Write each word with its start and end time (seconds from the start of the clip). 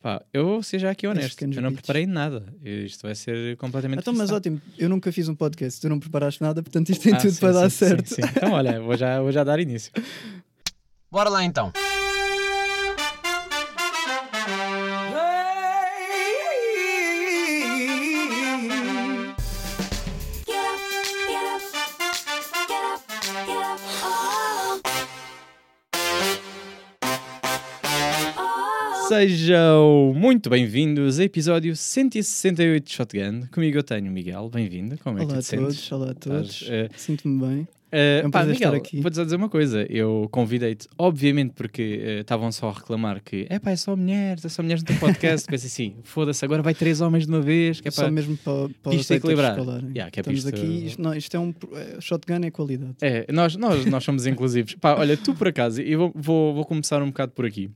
Pá, 0.00 0.22
eu 0.32 0.44
vou 0.46 0.62
ser 0.62 0.78
já 0.78 0.90
aqui 0.90 1.06
honesto. 1.06 1.42
Eu 1.44 1.62
não 1.62 1.72
preparei 1.72 2.06
nada. 2.06 2.44
Isto 2.64 3.02
vai 3.02 3.14
ser 3.14 3.56
completamente. 3.56 4.00
Então, 4.00 4.12
mas 4.14 4.30
ótimo, 4.30 4.60
eu 4.78 4.88
nunca 4.88 5.12
fiz 5.12 5.28
um 5.28 5.34
podcast, 5.34 5.80
tu 5.80 5.88
não 5.88 5.98
preparaste 6.00 6.40
nada, 6.42 6.62
portanto 6.62 6.90
isto 6.90 7.02
tem 7.02 7.14
Ah, 7.14 7.18
tudo 7.18 7.32
sim, 7.32 7.40
para 7.40 7.52
dar 7.52 7.70
sim, 7.70 7.76
sim, 7.76 7.88
certo. 7.88 8.08
sim. 8.14 8.22
Então, 8.22 8.52
olha, 8.52 8.80
vou 8.80 8.96
já, 8.96 9.20
vou 9.20 9.30
já 9.32 9.44
dar 9.44 9.58
início. 9.60 9.92
Bora 11.10 11.28
lá 11.30 11.44
então. 11.44 11.72
Sejam 29.20 30.12
muito 30.14 30.50
bem-vindos 30.50 31.18
a 31.18 31.24
episódio 31.24 31.74
168 31.74 32.84
de 32.84 32.92
Shotgun. 32.92 33.46
Comigo 33.50 33.78
eu 33.78 33.82
tenho 33.82 34.08
o 34.10 34.12
Miguel, 34.12 34.50
bem-vindo. 34.50 34.98
Como 34.98 35.16
é 35.18 35.20
que 35.24 35.26
Olá 35.28 35.38
a 35.38 35.38
tu 35.38 35.42
te 35.42 35.46
sentes? 35.48 35.88
todos, 35.88 35.92
olá 35.92 36.10
a 36.10 36.14
todos. 36.14 36.64
Eh, 36.68 36.90
Sinto-me 36.94 37.40
bem. 37.40 37.68
eh, 37.90 38.20
É 38.22 38.26
um 38.26 38.30
pá, 38.30 38.44
Miguel, 38.44 38.74
aqui. 38.74 39.00
vou-te 39.00 39.16
só 39.16 39.24
dizer 39.24 39.36
uma 39.36 39.48
coisa. 39.48 39.86
Eu 39.88 40.28
convidei-te, 40.30 40.86
obviamente, 40.98 41.54
porque 41.54 41.98
eh, 42.04 42.20
estavam 42.20 42.52
só 42.52 42.68
a 42.68 42.72
reclamar 42.74 43.22
que 43.24 43.46
é 43.48 43.58
pá, 43.58 43.70
é 43.70 43.76
só 43.76 43.96
mulheres, 43.96 44.44
é 44.44 44.50
só 44.50 44.62
mulheres 44.62 44.82
no 44.82 44.86
teu 44.88 44.96
podcast. 44.98 45.46
Pensei 45.48 45.66
assim, 45.68 45.96
foda-se, 46.04 46.44
agora 46.44 46.60
vai 46.62 46.74
três 46.74 47.00
homens 47.00 47.24
de 47.24 47.32
uma 47.32 47.40
vez. 47.40 47.80
Que 47.80 47.88
é 47.88 47.90
Só 47.90 48.10
mesmo 48.10 48.36
para, 48.36 48.68
para 48.82 48.94
isto 48.94 49.14
equilibrar. 49.14 49.56
Yeah, 49.94 50.10
que 50.10 50.18
é 50.18 50.20
Estamos 50.20 50.40
isto- 50.44 50.48
aqui, 50.50 50.86
isto, 50.88 51.00
não, 51.00 51.14
isto 51.14 51.34
é 51.34 51.40
um. 51.40 51.54
é, 51.72 52.00
shotgun 52.02 52.44
é 52.44 52.50
qualidade. 52.50 52.96
É, 53.00 53.24
nós, 53.32 53.56
nós, 53.56 53.86
nós 53.86 54.04
somos 54.04 54.26
inclusivos. 54.26 54.74
Pá, 54.74 54.94
olha, 54.94 55.16
tu 55.16 55.34
por 55.34 55.48
acaso, 55.48 55.80
eu 55.80 55.98
vou, 55.98 56.12
vou, 56.14 56.54
vou 56.54 56.64
começar 56.66 57.02
um 57.02 57.06
bocado 57.06 57.32
por 57.32 57.46
aqui. 57.46 57.70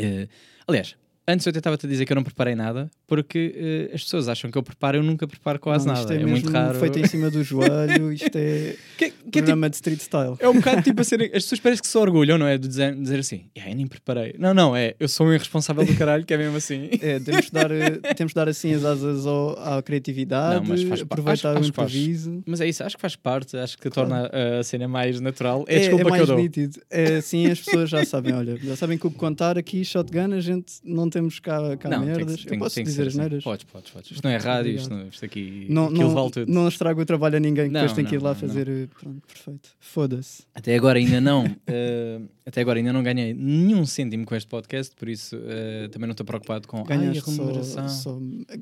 Eh, 0.00 0.28
aliás, 0.68 0.98
antes 1.28 1.46
eu 1.46 1.52
tentava-te 1.52 1.86
dizer 1.86 2.04
que 2.06 2.12
eu 2.12 2.16
não 2.16 2.24
preparei 2.24 2.54
nada, 2.54 2.90
porque 3.06 3.54
eh, 3.90 3.94
as 3.94 4.02
pessoas 4.02 4.28
acham 4.28 4.50
que 4.50 4.56
eu 4.58 4.62
preparo, 4.62 4.96
eu 4.98 5.02
nunca 5.02 5.28
preparo 5.28 5.58
quase 5.60 5.86
Não, 5.86 5.94
nada. 5.94 6.14
É, 6.14 6.22
É, 6.22 6.26
muito 6.26 6.50
raro. 6.50 6.78
feito 6.78 6.98
em 6.98 7.06
cima 7.06 7.30
do 7.30 7.42
joelho, 7.44 8.12
isto 8.12 8.34
é 8.34 8.74
Que- 8.98 9.10
que 9.10 9.10
é, 9.10 9.10
tipo, 9.10 9.30
programa 9.32 9.68
de 9.70 9.76
street 9.76 10.00
style. 10.00 10.36
é 10.40 10.48
um 10.48 10.54
bocado 10.54 10.82
tipo 10.82 11.00
a 11.00 11.04
ser. 11.04 11.22
As 11.24 11.42
pessoas 11.44 11.60
parecem 11.60 11.82
que 11.82 11.86
se 11.88 11.98
orgulham, 11.98 12.38
não 12.38 12.46
é? 12.46 12.56
De 12.56 12.66
dizer, 12.66 12.94
dizer 12.94 13.18
assim, 13.20 13.44
"Yeah, 13.56 13.72
eu 13.72 13.76
nem 13.76 13.86
preparei. 13.86 14.34
Não, 14.38 14.54
não, 14.54 14.74
é. 14.74 14.94
Eu 14.98 15.06
sou 15.08 15.26
um 15.26 15.32
irresponsável 15.32 15.84
do 15.84 15.94
caralho, 15.96 16.24
que 16.24 16.32
é 16.32 16.36
mesmo 16.38 16.56
assim. 16.56 16.88
É, 17.02 17.20
temos 17.20 17.46
de 17.46 17.52
dar, 17.52 17.70
eh, 17.70 17.90
temos 18.16 18.30
de 18.32 18.34
dar 18.34 18.48
assim 18.48 18.72
as 18.74 18.84
asas 18.84 19.26
ao- 19.26 19.58
à 19.58 19.82
criatividade, 19.82 20.56
Não, 20.60 20.64
mas 20.68 20.82
faz 20.82 21.00
pa- 21.02 21.06
aproveitar 21.14 21.50
acho- 21.56 21.68
o 21.68 21.70
que 21.70 21.76
faz. 21.76 21.90
improviso. 21.94 22.42
Mas 22.46 22.60
é 22.60 22.66
isso, 22.68 22.82
acho 22.82 22.96
que 22.96 23.00
faz 23.02 23.14
parte, 23.16 23.56
acho 23.56 23.76
que 23.78 23.90
Claro. 23.90 24.08
torna 24.10 24.30
a 24.58 24.62
cena 24.62 24.88
mais 24.88 25.20
natural. 25.20 25.64
É, 25.68 25.76
É, 25.76 25.78
desculpa 25.80 26.02
é 26.02 26.04
que 26.04 26.10
eu 26.10 26.16
mais 26.16 26.26
dou. 26.26 26.38
nítido. 26.38 26.80
É 26.90 27.16
assim, 27.16 27.46
as 27.46 27.60
pessoas 27.60 27.90
já 27.90 28.04
sabem, 28.04 28.34
olha, 28.34 28.56
já 28.56 28.74
sabem 28.76 28.96
que 28.98 29.06
o 29.06 29.10
que 29.10 29.16
contar 29.16 29.56
aqui, 29.58 29.84
shotgun, 29.84 30.32
a 30.34 30.40
gente 30.40 30.74
não 30.84 31.08
temos 31.18 31.40
cá, 31.40 31.76
cá 31.76 31.88
Não, 31.88 31.98
tem 31.98 32.08
que- 32.10 32.16
merdas. 32.16 32.44
tem- 32.44 32.52
Eu 32.54 32.58
posso 32.58 32.74
tem 32.76 32.84
que 32.84 32.90
dizer 32.90 33.02
ser 33.02 33.08
as 33.08 33.14
assim. 33.14 33.18
neiras. 33.20 33.44
Podes, 33.44 33.64
podes, 33.64 33.90
podes. 33.90 34.10
Isto 34.12 34.24
não 34.24 34.30
é 34.30 34.36
rádio, 34.36 34.72
isto, 34.72 34.90
não, 34.90 35.08
isto 35.08 35.24
aqui. 35.24 35.66
Não, 35.68 35.90
não, 35.90 36.10
vale 36.14 36.30
tudo. 36.30 36.52
não 36.52 36.68
estrago 36.68 37.00
o 37.00 37.04
trabalho 37.04 37.36
a 37.36 37.40
ninguém 37.40 37.66
que 37.66 37.72
depois 37.72 37.92
tem 37.92 38.04
que 38.04 38.14
ir 38.14 38.22
lá 38.22 38.34
fazer. 38.34 38.68
eh, 38.68 38.86
Pronto, 39.00 39.22
perfeito. 39.26 39.70
Foda-se. 39.80 40.42
Até 40.54 40.74
agora 40.76 40.98
ainda 40.98 41.20
não. 41.20 41.44
eh, 41.66 42.20
até 42.46 42.60
agora 42.62 42.78
ainda 42.78 42.92
não 42.92 43.02
ganhei 43.02 43.34
nenhum 43.34 43.84
cêntimo 43.84 44.24
com 44.24 44.34
este 44.34 44.48
podcast, 44.48 44.94
por 44.96 45.08
isso 45.08 45.36
eh, 45.44 45.88
também 45.88 46.06
não 46.06 46.12
estou 46.12 46.24
preocupado 46.24 46.66
com 46.66 46.84
ai, 46.88 46.96
a 46.96 47.12
remuneração. 47.20 47.88
só, 47.88 48.12
só 48.12 48.20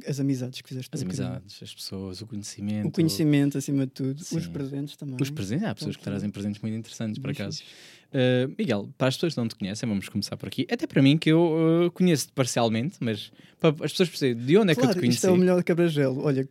as 0.08 0.18
amizades 0.18 0.60
que 0.60 0.68
fizeste. 0.68 0.90
As 0.92 1.02
amizades, 1.02 1.62
as 1.62 1.74
pessoas, 1.74 2.20
o 2.20 2.26
conhecimento. 2.26 2.88
O 2.88 2.90
conhecimento, 2.90 3.58
acima 3.58 3.86
de 3.86 3.92
tudo. 3.92 4.20
Os 4.20 4.26
Sim. 4.28 4.50
presentes 4.50 4.96
também. 4.96 5.16
Os 5.20 5.30
presentes, 5.30 5.66
há 5.66 5.74
pessoas 5.74 5.96
que 5.96 6.02
Pronto. 6.02 6.14
trazem 6.14 6.30
presentes 6.30 6.60
muito 6.60 6.74
interessantes, 6.76 7.18
por 7.18 7.30
acaso. 7.30 7.62
Uh, 8.16 8.54
Miguel, 8.58 8.88
para 8.96 9.08
as 9.08 9.16
pessoas 9.16 9.34
que 9.34 9.40
não 9.40 9.46
te 9.48 9.54
conhecem, 9.56 9.86
vamos 9.86 10.08
começar 10.08 10.36
por 10.38 10.46
aqui. 10.46 10.66
Até 10.70 10.86
para 10.86 11.02
mim, 11.02 11.18
que 11.18 11.30
eu 11.30 11.84
uh, 11.86 11.90
conheço-te 11.90 12.32
parcialmente, 12.32 12.96
mas 13.00 13.30
para 13.60 13.70
as 13.84 13.90
pessoas 13.92 14.08
perceberem 14.08 14.42
de 14.46 14.56
onde 14.56 14.72
é 14.72 14.74
que 14.74 14.80
eu 14.80 14.84
Claro, 14.84 14.96
te 14.96 15.00
conheci. 15.00 15.16
isto 15.18 15.26
é 15.26 15.30
o 15.30 15.36
melhor 15.36 15.62
quebra-gelo. 15.62 16.22
Olha, 16.24 16.48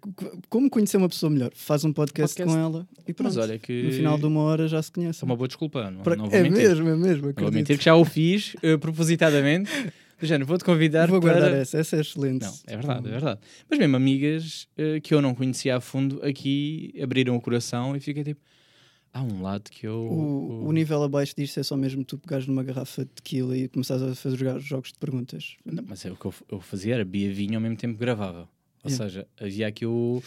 como 0.50 0.70
conhecer 0.70 0.98
uma 0.98 1.10
pessoa 1.10 1.30
melhor? 1.32 1.52
Faz 1.56 1.84
um 1.84 1.92
podcast, 1.92 2.36
Podcast. 2.38 2.56
com 2.56 2.64
ela 2.78 2.88
e 3.08 3.14
pronto. 3.14 3.34
Mas 3.36 3.38
olha 3.38 3.58
que 3.58 3.84
No 3.84 3.92
final 3.94 4.18
de 4.18 4.26
uma 4.26 4.42
hora 4.42 4.68
já 4.68 4.82
se 4.82 4.92
conhece. 4.92 5.24
é 5.24 5.26
uma 5.26 5.36
boa 5.36 5.48
desculpa, 5.48 5.90
não, 5.90 6.04
Para- 6.04 6.16
não 6.16 6.26
vou 6.28 6.38
é 6.38 6.44
mentir. 6.44 6.58
mesmo, 6.70 6.88
é 6.90 6.96
mesmo. 6.96 7.08
Não 7.16 7.22
vou 7.22 7.30
acredito. 7.32 7.54
mentir 7.54 7.78
que 7.80 7.84
já 7.86 7.96
o 7.96 8.06
fiz 8.06 8.54
uh, 8.56 8.78
propositadamente. 8.80 9.72
Do 10.18 10.26
género, 10.26 10.46
vou-te 10.46 10.64
convidar 10.64 11.10
Vou 11.10 11.20
para... 11.20 11.34
guardar 11.34 11.54
essa, 11.54 11.78
essa 11.78 11.98
é 11.98 12.00
excelente. 12.00 12.42
Não, 12.46 12.54
é 12.68 12.78
verdade, 12.78 13.06
é 13.08 13.12
verdade. 13.12 13.40
Mas 13.70 13.78
mesmo 13.78 13.98
amigas 13.98 14.66
uh, 14.78 15.02
que 15.02 15.14
eu 15.14 15.22
não 15.22 15.36
conhecia 15.36 15.76
a 15.76 15.82
fundo 15.82 16.22
aqui 16.24 16.94
abriram 17.04 17.36
o 17.36 17.42
coração 17.42 17.94
e 17.98 18.00
fiquei 18.00 18.24
tipo, 18.24 18.40
há 19.16 19.22
um 19.24 19.42
lado 19.42 19.72
que 19.72 19.88
eu... 19.88 19.96
O, 19.96 20.68
o 20.68 20.72
nível 20.74 21.02
abaixo 21.02 21.34
disto 21.36 21.60
é 21.60 21.64
só 21.64 21.78
mesmo 21.78 22.04
tu 22.04 22.18
pegares 22.18 22.46
numa 22.46 22.64
garrafa 22.64 23.06
de 23.06 23.12
tequila 23.12 23.58
e 23.58 23.68
começares 23.70 24.04
a 24.04 24.14
fazer 24.14 24.36
jogar 24.38 24.60
jogos 24.60 24.92
de 24.92 25.00
perguntas. 25.00 25.56
Não, 25.66 25.84
mas 25.88 26.06
é 26.06 26.12
o 26.12 26.16
que 26.18 26.26
eu, 26.26 26.34
eu 26.52 26.60
fazia 26.60 26.96
era 26.96 27.06
bebia 27.06 27.34
vinho 27.34 27.56
ao 27.56 27.62
mesmo 27.62 27.78
tempo 27.78 27.98
gravava. 27.98 28.48
Ou 28.84 28.92
Yeah. 28.92 29.04
seja, 29.04 29.28
havia 29.42 29.68
aqui 29.68 29.84
o 29.86 30.22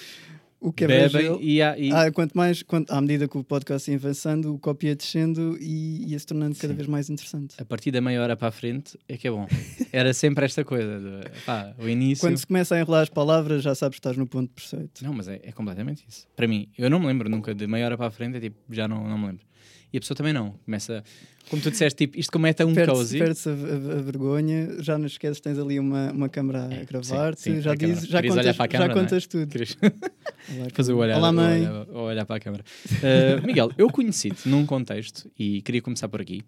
O 0.60 0.72
quebra-gelo. 0.72 1.36
bebem 1.38 1.48
e, 1.48 1.62
há- 1.62 1.78
e 1.78 1.92
Ah, 1.92 2.10
quanto 2.10 2.32
mais, 2.36 2.62
quanto, 2.64 2.91
à 2.91 3.00
medida 3.00 3.28
que 3.28 3.38
o 3.38 3.44
podcast 3.44 3.88
ia 3.91 3.96
avançando, 3.96 4.52
o 4.54 4.58
copy 4.58 4.88
ia 4.88 4.96
descendo 4.96 5.56
e 5.60 6.10
ia 6.10 6.19
se 6.19 6.26
tornando 6.26 6.56
cada 6.56 6.72
Sim. 6.72 6.76
vez 6.76 6.88
mais 6.88 7.08
interessante. 7.08 7.54
a 7.58 7.64
partir 7.64 7.91
da 7.92 8.00
meia 8.00 8.20
hora 8.20 8.36
para 8.36 8.48
a 8.48 8.50
frente 8.50 8.98
é 9.08 9.16
que 9.16 9.28
é 9.28 9.30
bom. 9.30 9.46
Era 9.92 10.12
sempre 10.12 10.44
esta 10.44 10.64
coisa. 10.64 10.98
De, 10.98 11.30
pá, 11.46 11.74
o 11.78 11.88
início. 11.88 12.26
Quando 12.26 12.36
se 12.38 12.46
começa 12.46 12.74
a 12.74 12.80
enrolar 12.80 13.02
as 13.02 13.08
palavras, 13.08 13.62
já 13.62 13.74
sabes 13.74 13.96
que 13.96 14.00
estás 14.00 14.16
no 14.16 14.26
ponto 14.26 14.50
perfeito. 14.52 15.04
Não, 15.04 15.12
mas 15.12 15.28
é, 15.28 15.41
é 15.44 15.52
completamente 15.52 16.04
isso. 16.08 16.26
Para 16.34 16.48
mim, 16.48 16.69
eu 16.76 16.90
não 16.90 16.98
me 16.98 17.06
lembro 17.06 17.28
nunca 17.28 17.54
de 17.54 17.66
meia 17.66 17.84
hora 17.86 17.96
para 17.96 18.06
a 18.06 18.10
frente, 18.10 18.36
é 18.38 18.40
tipo, 18.40 18.56
já 18.70 18.88
não, 18.88 19.06
não 19.08 19.16
me 19.16 19.26
lembro. 19.28 19.46
E 19.93 19.97
a 19.97 20.00
pessoa 20.00 20.16
também 20.16 20.32
não. 20.34 20.53
Começa, 20.65 21.03
como 21.49 21.62
tu 21.62 21.71
disseste, 21.71 21.97
tipo, 22.06 22.19
isto 22.19 22.31
como 22.31 22.47
é 22.47 22.53
tão 22.53 22.75
Perde-se 22.75 22.99
cozy. 22.99 23.19
perde-se 23.19 23.49
a, 23.49 23.53
a- 23.53 24.03
vergonha, 24.03 24.76
já 24.82 24.99
não 24.99 25.06
esqueces, 25.06 25.41
tens 25.41 25.59
ali 25.59 25.78
uma, 25.81 26.12
uma 26.12 26.28
câmara 26.28 26.69
É, 26.71 26.82
a 26.82 26.84
gravar-te, 26.84 27.60
já, 27.62 27.75
dizes, 27.75 28.06
já, 28.06 28.19
olhar 28.19 28.28
contas, 28.28 28.56
para 28.56 28.65
a 28.65 28.66
já 28.66 28.69
câmara, 28.69 28.94
não 28.94 29.00
é? 29.00 29.04
contas 29.04 29.26
tudo. 29.26 29.47
Querias 29.50 29.76
Olá, 29.81 30.69
fazer 30.75 30.93
o 30.93 30.99
olhar, 30.99 31.16
Olá, 31.19 31.32
mãe. 31.32 31.60
o 31.60 31.71
olhar, 31.71 31.88
o 31.88 31.99
olhar 32.00 32.26
para 32.26 32.37
a 32.37 32.41
câmara. 32.41 32.65
Uh, 32.93 33.47
Miguel, 33.47 33.72
eu 33.78 33.88
conheci-te 33.88 34.47
num 34.49 34.66
contexto 34.66 35.31
e 35.38 35.62
queria 35.62 35.81
começar 35.81 36.09
por 36.09 36.20
aqui. 36.20 36.43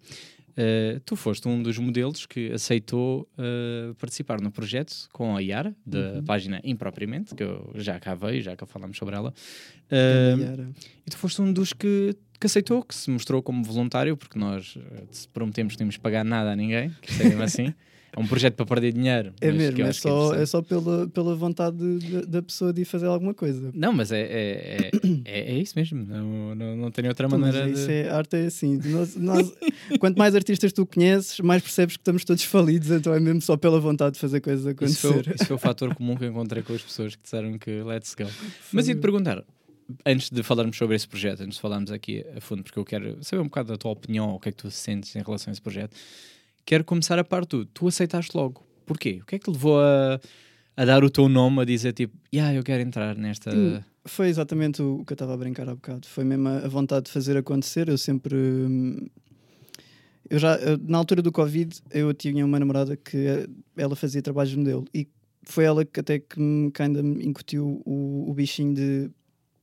Uh, 0.51 0.99
tu 1.05 1.15
foste 1.15 1.47
um 1.47 1.63
dos 1.63 1.77
modelos 1.79 2.25
que 2.25 2.51
aceitou 2.51 3.21
uh, 3.39 3.95
participar 3.95 4.39
no 4.41 4.51
projeto 4.51 4.93
com 5.13 5.35
a 5.35 5.39
Yara, 5.39 5.73
da 5.85 5.97
Uhum. 6.15 6.23
página 6.25 6.59
Impropriamente, 6.63 7.33
que 7.33 7.41
eu 7.41 7.71
já 7.75 7.99
cá 7.99 8.13
veio, 8.13 8.41
já 8.41 8.55
cá 8.55 8.65
falámos 8.67 8.97
sobre 8.97 9.15
ela. 9.15 9.33
Uh, 9.89 10.73
e 11.07 11.09
tu 11.09 11.17
foste 11.17 11.41
um 11.41 11.51
dos 11.53 11.71
que, 11.73 12.15
que 12.41 12.47
aceitou, 12.47 12.83
que 12.83 12.93
se 12.95 13.09
mostrou 13.09 13.41
como 13.41 13.63
voluntário, 13.63 14.17
porque 14.17 14.37
nós 14.37 14.77
se 15.11 15.27
prometemos 15.29 15.75
que 15.75 15.79
não 15.79 15.85
íamos 15.85 15.97
pagar 15.97 16.25
nada 16.25 16.51
a 16.51 16.55
ninguém, 16.55 16.91
que 17.01 17.11
isto 17.11 17.21
é 17.21 17.29
mesmo 17.29 17.43
assim. 17.43 17.73
É 18.13 18.19
um 18.19 18.27
projeto 18.27 18.55
para 18.55 18.65
perder 18.65 18.91
dinheiro. 18.91 19.31
É 19.39 19.49
mesmo, 19.53 19.81
é 19.83 19.87
que 19.87 19.93
só, 19.93 20.09
é 20.09 20.25
interessante. 20.43 20.49
só 20.49 20.61
pela, 20.61 21.07
pela 21.07 21.33
vontade 21.33 21.77
de- 21.77 21.99
de- 21.99 22.25
da 22.27 22.41
pessoa 22.41 22.73
de 22.73 22.81
ir 22.81 22.85
fazer 22.85 23.05
alguma 23.05 23.33
coisa. 23.33 23.71
Não, 23.73 23.93
mas 23.93 24.11
é, 24.11 24.19
é, 24.19 24.89
é, 24.91 24.91
é, 25.23 25.53
é 25.53 25.57
isso 25.57 25.71
mesmo. 25.77 26.05
Não, 26.05 26.53
não, 26.53 26.75
não 26.75 26.91
tenho 26.91 27.07
outra 27.07 27.29
mas 27.29 27.39
maneira 27.39 27.69
isso 27.69 27.87
de. 27.87 27.93
é, 27.93 28.09
a 28.09 28.17
arte 28.17 28.35
é 28.35 28.47
assim. 28.47 28.77
Nós- 28.83 29.15
nós- 29.15 29.53
quanto 29.97 30.17
mais 30.17 30.35
artistas 30.35 30.73
tu 30.73 30.85
conheces, 30.85 31.39
mais 31.39 31.61
percebes 31.63 31.95
que 31.95 32.01
estamos 32.01 32.25
todos 32.25 32.43
falidos, 32.43 32.91
então 32.91 33.13
é 33.13 33.19
mesmo 33.21 33.39
só 33.41 33.55
pela 33.55 33.79
vontade 33.79 34.15
de 34.15 34.19
fazer 34.19 34.41
coisas 34.41 34.65
Isso 34.65 34.71
acontecer. 34.71 35.23
foi, 35.23 35.33
isso 35.35 35.45
foi 35.45 35.55
o 35.55 35.59
fator 35.59 35.95
comum 35.95 36.17
que 36.17 36.25
eu 36.25 36.29
encontrei 36.31 36.63
com 36.63 36.73
as 36.73 36.81
pessoas 36.81 37.15
que 37.15 37.23
disseram 37.23 37.57
que 37.57 37.81
let's 37.81 38.13
go. 38.13 38.25
Mas 38.73 38.89
ia 38.89 38.95
te 38.95 38.99
perguntar, 38.99 39.41
antes 40.05 40.29
de 40.29 40.43
falarmos 40.43 40.77
sobre 40.77 40.95
esse 40.95 41.07
projeto, 41.07 41.41
antes 41.41 41.55
de 41.55 41.61
falarmos 41.61 41.91
aqui 41.91 42.25
a 42.35 42.41
fundo, 42.41 42.63
porque 42.63 42.79
eu 42.79 42.85
quero 42.85 43.23
saber 43.23 43.41
um 43.41 43.45
bocado 43.45 43.69
da 43.69 43.77
tua 43.77 43.91
opinião, 43.91 44.33
o 44.35 44.39
que 44.39 44.49
é 44.49 44.51
que 44.51 44.57
tu 44.57 44.71
sentes 44.71 45.15
em 45.15 45.21
relação 45.21 45.51
a 45.51 45.53
esse 45.53 45.61
projeto, 45.61 45.95
quero 46.65 46.83
começar 46.83 47.17
a 47.19 47.23
par 47.23 47.45
tu. 47.45 47.65
Tu 47.65 47.87
aceitaste 47.87 48.35
logo. 48.35 48.65
Porquê? 48.85 49.19
O 49.21 49.25
que 49.25 49.35
é 49.35 49.39
que 49.39 49.49
levou 49.49 49.79
a, 49.79 50.19
a 50.75 50.85
dar 50.85 51.03
o 51.03 51.09
teu 51.09 51.29
nome, 51.29 51.61
a 51.61 51.65
dizer 51.65 51.93
tipo, 51.93 52.17
yeah, 52.33 52.53
eu 52.53 52.63
quero 52.63 52.81
entrar 52.81 53.15
nesta. 53.15 53.53
Hum. 53.53 53.81
Foi 54.03 54.27
exatamente 54.29 54.81
o 54.81 55.05
que 55.05 55.13
eu 55.13 55.15
estava 55.15 55.33
a 55.33 55.37
brincar 55.37 55.69
há 55.69 55.75
bocado. 55.75 56.07
Foi 56.07 56.23
mesmo 56.23 56.47
a, 56.49 56.67
vontade 56.67 57.05
de 57.05 57.11
fazer 57.11 57.37
acontecer. 57.37 57.87
Eu 57.87 57.97
sempre. 57.97 58.35
hum, 58.35 59.07
Eu 60.29 60.39
já, 60.39 60.57
na 60.87 60.97
altura 60.97 61.21
do 61.21 61.31
Covid, 61.31 61.79
eu 61.91 62.13
tinha 62.13 62.43
uma 62.43 62.59
namorada 62.59 62.97
que 62.97 63.17
eh, 63.17 63.47
ela 63.77 63.95
fazia 63.95 64.21
trabalhos 64.21 64.51
de 64.51 64.57
modelo 64.57 64.85
e 64.93 65.07
foi 65.43 65.65
ela 65.65 65.85
que 65.85 65.99
até 65.99 66.19
que 66.19 66.39
me 66.39 66.71
kinda 66.71 67.01
me 67.03 67.25
incutiu 67.25 67.81
o, 67.85 68.29
o 68.29 68.33
bichinho 68.33 68.73
de 68.73 69.11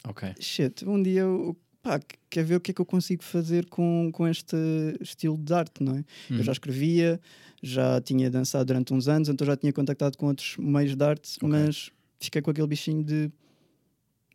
Ok. 0.09 0.35
shit, 0.41 0.85
um 0.87 1.03
dia 1.03 1.21
eu 1.23 1.57
pá, 1.83 2.01
quer 2.31 2.45
ver 2.45 2.57
o 2.57 2.61
que 2.61 2.71
é 2.71 2.75
que 2.75 2.81
eu 2.81 2.87
consigo 2.87 3.23
fazer 3.23 3.67
com, 3.67 4.11
com 4.13 4.27
este 4.27 4.57
estilo 5.01 5.37
de 5.39 5.53
arte, 5.55 5.83
não 5.83 5.93
é? 5.97 6.05
Uhum. 6.31 6.39
Eu 6.39 6.43
já 6.43 6.53
escrevia, 6.53 7.21
já 7.63 8.01
tinha 8.01 8.29
dançado 8.31 8.65
durante 8.67 8.93
uns 8.93 9.07
anos, 9.09 9.29
então 9.29 9.47
já 9.47 9.57
tinha 9.57 9.73
contactado 9.73 10.17
com 10.19 10.27
outros 10.27 10.57
meios 10.59 10.95
de 10.97 11.05
arte, 11.05 11.37
Ok. 11.43 11.49
mas 11.49 11.91
fiquei 12.21 12.43
com 12.43 12.51
aquele 12.51 12.67
bichinho 12.67 13.03
de 13.05 13.31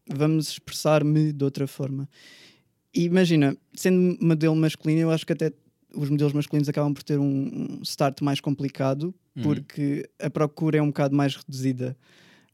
vamos 0.07 0.49
expressar-me 0.49 1.31
de 1.31 1.43
outra 1.43 1.67
forma. 1.67 2.07
E 2.93 3.03
imagina, 3.03 3.57
sendo 3.75 4.17
modelo 4.23 4.55
masculino, 4.55 5.01
eu 5.01 5.11
acho 5.11 5.25
que 5.25 5.33
até 5.33 5.51
os 5.95 6.09
modelos 6.09 6.33
masculinos 6.33 6.67
acabam 6.69 6.93
por 6.93 7.03
ter 7.03 7.19
um 7.19 7.77
um 7.79 7.81
start 7.83 8.21
mais 8.21 8.39
complicado, 8.39 9.13
Uhum. 9.35 9.41
porque 9.41 10.07
a 10.21 10.29
procura 10.29 10.77
é 10.77 10.81
um 10.81 10.87
bocado 10.87 11.15
mais 11.15 11.35
reduzida. 11.35 11.97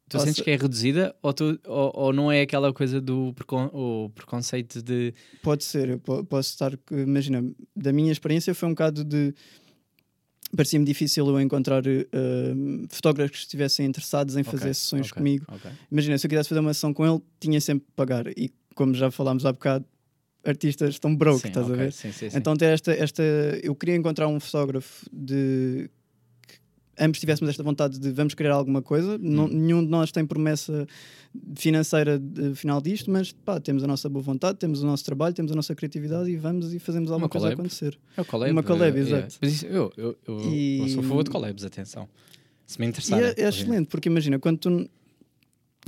Tu 0.10 0.18
Ou 0.18 0.24
sentes 0.24 0.38
se- 0.38 0.44
que 0.44 0.50
é 0.52 0.56
reduzida 0.56 1.16
ou, 1.22 1.32
tu, 1.32 1.60
ou, 1.68 1.92
ou 1.96 2.12
não 2.14 2.32
é 2.32 2.42
aquela 2.42 2.74
coisa 2.74 3.00
do 3.00 3.32
precon, 3.34 3.70
o 3.72 4.10
preconceito 4.10 4.82
de. 4.82 5.14
Pode 5.44 5.64
ser, 5.64 5.90
eu 5.90 6.00
po- 6.00 6.24
posso 6.26 6.50
estar. 6.50 6.74
Imagina, 6.92 7.44
da 7.76 7.94
minha 7.94 8.12
experiência 8.12 8.56
foi 8.56 8.68
um 8.68 8.72
bocado 8.72 9.04
de. 9.04 9.34
parecia-me 10.56 10.84
difícil 10.86 11.28
eu 11.28 11.40
encontrar 11.40 11.86
eh, 11.86 12.06
fotógrafos 12.90 13.38
que 13.38 13.44
estivessem 13.44 13.86
interessados 13.86 14.36
em 14.36 14.44
fazer 14.44 14.70
Ok, 14.70 14.74
sessões 14.74 15.08
ok, 15.08 15.18
comigo. 15.18 15.46
ok. 15.48 15.72
Imagina, 15.92 16.18
se 16.18 16.26
eu 16.26 16.30
quisesse 16.30 16.50
fazer 16.50 16.62
uma 16.62 16.74
sessão 16.74 16.94
com 16.94 17.06
ele, 17.06 17.22
tinha 17.40 17.62
sempre 17.62 17.86
que 17.86 17.92
pagar. 17.96 18.28
E 18.38 18.52
como 18.76 18.94
já 18.96 19.12
falámos 19.12 19.46
há 19.46 19.52
bocado, 19.52 19.86
artistas 20.44 20.90
estão 20.96 21.16
broke, 21.16 21.42
Sim, 21.42 21.48
estás 21.50 21.68
ok, 21.68 21.76
a 21.76 21.78
ver? 21.84 21.94
Sim, 21.94 22.12
sim. 22.12 22.30
Então 22.34 22.56
ter 22.56 22.66
esta, 22.74 22.92
esta. 22.94 23.22
Eu 23.62 23.76
queria 23.76 23.96
encontrar 23.96 24.28
um 24.28 24.40
fotógrafo 24.40 25.06
de. 25.14 25.90
Ambos 27.00 27.20
tivéssemos 27.20 27.50
esta 27.50 27.64
vontade 27.64 27.98
de 28.00 28.12
vamos 28.12 28.34
criar 28.34 28.54
alguma 28.54 28.82
coisa. 28.82 29.18
Não- 29.18 29.46
Hum. 29.46 29.50
nenhum 29.50 29.84
de 29.84 29.90
nós 29.90 30.12
tem 30.12 30.26
promessa 30.26 30.86
financeira 31.56 32.18
de 32.20 32.56
final 32.56 32.82
disto, 32.82 33.10
mas 33.12 33.32
pá, 33.32 33.60
temos 33.60 33.84
a 33.84 33.88
nossa 33.88 34.10
boa 34.10 34.22
vontade, 34.24 34.58
temos 34.58 34.82
o 34.82 34.86
nosso 34.86 35.06
trabalho, 35.06 35.34
temos 35.34 35.52
a 35.52 35.56
nossa 35.56 35.76
criatividade 35.76 36.30
e 36.30 36.36
vamos 36.36 36.74
e 36.74 36.80
fazemos 36.80 37.10
alguma 37.12 37.26
Uma 37.26 37.30
coisa 37.30 37.46
collab. 37.48 37.62
acontecer. 37.62 37.98
É 38.18 38.22
o 38.22 38.26
collab. 38.26 38.52
Uma 38.52 38.64
collab, 38.64 38.98
eh, 38.98 39.02
exato. 39.02 39.36
Mas 39.42 39.54
isso, 39.54 39.66
eu, 39.68 39.92
eu, 39.96 40.18
eu, 40.28 40.40
E- 40.52 40.80
eu 40.80 40.88
sou 40.90 41.00
a 41.00 41.04
favor 41.04 41.24
de 41.24 41.30
collabs, 41.30 41.64
atenção. 41.64 42.08
Se 42.66 42.80
me 42.80 42.88
interessar. 42.88 43.20
é, 43.22 43.34
é 43.38 43.48
excelente, 43.48 43.88
porque 43.88 44.10
imagina, 44.10 44.38
quando 44.40 44.58
tu, 44.60 44.90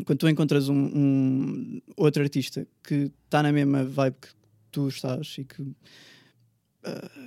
quando 0.06 0.18
tu 0.20 0.28
encontras 0.30 0.70
um, 0.70 0.76
um 0.76 1.82
outro 1.98 2.22
artista 2.24 2.66
que 2.84 3.12
está 3.26 3.44
na 3.44 3.52
mesma 3.52 3.84
vibe 3.84 4.16
que 4.22 4.28
tu 4.72 4.88
estás 4.88 5.36
e 5.38 5.44
que 5.44 5.64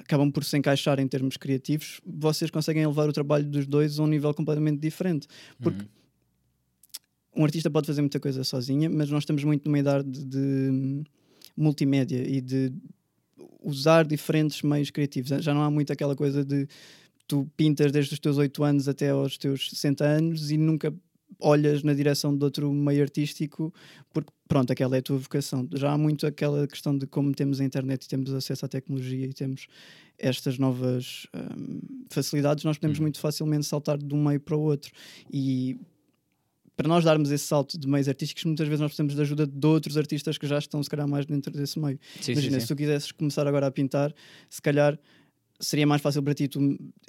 acabam 0.00 0.30
por 0.30 0.44
se 0.44 0.56
encaixar 0.56 0.98
em 0.98 1.06
termos 1.06 1.36
criativos, 1.36 2.00
vocês 2.04 2.50
conseguem 2.50 2.86
levar 2.86 3.08
o 3.08 3.12
trabalho 3.12 3.44
dos 3.44 3.66
dois 3.66 3.98
a 3.98 4.02
um 4.02 4.06
nível 4.06 4.32
completamente 4.34 4.80
diferente. 4.80 5.26
Porque 5.60 5.82
Uhum. 5.82 7.42
um 7.42 7.44
artista 7.44 7.70
pode 7.70 7.86
fazer 7.86 8.00
muita 8.00 8.20
coisa 8.20 8.44
sozinha, 8.44 8.88
mas 8.90 9.10
nós 9.10 9.22
estamos 9.22 9.44
muito 9.44 9.64
numa 9.66 9.78
idade 9.78 10.08
de, 10.10 10.24
de 10.24 11.04
multimédia 11.56 12.26
e 12.26 12.40
de 12.40 12.72
usar 13.62 14.04
diferentes 14.04 14.62
meios 14.62 14.90
criativos. 14.90 15.30
Já 15.42 15.54
não 15.54 15.62
há 15.62 15.70
muito 15.70 15.92
aquela 15.92 16.14
coisa 16.14 16.44
de 16.44 16.68
tu 17.26 17.50
pintas 17.56 17.90
desde 17.90 18.12
os 18.12 18.18
teus 18.18 18.36
8 18.36 18.62
anos 18.62 18.88
até 18.88 19.10
aos 19.10 19.38
teus 19.38 19.70
60 19.70 20.04
anos 20.04 20.50
e 20.50 20.56
nunca 20.56 20.94
olhas 21.40 21.82
na 21.82 21.92
direção 21.94 22.36
de 22.36 22.44
outro 22.44 22.72
meio 22.72 23.02
artístico 23.02 23.72
porque 24.12 24.30
pronto, 24.48 24.72
aquela 24.72 24.96
é 24.96 24.98
a 25.00 25.02
tua 25.02 25.18
vocação. 25.18 25.68
Já 25.74 25.92
há 25.92 25.98
muito 25.98 26.26
aquela 26.26 26.66
questão 26.66 26.96
de 26.96 27.06
como 27.06 27.34
temos 27.34 27.60
a 27.60 27.64
internet 27.64 28.04
e 28.04 28.08
temos 28.08 28.32
acesso 28.32 28.64
à 28.64 28.68
tecnologia 28.68 29.26
e 29.26 29.32
temos 29.32 29.66
estas 30.18 30.58
novas 30.58 31.26
hum, 31.34 31.80
facilidades, 32.08 32.62
nós 32.64 32.78
podemos 32.78 32.98
Uhum. 32.98 33.04
muito 33.04 33.18
facilmente 33.18 33.66
saltar 33.66 33.98
de 33.98 34.14
um 34.14 34.22
meio 34.22 34.38
para 34.40 34.56
o 34.56 34.60
outro. 34.60 34.92
E 35.32 35.76
para 36.76 36.88
nós 36.88 37.04
darmos 37.04 37.30
esse 37.30 37.44
salto 37.44 37.78
de 37.78 37.86
meios 37.88 38.08
artísticos, 38.08 38.44
muitas 38.44 38.66
vezes 38.66 38.80
nós 38.80 38.90
precisamos 38.90 39.14
de 39.14 39.20
ajuda 39.20 39.46
de 39.46 39.66
outros 39.66 39.96
artistas 39.96 40.36
que 40.38 40.46
já 40.46 40.58
estão, 40.58 40.82
se 40.82 40.90
calhar, 40.90 41.06
mais 41.08 41.24
dentro 41.26 41.52
desse 41.52 41.78
meio. 41.78 41.98
Sim, 42.20 42.32
Imagina, 42.32 42.54
sim, 42.54 42.60
se 42.60 42.66
sim. 42.66 42.74
tu 42.74 42.78
quisesses 42.78 43.12
começar 43.12 43.46
agora 43.46 43.66
a 43.66 43.70
pintar, 43.70 44.12
se 44.50 44.60
calhar 44.62 44.98
seria 45.64 45.86
mais 45.86 46.00
fácil 46.02 46.22
para 46.22 46.34
ti 46.34 46.46
tu 46.48 46.60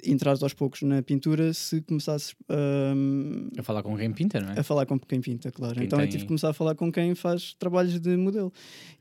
entrares 0.04 0.42
aos 0.42 0.54
poucos 0.54 0.82
na 0.82 1.02
pintura 1.02 1.52
se 1.54 1.80
começasses 1.82 2.34
hum, 2.50 3.48
A 3.58 3.62
falar 3.62 3.82
com 3.82 3.96
quem 3.96 4.12
pinta, 4.12 4.40
não 4.40 4.50
é? 4.52 4.58
a 4.60 4.62
falar 4.62 4.86
com 4.86 4.98
quem 4.98 5.20
pinta, 5.20 5.50
claro. 5.52 5.74
Quem 5.74 5.84
então 5.84 5.98
eu 6.00 6.04
tem- 6.06 6.12
tive 6.12 6.24
que 6.24 6.28
começar 6.28 6.50
a 6.50 6.52
falar 6.54 6.74
com 6.74 6.90
quem 6.90 7.14
faz 7.14 7.54
trabalhos 7.54 7.98
de 8.00 8.16
modelo. 8.16 8.52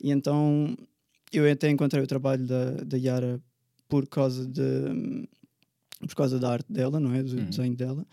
E 0.02 0.12
então 0.12 0.76
eu 1.34 1.50
até 1.52 1.70
encontrei 1.70 2.04
o 2.04 2.08
trabalho 2.08 2.46
da, 2.46 2.72
da 2.84 2.98
Yara 2.98 3.42
por 3.88 4.08
causa 4.08 4.48
de 4.48 5.28
por 6.00 6.16
causa 6.16 6.40
da 6.40 6.52
arte 6.52 6.72
dela, 6.72 7.00
não 7.00 7.14
é? 7.14 7.24
Do 7.24 7.36
Uhum. 7.38 7.50
desenho 7.50 7.76
dela. 7.76 8.06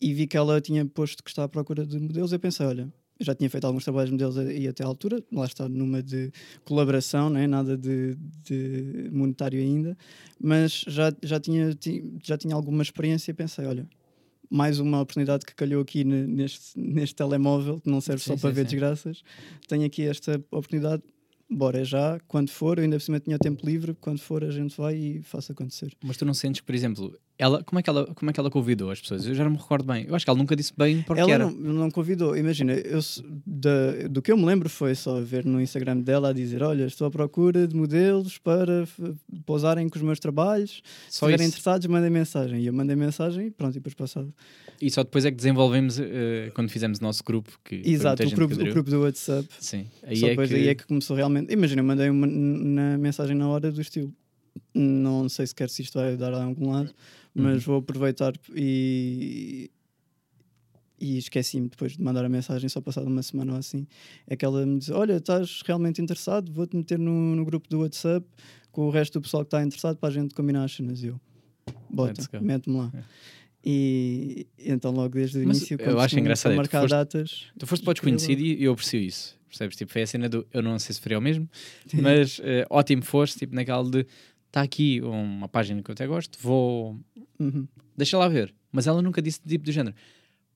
E 0.00 0.12
vi 0.12 0.26
que 0.26 0.36
ela 0.36 0.60
tinha 0.60 0.84
posto 0.84 1.22
que 1.22 1.30
está 1.30 1.44
à 1.44 1.48
procura 1.48 1.86
de 1.86 1.98
modelos. 1.98 2.32
Eu 2.32 2.40
pensei, 2.40 2.66
olha, 2.66 2.92
eu 3.20 3.24
já 3.26 3.34
tinha 3.34 3.48
feito 3.50 3.66
alguns 3.66 3.84
trabalhos 3.84 4.08
de 4.08 4.12
modelos 4.14 4.38
aí 4.38 4.66
até 4.66 4.82
à 4.82 4.86
altura, 4.86 5.22
lá 5.30 5.44
está 5.44 5.68
numa 5.68 6.02
de 6.02 6.32
colaboração, 6.64 7.28
não 7.30 7.38
é? 7.38 7.46
nada 7.46 7.76
de, 7.76 8.16
de 8.42 9.10
monetário 9.12 9.60
ainda, 9.60 9.96
mas 10.40 10.84
já, 10.88 11.12
já, 11.22 11.38
tinha, 11.38 11.74
ti- 11.74 12.02
já 12.24 12.36
tinha 12.38 12.54
alguma 12.54 12.82
experiência 12.82 13.30
e 13.30 13.34
pensei, 13.34 13.66
olha, 13.66 13.86
mais 14.50 14.80
uma 14.80 15.00
oportunidade 15.00 15.44
que 15.44 15.54
calhou 15.54 15.82
aqui 15.82 16.02
ne- 16.02 16.26
neste, 16.26 16.78
neste 16.80 17.14
telemóvel, 17.14 17.78
que 17.80 17.90
não 17.90 18.00
serve 18.00 18.22
só 18.24 18.34
Sim, 18.34 18.40
para 18.40 18.50
sim, 18.50 18.54
ver 18.56 18.60
sim. 18.62 18.70
desgraças. 18.70 19.22
Tenho 19.68 19.84
aqui 19.86 20.02
esta 20.02 20.36
oportunidade, 20.50 21.02
bora 21.48 21.84
já, 21.84 22.18
quando 22.26 22.48
for, 22.50 22.78
eu 22.78 22.84
ainda 22.84 22.96
por 22.96 23.02
cima 23.02 23.20
tinha 23.20 23.38
tempo 23.38 23.64
livre, 23.66 23.94
quando 24.00 24.18
for 24.20 24.42
a 24.42 24.50
gente 24.50 24.76
vai 24.76 24.96
e 24.96 25.22
faça 25.22 25.52
acontecer. 25.52 25.92
Mas 26.02 26.16
tu 26.16 26.24
não 26.24 26.32
sentes 26.34 26.60
que, 26.62 26.66
por 26.66 26.74
exemplo, 26.74 27.16
ela, 27.40 27.64
como, 27.64 27.78
é 27.78 27.82
que 27.82 27.88
ela, 27.90 28.06
como 28.14 28.30
é 28.30 28.32
que 28.32 28.38
ela 28.40 28.50
convidou 28.50 28.90
as 28.90 29.00
pessoas? 29.00 29.26
Eu 29.26 29.34
já 29.34 29.42
não 29.44 29.50
me 29.52 29.56
recordo 29.56 29.84
bem. 29.86 30.04
Eu 30.06 30.14
acho 30.14 30.24
que 30.24 30.30
ela 30.30 30.38
nunca 30.38 30.54
disse 30.54 30.72
bem 30.76 31.02
porque 31.02 31.20
ela 31.20 31.30
era. 31.32 31.44
não, 31.50 31.52
não 31.72 31.90
convidou, 31.90 32.36
imagina, 32.36 32.72
eu, 32.74 33.00
da- 33.46 34.08
do 34.08 34.20
que 34.22 34.30
eu 34.30 34.36
me 34.36 34.44
lembro 34.44 34.68
foi 34.68 34.94
só 34.94 35.20
ver 35.20 35.44
no 35.44 35.60
Instagram 35.60 35.98
dela 35.98 36.30
a 36.30 36.32
dizer: 36.32 36.62
Olha, 36.62 36.84
estou 36.84 37.06
à 37.06 37.10
procura 37.10 37.66
de 37.66 37.74
modelos 37.74 38.38
para 38.38 38.86
pousarem 39.46 39.88
com 39.88 39.96
os 39.96 40.02
meus 40.02 40.18
trabalhos. 40.20 40.82
Se 41.08 41.18
Só 41.18 41.26
estiverem 41.26 41.46
isso. 41.46 41.54
interessados, 41.56 41.86
mandem 41.86 42.10
mensagem. 42.10 42.60
E 42.60 42.66
eu 42.66 42.72
mandei 42.72 42.94
mensagem 42.94 43.46
e 43.46 43.50
pronto, 43.50 43.72
e 43.72 43.80
depois 43.80 43.94
passado. 43.94 44.32
E 44.80 44.90
só 44.90 45.02
depois 45.02 45.24
é 45.24 45.30
que 45.30 45.36
desenvolvemos 45.36 45.98
eh, 46.00 46.50
quando 46.54 46.70
fizemos 46.70 46.98
o 46.98 47.02
nosso 47.02 47.22
grupo. 47.24 47.58
Que 47.64 47.82
Exato, 47.84 48.22
o 48.22 48.30
grupo, 48.30 48.54
o 48.54 48.58
grupo 48.58 48.90
do 48.90 49.02
WhatsApp. 49.02 49.46
Sim. 49.60 49.86
Aí 50.02 50.16
só 50.16 50.26
é 50.26 50.30
depois 50.30 50.48
que... 50.48 50.54
aí 50.56 50.68
é 50.68 50.74
que 50.74 50.86
começou 50.86 51.16
realmente. 51.16 51.52
Imagina, 51.52 51.80
eu 51.80 51.84
mandei 51.86 52.08
uma 52.10 52.26
na 52.26 52.96
mensagem 52.98 53.36
na 53.36 53.48
hora 53.48 53.70
do 53.70 53.80
estilo. 53.80 54.12
Não 54.74 55.28
sei 55.28 55.46
sequer 55.46 55.68
se 55.68 55.82
isto 55.82 55.98
vai 55.98 56.16
dar 56.16 56.32
a 56.32 56.42
algum 56.44 56.70
lado, 56.70 56.92
mas 57.34 57.54
Uhum. 57.54 57.60
vou 57.60 57.76
aproveitar 57.78 58.32
e. 58.54 59.70
E 61.02 61.16
esqueci-me 61.16 61.68
depois 61.70 61.92
de 61.96 62.02
mandar 62.02 62.26
a 62.26 62.28
mensagem, 62.28 62.68
só 62.68 62.78
passado 62.78 63.06
uma 63.06 63.22
semana 63.22 63.52
ou 63.52 63.58
assim. 63.58 63.86
É 64.26 64.36
que 64.36 64.44
ela 64.44 64.66
me 64.66 64.78
diz: 64.78 64.90
Olha, 64.90 65.14
estás 65.16 65.62
realmente 65.64 66.02
interessado? 66.02 66.52
Vou-te 66.52 66.76
meter 66.76 66.98
no, 66.98 67.34
no 67.34 67.42
grupo 67.44 67.66
do 67.70 67.80
WhatsApp 67.80 68.26
com 68.70 68.86
o 68.86 68.90
resto 68.90 69.14
do 69.18 69.22
pessoal 69.22 69.42
que 69.42 69.46
está 69.46 69.62
interessado 69.64 69.96
para 69.96 70.10
a 70.10 70.12
gente 70.12 70.34
combinar 70.34 70.62
as 70.64 70.72
cenas. 70.76 71.02
E 71.02 71.06
eu, 71.06 71.18
bota, 71.88 72.22
mete-me 72.42 72.76
lá. 72.76 72.92
É. 72.94 73.02
E 73.64 74.46
então, 74.58 74.90
logo 74.90 75.14
desde 75.14 75.38
o 75.38 75.46
Mas 75.46 75.58
início, 75.58 75.78
eu 75.80 75.98
acho 75.98 76.18
engraçado 76.18 76.50
que 76.52 76.56
tu 76.56 76.58
marcar 76.58 76.80
foste- 76.82 76.90
datas. 76.94 77.44
Tu 77.58 77.66
foste 77.66 77.82
para 77.82 77.90
o 77.92 77.94
desconhecido 77.94 78.40
e 78.40 78.62
eu 78.62 78.72
aprecio 78.72 79.00
isso. 79.00 79.38
Percebes? 79.48 79.76
Tipo, 79.76 79.90
foi 79.92 80.02
a 80.02 80.06
cena 80.06 80.28
do 80.28 80.46
eu 80.52 80.62
não 80.62 80.78
sei 80.78 80.94
se 80.94 81.00
faria 81.00 81.18
o 81.18 81.20
mesmo, 81.22 81.48
mas 81.94 82.40
eh, 82.44 82.66
ótimo 82.70 83.02
foste, 83.02 83.38
tipo, 83.38 83.54
naquela 83.54 83.82
de 83.90 84.06
está 84.50 84.62
aqui 84.62 85.00
uma 85.00 85.48
página 85.48 85.80
que 85.82 85.90
eu 85.90 85.92
até 85.92 86.06
gosto, 86.06 86.38
vou. 86.42 86.98
Uhum. 87.38 87.66
Deixa 87.96 88.18
lá 88.18 88.28
ver. 88.28 88.52
Mas 88.72 88.86
ela 88.86 89.00
nunca 89.00 89.22
disse 89.22 89.40
tipo 89.46 89.64
do 89.64 89.72
género. 89.72 89.94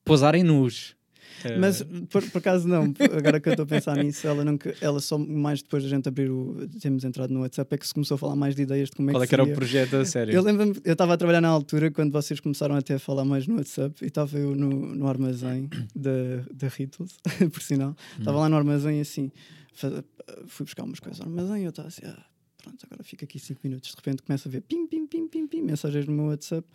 Posarem 0.05 0.43
nus. 0.43 0.96
Eh, 1.44 1.56
Mas 1.58 1.82
por, 2.11 2.23
por 2.31 2.38
acaso 2.38 2.69
não, 2.69 2.93
agora 3.17 3.41
que 3.41 3.49
eu 3.49 3.52
estou 3.55 3.64
a 3.64 3.67
pensar 3.67 3.96
nisso, 3.96 4.26
ela 4.26 4.44
nunca, 4.44 4.75
ela 4.81 5.00
só 5.00 5.17
mais 5.19 5.62
depois 5.62 5.82
da 5.82 5.88
gente 5.88 6.08
abrir 6.08 6.31
o. 6.31 6.69
temos 6.81 7.02
entrado 7.05 7.32
no 7.32 7.41
WhatsApp, 7.41 7.75
é 7.75 7.79
que 7.79 7.87
se 7.87 7.93
começou 7.94 8.14
a 8.14 8.19
falar 8.19 8.37
mais 8.37 8.55
de 8.55 8.62
ideias 8.62 8.88
de 8.91 8.96
como 8.96 9.11
é 9.11 9.12
qual 9.12 9.23
é 9.23 9.26
que 9.26 9.31
que 9.31 9.35
era 9.35 9.43
o 9.44 9.52
projeto 9.52 9.96
a 9.96 10.05
sério? 10.05 10.32
Eu 10.35 10.43
lembro-me, 10.43 10.75
eu 10.85 10.93
estava 10.93 11.14
a 11.14 11.17
trabalhar 11.17 11.41
na 11.41 11.49
altura 11.49 11.91
quando 11.91 12.12
vocês 12.12 12.38
começaram 12.41 12.76
até 12.76 12.94
a 12.94 12.99
falar 12.99 13.25
mais 13.25 13.46
no 13.49 13.56
WhatsApp 13.56 13.94
e 14.05 14.06
estava 14.08 14.38
eu 14.38 14.55
no, 14.55 14.94
no 14.94 15.08
armazém 15.08 15.69
da, 15.94 16.11
da 16.53 16.69
Rittles, 16.69 17.17
por 17.53 17.63
sinal. 17.63 17.96
Estava 18.19 18.39
lá 18.39 18.48
no 18.48 18.56
armazém 18.56 19.01
assim, 19.01 19.32
fa- 19.72 20.05
fui 20.46 20.65
buscar 20.65 20.84
umas 20.84 21.01
coisas 21.01 21.19
no 21.19 21.27
armazém 21.27 21.63
e 21.63 21.65
eu 21.65 21.70
estava 21.70 21.89
assim, 21.89 22.03
ah, 22.05 22.24
pronto, 22.65 22.87
agora 22.87 23.03
fica 23.05 23.25
aqui 23.25 23.39
5 23.39 23.61
minutos. 23.63 23.91
De 23.91 23.97
repente 23.97 24.23
começo 24.23 24.49
a 24.49 24.51
ver 24.51 24.63
pim, 24.63 24.87
pim, 24.87 25.06
pim, 25.06 25.29
pim, 25.29 25.47
pim, 25.47 25.63
mensagens 25.63 26.06
no 26.06 26.13
meu 26.13 26.27
WhatsApp 26.27 26.67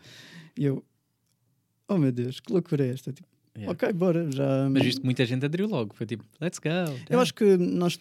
e 0.58 0.66
eu, 0.66 0.84
oh 1.88 1.98
meu 1.98 2.12
Deus, 2.12 2.40
que 2.40 2.52
loucura 2.54 2.86
é 2.86 2.90
esta? 2.92 3.12
Tipo, 3.12 3.28
Yeah. 3.58 3.74
ok, 3.74 3.92
bora, 3.94 4.32
já. 4.32 4.70
Mas 4.70 4.84
visto 4.84 5.00
que 5.02 5.06
muita 5.06 5.26
gente 5.26 5.44
aderiu 5.44 5.68
logo. 5.68 5.94
Foi 5.94 6.06
tipo, 6.06 6.24
let's 6.40 6.60
go. 6.60 6.70
Eu 7.10 7.20
acho 7.20 7.34
que 7.34 7.58
nós, 7.58 8.00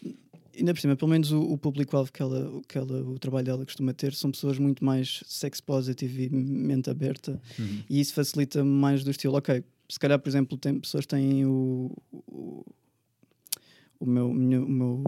ainda 0.56 0.72
por 0.72 0.80
cima, 0.80 0.94
pelo 0.94 1.10
menos 1.10 1.32
o, 1.32 1.40
o 1.40 1.58
público-alvo 1.58 2.12
que 2.12 2.22
ela, 2.22 2.48
o 2.50 2.60
que 2.62 2.78
ela, 2.78 3.02
o 3.02 3.18
trabalho 3.18 3.46
dela 3.46 3.64
costuma 3.64 3.92
ter, 3.92 4.14
são 4.14 4.30
pessoas 4.30 4.56
muito 4.58 4.84
mais 4.84 5.20
sex 5.26 5.60
positive 5.60 6.26
e 6.26 6.30
mente 6.30 6.88
aberta, 6.90 7.40
Uhum. 7.58 7.82
e 7.90 7.98
isso 7.98 8.14
facilita 8.14 8.62
mais 8.62 9.02
do 9.02 9.10
estilo, 9.10 9.36
ok, 9.36 9.64
se 9.88 9.98
calhar, 9.98 10.18
por 10.20 10.28
exemplo, 10.28 10.56
tem, 10.56 10.78
pessoas 10.78 11.06
têm 11.06 11.44
o, 11.44 11.90
o, 12.12 12.64
o 13.98 14.06
meu, 14.06 14.30
o 14.30 14.34
meu 14.34 15.02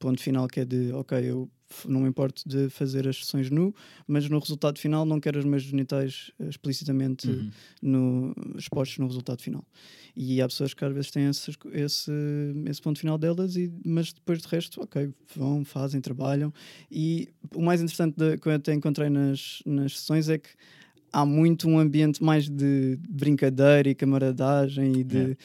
ponto 0.00 0.20
final 0.20 0.48
que 0.48 0.60
é 0.60 0.64
de, 0.64 0.90
ok, 0.92 1.18
eu 1.18 1.48
não 1.86 2.00
me 2.00 2.08
importo 2.08 2.42
de 2.48 2.68
fazer 2.68 3.06
as 3.06 3.18
sessões 3.18 3.48
nu, 3.48 3.72
mas 4.08 4.28
no 4.28 4.40
resultado 4.40 4.76
final 4.80 5.04
não 5.04 5.20
quero 5.20 5.38
os 5.38 5.44
meus 5.44 5.62
genitais 5.62 6.32
eh, 6.40 6.48
explicitamente 6.48 7.28
Uhum. 7.28 7.50
no, 7.80 8.34
expostos 8.58 8.98
no 8.98 9.06
resultado 9.06 9.40
final. 9.40 9.64
E 10.16 10.42
há 10.42 10.48
pessoas 10.48 10.74
que 10.74 10.84
às 10.84 10.92
vezes 10.92 11.12
têm 11.12 11.26
esses- 11.28 11.56
esse, 11.72 12.10
esse 12.66 12.82
ponto 12.82 12.98
final 12.98 13.16
delas, 13.16 13.54
e, 13.54 13.70
mas 13.86 14.12
depois 14.12 14.40
de 14.42 14.48
resto, 14.48 14.82
ok, 14.82 15.12
vão, 15.36 15.64
fazem, 15.64 16.00
trabalham. 16.00 16.52
E 16.90 17.28
o 17.54 17.62
mais 17.62 17.80
interessante 17.80 18.16
da- 18.16 18.36
que 18.36 18.48
eu 18.48 18.52
até 18.52 18.74
encontrei 18.74 19.08
nas, 19.08 19.62
nas 19.64 20.00
sessões 20.00 20.28
é 20.28 20.38
que 20.38 20.48
há 21.12 21.24
muito 21.24 21.68
um 21.68 21.78
ambiente 21.78 22.20
mais 22.22 22.48
de 22.48 22.98
brincadeira 23.08 23.88
e 23.88 23.94
camaradagem 23.94 24.92
e 25.00 25.04
de. 25.04 25.16
Yeah. 25.18 25.36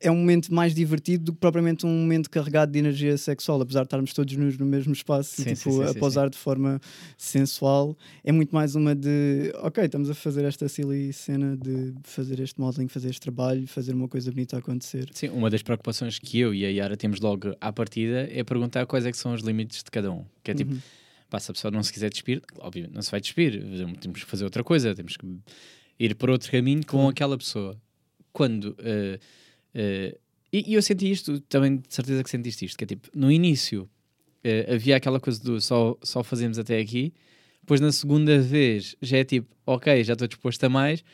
É 0.00 0.10
um 0.10 0.16
momento 0.16 0.52
mais 0.52 0.74
divertido 0.74 1.24
do 1.24 1.32
que 1.32 1.38
propriamente 1.38 1.86
um 1.86 1.88
momento 1.88 2.28
carregado 2.28 2.70
de 2.72 2.78
energia 2.78 3.16
sexual, 3.16 3.60
apesar 3.60 3.80
de 3.80 3.86
estarmos 3.86 4.12
todos 4.12 4.36
nus 4.36 4.58
no 4.58 4.66
mesmo 4.66 4.92
espaço 4.92 5.36
Sim, 5.36 5.42
e 5.42 5.54
tipo, 5.54 5.70
sim, 5.72 5.84
sim, 5.84 5.90
a 5.90 5.94
posar 5.94 6.28
de 6.28 6.36
forma 6.36 6.80
sensual. 7.16 7.96
É 8.22 8.30
muito 8.30 8.54
mais 8.54 8.74
uma 8.74 8.94
de 8.94 9.52
ok, 9.62 9.84
estamos 9.84 10.10
a 10.10 10.14
fazer 10.14 10.44
esta 10.44 10.68
silly 10.68 11.12
cena 11.12 11.56
de 11.56 11.94
fazer 12.02 12.40
este 12.40 12.60
modeling, 12.60 12.88
fazer 12.88 13.08
este 13.08 13.20
trabalho, 13.20 13.66
fazer 13.66 13.94
uma 13.94 14.08
coisa 14.08 14.30
bonita 14.30 14.58
acontecer. 14.58 15.08
Sim, 15.14 15.30
uma 15.30 15.48
das 15.48 15.62
preocupações 15.62 16.18
que 16.18 16.38
eu 16.38 16.54
e 16.54 16.64
a 16.64 16.68
Yara 16.68 16.96
temos 16.96 17.20
logo 17.20 17.54
à 17.60 17.72
partida 17.72 18.28
é 18.30 18.44
perguntar 18.44 18.86
quais 18.86 19.06
é 19.06 19.10
que 19.10 19.16
são 19.16 19.32
os 19.32 19.40
limites 19.42 19.82
de 19.82 19.90
cada 19.90 20.10
um. 20.10 20.24
Que 20.42 20.50
é 20.50 20.54
tipo, 20.54 20.72
Uhum. 20.72 20.80
Pá, 21.28 21.40
se 21.40 21.50
a 21.50 21.54
pessoa 21.54 21.70
não 21.72 21.82
se 21.82 21.92
quiser 21.92 22.10
despir, 22.10 22.40
obviamente 22.58 22.94
não 22.94 23.02
se 23.02 23.10
vai 23.10 23.20
despir. 23.20 23.60
Temos 24.00 24.22
que 24.22 24.30
fazer 24.30 24.44
outra 24.44 24.62
coisa, 24.62 24.94
temos 24.94 25.16
que 25.16 25.26
ir 25.98 26.14
por 26.14 26.30
outro 26.30 26.50
caminho 26.50 26.86
com 26.86 27.08
aquela 27.08 27.36
pessoa. 27.36 27.76
Quando. 28.32 28.76
eh, 28.78 29.18
eh, 29.76 30.16
e, 30.50 30.72
e 30.72 30.74
eu 30.74 30.80
senti 30.80 31.10
isto, 31.10 31.38
também 31.42 31.76
de 31.76 31.94
certeza 31.94 32.24
que 32.24 32.30
sentiste 32.30 32.64
isto, 32.64 32.78
que 32.78 32.84
é 32.84 32.86
tipo, 32.86 33.08
no 33.14 33.30
início 33.30 33.88
eh, 34.42 34.74
havia 34.74 34.96
aquela 34.96 35.20
coisa 35.20 35.38
do 35.42 35.60
só, 35.60 35.96
só 36.02 36.24
fazemos 36.24 36.58
até 36.58 36.78
aqui, 36.78 37.12
depois 37.60 37.78
na 37.78 37.92
segunda 37.92 38.40
vez 38.40 38.96
já 39.02 39.18
é 39.18 39.24
tipo, 39.24 39.54
ok, 39.66 40.02
já 40.02 40.14
estou 40.14 40.26
disposto 40.26 40.64
a 40.64 40.68
mais, 40.70 41.04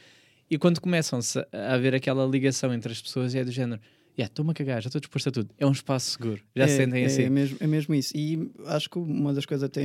e 0.48 0.56
quando 0.56 0.80
começam-se 0.80 1.40
a 1.50 1.74
haver 1.74 1.92
aquela 1.92 2.24
ligação 2.24 2.72
entre 2.72 2.92
as 2.92 3.02
pessoas, 3.02 3.34
é 3.34 3.44
do 3.44 3.50
género, 3.50 3.80
yeah, 4.16 4.30
estou-me 4.30 4.52
a 4.52 4.54
cagar, 4.54 4.80
já 4.80 4.88
estou 4.88 5.00
disposto 5.00 5.28
a 5.30 5.32
tudo, 5.32 5.50
é 5.58 5.66
um 5.66 5.72
espaço 5.72 6.12
seguro, 6.12 6.40
já 6.54 6.68
se 6.68 6.74
é, 6.74 6.76
sentem 6.76 7.02
é, 7.02 7.06
assim. 7.06 7.22
É 7.22 7.30
mesmo, 7.30 7.56
é 7.58 7.66
mesmo 7.66 7.94
isso. 7.96 8.16
E 8.16 8.48
acho 8.66 8.88
que 8.88 8.98
uma 8.98 9.34
das 9.34 9.44
coisas 9.44 9.64
até 9.64 9.82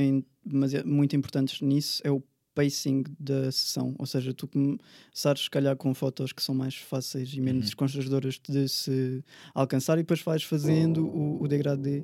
muito 0.84 1.16
importantes 1.16 1.60
nisso 1.60 2.00
é 2.04 2.10
o 2.12 2.22
pacing 2.58 3.04
da 3.20 3.52
sessão. 3.52 3.94
Ou 3.98 4.06
seja, 4.06 4.34
tu 4.34 4.48
começares, 4.48 5.42
se 5.44 5.50
calhar, 5.50 5.76
com 5.76 5.94
fotos 5.94 6.32
que 6.32 6.42
são 6.42 6.54
mais 6.54 6.74
fáceis 6.74 7.32
e 7.32 7.40
menos 7.40 7.68
Uhum. 7.68 7.76
constrangedoras 7.76 8.40
de 8.48 8.68
se 8.68 9.22
alcançar 9.54 9.94
e 9.98 10.02
depois 10.02 10.20
vais 10.22 10.42
fazendo 10.42 11.06
o, 11.06 11.40
o 11.40 11.46
degradê 11.46 12.02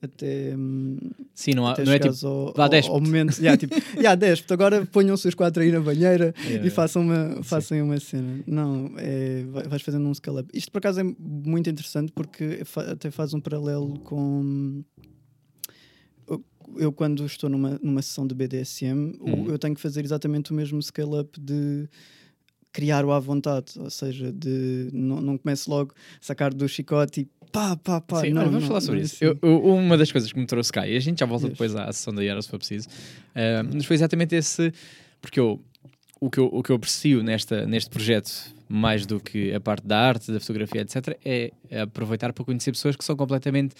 até, 0.00 0.54
hum, 0.56 0.96
Sim, 1.34 1.54
não, 1.54 1.66
há, 1.66 1.72
até 1.72 1.84
não 1.84 1.92
é 1.92 1.98
tipo, 1.98 2.14
ao, 2.24 2.52
vá, 2.54 2.66
ao, 2.66 2.92
ao 2.94 3.00
momento. 3.00 3.36
Yeah, 3.40 3.56
tipo, 3.58 3.74
yeah, 3.98 4.14
despe 4.14 4.52
agora 4.52 4.86
ponham-se 4.86 5.26
os 5.26 5.34
quatro 5.34 5.60
aí 5.60 5.72
na 5.72 5.80
banheira 5.80 6.32
Yeah, 6.46 6.64
e 6.64 6.70
façam 6.70 7.02
uma, 7.02 7.42
façam 7.42 7.82
uma 7.84 7.98
cena. 7.98 8.38
Não, 8.46 8.92
é, 8.96 9.42
vai- 9.50 9.64
vais 9.66 9.82
fazendo 9.82 10.06
um 10.08 10.14
scale-up. 10.14 10.48
Isto 10.56 10.70
por 10.70 10.78
acaso 10.78 11.00
é 11.00 11.04
muito 11.18 11.68
interessante 11.68 12.12
porque 12.12 12.62
fa- 12.64 12.92
até 12.92 13.10
faz 13.10 13.34
um 13.34 13.40
paralelo 13.40 13.98
com. 14.04 14.84
Eu- 16.76 16.92
quando 16.92 17.24
estou 17.24 17.48
numa, 17.50 17.78
numa 17.82 18.02
sessão 18.02 18.26
de 18.26 18.34
BDSM, 18.34 19.16
Uhum. 19.20 19.48
eu 19.48 19.58
tenho 19.58 19.74
que 19.74 19.80
fazer 19.80 20.04
exatamente 20.04 20.52
o 20.52 20.54
mesmo 20.54 20.80
scale-up 20.82 21.38
de 21.40 21.88
criar 22.72 23.04
o 23.04 23.12
à 23.12 23.18
vontade, 23.18 23.72
ou 23.78 23.90
seja, 23.90 24.30
de 24.32 24.90
não, 24.92 25.20
não 25.20 25.38
começo 25.38 25.70
logo 25.70 25.92
a 25.92 26.18
sacar 26.20 26.52
do 26.52 26.68
chicote 26.68 27.22
e 27.22 27.28
pá, 27.50 27.74
pá, 27.76 28.00
pá. 28.00 28.20
Sim, 28.20 28.30
não, 28.30 28.44
vamos 28.44 28.60
não, 28.62 28.68
falar 28.68 28.80
sobre 28.82 29.00
isso. 29.00 29.16
assim. 29.16 29.24
Eu- 29.24 29.38
eu- 29.42 29.64
uma 29.74 29.96
das 29.96 30.12
coisas 30.12 30.30
que 30.32 30.38
me 30.38 30.46
trouxe 30.46 30.70
cá, 30.72 30.86
e 30.86 30.94
a 30.96 31.00
gente 31.00 31.18
já 31.20 31.26
volta 31.26 31.46
Yes. 31.46 31.52
depois 31.54 31.74
à 31.74 31.90
sessão 31.92 32.14
da 32.14 32.22
Yara 32.22 32.40
se 32.42 32.48
for 32.48 32.58
preciso, 32.58 32.88
mas 33.74 33.84
foi 33.84 33.94
exatamente 33.96 34.34
esse. 34.34 34.72
Porque 35.20 35.40
eu, 35.40 35.60
o, 36.20 36.30
que 36.30 36.38
eu, 36.38 36.44
o 36.46 36.62
que 36.62 36.70
eu 36.70 36.76
aprecio 36.76 37.22
nesta, 37.22 37.66
neste 37.66 37.90
projeto, 37.90 38.30
mais 38.68 39.06
do 39.06 39.18
que 39.18 39.52
a 39.52 39.58
parte 39.60 39.86
da 39.86 39.98
arte, 39.98 40.30
da 40.30 40.38
fotografia, 40.38 40.82
etc., 40.82 41.18
é 41.24 41.50
aproveitar 41.82 42.32
para 42.32 42.44
conhecer 42.44 42.70
pessoas 42.70 42.94
que 42.94 43.04
são 43.04 43.16
completamente 43.16 43.74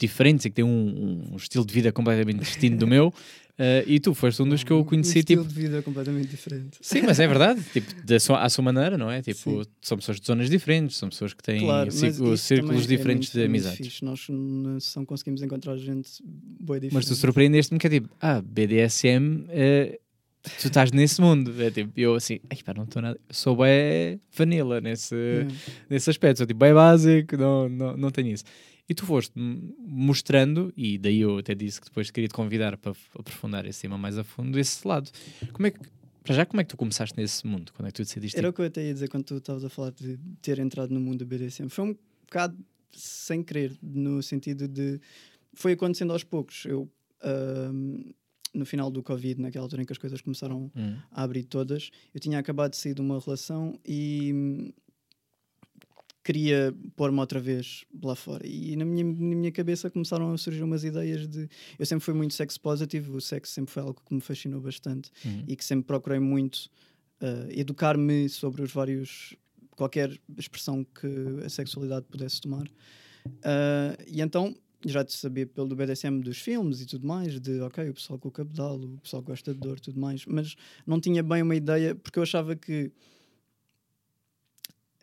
diferentes 0.00 0.44
e 0.46 0.50
que 0.50 0.56
têm 0.56 0.64
um, 0.64 1.28
um 1.32 1.36
estilo 1.36 1.64
de 1.64 1.72
vida 1.72 1.92
completamente 1.92 2.40
distinto 2.40 2.76
do 2.78 2.86
meu. 2.86 3.12
ah, 3.58 3.82
e 3.86 4.00
tu 4.00 4.14
foste 4.14 4.40
um 4.42 4.48
dos 4.48 4.64
que 4.64 4.70
eu 4.72 4.80
Um 4.80 4.84
conheci, 4.84 5.18
estilo 5.20 5.42
tipo, 5.44 5.54
de 5.54 5.60
vida 5.62 5.82
completamente 5.82 6.28
diferente. 6.28 6.78
Sim, 6.80 7.02
mas 7.02 7.20
é 7.20 7.26
verdade, 7.28 7.62
tipo, 7.72 7.92
da 8.06 8.18
sua, 8.18 8.42
à 8.42 8.48
sua 8.48 8.64
maneira, 8.64 8.96
não 8.96 9.10
é? 9.10 9.20
Tipo, 9.22 9.62
Sim. 9.64 9.70
são 9.82 9.98
pessoas 9.98 10.18
de 10.20 10.26
zonas 10.26 10.48
diferentes, 10.48 10.96
são 10.96 11.08
pessoas 11.10 11.34
que 11.34 11.42
têm 11.42 11.60
Claro, 11.60 11.90
círculos, 11.92 12.50
é 12.50 12.54
diferentes 12.86 13.28
muito- 13.28 13.32
de 13.32 13.38
é 13.40 13.48
muito 13.48 13.50
amizades. 13.66 13.76
fixe. 13.86 14.04
Nós 14.04 14.26
na 14.30 14.80
sessão 14.80 15.04
conseguimos 15.04 15.42
encontrar 15.42 15.76
gente 15.76 16.10
boa 16.24 16.78
diferente. 16.80 16.94
Mas 16.94 17.06
tu 17.06 17.14
surpreendeste-me 17.14 17.78
que 17.78 17.86
é 17.86 17.90
tipo, 17.90 18.08
ah, 18.20 18.40
BDSM, 18.42 19.44
eh, 19.50 19.98
tu 20.58 20.68
estás 20.68 20.90
nesse 20.90 21.20
mundo. 21.20 21.52
É 21.62 21.70
tipo, 21.70 21.92
eu 22.00 22.14
assim, 22.14 22.40
ai 22.50 22.56
pá, 22.64 22.72
não 22.72 22.84
estou 22.84 23.02
nada. 23.02 23.20
Sou 23.28 23.54
bem 23.56 24.18
vanilla 24.34 24.80
nesse, 24.80 25.14
Yeah. 25.14 25.54
nesse 25.90 26.08
aspecto, 26.08 26.38
sou 26.38 26.46
tipo, 26.46 26.58
bem 26.60 26.72
básico, 26.72 27.36
não, 27.36 27.68
não, 27.68 27.94
não 27.96 28.10
tenho 28.10 28.28
isso. 28.28 28.44
E 28.90 28.94
tu 28.94 29.06
foste 29.06 29.32
mostrando, 29.78 30.72
e 30.76 30.98
daí 30.98 31.20
eu 31.20 31.38
até 31.38 31.54
disse 31.54 31.80
que 31.80 31.86
depois 31.86 32.10
queria 32.10 32.26
te 32.26 32.34
convidar 32.34 32.76
para 32.76 32.90
aprofundar 33.16 33.64
esse 33.64 33.82
tema 33.82 33.96
mais 33.96 34.18
a 34.18 34.24
fundo, 34.24 34.58
esse 34.58 34.84
lado. 34.86 35.08
Como 35.52 35.64
é 35.68 35.70
que, 35.70 35.78
para 36.24 36.34
já, 36.34 36.44
como 36.44 36.60
é 36.60 36.64
que 36.64 36.70
tu 36.70 36.76
começaste 36.76 37.16
nesse 37.16 37.46
mundo? 37.46 37.72
Quando 37.72 37.86
é 37.86 37.92
que 37.92 37.94
tu 37.94 38.02
decidiste? 38.02 38.36
Era 38.36 38.48
ir? 38.48 38.50
o 38.50 38.52
que 38.52 38.60
eu 38.62 38.64
até 38.64 38.84
ia 38.84 38.92
dizer 38.92 39.08
quando 39.08 39.22
tu 39.22 39.36
estavas 39.36 39.64
a 39.64 39.68
falar 39.68 39.92
de 39.92 40.18
ter 40.42 40.58
entrado 40.58 40.92
no 40.92 40.98
mundo 40.98 41.18
do 41.18 41.26
BDSM. 41.26 41.68
Foi 41.68 41.84
um 41.84 41.96
bocado 42.22 42.58
sem 42.92 43.44
querer, 43.44 43.78
no 43.80 44.20
sentido 44.24 44.66
de. 44.66 45.00
Foi 45.54 45.74
acontecendo 45.74 46.12
aos 46.12 46.24
poucos. 46.24 46.64
Eu, 46.64 46.90
ahm, 47.22 48.10
no 48.52 48.66
final 48.66 48.90
do 48.90 49.04
Covid, 49.04 49.40
naquela 49.40 49.66
altura 49.66 49.82
em 49.82 49.86
que 49.86 49.92
as 49.92 49.98
coisas 49.98 50.20
começaram 50.20 50.68
Hum, 50.74 50.96
a 51.12 51.22
abrir 51.22 51.44
todas, 51.44 51.92
eu 52.12 52.18
tinha 52.18 52.40
acabado 52.40 52.72
de 52.72 52.76
sair 52.76 52.94
de 52.94 53.00
uma 53.00 53.20
relação 53.20 53.78
e 53.86 54.74
queria 56.22 56.74
pôr-me 56.96 57.18
outra 57.18 57.40
vez 57.40 57.84
lá 58.02 58.14
fora. 58.14 58.46
E 58.46 58.76
na 58.76 58.84
minha, 58.84 59.04
na 59.04 59.36
minha 59.36 59.52
cabeça 59.52 59.90
começaram 59.90 60.32
a 60.32 60.38
surgir 60.38 60.62
umas 60.62 60.84
ideias 60.84 61.26
de. 61.26 61.48
Eu 61.78 61.86
sempre 61.86 62.04
fui 62.04 62.14
muito 62.14 62.34
sex 62.34 62.58
positive, 62.58 63.10
o 63.10 63.20
sexo 63.20 63.52
sempre 63.52 63.72
foi 63.72 63.82
algo 63.82 64.00
que 64.06 64.14
me 64.14 64.20
fascinou 64.20 64.60
bastante 64.60 65.10
uhum. 65.24 65.44
e 65.48 65.56
que 65.56 65.64
sempre 65.64 65.86
procurei 65.86 66.18
muito 66.18 66.70
uh, 67.22 67.50
educar-me 67.50 68.28
sobre 68.28 68.62
os 68.62 68.72
vários. 68.72 69.34
qualquer 69.76 70.10
expressão 70.36 70.84
que 70.84 71.44
a 71.44 71.48
sexualidade 71.48 72.06
pudesse 72.10 72.40
tomar. 72.40 72.66
Uh, 73.26 73.96
e 74.06 74.20
então 74.20 74.54
já 74.86 75.04
te 75.04 75.14
sabia 75.14 75.46
pelo 75.46 75.74
BDSM 75.74 76.20
dos 76.20 76.38
filmes 76.38 76.80
e 76.80 76.86
tudo 76.86 77.06
mais, 77.06 77.38
de 77.38 77.60
ok, 77.60 77.90
o 77.90 77.94
pessoal 77.94 78.18
com 78.18 78.28
o 78.28 78.30
cabedal, 78.30 78.76
o 78.76 78.98
pessoal 78.98 79.22
gosta 79.22 79.52
de 79.52 79.60
dor 79.60 79.76
e 79.76 79.80
tudo 79.80 80.00
mais, 80.00 80.24
mas 80.24 80.56
não 80.86 80.98
tinha 80.98 81.22
bem 81.22 81.42
uma 81.42 81.54
ideia, 81.54 81.94
porque 81.94 82.18
eu 82.18 82.22
achava 82.22 82.56
que 82.56 82.90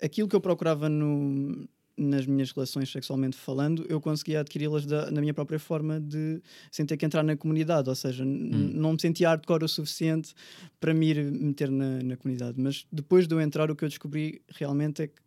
aquilo 0.01 0.27
que 0.27 0.35
eu 0.35 0.41
procurava 0.41 0.87
no, 0.89 1.67
nas 1.97 2.27
minhas 2.27 2.51
relações 2.51 2.91
sexualmente 2.91 3.35
falando, 3.35 3.85
eu 3.89 3.99
conseguia 3.99 4.41
adquiri-las 4.41 4.85
na 4.85 5.19
minha 5.19 5.33
própria 5.33 5.59
forma 5.59 5.99
de 5.99 6.41
sem 6.71 6.85
ter 6.85 6.95
que 6.95 7.05
entrar 7.05 7.23
na 7.23 7.35
comunidade, 7.35 7.89
ou 7.89 7.95
seja, 7.95 8.23
Hum. 8.23 8.71
não 8.73 8.93
me 8.93 9.01
sentia 9.01 9.29
hardcore 9.29 9.65
o 9.65 9.67
suficiente 9.67 10.35
para 10.79 10.93
me 10.93 11.09
ir 11.09 11.31
meter 11.31 11.71
na, 11.71 12.03
na 12.03 12.15
comunidade. 12.15 12.59
Mas 12.59 12.85
depois 12.91 13.27
de 13.27 13.33
eu 13.33 13.41
entrar, 13.41 13.71
o 13.71 13.75
que 13.75 13.83
eu 13.83 13.89
descobri 13.89 14.41
realmente 14.49 15.01
é 15.01 15.07
que 15.07 15.19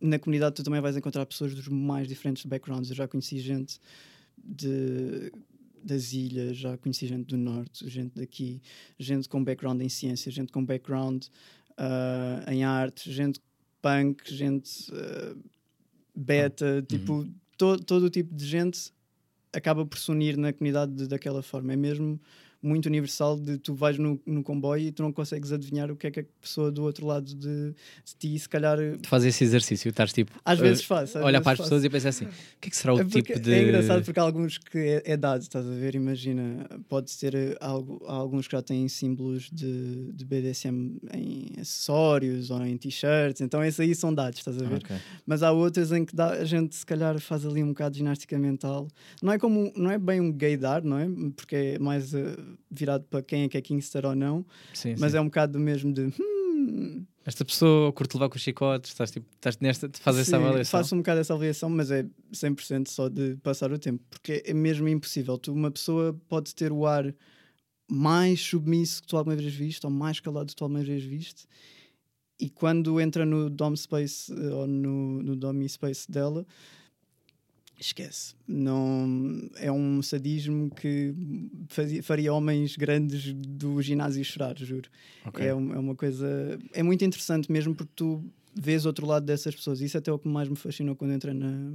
na 0.00 0.18
comunidade 0.18 0.56
tu 0.56 0.64
também 0.64 0.80
vais 0.80 0.96
encontrar 0.96 1.24
pessoas 1.24 1.54
dos 1.54 1.68
mais 1.68 2.08
diferentes 2.08 2.44
backgrounds. 2.44 2.90
Eu 2.90 2.96
já 2.96 3.08
conheci 3.08 3.38
gente 3.38 3.80
de, 4.36 5.32
das 5.82 6.12
ilhas, 6.12 6.56
já 6.56 6.76
conheci 6.76 7.06
gente 7.06 7.26
do 7.26 7.36
norte, 7.36 7.88
gente 7.88 8.14
daqui, 8.14 8.60
gente 8.98 9.28
com 9.28 9.42
background 9.42 9.80
em 9.80 9.88
ciência, 9.88 10.30
gente 10.30 10.52
com 10.52 10.64
background 10.64 11.26
ah, 11.78 12.44
em 12.48 12.64
arte, 12.64 13.10
gente 13.12 13.40
punk, 13.86 14.22
gente 14.34 14.90
ah, 14.92 15.36
beta, 16.14 16.82
tipo, 16.88 17.26
to- 17.56 17.78
todo 17.84 18.04
o 18.04 18.10
tipo 18.10 18.34
de 18.34 18.46
gente 18.46 18.92
acaba 19.52 19.84
por 19.86 19.98
se 19.98 20.10
unir 20.10 20.36
na 20.36 20.52
comunidade 20.52 20.92
de- 20.92 21.06
daquela 21.08 21.42
forma. 21.42 21.72
É 21.72 21.76
mesmo 21.76 22.20
muito 22.62 22.86
universal 22.86 23.38
de 23.38 23.58
tu 23.58 23.74
vais 23.74 23.96
no, 23.98 24.20
no 24.26 24.42
comboio 24.42 24.88
e 24.88 24.92
tu 24.92 25.02
não 25.02 25.12
consegues 25.12 25.52
adivinhar 25.52 25.90
o 25.90 25.96
que 25.96 26.06
é 26.08 26.10
que 26.10 26.20
a 26.20 26.24
pessoa 26.40 26.70
do 26.72 26.82
outro 26.82 27.06
lado 27.06 27.26
de, 27.34 27.70
de 27.72 27.74
ti, 28.18 28.38
se 28.38 28.48
calhar, 28.48 28.78
Tu 29.00 29.08
fazes 29.08 29.34
esse 29.34 29.44
exercício, 29.44 29.88
estás 29.88 30.12
tipo. 30.12 30.32
às 30.44 30.58
a- 30.58 30.62
vezes 30.62 30.84
faz. 30.84 31.14
às 31.14 31.22
olhar 31.22 31.30
vezes 31.32 31.42
para 31.44 31.52
as 31.52 31.58
faço. 31.58 31.62
pessoas 31.68 31.84
e 31.84 31.90
pensar 31.90 32.08
assim: 32.08 32.24
o 32.24 32.28
que 32.60 32.68
é 32.68 32.70
que 32.70 32.76
será 32.76 32.94
o 32.94 33.00
É 33.00 33.04
porque 33.04 33.22
tipo 33.22 33.40
de. 33.40 33.52
É 33.52 33.62
engraçado 33.62 34.04
porque 34.04 34.18
há 34.18 34.22
alguns 34.22 34.58
que 34.58 34.78
é, 34.78 35.02
é 35.04 35.16
dado, 35.16 35.42
estás 35.42 35.66
a 35.66 35.70
ver? 35.74 35.94
Imagina, 35.94 36.66
pode 36.88 37.10
ser 37.10 37.34
eh, 37.34 37.56
algo, 37.60 38.02
há 38.06 38.14
alguns 38.14 38.46
que 38.48 38.52
já 38.56 38.62
têm 38.62 38.88
símbolos 38.88 39.48
de, 39.52 40.12
de 40.12 40.24
BDSM 40.24 40.98
em 41.14 41.52
acessórios 41.60 42.50
ou 42.50 42.64
em 42.64 42.76
t-shirts, 42.76 43.40
então 43.40 43.62
esses 43.62 43.78
aí 43.80 43.94
são 43.94 44.12
dados, 44.12 44.38
estás 44.38 44.60
a 44.60 44.64
ver? 44.66 44.76
Ok. 44.78 44.96
Mas 45.26 45.42
há 45.42 45.52
outras 45.52 45.92
em 45.92 46.04
que 46.04 46.14
dá- 46.16 46.30
a 46.32 46.44
gente 46.44 46.74
se 46.74 46.84
calhar 46.86 47.18
faz 47.20 47.44
ali 47.46 47.62
um 47.62 47.68
bocado 47.68 47.92
de 47.92 47.98
ginástica 47.98 48.38
mental. 48.38 48.88
Não 49.22 49.32
é 49.32 49.38
como 49.38 49.72
não 49.76 49.90
é 49.90 49.98
bem 49.98 50.20
um 50.20 50.32
gaydar, 50.32 50.82
não 50.84 50.98
é? 50.98 51.06
Porque 51.36 51.54
é 51.56 51.78
mais 51.78 52.12
eh, 52.14 52.36
virado 52.70 53.04
para 53.04 53.22
quem 53.22 53.44
é 53.44 53.48
que 53.48 53.56
é 53.56 53.60
Kingster 53.60 54.04
ou 54.06 54.14
não, 54.14 54.44
Sim, 54.74 54.94
mas 54.98 55.12
sim. 55.12 55.18
é 55.18 55.20
um 55.20 55.26
bocado 55.26 55.54
do 55.54 55.58
mesmo 55.58 55.92
de 55.92 56.12
hum, 56.20 57.04
Esta 57.24 57.44
pessoa 57.44 57.92
curte 57.92 58.14
levar 58.16 58.28
com 58.28 58.36
os 58.36 58.42
chicotes, 58.42 58.90
estás, 58.90 59.10
tipo, 59.10 59.26
estás 59.34 59.58
nesta, 59.58 59.90
faz 60.00 60.18
essa 60.18 60.36
avaliação. 60.36 60.80
Faço 60.80 60.94
um 60.94 60.98
bocado 60.98 61.20
essa 61.20 61.34
avaliação, 61.34 61.68
mas 61.68 61.90
é 61.90 62.06
100% 62.32 62.88
só 62.88 63.08
de 63.08 63.36
passar 63.36 63.72
o 63.72 63.78
tempo, 63.78 64.02
porque 64.08 64.42
é 64.44 64.54
mesmo 64.54 64.88
impossível. 64.88 65.36
Tu, 65.38 65.52
uma 65.52 65.70
pessoa 65.70 66.18
pode 66.28 66.54
ter 66.54 66.72
o 66.72 66.86
ar 66.86 67.14
mais 67.88 68.40
submisso 68.40 69.02
que 69.02 69.08
tu 69.08 69.16
alguma 69.16 69.36
vez 69.36 69.54
viste, 69.54 69.84
ou 69.86 69.92
mais 69.92 70.20
calado 70.20 70.48
que 70.48 70.56
tu 70.56 70.64
alguma 70.64 70.82
vez 70.82 71.04
viste, 71.04 71.46
e 72.38 72.50
quando 72.50 73.00
entra 73.00 73.24
no 73.24 73.48
Dom 73.48 73.74
Space 73.76 74.32
eh, 74.32 74.54
ou 74.54 74.66
no, 74.66 75.22
no 75.22 75.36
Domi 75.36 75.68
Space 75.68 76.10
dela, 76.10 76.46
esquece. 77.78 78.34
Não, 78.46 79.48
é 79.56 79.70
um 79.70 80.00
sadismo 80.02 80.70
que 80.70 81.14
fazia, 81.68 82.02
faria 82.02 82.32
homens 82.32 82.76
grandes 82.76 83.32
do 83.32 83.80
ginásio 83.82 84.24
chorar, 84.24 84.56
juro. 84.58 84.88
Ok. 85.24 85.44
É, 85.44 85.48
é 85.48 85.54
uma 85.54 85.94
coisa. 85.94 86.58
É 86.72 86.82
muito 86.82 87.04
interessante 87.04 87.50
mesmo 87.50 87.74
porque 87.74 87.92
tu 87.94 88.24
vês 88.54 88.86
outro 88.86 89.06
lado 89.06 89.26
dessas 89.26 89.54
pessoas. 89.54 89.80
Isso 89.80 89.98
até 89.98 90.10
é 90.10 90.14
o 90.14 90.18
que 90.18 90.28
mais 90.28 90.48
me 90.48 90.56
fascinou 90.56 90.96
quando 90.96 91.12
entrei 91.12 91.34
na, 91.34 91.72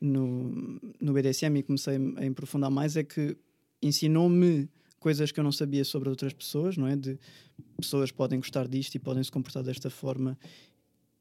no, 0.00 0.80
no 1.00 1.12
BDSM 1.12 1.58
e 1.58 1.62
comecei 1.62 1.96
a 1.96 2.26
aprofundar 2.30 2.70
mais. 2.70 2.96
É 2.96 3.02
que 3.02 3.36
ensinou-me 3.82 4.68
coisas 5.00 5.30
que 5.30 5.38
eu 5.38 5.44
não 5.44 5.52
sabia 5.52 5.84
sobre 5.84 6.08
outras 6.08 6.32
pessoas, 6.32 6.76
não 6.76 6.86
é? 6.86 6.96
De 6.96 7.18
pessoas 7.78 8.10
podem 8.10 8.38
gostar 8.38 8.66
disto 8.66 8.94
e 8.94 8.98
podem 8.98 9.22
se 9.22 9.30
comportar 9.30 9.62
desta 9.62 9.90
forma. 9.90 10.38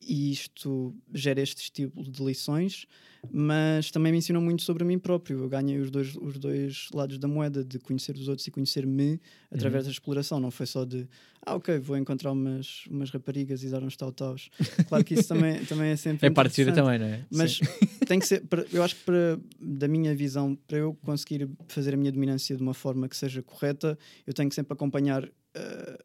E 0.08 0.32
isto 0.32 0.96
gera 1.14 1.42
este 1.42 1.72
tipo 1.72 2.04
de 2.04 2.24
lições, 2.24 2.86
mas 3.32 3.90
também 3.92 4.12
me 4.12 4.18
ensinou 4.18 4.42
muito 4.42 4.64
sobre 4.64 4.84
mim 4.84 5.00
próprio. 5.00 5.40
Eu 5.40 5.50
ganhei 5.50 5.80
os 5.80 5.90
dois, 5.90 6.16
os 6.16 6.38
dois 6.38 6.88
lados 6.94 7.18
da 7.18 7.28
moeda, 7.28 7.64
de 7.64 7.80
conhecer 7.80 8.16
os 8.16 8.28
outros 8.28 8.46
e 8.48 8.52
conhecer-me 8.52 9.20
através 9.52 9.86
da 9.86 9.92
exploração. 9.92 10.40
Não 10.40 10.52
foi 10.52 10.66
só 10.66 10.84
de, 10.84 11.08
ah, 11.46 11.56
ok, 11.56 11.80
vou 11.80 11.98
encontrar 11.98 12.32
umas, 12.32 12.86
umas 12.90 13.10
raparigas 13.12 13.64
e 13.64 13.70
dar 13.70 13.82
uns 13.84 13.96
tau-taus. 13.96 14.50
Claro 14.88 15.04
que 15.06 15.14
isso 15.14 15.28
também, 15.28 15.64
também 15.66 15.92
é 15.92 15.96
sempre. 15.96 16.28
É 16.28 16.30
interessante. 16.30 16.76
também, 16.76 17.00
não 17.00 17.06
é? 17.06 17.26
Mas 17.32 17.54
Sim. 17.58 17.64
tem 18.06 18.20
que 18.20 18.28
ser, 18.28 18.42
para- 18.48 18.66
eu 18.72 18.84
acho 18.84 18.96
que 18.96 19.04
para, 19.06 19.40
da 19.60 19.88
minha 19.88 20.14
visão, 20.16 20.56
para 20.68 20.78
eu 20.78 20.94
conseguir 21.04 21.50
fazer 21.68 21.94
a 21.94 21.98
minha 21.98 22.12
dominância 22.12 22.56
de 22.56 22.62
uma 22.62 22.74
forma 22.74 23.08
que 23.08 23.16
seja 23.16 23.42
correta, 23.42 23.98
eu 24.28 24.34
tenho 24.34 24.50
que 24.50 24.56
sempre 24.56 24.74
acompanhar 24.74 25.28
eh, 25.56 26.04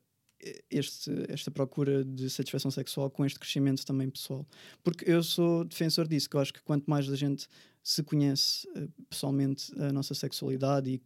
este, 0.71 1.11
esta 1.29 1.51
procura 1.51 2.05
de 2.05 2.31
satisfação 2.31 2.71
sexual 2.71 3.11
com 3.11 3.25
este 3.25 3.39
crescimento 3.39 3.85
também 3.85 4.09
pessoal. 4.09 4.47
Porque 4.83 5.11
eu 5.11 5.23
sou 5.23 5.65
defensor 5.65 6.07
disso, 6.07 6.29
que 6.31 6.37
eu 6.37 6.41
acho 6.41 6.53
que 6.53 6.63
quanto 6.63 6.89
mais 6.89 7.09
a 7.11 7.17
gente 7.17 7.47
se 7.83 8.03
conhece 8.03 8.69
eh, 8.77 8.89
pessoalmente 9.09 9.73
a 9.81 9.93
nossa 9.93 10.15
sexualidade 10.15 10.91
e 10.91 11.03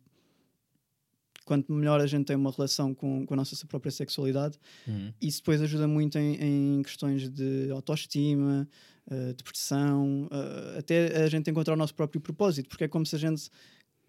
quanto 1.45 1.73
melhor 1.73 2.01
a 2.01 2.07
gente 2.07 2.27
tem 2.27 2.37
uma 2.37 2.51
relação 2.51 2.95
com, 2.95 3.27
com 3.27 3.35
a 3.35 3.37
nossa 3.37 3.67
própria 3.67 3.91
sexualidade, 3.91 4.59
Uhum. 4.87 5.13
isso 5.21 5.39
depois 5.39 5.61
ajuda 5.61 5.89
muito 5.89 6.17
em, 6.19 6.79
em 6.79 6.83
questões 6.83 7.29
de 7.29 7.71
autoestima, 7.71 8.69
eh, 9.11 9.33
depressão, 9.33 10.29
eh, 10.31 10.79
até 10.79 11.25
a 11.25 11.29
gente 11.29 11.51
encontrar 11.51 11.75
o 11.75 11.77
nosso 11.77 11.95
próprio 11.95 12.21
propósito, 12.21 12.69
porque 12.69 12.85
é 12.85 12.89
como 12.89 13.05
se 13.05 13.17
a 13.17 13.19
gente 13.19 13.51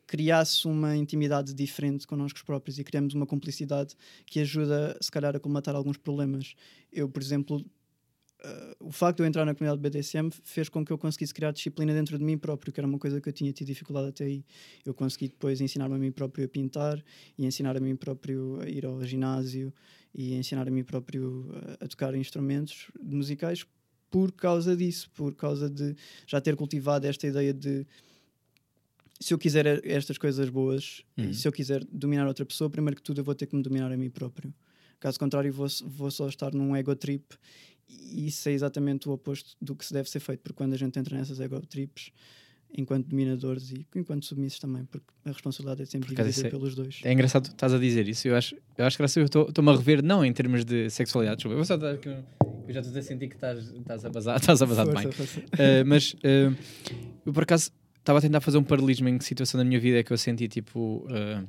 criasse 0.06 0.68
uma 0.68 0.96
intimidade 0.96 1.54
diferente 1.54 2.06
connosco 2.06 2.44
próprios 2.46 2.78
e 2.80 2.84
criamos 2.84 3.14
uma 3.14 3.26
cumplicidade 3.26 3.96
que 4.26 4.40
ajuda, 4.40 4.98
se 5.02 5.12
calhar, 5.12 5.36
a 5.36 5.40
colmatar 5.40 5.76
alguns 5.76 5.98
problemas. 5.98 6.56
Eu, 6.92 7.10
por 7.10 7.22
exemplo, 7.22 7.66
eh, 8.44 8.76
o 8.80 8.92
facto 8.92 9.18
de 9.18 9.24
eu 9.24 9.28
entrar 9.28 9.46
na 9.46 9.56
comunidade 9.56 9.82
BDSM 9.82 10.30
fez 10.44 10.68
com 10.68 10.84
que 10.84 10.92
eu 10.92 10.98
conseguisse 10.98 11.34
criar 11.34 11.52
disciplina 11.52 11.94
dentro 11.94 12.18
de 12.18 12.24
mim 12.24 12.38
próprio, 12.38 12.74
que 12.74 12.80
era 12.80 12.88
uma 12.88 13.00
coisa 13.00 13.22
que 13.22 13.30
eu 13.30 13.34
tinha 13.34 13.54
tido 13.54 13.68
dificuldade 13.68 14.10
até 14.10 14.26
aí. 14.26 14.46
Eu 14.86 14.94
consegui 14.94 15.30
depois 15.30 15.62
ensinar-me 15.62 15.96
a 15.96 15.98
mim 15.98 16.12
próprio 16.12 16.46
a 16.46 16.50
pintar 16.50 17.02
e 17.38 17.46
ensinar 17.46 17.78
a 17.78 17.80
mim 17.80 17.96
próprio 17.96 18.60
a 18.62 18.70
ir 18.70 18.86
ao 18.86 19.04
ginásio 19.06 19.74
e 20.14 20.36
ensinar 20.36 20.68
a 20.68 20.72
mim 20.72 20.84
próprio 20.84 21.50
a 21.80 21.88
tocar 21.88 22.14
instrumentos 22.16 22.92
musicais 23.02 23.66
por 24.12 24.32
causa 24.32 24.76
disso, 24.76 25.10
por 25.16 25.34
causa 25.34 25.70
de 25.70 25.96
já 26.28 26.40
ter 26.40 26.56
cultivado 26.56 27.08
esta 27.08 27.26
ideia 27.26 27.52
de 27.52 27.88
se 29.24 29.34
eu 29.34 29.38
quiser 29.38 29.82
estas 29.86 30.18
coisas 30.18 30.50
boas 30.50 31.02
Uhum. 31.18 31.30
e 31.30 31.34
se 31.34 31.48
eu 31.48 31.52
quiser 31.52 31.84
dominar 31.92 32.28
outra 32.28 32.46
pessoa, 32.46 32.70
primeiro 32.70 32.96
que 32.96 33.02
tudo 33.04 33.22
eu 33.22 33.24
vou 33.24 33.34
ter 33.36 33.46
que 33.48 33.56
me 33.56 33.62
dominar 33.64 33.92
a 33.92 33.98
mim 33.98 34.10
próprio. 34.10 34.54
Caso 35.00 35.20
contrário, 35.20 35.52
vou, 35.52 35.68
vou 35.86 36.10
só 36.12 36.28
estar 36.28 36.54
num 36.54 36.76
ego 36.76 36.96
trip 36.96 37.36
e 37.90 38.28
isso 38.28 38.48
é 38.50 38.52
exatamente 38.54 39.08
o 39.10 39.12
oposto 39.12 39.56
do 39.62 39.76
que 39.76 39.86
se 39.86 39.94
deve 39.94 40.10
ser 40.10 40.20
feito, 40.20 40.40
porque 40.42 40.56
quando 40.56 40.74
a 40.74 40.78
gente 40.78 40.98
entra 40.98 41.18
nessas 41.18 41.40
ego 41.40 41.60
trips, 41.66 42.12
enquanto 42.76 43.08
dominadores 43.08 43.72
e 43.72 43.86
enquanto 43.96 44.26
submissos 44.26 44.60
também, 44.60 44.84
porque 44.86 45.06
a 45.26 45.30
responsabilidade 45.32 45.84
é 45.84 45.86
sempre 45.86 46.10
dividida 46.16 46.48
é- 46.48 46.50
pelos 46.50 46.74
dois. 46.74 47.02
É 47.04 47.12
engraçado 47.14 47.48
estás 47.48 47.74
a 47.74 47.78
dizer 47.78 48.08
isso. 48.08 48.28
Eu 48.28 48.36
acho, 48.36 48.56
eu 48.78 48.86
acho 48.86 48.98
que 48.98 49.04
eu 49.20 49.24
estou- 49.26 49.48
estou-me 49.50 49.70
a 49.72 49.76
rever, 49.76 50.02
não 50.04 50.26
em 50.26 50.34
termos 50.34 50.66
de 50.66 50.90
sexualidade, 50.90 51.38
desculpa. 51.38 51.60
Eu, 51.60 51.66
só 51.66 51.78
dar 51.78 51.96
eu 52.68 52.74
já 52.74 52.80
estou 52.80 52.98
a 52.98 53.02
sentir 53.02 53.28
que 53.28 53.36
estás, 53.36 53.60
estás 53.72 54.06
a 54.06 54.10
bazar, 54.10 54.38
estás 54.42 54.62
a 54.62 54.68
Força, 54.68 54.86
bem. 54.86 55.08
Uh, 55.08 55.86
mas 55.86 56.14
uh, 56.14 56.56
eu 57.26 57.34
por 57.34 57.44
acaso 57.44 57.70
estava 58.04 58.20
a 58.20 58.22
tentar 58.22 58.42
fazer 58.42 58.58
um 58.58 58.64
paralelismo 58.64 59.08
em 59.08 59.18
que 59.18 59.24
situação 59.24 59.58
da 59.58 59.64
minha 59.64 59.80
vida 59.80 59.98
é 60.00 60.04
que 60.04 60.12
eu 60.12 60.18
senti 60.18 60.48
tipo 60.50 61.08
uh, 61.08 61.48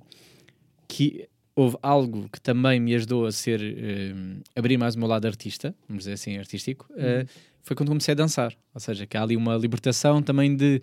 que 0.87 1.29
houve 1.57 1.77
algo 1.83 2.29
que 2.33 2.41
também 2.41 2.81
me 2.81 2.95
ajudou 2.95 3.27
a 3.27 3.33
ser 3.33 3.61
uh, 3.61 4.43
abrir 4.57 4.79
mais 4.79 4.95
o 4.95 4.99
meu 4.99 5.09
lado 5.09 5.27
artista, 5.27 5.75
vamos 5.89 6.05
dizer 6.05 6.15
assim, 6.15 6.37
artístico, 6.39 6.87
uh, 6.93 7.29
foi 7.63 7.75
quando 7.77 7.89
comecei 7.89 8.13
a 8.13 8.15
dançar. 8.15 8.55
Ou 8.73 8.81
seja, 8.81 9.07
que 9.07 9.17
há 9.17 9.23
ali 9.23 9.37
uma 9.37 9.57
libertação 9.57 10.23
também 10.23 10.55
de 10.55 10.81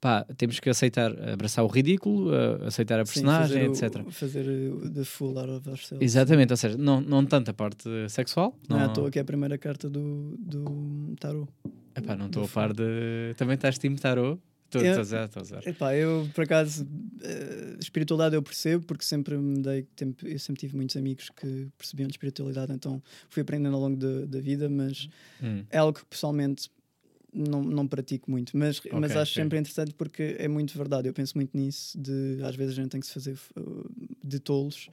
pá, 0.00 0.24
temos 0.36 0.58
que 0.60 0.68
aceitar, 0.68 1.12
abraçar 1.30 1.64
o 1.64 1.68
ridículo, 1.68 2.30
uh, 2.30 2.64
aceitar 2.66 2.98
a 3.00 3.06
Sim, 3.06 3.12
personagem, 3.12 3.68
fazer 3.68 3.86
etc. 3.86 4.06
O, 4.06 4.10
fazer 4.10 4.44
the 4.94 5.04
full 5.04 5.38
out 5.38 5.50
of 5.50 5.68
ourselves. 5.68 6.04
Exatamente, 6.04 6.52
ou 6.52 6.56
seja, 6.56 6.76
não, 6.76 7.00
não 7.00 7.24
tanto 7.24 7.50
a 7.50 7.54
parte 7.54 7.88
sexual. 8.08 8.58
Não 8.68 8.78
é 8.80 8.84
à 8.84 8.86
não- 8.88 8.94
toa 8.94 9.10
que 9.10 9.18
é 9.18 9.22
a 9.22 9.24
primeira 9.24 9.56
carta 9.58 9.88
do, 9.88 10.36
do 10.38 11.14
tarot. 11.20 11.48
Epá, 11.96 12.16
não 12.16 12.26
estou 12.26 12.44
a 12.44 12.48
par 12.48 12.72
de. 12.72 13.34
Também 13.36 13.54
estás 13.54 13.78
time 13.78 13.96
tarot? 13.96 14.40
Estou 14.82 15.00
a 15.00 15.02
usar, 15.02 15.24
estou 15.26 15.40
a 15.40 15.42
usar. 15.42 15.66
Epá, 15.68 15.94
eu 15.96 16.28
por 16.34 16.44
acaso, 16.44 16.86
eh, 17.22 17.76
espiritualidade 17.80 18.34
eu 18.34 18.42
percebo, 18.42 18.84
porque 18.84 19.04
sempre 19.04 19.36
me 19.36 19.60
dei 19.62 19.82
tempo, 19.96 20.26
eu 20.26 20.38
sempre 20.38 20.60
tive 20.60 20.76
muitos 20.76 20.96
amigos 20.96 21.30
que 21.30 21.68
percebiam 21.78 22.06
de 22.08 22.14
espiritualidade, 22.14 22.72
então 22.72 23.02
fui 23.28 23.42
aprendendo 23.42 23.74
ao 23.74 23.80
longo 23.82 23.96
da, 23.96 24.26
da 24.26 24.40
vida, 24.40 24.68
mas 24.68 25.08
Hum. 25.42 25.64
é 25.70 25.78
algo 25.78 25.98
que 25.98 26.04
pessoalmente 26.06 26.70
não, 27.32 27.62
não 27.64 27.86
pratico 27.88 28.30
muito, 28.30 28.56
mas, 28.56 28.80
mas 28.92 29.10
Ok, 29.10 29.16
acho 29.22 29.32
ok. 29.32 29.42
sempre 29.42 29.58
interessante 29.58 29.92
porque 29.94 30.36
é 30.38 30.46
muito 30.46 30.76
verdade. 30.78 31.08
Eu 31.08 31.12
penso 31.12 31.36
muito 31.36 31.56
nisso, 31.56 31.98
de 32.00 32.40
às 32.44 32.54
vezes 32.54 32.78
a 32.78 32.82
gente 32.82 32.90
tem 32.92 33.00
que 33.00 33.06
se 33.08 33.12
fazer 33.12 33.36
uh, 33.56 33.90
de 34.22 34.38
tolos, 34.38 34.88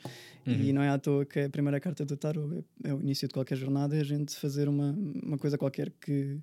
e 0.47 0.49
Uhum. 0.49 0.73
não 0.73 0.81
é 0.81 0.89
à 0.89 0.97
toa 0.97 1.23
que 1.23 1.39
é 1.39 1.45
a 1.45 1.49
primeira 1.49 1.79
carta 1.79 2.03
do 2.03 2.17
tarot, 2.17 2.65
é, 2.83 2.89
é 2.89 2.93
o 2.95 2.99
início 2.99 3.27
de 3.27 3.33
qualquer 3.33 3.57
jornada, 3.57 3.95
é 3.95 4.01
a 4.01 4.03
gente 4.03 4.35
fazer 4.35 4.67
uma, 4.67 4.91
uma 5.23 5.37
coisa 5.37 5.55
qualquer 5.57 5.91
que 6.01 6.39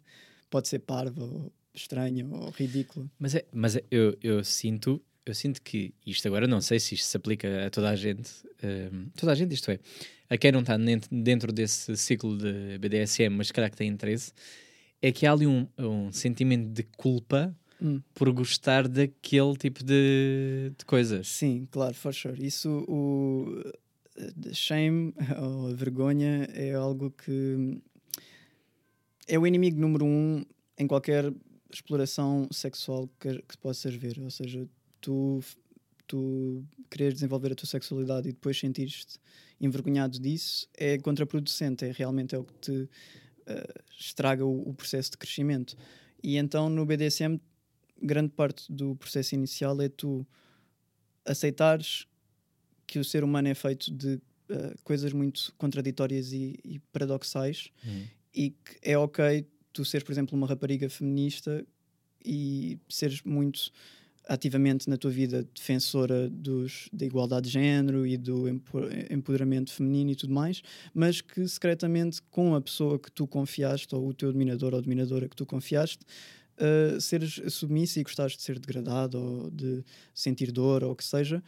pode 0.49 0.69
ser 0.69 0.79
parva, 0.79 1.25
ou 1.25 1.53
estranha, 1.75 2.27
ou 2.31 2.51
ridícula. 2.51 3.11
Mas, 3.19 3.35
é, 3.35 3.45
mas 3.53 3.77
é- 3.77 3.85
eu, 3.91 4.17
eu 4.23 4.43
sinto 4.45 5.01
eu 5.27 5.35
sinto 5.35 5.61
que 5.61 5.93
isto 6.07 6.27
agora 6.27 6.47
não 6.47 6.59
sei 6.59 6.81
se 6.81 6.95
isto 6.95 7.05
se 7.07 7.15
aplica 7.15 7.67
a 7.67 7.69
toda 7.69 7.91
a 7.91 7.95
gente, 7.97 8.31
hum, 8.65 9.11
toda 9.15 9.33
a 9.33 9.35
gente, 9.35 9.53
isto 9.53 9.71
é, 9.71 9.79
a 10.31 10.39
quem 10.39 10.51
não 10.51 10.61
está 10.61 10.75
dentro 11.11 11.53
desse 11.53 11.95
ciclo 11.99 12.39
de 12.39 12.79
BDSM, 12.79 13.29
mas 13.37 13.53
calhar 13.53 13.71
que 13.71 13.77
tem 13.77 13.89
interesse, 13.91 14.33
é 15.03 15.13
que 15.13 15.27
há 15.27 15.33
ali 15.33 15.47
um, 15.47 15.69
um 15.79 16.11
sentimento 16.11 16.71
de 16.71 16.83
culpa 16.83 17.55
Hum. 17.81 18.01
por 18.13 18.33
gostar 18.33 18.89
daquele 18.89 19.55
tipo 19.57 19.85
de, 19.85 20.73
de 20.77 20.85
coisas. 20.87 21.29
Sim, 21.29 21.69
claro, 21.71 21.95
for 21.95 22.13
sure. 22.13 22.45
Isso, 22.45 22.85
o 22.89 23.63
the 24.17 24.53
shame 24.53 25.15
ou 25.41 25.69
a 25.69 25.75
vergonha 25.75 26.49
é 26.55 26.73
algo 26.73 27.11
que 27.11 27.79
é 29.29 29.39
o 29.39 29.47
inimigo 29.47 29.79
número 29.79 30.05
um 30.05 30.45
em 30.77 30.87
qualquer 30.87 31.33
exploração 31.71 32.49
sexual 32.51 33.09
que, 33.21 33.43
que 33.43 33.57
possas 33.59 33.95
ver. 33.95 34.19
Ou 34.21 34.31
seja, 34.31 34.69
tu, 35.01 35.41
tu 36.07 36.65
quereres 36.91 37.15
desenvolver 37.15 37.53
a 37.53 37.55
tua 37.55 37.69
sexualidade 37.69 38.29
e 38.29 38.33
depois 38.33 38.59
sentires-te 38.59 39.19
envergonhado 39.61 40.19
disso 40.19 40.69
é 40.77 40.99
contraproducente, 40.99 41.85
é 41.85 41.93
realmente 41.93 42.35
é 42.35 42.39
o 42.39 42.45
que 42.45 42.55
te 42.55 42.89
eh, 43.47 43.75
estraga 43.99 44.45
o, 44.45 44.69
o 44.69 44.75
processo 44.75 45.11
de 45.11 45.19
crescimento. 45.19 45.77
E 46.23 46.37
então 46.37 46.69
no 46.71 46.87
BDSM, 46.87 47.41
grande 48.01 48.31
parte 48.31 48.71
do 48.73 48.95
processo 48.97 49.35
inicial 49.35 49.81
é 49.81 49.89
tu 49.89 50.27
aceitares 51.25 52.07
que 52.87 52.99
o 52.99 53.05
ser 53.05 53.25
humano 53.25 53.49
é 53.49 53.55
feito 53.55 53.93
de 53.93 54.21
eh, 54.49 54.75
coisas 54.85 55.13
muito 55.13 55.53
contraditórias 55.59 56.33
e, 56.33 56.59
e 56.65 56.79
paradoxais 56.93 57.71
Hum. 57.85 58.05
e 58.35 58.51
que 58.51 58.79
é 58.83 58.97
ok 58.97 59.47
tu 59.79 59.85
seres, 59.85 60.03
por 60.03 60.11
exemplo, 60.11 60.37
uma 60.37 60.47
rapariga 60.47 60.91
feminista 60.91 61.65
e 62.25 62.81
seres 62.89 63.23
muito 63.23 63.71
ativamente 64.29 64.91
na 64.91 64.97
tua 64.97 65.11
vida 65.11 65.47
defensora 65.55 66.29
dos, 66.29 66.89
da 66.93 67.07
igualdade 67.07 67.47
de 67.47 67.53
género 67.53 68.05
e 68.05 68.17
do 68.17 68.49
empo- 68.49 68.89
empoderamento 69.09 69.73
feminino 69.73 70.11
e 70.11 70.17
tudo 70.17 70.35
mais, 70.35 70.63
mas 70.93 71.21
que 71.21 71.47
secretamente 71.47 72.21
com 72.23 72.57
a 72.57 72.61
pessoa 72.61 72.99
que 72.99 73.11
tu 73.11 73.25
confiaste 73.25 73.95
ou 73.95 74.09
o 74.09 74.13
teu 74.13 74.33
dominador 74.33 74.75
ou 74.75 74.83
dominadora 74.83 75.29
que 75.29 75.37
tu 75.37 75.47
confiaste 75.47 76.05
uh, 76.59 77.01
seres 77.01 77.41
submissa 77.49 78.01
e 78.01 78.03
gostares 78.03 78.37
de 78.37 78.43
ser 78.43 78.59
degradado 78.59 79.17
ou 79.17 79.51
de 79.51 79.85
sentir 80.13 80.51
dor 80.51 80.83
ou 80.83 80.91
o 80.91 80.97
que 80.97 81.05
seja, 81.05 81.41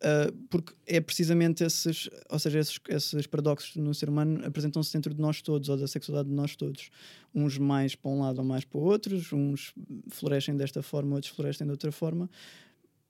uh, 0.00 0.32
porque 0.48 0.72
é 0.86 1.00
precisamente 1.00 1.64
esses, 1.64 2.08
ou 2.28 2.38
seja, 2.38 2.58
esses, 2.58 2.80
esses 2.88 3.26
paradoxos 3.26 3.76
no 3.76 3.94
ser 3.94 4.08
humano 4.08 4.44
apresentam-se 4.44 4.92
dentro 4.92 5.14
de 5.14 5.20
nós 5.20 5.40
todos 5.42 5.68
ou 5.68 5.76
da 5.76 5.86
sexualidade 5.86 6.28
de 6.28 6.34
nós 6.34 6.56
todos. 6.56 6.90
Uns 7.34 7.58
mais 7.58 7.94
para 7.94 8.10
um 8.10 8.20
lado 8.20 8.38
ou 8.38 8.44
mais 8.44 8.64
para 8.64 8.80
outros, 8.80 9.32
uns 9.32 9.72
florescem 10.08 10.56
desta 10.56 10.82
forma, 10.82 11.14
outros 11.14 11.32
florescem 11.32 11.66
de 11.66 11.70
outra 11.70 11.92
forma. 11.92 12.28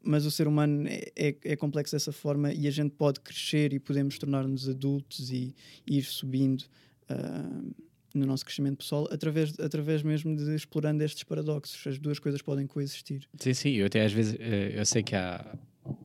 Mas 0.03 0.25
o 0.25 0.31
ser 0.31 0.49
humano 0.49 0.89
é, 0.89 1.13
é, 1.15 1.37
é 1.45 1.57
complexo 1.57 1.95
dessa 1.95 2.13
forma 2.13 2.53
e 2.53 2.67
a 2.67 2.71
gente 2.71 2.93
pode 2.93 3.21
crescer 3.21 3.73
e 3.73 3.79
podemos 3.79 4.19
tornar-nos 4.19 4.69
adultos 4.69 5.31
e, 5.31 5.55
ir 5.87 6.03
subindo 6.05 6.63
uh, 7.11 7.75
no 8.15 8.27
nosso 8.27 8.45
crescimento 8.45 8.79
pessoal 8.79 9.07
através, 9.11 9.59
através 9.61 10.03
mesmo 10.03 10.35
de 10.35 10.55
explorando 10.55 11.03
estes 11.05 11.23
paradoxos. 11.25 11.87
As 11.87 11.99
duas 11.99 12.19
coisas 12.19 12.43
podem 12.43 12.67
coexistir. 12.67 13.29
Sim, 13.39 13.55
sim, 13.55 13.71
eu 13.71 13.87
até 13.87 14.05
às 14.05 14.13
vezes 14.13 14.37
eh, 14.39 14.73
eu 14.75 14.87
sei 14.87 15.03
que 15.03 15.15
há. 15.15 15.59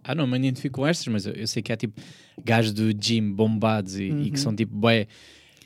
Ah, 0.04 0.16
não 0.16 0.26
me 0.28 0.38
identifico 0.38 0.76
com 0.82 0.88
estas, 0.88 1.06
mas 1.08 1.26
eu, 1.26 1.34
eu 1.34 1.48
sei 1.48 1.62
que 1.62 1.72
há 1.74 1.78
tipo 1.78 2.00
gajos 2.44 2.74
do 2.74 2.92
gym 2.94 3.32
bombados 3.34 3.98
e, 3.98 4.04
e 4.04 4.26
que 4.32 4.38
Uhum. 4.38 4.38
são 4.38 4.56
tipo 4.56 4.76
bué. 4.76 5.08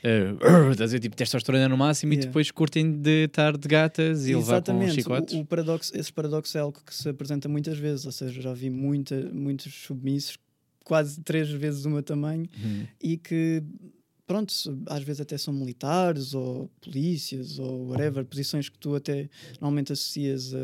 estás 0.72 0.90
a 0.90 0.92
ver, 0.94 1.00
tipo 1.00 1.14
testosterona 1.14 1.68
no 1.68 1.76
máximo 1.76 2.12
e 2.12 2.16
Yeah. 2.16 2.28
depois 2.28 2.50
curtem 2.50 2.90
de 2.90 3.26
estar 3.26 3.56
de 3.56 3.68
gatas 3.68 4.26
e 4.26 4.34
levar 4.34 4.40
com 4.62 4.72
Exatamente. 4.72 4.94
chicotes. 4.94 5.34
O, 5.34 5.40
o 5.40 5.44
paradoxo, 5.44 5.92
esse 5.94 6.10
paradoxo 6.12 6.56
é 6.56 6.60
algo 6.62 6.80
que 6.84 6.94
se 6.94 7.06
apresenta 7.08 7.48
muitas 7.50 7.76
vezes, 7.78 8.06
ou 8.06 8.12
seja, 8.12 8.40
já 8.40 8.52
vi 8.54 8.70
muita, 8.70 9.14
muitos 9.32 9.72
submissos, 9.74 10.38
quase 10.84 11.20
três 11.20 11.50
vezes 11.50 11.84
o 11.84 11.90
meu 11.90 12.02
tamanho, 12.02 12.46
Uhum. 12.64 12.86
e 13.02 13.18
que 13.18 13.62
pronto, 14.30 14.54
às 14.86 15.02
vezes 15.02 15.20
até 15.20 15.36
são 15.36 15.52
militares 15.52 16.34
ou 16.34 16.70
polícias 16.80 17.58
ou 17.58 17.88
whatever, 17.88 18.24
posições 18.24 18.68
que 18.68 18.78
tu 18.78 18.94
até 18.94 19.28
normalmente 19.60 19.92
associas 19.92 20.54
a, 20.54 20.58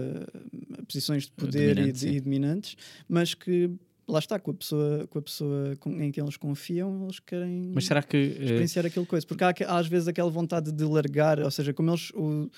a 0.80 0.82
posições 0.84 1.24
de 1.24 1.32
poder 1.32 1.74
Dominantes, 1.74 2.02
e, 2.04 2.10
de- 2.10 2.16
e 2.16 2.20
dominantes, 2.20 2.76
mas 3.08 3.34
que 3.34 3.68
lá 4.06 4.20
está, 4.20 4.38
com 4.38 4.52
a 4.52 4.54
pessoa, 4.54 5.06
com 5.08 5.18
a 5.18 5.22
pessoa 5.22 5.76
em 5.98 6.12
que 6.12 6.20
eles 6.20 6.36
confiam, 6.36 7.02
eles 7.06 7.18
querem 7.18 7.72
Mas 7.74 7.86
será 7.86 8.04
que. 8.04 8.16
eh, 8.16 8.44
experienciar 8.44 8.86
aquele 8.86 9.04
coisa. 9.04 9.26
Porque 9.26 9.42
há, 9.42 9.52
há 9.66 9.78
às 9.78 9.88
vezes 9.88 10.06
aquela 10.06 10.30
vontade 10.30 10.70
de 10.70 10.84
largar, 10.84 11.40
ou 11.40 11.50
seja, 11.50 11.74
como 11.74 11.90
eles. 11.90 12.10
O, 12.10 12.48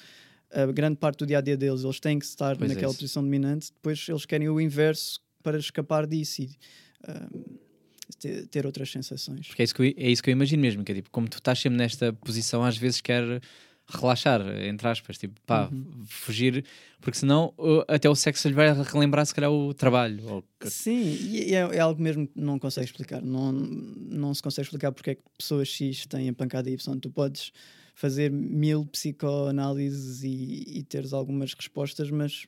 a 0.52 0.66
grande 0.66 0.96
parte 0.96 1.18
do 1.20 1.26
dia 1.26 1.38
a 1.38 1.40
dia 1.40 1.56
deles, 1.56 1.84
eles 1.84 2.00
têm 2.00 2.18
que 2.18 2.24
estar 2.26 2.54
Pois 2.56 2.70
é 2.70 2.74
naquela 2.74 2.90
isso. 2.92 3.00
posição 3.00 3.22
dominante, 3.22 3.70
depois 3.72 4.06
eles 4.10 4.26
querem 4.26 4.48
o 4.50 4.60
inverso 4.60 5.20
para 5.42 5.56
escapar 5.58 6.06
disso 6.06 6.42
e 6.42 6.50
ah, 7.06 7.28
ter, 8.18 8.46
ter 8.46 8.66
outras 8.66 8.90
sensações. 8.90 9.48
Porque 9.48 9.62
é 9.62 9.64
isso, 9.64 9.74
que 9.74 9.82
eu, 9.82 9.94
é 9.96 10.10
isso 10.10 10.22
que 10.22 10.30
eu 10.30 10.32
imagino 10.32 10.62
mesmo, 10.62 10.84
que 10.84 10.92
é 10.92 10.94
tipo, 10.96 11.10
como 11.10 11.28
tu 11.28 11.38
estás 11.38 11.58
sempre 11.58 11.78
nesta 11.78 12.12
posição, 12.12 12.64
às 12.64 12.76
vezes 12.76 13.00
quer 13.00 13.40
relaxar, 13.90 14.42
entre 14.64 14.86
aspas, 14.86 15.16
tipo, 15.16 15.40
pá, 15.46 15.68
Uhum. 15.72 16.04
fugir, 16.06 16.62
porque 17.00 17.16
senão 17.16 17.54
até 17.88 18.06
o 18.08 18.14
sexo 18.14 18.46
lhe 18.46 18.52
vai 18.52 18.70
relembrar 18.82 19.24
se 19.24 19.34
calhar 19.34 19.50
o 19.50 19.72
trabalho. 19.72 20.22
Ou... 20.28 20.44
Sim, 20.64 21.16
e 21.22 21.54
é, 21.54 21.60
é 21.60 21.78
algo 21.80 22.00
mesmo 22.02 22.26
que 22.26 22.38
não 22.38 22.58
consegue 22.58 22.84
explicar. 22.86 23.22
Não, 23.22 23.50
não 23.50 24.34
se 24.34 24.42
consegue 24.42 24.66
explicar 24.66 24.92
porque 24.92 25.10
é 25.10 25.14
que 25.14 25.22
pessoas 25.38 25.68
X 25.68 26.04
têm 26.06 26.28
a 26.28 26.34
pancada 26.34 26.68
Y. 26.68 26.98
Tu 27.00 27.08
podes 27.10 27.50
fazer 27.94 28.30
mil 28.30 28.84
psicoanálises 28.86 30.22
e, 30.22 30.78
e 30.78 30.82
teres 30.82 31.12
algumas 31.14 31.54
respostas, 31.54 32.10
mas 32.10 32.46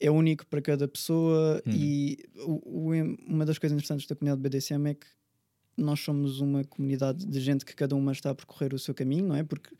é 0.00 0.10
único 0.10 0.46
para 0.46 0.60
cada 0.62 0.86
pessoa. 0.88 1.62
Uhum. 1.66 1.72
E 1.74 2.18
o- 2.46 2.90
o- 2.90 3.16
uma 3.26 3.44
das 3.44 3.58
coisas 3.58 3.74
interessantes 3.76 4.06
da 4.06 4.14
comunidade 4.14 4.40
BDSM 4.42 4.86
é 4.90 4.94
que 4.94 5.06
nós 5.76 6.00
somos 6.00 6.40
uma 6.40 6.64
comunidade 6.64 7.24
de 7.26 7.40
gente 7.40 7.64
que 7.64 7.74
cada 7.74 7.94
uma 7.94 8.12
está 8.12 8.30
a 8.30 8.34
percorrer 8.34 8.74
o 8.74 8.78
seu 8.78 8.94
caminho, 8.94 9.26
não 9.28 9.36
é? 9.36 9.44
Porque 9.44 9.70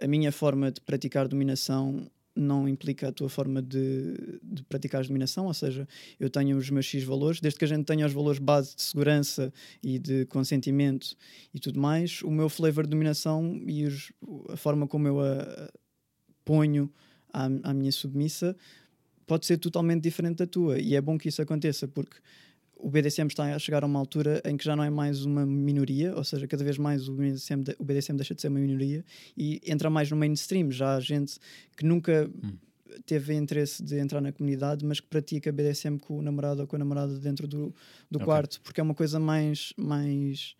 a 0.00 0.06
minha 0.08 0.32
forma 0.32 0.70
de 0.72 0.80
praticar 0.80 1.28
dominação 1.28 2.10
não 2.36 2.66
implica 2.68 3.08
a 3.08 3.12
tua 3.12 3.28
forma 3.28 3.62
de, 3.62 4.40
de 4.42 4.64
praticar 4.64 5.06
dominação, 5.06 5.46
ou 5.46 5.54
seja, 5.54 5.86
eu 6.18 6.28
tenho 6.28 6.56
os 6.56 6.68
meus 6.68 6.84
X 6.86 7.04
valores, 7.04 7.40
desde 7.40 7.56
que 7.58 7.64
a 7.64 7.68
gente 7.68 7.84
tenha 7.84 8.04
os 8.04 8.12
valores 8.12 8.40
base 8.40 8.74
de 8.74 8.82
segurança 8.82 9.52
e 9.80 10.00
de 10.00 10.26
consentimento 10.26 11.14
e 11.54 11.60
tudo 11.60 11.78
mais, 11.78 12.22
o 12.22 12.30
meu 12.32 12.48
flavor 12.48 12.84
de 12.84 12.90
dominação 12.90 13.54
e 13.68 13.84
os- 13.84 14.12
a 14.48 14.56
forma 14.56 14.88
como 14.88 15.06
eu 15.06 15.20
a 15.20 15.70
ponho 16.44 16.92
à, 17.32 17.44
à 17.62 17.72
minha 17.74 17.92
submissa 17.92 18.56
pode 19.26 19.46
ser 19.46 19.58
totalmente 19.58 20.02
diferente 20.02 20.38
da 20.38 20.46
tua. 20.46 20.78
E 20.78 20.94
é 20.94 21.00
bom 21.00 21.16
que 21.18 21.28
isso 21.28 21.40
aconteça, 21.42 21.88
porque 21.88 22.16
o 22.76 22.90
BDSM 22.90 23.28
está 23.28 23.54
a 23.54 23.58
chegar 23.58 23.82
a 23.82 23.86
uma 23.86 23.98
altura 23.98 24.42
em 24.44 24.56
que 24.56 24.64
já 24.64 24.76
não 24.76 24.84
é 24.84 24.90
mais 24.90 25.24
uma 25.24 25.46
minoria, 25.46 26.14
ou 26.14 26.24
seja, 26.24 26.46
cada 26.46 26.62
vez 26.62 26.76
mais 26.76 27.08
o 27.08 27.14
BDSM, 27.14 27.62
o 27.78 27.84
BDSM 27.84 28.16
deixa 28.16 28.34
de 28.34 28.42
ser 28.42 28.48
uma 28.48 28.60
minoria 28.60 29.04
e 29.36 29.60
entra 29.66 29.88
mais 29.88 30.10
no 30.10 30.16
mainstream. 30.16 30.70
Já 30.70 30.96
há 30.96 31.00
gente 31.00 31.38
que 31.76 31.84
nunca 31.84 32.30
teve 33.06 33.34
interesse 33.34 33.82
de 33.82 33.98
entrar 33.98 34.20
na 34.20 34.32
comunidade, 34.32 34.84
mas 34.84 35.00
que 35.00 35.06
pratica 35.06 35.50
BDSM 35.50 35.98
com 35.98 36.18
o 36.18 36.22
namorado 36.22 36.60
ou 36.60 36.66
com 36.66 36.76
a 36.76 36.78
namorada 36.78 37.18
dentro 37.18 37.46
do, 37.48 37.74
do 38.10 38.16
Ok. 38.18 38.24
quarto, 38.24 38.60
porque 38.60 38.80
é 38.80 38.82
uma 38.82 38.94
coisa 38.94 39.18
mais, 39.18 39.72
mais 39.76 40.54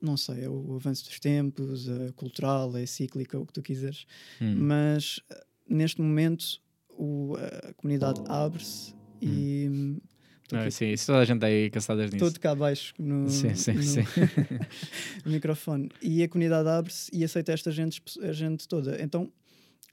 não 0.00 0.16
sei, 0.16 0.44
é 0.44 0.48
o 0.48 0.74
avanço 0.76 1.04
dos 1.04 1.18
tempos, 1.20 1.88
é 1.88 2.12
cultural, 2.12 2.76
é 2.76 2.86
cíclica, 2.86 3.38
o 3.38 3.44
que 3.46 3.52
tu 3.52 3.62
quiseres. 3.62 4.06
Hum. 4.40 4.54
Mas 4.56 5.20
eh, 5.30 5.44
neste 5.68 6.00
momento 6.00 6.60
o- 6.98 7.36
a 7.36 7.72
comunidade 7.74 8.20
abre-se 8.26 8.94
e 9.22 9.68
hum, 9.70 9.98
estou 10.42 10.58
Ah, 10.58 10.62
aqui 10.62 10.70
sim, 10.72 10.90
isso 10.92 11.06
toda 11.06 11.18
a 11.20 11.24
gente 11.24 11.36
está 11.36 11.46
aí 11.46 11.70
cansadas 11.70 12.10
nisso. 12.10 12.24
todo 12.24 12.40
cá 12.40 12.50
abaixo 12.52 12.92
no, 12.98 13.28
Sim, 13.28 13.54
sim, 13.54 13.72
no- 13.74 13.82
sim. 13.82 14.02
no 15.24 15.32
microfone. 15.32 15.88
E 16.02 16.22
a 16.22 16.28
comunidade 16.28 16.68
abre-se 16.68 17.10
e 17.14 17.24
aceita 17.24 17.52
esta 17.52 17.70
gente, 17.70 18.02
a 18.22 18.32
gente 18.32 18.66
toda. 18.68 19.00
Então, 19.02 19.32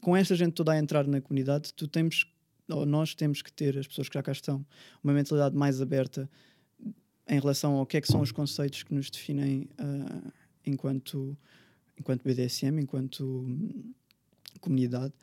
com 0.02 0.16
esta 0.16 0.36
gente 0.36 0.54
toda 0.54 0.72
a 0.74 0.78
entrar 0.80 1.08
na 1.08 1.22
comunidade, 1.22 1.74
tu 1.74 1.88
temos, 1.88 2.26
ou 2.70 2.86
nós 2.86 3.14
temos 3.16 3.42
que 3.42 3.52
ter, 3.52 3.78
as 3.78 3.88
pessoas 3.88 4.08
que 4.10 4.14
já 4.16 4.24
cá 4.24 4.32
estão, 4.32 4.66
uma 5.04 5.14
mentalidade 5.14 5.56
mais 5.56 5.82
aberta 5.82 6.30
em 7.28 7.40
relação 7.40 7.74
ao 7.76 7.86
que 7.86 7.98
é 7.98 8.02
que 8.02 8.08
são 8.08 8.22
os 8.22 8.32
conceitos 8.32 8.84
que 8.84 8.94
nos 8.94 9.10
definem 9.10 9.68
ah, 9.80 10.32
enquanto, 10.66 11.36
enquanto 12.00 12.24
BDSM, 12.24 12.80
enquanto 12.82 13.24
hum, 13.48 13.94
comunidade. 14.62 15.14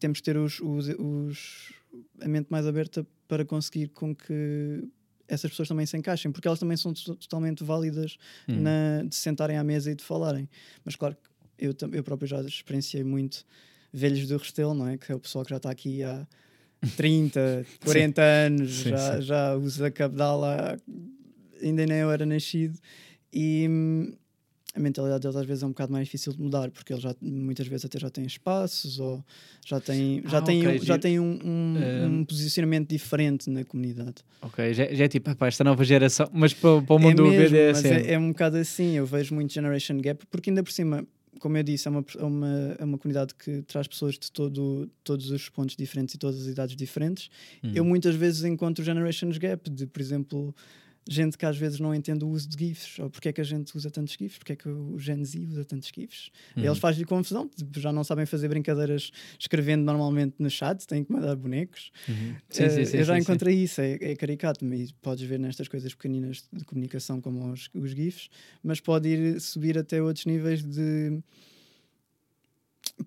Temos 0.00 0.18
que 0.18 0.24
ter 0.24 0.36
os, 0.36 0.58
os, 0.60 0.88
os- 0.88 1.72
a 2.20 2.26
mente 2.26 2.48
mais 2.50 2.66
aberta 2.66 3.06
para 3.28 3.44
conseguir 3.44 3.88
com 3.88 4.14
que 4.14 4.82
essas 5.28 5.50
pessoas 5.50 5.68
também 5.68 5.86
se 5.86 5.96
encaixem, 5.96 6.32
porque 6.32 6.48
elas 6.48 6.58
também 6.58 6.76
são 6.76 6.92
to- 6.92 7.14
totalmente 7.14 7.62
válidas 7.62 8.16
Hum. 8.48 8.62
na- 8.62 9.04
de 9.06 9.14
sentarem 9.14 9.56
à 9.56 9.62
mesa 9.62 9.92
e 9.92 9.94
de 9.94 10.02
falarem. 10.02 10.48
Mas 10.84 10.96
claro 10.96 11.14
que 11.16 11.64
eu, 11.66 11.74
eu 11.92 12.02
próprio 12.02 12.26
já 12.26 12.40
experienciei 12.40 13.04
muito 13.04 13.44
velhos 13.92 14.26
do 14.26 14.36
Restelo, 14.36 14.74
não 14.74 14.88
é? 14.88 14.96
Que 14.98 15.12
é 15.12 15.14
o 15.14 15.20
pessoal 15.20 15.44
que 15.44 15.50
já 15.50 15.58
está 15.58 15.70
aqui 15.70 16.02
há 16.02 16.26
30, 16.96 17.66
40 17.84 18.22
anos, 18.22 18.70
Sim, 18.72 18.88
já, 18.90 19.16
sim. 19.16 19.22
já 19.22 19.54
usa 19.56 19.90
cabedal 19.90 20.42
há- 20.44 20.76
ainda 21.62 21.84
nem 21.86 21.98
eu 21.98 22.10
era 22.10 22.24
nascido. 22.24 22.78
E 23.32 23.66
hum, 23.68 24.12
a 24.74 24.78
mentalidade 24.80 25.22
deles 25.22 25.36
às 25.36 25.44
vezes 25.46 25.62
é 25.62 25.66
um 25.66 25.70
bocado 25.70 25.92
mais 25.92 26.06
difícil 26.06 26.32
de 26.32 26.40
mudar, 26.40 26.70
porque 26.70 26.92
eles 26.92 27.02
já, 27.02 27.14
muitas 27.20 27.66
vezes 27.66 27.84
até 27.84 27.98
já 27.98 28.08
têm 28.08 28.24
espaços 28.24 29.00
ou 29.00 29.24
já 29.66 29.80
têm, 29.80 30.22
já 30.26 30.38
Ah, 30.38 30.42
têm, 30.42 30.60
ok, 30.66 30.78
já 30.78 30.84
giro. 30.84 30.98
têm 31.00 31.18
um, 31.20 31.38
um- 31.44 32.06
um 32.20 32.24
posicionamento 32.24 32.88
diferente 32.88 33.50
na 33.50 33.64
comunidade. 33.64 34.16
Ok, 34.42 34.72
já, 34.72 34.86
já 34.94 35.04
é 35.04 35.08
tipo, 35.08 35.34
pá, 35.34 35.48
esta 35.48 35.64
nova 35.64 35.82
geração, 35.84 36.28
mas 36.32 36.54
para, 36.54 36.80
para 36.82 36.94
o 36.94 36.98
mundo 37.00 37.10
é 37.10 37.14
do 37.14 37.30
mesmo, 37.36 37.56
mas 37.56 37.82
BDSM. 37.82 38.06
é, 38.08 38.12
é 38.12 38.18
um 38.18 38.28
bocado 38.28 38.56
assim. 38.58 38.92
Eu 38.96 39.06
vejo 39.06 39.34
muito 39.34 39.52
Generation 39.52 39.98
Gap, 40.00 40.24
porque 40.30 40.50
ainda 40.50 40.62
por 40.62 40.70
cima, 40.72 41.04
como 41.40 41.56
eu 41.56 41.62
disse, 41.64 41.88
é 41.88 41.90
uma, 41.90 42.04
é 42.18 42.24
uma, 42.24 42.76
é 42.78 42.84
uma 42.84 42.96
comunidade 42.98 43.34
que 43.34 43.62
traz 43.62 43.88
pessoas 43.88 44.14
de 44.18 44.30
todo, 44.30 44.88
todos 45.02 45.30
os 45.32 45.48
pontos 45.48 45.74
diferentes 45.74 46.14
e 46.14 46.18
todas 46.18 46.40
as 46.42 46.46
idades 46.46 46.76
diferentes. 46.76 47.28
Hum. 47.64 47.72
Eu 47.74 47.84
muitas 47.84 48.14
vezes 48.14 48.44
encontro 48.44 48.84
Generations 48.84 49.36
Gap, 49.36 49.68
de 49.68 49.86
por 49.86 50.00
exemplo, 50.00 50.54
gente 51.12 51.36
que 51.36 51.44
às 51.44 51.56
vezes 51.56 51.80
não 51.80 51.92
entende 51.92 52.24
o 52.24 52.28
uso 52.28 52.48
de 52.48 52.56
GIFs, 52.56 52.98
ou 53.00 53.10
porque 53.10 53.28
é 53.28 53.32
que 53.32 53.40
a 53.40 53.44
gente 53.44 53.76
usa 53.76 53.90
tantos 53.90 54.14
GIFs, 54.14 54.38
porque 54.38 54.52
é 54.52 54.56
que 54.56 54.68
o 54.68 54.96
Gen 54.96 55.24
Z 55.24 55.38
usa 55.50 55.64
tantos 55.64 55.90
GIFs. 55.94 56.30
Uhum. 56.56 56.64
Eles 56.64 56.78
fazem 56.78 57.04
confusão, 57.04 57.48
tipo, 57.48 57.80
já 57.80 57.92
não 57.92 58.04
sabem 58.04 58.24
fazer 58.26 58.48
brincadeiras 58.48 59.10
escrevendo 59.38 59.82
normalmente 59.82 60.36
no 60.38 60.48
chat, 60.48 60.86
têm 60.86 61.02
que 61.02 61.12
mandar 61.12 61.34
bonecos. 61.34 61.90
Uhum. 62.08 62.36
Sim, 62.48 62.62
Eh, 62.62 62.70
sim, 62.70 62.84
sim, 62.84 62.96
eu 62.98 63.04
já 63.04 63.18
encontrei 63.18 63.56
isso, 63.56 63.80
é, 63.80 63.98
é 64.00 64.14
caricato, 64.14 64.64
mas 64.64 64.92
podes 64.92 65.26
ver 65.26 65.38
nestas 65.40 65.66
coisas 65.66 65.92
pequeninas 65.92 66.44
de 66.52 66.64
comunicação 66.64 67.20
como 67.20 67.50
os, 67.52 67.68
os 67.74 67.90
GIFs, 67.90 68.30
mas 68.62 68.78
pode 68.80 69.08
ir 69.08 69.40
subir 69.40 69.76
até 69.76 70.00
outros 70.00 70.26
níveis 70.26 70.62
de. 70.62 71.18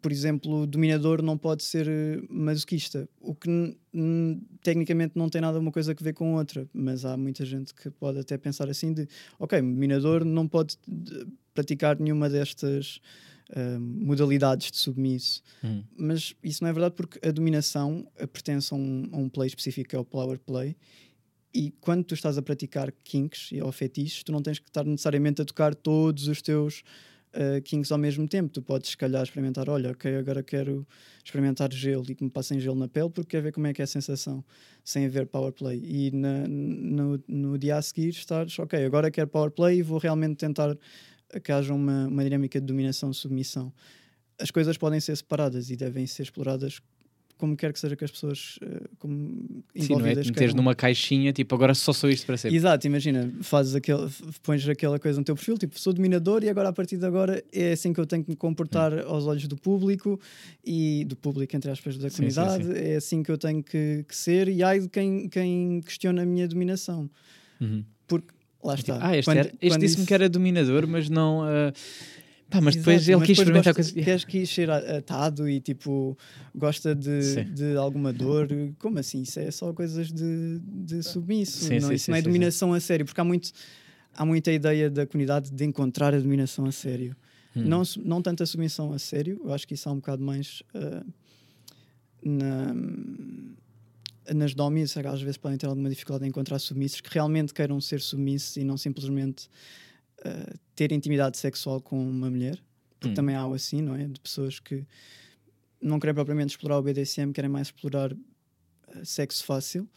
Por 0.01 0.11
exemplo, 0.11 0.61
o 0.61 0.67
dominador 0.67 1.21
não 1.21 1.37
pode 1.37 1.63
ser 1.63 1.87
eh, 1.87 2.19
masoquista, 2.29 3.07
o 3.19 3.35
que 3.35 3.49
tecnicamente 4.61 5.13
não 5.15 5.29
tem 5.29 5.41
nada 5.41 5.59
uma 5.59 5.71
coisa 5.71 5.91
a 5.91 6.03
ver 6.03 6.13
com 6.13 6.33
outra, 6.35 6.67
mas 6.73 7.05
há 7.05 7.15
muita 7.17 7.45
gente 7.45 7.73
que 7.73 7.89
pode 7.89 8.19
até 8.19 8.37
pensar 8.37 8.69
assim 8.69 8.93
de 8.93 9.07
ok, 9.39 9.61
dominador 9.61 10.23
não 10.25 10.47
pode 10.47 10.77
de- 10.87 11.27
praticar 11.53 11.99
nenhuma 11.99 12.29
destas 12.29 12.99
ah, 13.55 13.77
modalidades 13.79 14.71
de 14.71 14.77
submisso 14.77 15.41
Hum. 15.63 15.83
mas 15.95 16.33
isso 16.43 16.63
não 16.63 16.69
é 16.69 16.73
verdade 16.73 16.95
porque 16.95 17.19
a 17.27 17.31
dominação 17.31 18.07
pertence 18.31 18.73
a 18.73 18.77
um, 18.77 19.09
a 19.11 19.17
um 19.17 19.29
play 19.29 19.47
específico 19.47 19.89
que 19.89 19.95
é 19.95 19.99
o 19.99 20.05
power 20.05 20.39
play 20.39 20.75
e 21.53 21.71
quando 21.79 22.03
tu 22.03 22.15
estás 22.15 22.37
a 22.37 22.41
praticar 22.41 22.91
kinks 23.03 23.51
ou 23.61 23.71
fetiches 23.71 24.23
tu 24.23 24.31
não 24.31 24.41
tens 24.41 24.57
que 24.59 24.67
estar 24.69 24.83
necessariamente 24.85 25.41
a 25.41 25.45
tocar 25.45 25.75
todos 25.75 26.27
os 26.27 26.41
teus 26.41 26.83
eh, 27.33 27.61
kinks 27.61 27.91
ao 27.91 27.97
mesmo 27.97 28.27
tempo. 28.27 28.51
Tu 28.53 28.61
podes 28.61 28.91
se 28.91 28.97
calhar 28.97 29.23
experimentar 29.23 29.69
olha 29.69 29.91
ok 29.91 30.15
agora 30.15 30.43
quero 30.43 30.87
experimentar 31.23 31.71
gelo 31.73 32.05
e 32.09 32.15
que 32.15 32.23
me 32.23 32.29
passem 32.29 32.59
gelo 32.59 32.75
na 32.77 32.87
pele 32.87 33.09
porque 33.09 33.31
quer 33.37 33.41
ver 33.41 33.51
como 33.51 33.67
é 33.67 33.73
que 33.73 33.81
é 33.81 33.85
a 33.85 33.87
sensação? 33.87 34.43
Sem 34.83 35.05
haver 35.05 35.27
power 35.27 35.51
play. 35.51 35.79
E 35.83 36.11
na- 36.11 36.47
no, 36.47 37.23
no 37.27 37.57
dia 37.57 37.77
a 37.77 37.81
seguir 37.81 38.09
estares 38.09 38.57
ok 38.59 38.83
agora 38.85 39.11
quero 39.11 39.27
power 39.27 39.51
play 39.51 39.79
e 39.79 39.81
vou 39.81 39.97
realmente 39.99 40.37
tentar 40.37 40.77
que 41.43 41.51
haja 41.51 41.73
uma, 41.73 42.07
uma 42.07 42.23
dinâmica 42.23 42.59
de 42.61 42.65
dominação-submissão. 42.67 43.73
As 44.39 44.51
coisas 44.51 44.77
podem 44.77 44.99
ser 44.99 45.15
separadas 45.15 45.69
e 45.69 45.75
devem 45.75 46.05
ser 46.07 46.23
exploradas 46.23 46.79
como 47.43 47.57
quer 47.57 47.73
que 47.73 47.79
seja 47.79 47.93
que 47.93 48.05
as 48.05 48.09
pessoas 48.11 48.57
eh, 48.61 48.83
como 48.97 49.13
Sim, 49.17 49.33
não 49.75 49.81
é 49.81 49.83
envolvidas 49.83 50.27
meteres 50.27 50.53
numa 50.53 50.73
caixinha, 50.73 51.33
tipo, 51.33 51.53
agora 51.53 51.73
só 51.75 51.91
sou 51.91 52.09
isto 52.09 52.25
para 52.25 52.37
sempre. 52.37 52.55
Exato, 52.55 52.87
imagina, 52.87 53.29
fazes 53.41 53.75
aquele, 53.75 54.09
pões 54.41 54.65
aquela 54.69 54.97
coisa 54.97 55.19
no 55.19 55.25
teu 55.25 55.35
perfil, 55.35 55.57
tipo, 55.57 55.77
sou 55.77 55.91
dominador 55.91 56.41
e 56.41 56.49
agora 56.49 56.69
a 56.69 56.73
partir 56.73 56.95
de 56.95 57.05
agora 57.05 57.43
é 57.51 57.73
assim 57.73 57.91
que 57.91 57.99
eu 57.99 58.05
tenho 58.05 58.23
que 58.23 58.29
me 58.29 58.35
comportar 58.37 58.97
aos 58.99 59.25
olhos 59.27 59.45
do 59.45 59.57
público 59.57 60.17
e 60.63 61.03
do 61.03 61.17
público, 61.17 61.53
entre 61.53 61.69
aspas, 61.69 61.97
da 61.97 62.07
Hum. 62.07 62.09
Sim, 62.09 62.29
sim, 62.29 62.35
comunidade, 62.35 62.77
é 62.79 62.95
assim 62.95 63.21
que 63.21 63.29
eu 63.31 63.37
tenho 63.37 63.61
que, 63.61 64.05
que 64.07 64.15
ser 64.15 64.47
e 64.47 64.63
ai 64.63 64.79
de 64.79 64.87
quem, 64.87 65.27
quem 65.27 65.81
questiona 65.81 66.21
a 66.21 66.25
minha 66.25 66.47
dominação. 66.47 67.09
Uhum. 67.59 67.83
Porque 68.07 68.27
lá 68.63 68.77
Tipo, 68.77 68.93
está. 68.93 69.05
ah, 69.07 69.17
este, 69.17 69.25
quando- 69.29 69.39
este 69.39 69.79
disse-me 69.79 69.85
isso- 69.85 70.05
que 70.05 70.13
era 70.13 70.29
dominador, 70.29 70.87
mas 70.87 71.09
não. 71.09 71.43
ah, 71.43 71.73
Pá, 72.53 72.61
mas 72.61 72.75
depois 72.75 72.97
Exato, 72.97 73.09
ele 73.11 73.17
mas 73.17 73.27
quis 73.27 73.37
depois 73.37 73.47
experimentar 73.47 73.73
gosta- 73.73 73.91
coisas. 73.93 74.05
Queres 74.05 74.25
quis 74.25 74.49
ser 74.49 74.69
atado 74.69 75.49
e 75.49 75.59
tipo 75.59 76.15
gosta 76.55 76.93
de, 76.93 77.21
Sim. 77.23 77.43
de 77.45 77.75
alguma 77.75 78.13
dor? 78.13 78.47
Como 78.77 78.99
assim? 78.99 79.23
Isso 79.23 79.39
é 79.39 79.49
só 79.49 79.73
coisas 79.73 80.11
de, 80.11 80.59
de 80.63 81.01
submisso, 81.01 81.65
Sim, 81.65 81.79
não, 81.79 81.87
sim, 81.89 81.93
isso 81.95 82.11
não 82.11 82.17
é 82.17 82.21
dominação 82.21 82.73
a 82.73 82.79
sério, 82.79 83.05
porque 83.05 83.19
há 83.19 83.23
muito. 83.23 83.51
há 84.15 84.23
muita 84.25 84.51
ideia 84.51 84.89
da 84.89 85.07
comunidade 85.07 85.49
de 85.51 85.63
encontrar 85.65 86.13
a 86.13 86.19
dominação 86.19 86.65
a 86.65 86.71
sério. 86.71 87.15
Hum. 87.55 87.63
Não, 87.65 87.81
não 88.05 88.21
tanto 88.21 88.43
a 88.43 88.45
submissão 88.45 88.93
a 88.93 88.99
sério, 88.99 89.41
eu 89.43 89.51
acho 89.53 89.67
que 89.67 89.73
isso 89.73 89.89
há 89.89 89.91
um 89.91 89.95
bocado 89.95 90.23
mais 90.23 90.61
ah, 90.75 91.03
na, 92.23 92.73
nas 94.33 94.53
domis, 94.53 94.95
às 94.97 95.21
vezes 95.21 95.37
podem 95.37 95.57
ter 95.57 95.65
alguma 95.67 95.89
dificuldade 95.89 96.25
em 96.25 96.29
encontrar 96.29 96.59
submissos 96.59 97.01
que 97.01 97.09
realmente 97.13 97.53
queiram 97.53 97.79
ser 97.81 97.99
submissos 97.99 98.55
e 98.57 98.63
não 98.63 98.77
simplesmente 98.77 99.49
ah, 100.23 100.53
ter 100.75 100.91
intimidade 100.91 101.37
sexual 101.37 101.81
com 101.81 102.01
uma 102.01 102.29
mulher. 102.29 102.61
Porque 102.99 103.11
Hum. 103.11 103.13
também 103.15 103.35
há 103.35 103.45
o 103.45 103.53
assim, 103.53 103.81
não 103.81 103.95
é? 103.95 104.07
De 104.07 104.19
pessoas 104.19 104.59
que 104.59 104.85
não 105.81 105.99
querem 105.99 106.13
propriamente 106.13 106.51
explorar 106.51 106.79
o 106.79 106.81
BDSM, 106.83 107.31
querem 107.33 107.49
mais 107.49 107.67
explorar 107.67 108.15
ah, 108.87 109.05
sexo 109.05 109.43
fácil. 109.43 109.87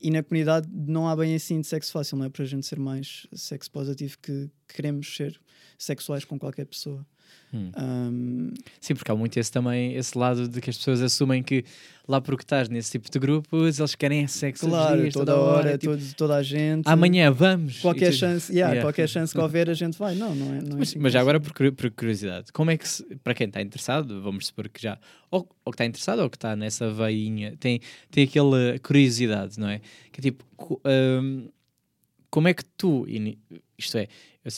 E 0.00 0.10
na 0.10 0.22
comunidade 0.22 0.68
não 0.72 1.08
há 1.08 1.16
bem 1.16 1.34
assim 1.34 1.60
de 1.60 1.66
sexo 1.66 1.90
fácil, 1.92 2.16
não 2.16 2.24
é? 2.26 2.28
Para 2.28 2.44
a 2.44 2.46
gente 2.46 2.66
ser 2.66 2.78
mais 2.78 3.26
sexo 3.32 3.70
positivo 3.70 4.16
que 4.22 4.48
queremos 4.68 5.14
ser 5.16 5.40
sexuais 5.76 6.24
com 6.24 6.38
qualquer 6.38 6.66
pessoa. 6.66 7.04
Hum. 7.52 7.70
Ahm, 7.74 8.50
Sim, 8.80 8.94
porque 8.94 9.10
há 9.10 9.14
muito 9.16 9.38
esse 9.38 9.50
também, 9.50 9.94
esse 9.94 10.16
lado 10.18 10.46
de 10.46 10.60
que 10.60 10.68
as 10.68 10.76
pessoas 10.76 11.00
assumem 11.00 11.42
que 11.42 11.64
lá 12.06 12.20
porque 12.20 12.42
estás 12.42 12.68
nesse 12.68 12.90
tipo 12.92 13.10
de 13.10 13.18
grupos, 13.18 13.78
eles 13.78 13.94
querem 13.94 14.26
sexo 14.26 14.68
claro, 14.68 15.00
dias, 15.00 15.14
toda, 15.14 15.34
hora, 15.36 15.78
tipo, 15.78 15.96
todo- 15.96 16.14
toda 16.14 16.36
a 16.36 16.42
gente. 16.42 16.86
amanhã 16.86 17.30
vamos. 17.30 17.80
Qualquer 17.80 18.10
tu- 18.10 18.16
chance, 18.16 18.52
yeah, 18.52 18.74
Yeah. 18.74 18.86
qualquer 18.86 19.08
chance 19.08 19.32
que 19.32 19.40
houver, 19.40 19.70
a 19.70 19.74
gente 19.74 19.98
vai. 19.98 20.14
Não, 20.14 20.34
não 20.34 20.46
é. 20.54 20.60
Não 20.60 20.76
é 20.78 20.82
Mas, 20.98 21.12
já 21.12 21.20
agora, 21.20 21.40
por, 21.40 21.52
por 21.72 21.90
curiosidade, 21.90 22.52
como 22.52 22.70
é 22.70 22.76
que, 22.76 22.86
se- 22.86 23.04
para 23.24 23.32
quem 23.34 23.46
está 23.46 23.62
interessado, 23.62 24.20
vamos 24.22 24.46
supor 24.48 24.68
que 24.68 24.82
já, 24.82 24.98
ou, 25.30 25.48
ou 25.64 25.72
que 25.72 25.76
está 25.76 25.86
interessado, 25.86 26.20
ou 26.20 26.28
que 26.28 26.36
está 26.36 26.54
nessa 26.54 26.90
veinha, 26.92 27.56
tem, 27.58 27.80
tem 28.10 28.24
aquela 28.24 28.78
curiosidade, 28.82 29.58
não 29.58 29.68
é? 29.70 29.80
Que 30.12 30.20
é 30.20 30.22
tipo, 30.22 30.44
hum, 30.84 31.48
como 32.30 32.46
é 32.48 32.52
que 32.52 32.64
tu, 32.76 33.06
isto 33.78 33.96
é, 33.96 34.06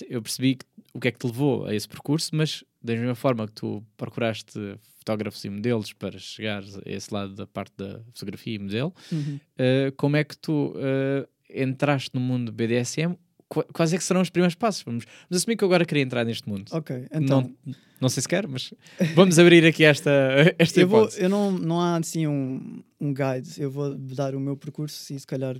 eu, 0.08 0.22
percebi 0.22 0.56
que- 0.56 0.64
o 0.94 1.00
que 1.00 1.08
é 1.08 1.10
que 1.12 1.18
te 1.18 1.26
levou 1.26 1.66
a 1.66 1.74
esse 1.74 1.88
percurso, 1.88 2.30
mas 2.34 2.64
da 2.82 2.94
mesma 2.94 3.14
forma 3.14 3.46
que 3.46 3.52
tu 3.54 3.84
procuraste 3.96 4.58
fotógrafos 4.98 5.44
e 5.44 5.50
modelos 5.50 5.92
para 5.92 6.18
chegar 6.18 6.62
a 6.62 6.90
esse 6.90 7.12
lado 7.12 7.34
da 7.34 7.46
parte 7.46 7.72
da 7.76 8.00
fotografia 8.14 8.54
e 8.54 8.58
modelo, 8.58 8.92
Uhum. 9.12 9.38
Uh, 9.58 9.92
como 9.96 10.16
é 10.16 10.24
que 10.24 10.36
tu 10.36 10.74
uh, 10.76 11.28
entraste 11.48 12.10
no 12.14 12.20
mundo 12.20 12.46
do 12.46 12.52
BDSM? 12.52 13.14
Qu- 13.48 13.64
Quais 13.72 13.92
é 13.92 13.98
que 13.98 14.04
serão 14.04 14.20
os 14.20 14.30
primeiros 14.30 14.54
passos? 14.54 14.82
Vamos, 14.82 15.04
vamos 15.04 15.42
assumir 15.42 15.56
que 15.56 15.64
eu 15.64 15.68
agora 15.68 15.84
queria 15.84 16.02
entrar 16.02 16.24
neste 16.24 16.48
mundo. 16.48 16.70
Ok, 16.72 17.06
então. 17.12 17.52
Não, 17.66 17.74
não 18.00 18.08
sei 18.08 18.22
se 18.22 18.28
quer, 18.28 18.46
mas 18.46 18.72
vamos 19.14 19.38
abrir 19.38 19.64
aqui 19.66 19.84
esta, 19.84 20.10
esta 20.58 20.80
eu, 20.80 20.86
vou, 20.88 21.00
hipótese. 21.00 21.22
eu 21.22 21.28
não, 21.28 21.50
não 21.52 21.80
há 21.80 21.96
assim 21.96 22.26
um, 22.26 22.82
um 23.00 23.12
guide. 23.12 23.60
Eu 23.60 23.70
vou 23.70 23.94
dar 23.96 24.34
o 24.34 24.40
meu 24.40 24.56
percurso 24.56 25.12
e 25.12 25.18
se 25.20 25.26
calhar 25.26 25.56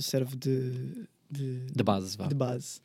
serve 0.00 0.36
de, 0.36 1.06
de, 1.30 1.66
De 1.74 1.82
base, 1.82 2.16
vá. 2.16 2.26
de 2.26 2.34
base. 2.34 2.80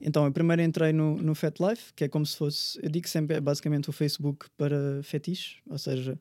Então, 0.00 0.24
eu 0.24 0.32
primeiro 0.32 0.62
entrei 0.62 0.92
no, 0.92 1.16
no 1.16 1.34
Fat 1.34 1.54
Life, 1.60 1.92
que 1.94 2.04
é 2.04 2.08
como 2.08 2.24
se 2.24 2.36
fosse, 2.36 2.78
eu 2.82 2.88
digo 2.90 3.08
sempre, 3.08 3.36
é 3.36 3.40
basicamente 3.40 3.90
o 3.90 3.92
Facebook 3.92 4.46
para 4.56 5.02
fetiches, 5.02 5.56
ou 5.68 5.78
seja, 5.78 6.18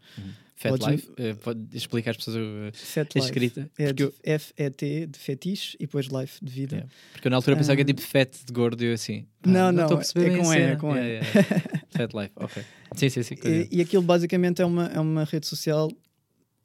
Fat 0.55 0.69
podes- 0.71 0.87
Life, 0.87 1.07
uh, 1.11 1.35
pode 1.37 1.67
explicar 1.77 2.11
às 2.11 2.17
pessoas 2.17 2.37
uh, 2.37 2.71
a 3.15 3.19
escrita? 3.19 3.69
É 3.77 3.89
eu, 3.89 3.93
de 3.93 4.11
F-E-T 4.23 5.05
de 5.05 5.19
fetiche 5.19 5.77
e 5.79 5.85
depois 5.85 6.07
life 6.07 6.43
de 6.43 6.51
vida. 6.51 6.75
Yeah. 6.77 6.93
porque 7.13 7.27
eu 7.27 7.29
na 7.29 7.35
altura 7.37 7.55
pensava 7.57 7.75
que 7.75 7.81
é 7.81 7.83
Ah. 7.83 7.85
tipo 7.85 8.01
fat 8.01 8.29
de 8.45 8.51
gordo 8.51 8.83
e 8.83 8.87
eu 8.87 8.93
assim. 8.95 9.27
pá, 9.41 9.49
Não, 9.51 9.71
não, 9.71 9.83
é 9.83 9.85
a 9.85 10.37
com 10.39 10.53
E, 10.53 10.57
é 10.59 10.75
com 10.75 10.95
E. 10.95 10.99
Yeah, 10.99 11.27
yeah. 11.27 11.61
Fat 11.91 12.11
Life, 12.13 12.31
ok. 12.37 12.63
Sim, 12.95 13.09
sim, 13.09 13.21
sim. 13.21 13.35
E, 13.45 13.67
e 13.77 13.81
aquilo 13.81 14.01
basicamente 14.01 14.59
é 14.61 14.65
uma, 14.65 14.87
é 14.87 14.99
uma 14.99 15.25
rede 15.25 15.45
social 15.45 15.91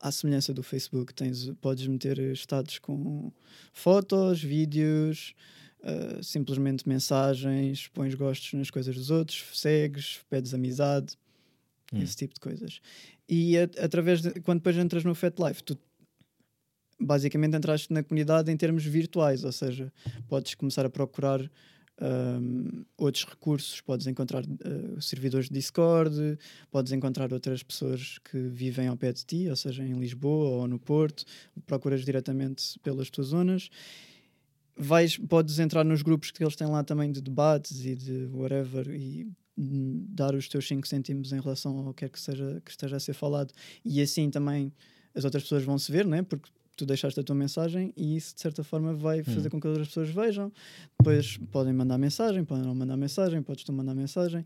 à 0.03 0.11
semelhança 0.11 0.53
do 0.53 0.63
Facebook. 0.63 1.15
Tens, 1.15 1.49
podes 1.61 1.87
meter 1.87 2.19
estados 2.19 2.79
com 2.79 3.33
fotos, 3.73 4.43
vídeos, 4.43 5.35
ah, 5.83 6.21
simplesmente 6.23 6.89
mensagens, 6.89 7.89
pões 7.89 8.15
gostos 8.15 8.53
nas 8.55 8.69
coisas 8.71 8.95
dos 8.95 9.11
outros, 9.11 9.45
segues, 9.55 10.21
pedes 10.29 10.53
amizade, 10.53 11.17
Hum. 11.93 12.01
esse 12.03 12.17
tipo 12.17 12.35
de 12.35 12.41
coisas. 12.41 12.81
E 13.29 13.57
a- 13.59 13.69
através 13.85 14.21
de, 14.23 14.33
quando 14.41 14.59
depois 14.59 14.77
entras 14.77 15.05
no 15.05 15.15
Fat 15.15 15.35
Life, 15.39 15.63
tu 15.63 15.79
basicamente 17.01 17.57
entraste 17.57 17.93
na 17.93 18.03
comunidade 18.03 18.51
em 18.51 18.57
termos 18.57 18.85
virtuais, 18.85 19.45
ou 19.45 19.53
seja, 19.53 19.93
podes 20.29 20.55
começar 20.55 20.87
a 20.87 20.91
procurar 20.91 21.41
ahm, 22.03 22.85
outros 22.99 23.25
recursos, 23.25 23.81
podes 23.81 24.07
encontrar 24.09 24.43
ah, 24.45 25.01
servidores 25.01 25.49
de 25.49 25.55
Discord, 25.55 26.37
podes 26.71 26.93
encontrar 26.93 27.33
outras 27.33 27.63
pessoas 27.63 28.19
que 28.19 28.39
vivem 28.49 28.89
ao 28.89 28.97
pé 28.97 29.13
de 29.13 29.25
ti, 29.25 29.49
ou 29.49 29.55
seja, 29.55 29.85
em 29.85 29.95
Lisboa 29.95 30.63
ou 30.63 30.69
no 30.69 30.79
Porto, 30.79 31.25
procuras 31.65 32.05
diretamente 32.05 32.79
pelas 32.81 33.09
tuas 33.09 33.29
zonas. 33.29 33.71
Vais, 34.77 35.17
podes 35.17 35.59
entrar 35.59 35.85
nos 35.85 36.03
grupos 36.03 36.31
que 36.31 36.43
eles 36.43 36.57
têm 36.57 36.67
lá 36.67 36.83
também 36.83 37.13
de 37.13 37.21
debates 37.21 37.85
e 37.85 37.95
de 37.95 38.27
whatever 38.33 38.89
e 38.89 39.31
dar 39.57 40.35
os 40.35 40.49
teus 40.49 40.67
5 40.67 40.89
cêntimos 40.89 41.33
em 41.33 41.41
relação 41.41 41.87
ao 41.87 41.95
que 41.95 42.07
é 42.07 42.09
que, 42.09 42.19
seja, 42.19 42.61
que 42.65 42.71
esteja 42.71 42.97
a 42.97 43.01
ser 43.01 43.13
falado 43.13 43.53
e 43.85 44.01
assim 44.01 44.31
também 44.31 44.73
as 45.15 45.25
outras 45.25 45.43
pessoas 45.43 45.63
vão 45.63 45.79
se 45.79 45.93
ver, 45.93 46.07
não 46.07 46.17
é? 46.17 46.23
Porque 46.23 46.51
tu 46.77 46.87
deixaste 46.87 47.19
a 47.21 47.23
tua 47.23 47.35
mensagem 47.37 47.93
e 47.97 48.17
isso 48.17 48.35
de 48.35 48.41
certa 48.41 48.65
forma 48.65 48.95
vai 48.95 49.23
fazer 49.23 49.51
com 49.51 49.61
que 49.61 49.67
as 49.67 49.71
outras 49.71 49.89
pessoas 49.89 50.09
vejam. 50.11 50.53
Depois 50.99 51.37
podem 51.51 51.73
mandar 51.73 51.99
mensagem, 51.99 52.45
podem 52.45 52.65
não 52.65 52.75
mandar 52.75 52.97
mensagem, 52.97 53.43
podes 53.43 53.65
tu 53.65 53.73
mandar 53.73 53.95
mensagem. 53.95 54.45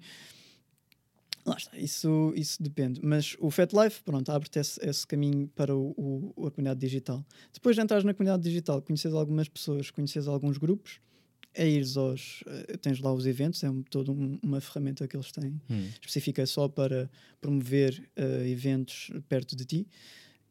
Lá 1.45 1.57
está, 1.57 1.79
isso, 1.79 2.33
isso 2.35 2.61
depende. 2.61 3.01
Mas 3.05 3.37
o 3.39 3.51
Fat 3.53 3.71
Life, 3.73 4.03
pronto, 4.03 4.31
abre-te 4.33 4.59
esse, 4.59 4.81
esse 4.85 5.07
caminho 5.07 5.47
para 5.55 5.77
o, 5.77 6.33
o- 6.37 6.47
a 6.47 6.51
comunidade 6.51 6.81
digital. 6.81 7.25
Depois 7.53 7.77
de 7.77 7.83
entrares 7.83 8.05
na 8.05 8.13
comunidade 8.13 8.43
digital, 8.43 8.83
conheces 8.83 9.15
algumas 9.15 9.49
pessoas, 9.49 9.89
conheces 9.93 10.27
alguns 10.27 10.59
grupos, 10.59 10.99
é 11.55 11.67
ires 11.69 11.97
aos. 11.97 12.43
eh, 12.49 12.77
tens 12.79 12.99
lá 12.99 13.13
os 13.15 13.27
eventos, 13.27 13.63
é 13.63 13.71
um, 13.71 13.81
toda 13.83 14.11
um- 14.11 14.39
uma 14.43 14.61
ferramenta 14.61 15.07
que 15.07 15.17
eles 15.17 15.31
têm 15.31 15.61
Hum. 15.71 15.89
específica 16.01 16.45
só 16.47 16.67
para 16.69 17.09
promover 17.41 18.11
eh, 18.17 18.49
eventos 18.49 19.11
perto 19.29 19.55
de 19.55 19.65
ti. 19.65 19.87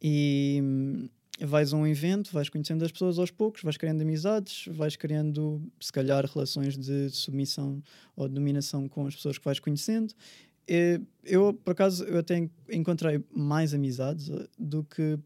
E 0.01 0.59
hum, 0.63 1.09
vais 1.39 1.73
a 1.73 1.77
um 1.77 1.85
evento, 1.85 2.31
vais 2.31 2.47
conhecendo 2.49 2.85
as 2.85 2.91
pessoas 2.91 3.19
aos 3.19 3.29
poucos, 3.31 3.61
vais 3.61 3.75
criando 3.77 4.01
amizades, 4.01 4.65
vais 4.71 4.95
criando, 4.95 5.61
se 5.79 5.91
calhar, 5.91 6.25
relações 6.25 6.77
de 6.77 7.09
submissão 7.09 7.81
ou 8.15 8.27
de 8.27 8.33
dominação 8.35 8.87
com 8.87 9.05
as 9.05 9.15
pessoas 9.15 9.37
que 9.37 9.43
vais 9.45 9.59
conhecendo. 9.59 10.13
Eu, 11.23 11.53
por 11.53 11.71
acaso, 11.71 12.03
eu 12.05 12.17
até 12.19 12.37
en- 12.37 12.49
encontrei 12.71 13.23
mais 13.31 13.73
amizades 13.73 14.29
eh, 14.29 14.47
do 14.57 14.83
que 14.83 15.19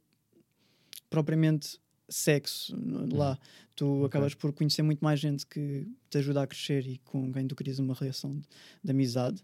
propriamente 1.09 1.79
sexo 2.07 2.75
n- 2.75 3.13
lá. 3.15 3.37
Tu 3.75 4.03
acabas 4.05 4.33
por 4.33 4.51
conhecer 4.51 4.81
muito 4.81 4.99
mais 4.99 5.19
gente 5.19 5.45
que 5.45 5.87
te 6.09 6.17
ajuda 6.17 6.41
a 6.41 6.47
crescer 6.47 6.85
e 6.87 6.97
com 6.99 7.31
quem 7.31 7.47
tu 7.47 7.55
crias 7.55 7.79
uma 7.79 7.93
relação 7.93 8.35
de, 8.37 8.47
de 8.83 8.91
amizade. 8.91 9.43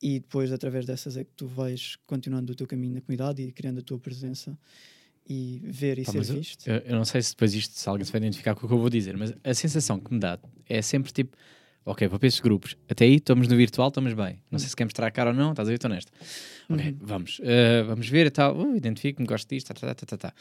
E 0.00 0.20
depois, 0.20 0.52
através 0.52 0.86
dessas, 0.86 1.16
é 1.16 1.24
que 1.24 1.32
tu 1.36 1.46
vais 1.46 1.96
continuando 2.06 2.52
o 2.52 2.56
teu 2.56 2.66
caminho 2.66 2.94
na 2.94 3.00
comunidade 3.00 3.42
e 3.42 3.52
criando 3.52 3.78
a 3.80 3.82
tua 3.82 3.98
presença 3.98 4.58
e 5.28 5.60
ver 5.62 5.98
e 5.98 6.04
Pá, 6.04 6.12
ser 6.12 6.22
visto. 6.22 6.66
Eu, 6.66 6.76
eu 6.78 6.96
não 6.96 7.04
sei 7.04 7.20
se 7.20 7.32
depois 7.32 7.54
isto, 7.54 7.74
se 7.74 7.88
alguém 7.88 8.04
se 8.04 8.10
vai 8.10 8.20
identificar 8.20 8.54
com 8.54 8.64
o 8.64 8.68
que 8.68 8.74
eu 8.74 8.78
vou 8.78 8.88
dizer, 8.88 9.16
mas 9.16 9.34
a 9.44 9.54
sensação 9.54 10.00
que 10.00 10.12
me 10.12 10.18
dá 10.18 10.38
é 10.68 10.80
sempre 10.80 11.12
tipo, 11.12 11.36
ok, 11.84 12.06
vou 12.08 12.18
para 12.18 12.26
estes 12.28 12.40
grupos, 12.42 12.76
até 12.88 13.04
aí 13.04 13.14
estamos 13.16 13.48
no 13.48 13.56
virtual, 13.56 13.88
estamos 13.88 14.12
bem. 14.12 14.38
Não 14.50 14.58
sei 14.58 14.68
se 14.68 14.76
quer 14.76 14.84
mostrar 14.84 15.06
a 15.06 15.10
cara 15.10 15.30
ou 15.30 15.36
não, 15.36 15.50
estás 15.50 15.68
a 15.68 15.70
ver, 15.70 15.76
estou 15.76 15.90
nesta. 15.90 16.10
Ok, 16.70 16.84
Uhum. 16.86 16.96
vamos, 17.00 17.40
eh, 17.42 17.82
vamos 17.84 18.08
ver 18.08 18.26
e 18.26 18.30
tal, 18.30 18.54
uh, 18.56 18.76
identifico-me, 18.76 19.26
gosto 19.26 19.48
disto, 19.48 19.68
tá, 19.68 19.74
tá, 19.74 19.94
tá, 19.94 20.06
tá, 20.06 20.16
tá. 20.18 20.34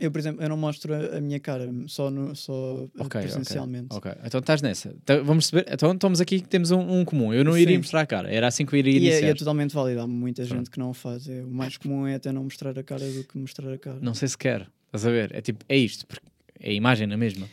Eu, 0.00 0.10
por 0.10 0.18
exemplo, 0.18 0.42
eu 0.42 0.48
não 0.48 0.56
mostro 0.56 0.92
a, 0.94 1.20
minha 1.20 1.38
cara, 1.38 1.70
só, 1.86 2.10
no, 2.10 2.34
só 2.34 2.88
eh, 2.98 3.02
Ok, 3.02 3.20
presencialmente. 3.20 3.88
Ok, 3.90 4.10
então 4.24 4.40
estás 4.40 4.62
nessa. 4.62 4.88
Então, 5.02 5.22
vamos 5.24 5.50
perceber, 5.50 5.72
então 5.74 5.92
estamos 5.92 6.20
aqui 6.22 6.40
que 6.40 6.48
temos 6.48 6.70
um, 6.70 6.80
um 6.80 7.04
comum. 7.04 7.34
Eu 7.34 7.44
não 7.44 7.56
iria 7.56 7.74
Sim. 7.74 7.78
mostrar 7.78 8.00
a 8.00 8.06
cara, 8.06 8.30
era 8.32 8.46
assim 8.46 8.64
que 8.64 8.74
eu 8.74 8.78
iria 8.78 8.92
E 8.92 8.96
é, 8.96 8.98
iniciar. 9.10 9.26
e 9.28 9.30
é 9.30 9.34
totalmente 9.34 9.74
válido, 9.74 10.00
há 10.00 10.06
muita 10.06 10.42
Pronto. 10.42 10.56
gente 10.58 10.70
que 10.70 10.78
não 10.78 10.90
o 10.90 10.94
faz. 10.94 11.28
É, 11.28 11.42
o 11.44 11.50
mais 11.50 11.76
comum 11.76 12.06
é 12.06 12.14
até 12.14 12.32
não 12.32 12.44
mostrar 12.44 12.76
a 12.78 12.82
cara 12.82 13.04
do 13.12 13.22
que 13.22 13.36
mostrar 13.38 13.70
a 13.72 13.78
cara. 13.78 13.98
Não 14.00 14.14
sei 14.14 14.26
se 14.26 14.38
quer, 14.38 14.66
estás 14.86 15.06
a 15.06 15.10
ver? 15.10 15.32
É 15.34 15.40
tipo, 15.42 15.64
é 15.68 15.76
isto, 15.76 16.06
porque 16.06 16.26
é 16.58 16.70
a 16.70 16.72
imagem 16.72 17.06
na 17.06 17.16
mesma. 17.18 17.46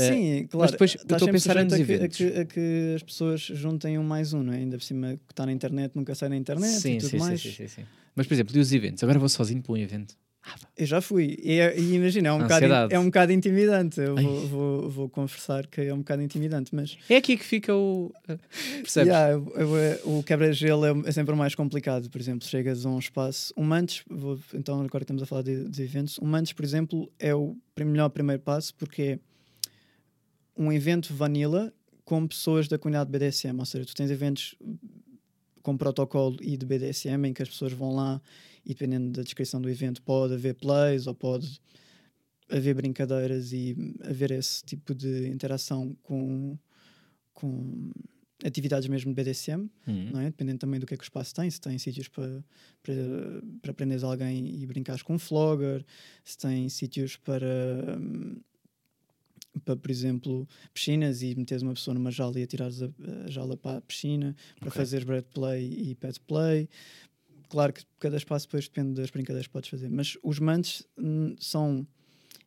Sim, 0.00 0.46
claro. 0.50 0.72
depois 0.72 0.94
eu 0.94 1.02
estás 1.02 1.22
estou 1.22 1.28
a 1.28 1.32
pensar 1.32 1.52
sujeito 1.52 1.74
a 1.74 1.76
que, 1.76 1.92
a, 1.92 1.96
eventos. 1.96 2.16
que, 2.18 2.24
a 2.40 2.44
que 2.44 2.92
as 2.96 3.02
pessoas 3.02 3.40
juntem 3.40 3.98
um 3.98 4.04
mais 4.04 4.32
um, 4.32 4.42
não 4.42 4.52
é? 4.52 4.56
Ainda 4.58 4.76
por 4.76 4.84
cima 4.84 5.16
que 5.26 5.32
está 5.32 5.44
na 5.46 5.52
internet 5.52 5.92
nunca 5.94 6.14
sai 6.14 6.28
na 6.28 6.36
internet 6.36 6.70
sim, 6.72 6.94
e 6.94 6.98
tudo 6.98 7.10
sim, 7.10 7.18
mais. 7.18 7.40
sim, 7.40 7.50
sim, 7.50 7.68
sim, 7.68 7.82
sim. 7.82 7.86
Mas, 8.14 8.26
por 8.26 8.34
exemplo, 8.34 8.56
e 8.56 8.60
os 8.60 8.72
eventos? 8.72 9.02
Agora 9.02 9.18
vou 9.18 9.28
sozinho 9.28 9.62
para 9.62 9.72
um 9.72 9.76
evento. 9.76 10.14
Ah. 10.48 10.54
Eu 10.78 10.86
já 10.86 11.00
fui. 11.00 11.36
E, 11.42 11.58
é- 11.58 11.76
e 11.76 11.94
imagina, 11.94 12.28
é 12.28 12.32
um, 12.32 12.38
bocado, 12.38 12.66
é 12.94 12.98
um 13.00 13.06
bocado 13.06 13.32
intimidante. 13.32 14.00
Eu 14.00 14.14
vou, 14.14 14.46
vou, 14.46 14.88
vou 14.90 15.08
confessar 15.08 15.66
que 15.66 15.80
é 15.80 15.92
um 15.92 15.98
bocado 15.98 16.22
intimidante, 16.22 16.72
mas 16.72 16.96
É 17.10 17.16
aqui 17.16 17.36
que 17.36 17.44
fica 17.44 17.74
o. 17.74 18.12
eh, 18.28 18.38
Percebes? 18.80 19.08
Yeah, 19.08 19.32
eu- 19.32 19.76
eu- 19.76 20.18
o 20.18 20.22
quebra-gelo 20.22 20.84
é, 20.86 21.08
é 21.08 21.12
sempre 21.12 21.34
o 21.34 21.36
mais 21.36 21.56
complicado. 21.56 22.08
Por 22.08 22.20
exemplo, 22.20 22.46
chegas 22.46 22.86
a 22.86 22.88
um 22.88 22.98
espaço. 22.98 23.52
Um 23.56 23.64
Mantes, 23.64 24.04
vou- 24.08 24.38
então 24.54 24.80
agora 24.80 25.02
estamos 25.02 25.20
a 25.20 25.26
falar 25.26 25.42
de, 25.42 25.68
de 25.68 25.82
eventos, 25.82 26.16
um 26.22 26.26
Mantes, 26.26 26.52
por 26.52 26.64
exemplo, 26.64 27.10
é 27.18 27.34
o 27.34 27.56
melhor 27.80 28.08
primeiro 28.10 28.40
passo 28.40 28.72
porque 28.76 29.02
é 29.02 29.18
um 30.56 30.72
evento 30.72 31.12
vanilla 31.14 31.72
com 32.04 32.26
pessoas 32.26 32.68
da 32.68 32.78
comunidade 32.78 33.10
BDSM. 33.10 33.58
Ou 33.58 33.66
seja, 33.66 33.84
tu 33.84 33.94
tens 33.94 34.10
eventos 34.10 34.54
com 35.62 35.76
protocolo 35.76 36.36
e 36.40 36.56
de 36.56 36.64
BDSM 36.64 37.26
em 37.26 37.32
que 37.34 37.42
as 37.42 37.48
pessoas 37.48 37.72
vão 37.72 37.94
lá 37.94 38.22
e 38.64 38.68
dependendo 38.68 39.10
da 39.10 39.22
descrição 39.22 39.60
do 39.60 39.68
evento 39.68 40.00
pode 40.02 40.34
haver 40.34 40.54
plays 40.54 41.06
ou 41.06 41.14
pode 41.14 41.60
haver 42.48 42.74
brincadeiras 42.74 43.52
e 43.52 43.76
haver 44.04 44.30
esse 44.30 44.64
tipo 44.64 44.94
de 44.94 45.28
interação 45.28 45.96
com, 46.04 46.56
com 47.34 47.90
atividades 48.44 48.88
mesmo 48.88 49.12
de 49.12 49.20
BDSM, 49.20 49.68
Hum. 49.88 50.10
não 50.12 50.20
é? 50.20 50.26
Dependendo 50.26 50.58
também 50.58 50.78
do 50.78 50.86
que 50.86 50.94
é 50.94 50.96
que 50.96 51.02
o 51.02 51.04
espaço 51.04 51.34
tem, 51.34 51.50
se 51.50 51.60
tem 51.60 51.76
sítios 51.78 52.06
para, 52.06 52.44
para, 52.82 52.94
para 53.62 53.74
prenderes 53.74 54.04
alguém 54.04 54.62
e 54.62 54.66
brincares 54.66 55.02
com 55.02 55.14
um 55.14 55.18
flogger, 55.18 55.84
se 56.24 56.38
tem 56.38 56.68
sítios 56.68 57.16
para, 57.16 57.98
hum, 57.98 58.36
para, 59.64 59.76
por 59.76 59.90
exemplo, 59.90 60.46
piscinas 60.72 61.22
e 61.22 61.34
meteres 61.34 61.62
uma 61.62 61.74
pessoa 61.74 61.94
numa 61.94 62.10
jaula 62.10 62.38
e 62.38 62.42
atirares 62.42 62.82
a, 62.82 62.88
a 63.26 63.30
jaula 63.30 63.56
para 63.56 63.78
a 63.78 63.80
piscina, 63.80 64.34
para 64.60 64.68
Ok. 64.68 64.76
fazeres 64.78 65.04
bread 65.04 65.26
play 65.32 65.90
e 65.90 65.94
pet 65.94 66.20
play. 66.20 66.68
Claro 67.48 67.72
que 67.72 67.82
cada 68.00 68.16
espaço 68.16 68.46
depois 68.46 68.64
depende 68.64 68.94
das 69.00 69.10
brincadeiras 69.10 69.46
que 69.46 69.52
podes 69.52 69.70
fazer, 69.70 69.88
mas 69.88 70.18
os 70.22 70.38
mantes 70.38 70.84
hum, 70.98 71.34
são 71.38 71.86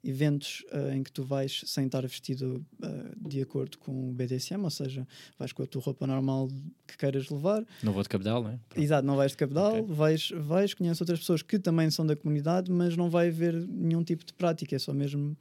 eventos 0.04 0.63
ah, 0.72 0.95
em 0.95 1.04
que 1.04 1.12
tu 1.12 1.24
vais 1.24 1.62
sem 1.65 1.86
estar 1.86 2.02
vestido 2.08 2.65
ah, 2.82 3.12
de 3.28 3.41
acordo 3.41 3.78
com 3.78 4.10
o 4.10 4.13
BDSM, 4.13 4.63
ou 4.63 4.69
seja, 4.69 5.08
vais 5.38 5.52
com 5.52 5.63
a 5.63 5.67
tua 5.67 5.82
roupa 5.82 6.06
normal 6.08 6.50
que 6.88 6.98
queiras 6.98 7.30
levar, 7.30 7.65
Não 7.84 7.91
vou 7.93 8.02
de 8.04 8.10
cabedal, 8.10 8.43
não 8.43 8.52
é? 8.52 8.60
Pronto. 8.69 8.84
Exato, 8.84 9.06
não 9.08 9.15
vais 9.15 9.32
de 9.32 9.38
cabedal, 9.38 9.84
Ok. 9.84 9.95
vais, 9.95 10.30
vais, 10.36 10.74
conheces 10.74 11.02
outras 11.02 11.19
pessoas 11.19 11.41
que 11.41 11.60
também 11.60 11.89
são 11.89 12.06
da 12.06 12.15
comunidade, 12.15 12.72
mas 12.72 12.95
não 12.95 13.10
vai 13.10 13.28
haver 13.30 13.54
nenhum 13.67 14.04
tipo 14.04 14.26
de 14.26 14.34
prática, 14.34 14.76
é 14.76 14.80
só 14.80 14.93
mesmo 14.93 15.36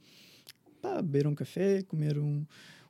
pá, 0.81 1.01
beber 1.01 1.27
um 1.27 1.35
café, 1.35 1.81
comer 1.83 2.17
um, 2.17 2.45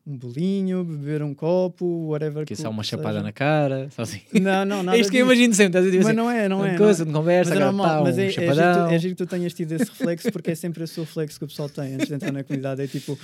um 0.05 0.17
bolinho, 0.17 0.83
beber 0.83 1.21
um 1.21 1.33
copo, 1.33 2.07
whatever. 2.07 2.45
Que 2.45 2.55
que 2.55 2.61
só 2.61 2.69
uma 2.69 2.83
seja. 2.83 2.97
chapada 2.97 3.21
na 3.21 3.31
cara, 3.31 3.89
só 3.91 4.01
assim. 4.01 4.21
Não, 4.33 4.65
não, 4.65 4.81
nada 4.83 4.97
é 4.97 5.01
isto 5.01 5.11
que 5.11 5.17
eu 5.17 5.25
imagino 5.25 5.53
sempre, 5.53 5.79
estás 5.79 5.85
a 5.85 5.89
dizer 5.89 5.97
Mas 5.99 6.07
assim, 6.07 6.15
não 6.15 6.31
é, 6.31 6.49
não 6.49 6.65
é. 6.65 6.77
coisa 6.77 7.05
não 7.05 7.11
é. 7.11 7.15
conversa, 7.15 7.51
Mas 7.51 7.61
é 7.61 7.63
normal, 7.65 7.87
tá, 7.87 8.03
mas 8.03 8.17
um 8.17 8.21
é, 8.21 8.25
é, 8.25 8.31
chapadão. 8.31 8.89
é 8.89 8.99
giro 8.99 9.15
que 9.15 9.23
tu 9.23 9.29
tenhas 9.29 9.53
tido 9.53 9.71
esse 9.73 9.85
reflexo 9.85 10.31
porque 10.31 10.51
é 10.51 10.55
sempre 10.55 10.83
esse 10.83 10.99
o 10.99 11.03
reflexo 11.03 11.37
que 11.37 11.45
o 11.45 11.47
pessoal 11.47 11.69
tem 11.69 11.95
antes 11.95 12.07
de 12.07 12.13
entrar 12.13 12.31
na 12.31 12.43
comunidade. 12.43 12.81
É 12.81 12.87
tipo, 12.87 13.17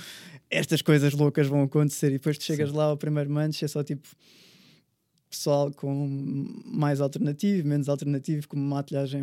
estas 0.50 0.82
coisas 0.82 1.12
loucas 1.12 1.46
vão 1.46 1.62
acontecer 1.62 2.08
e 2.08 2.12
depois 2.12 2.38
tu 2.38 2.44
chegas 2.44 2.72
lá 2.72 2.84
ao 2.84 2.96
primeiro 2.96 3.30
manche 3.30 3.64
é 3.64 3.68
só 3.68 3.82
tipo 3.82 4.08
pessoal 5.28 5.72
com 5.72 6.62
mais 6.64 7.00
alternativo, 7.00 7.66
menos 7.66 7.88
alternativo, 7.88 8.46
com 8.48 8.56
maquilhagem 8.56 9.22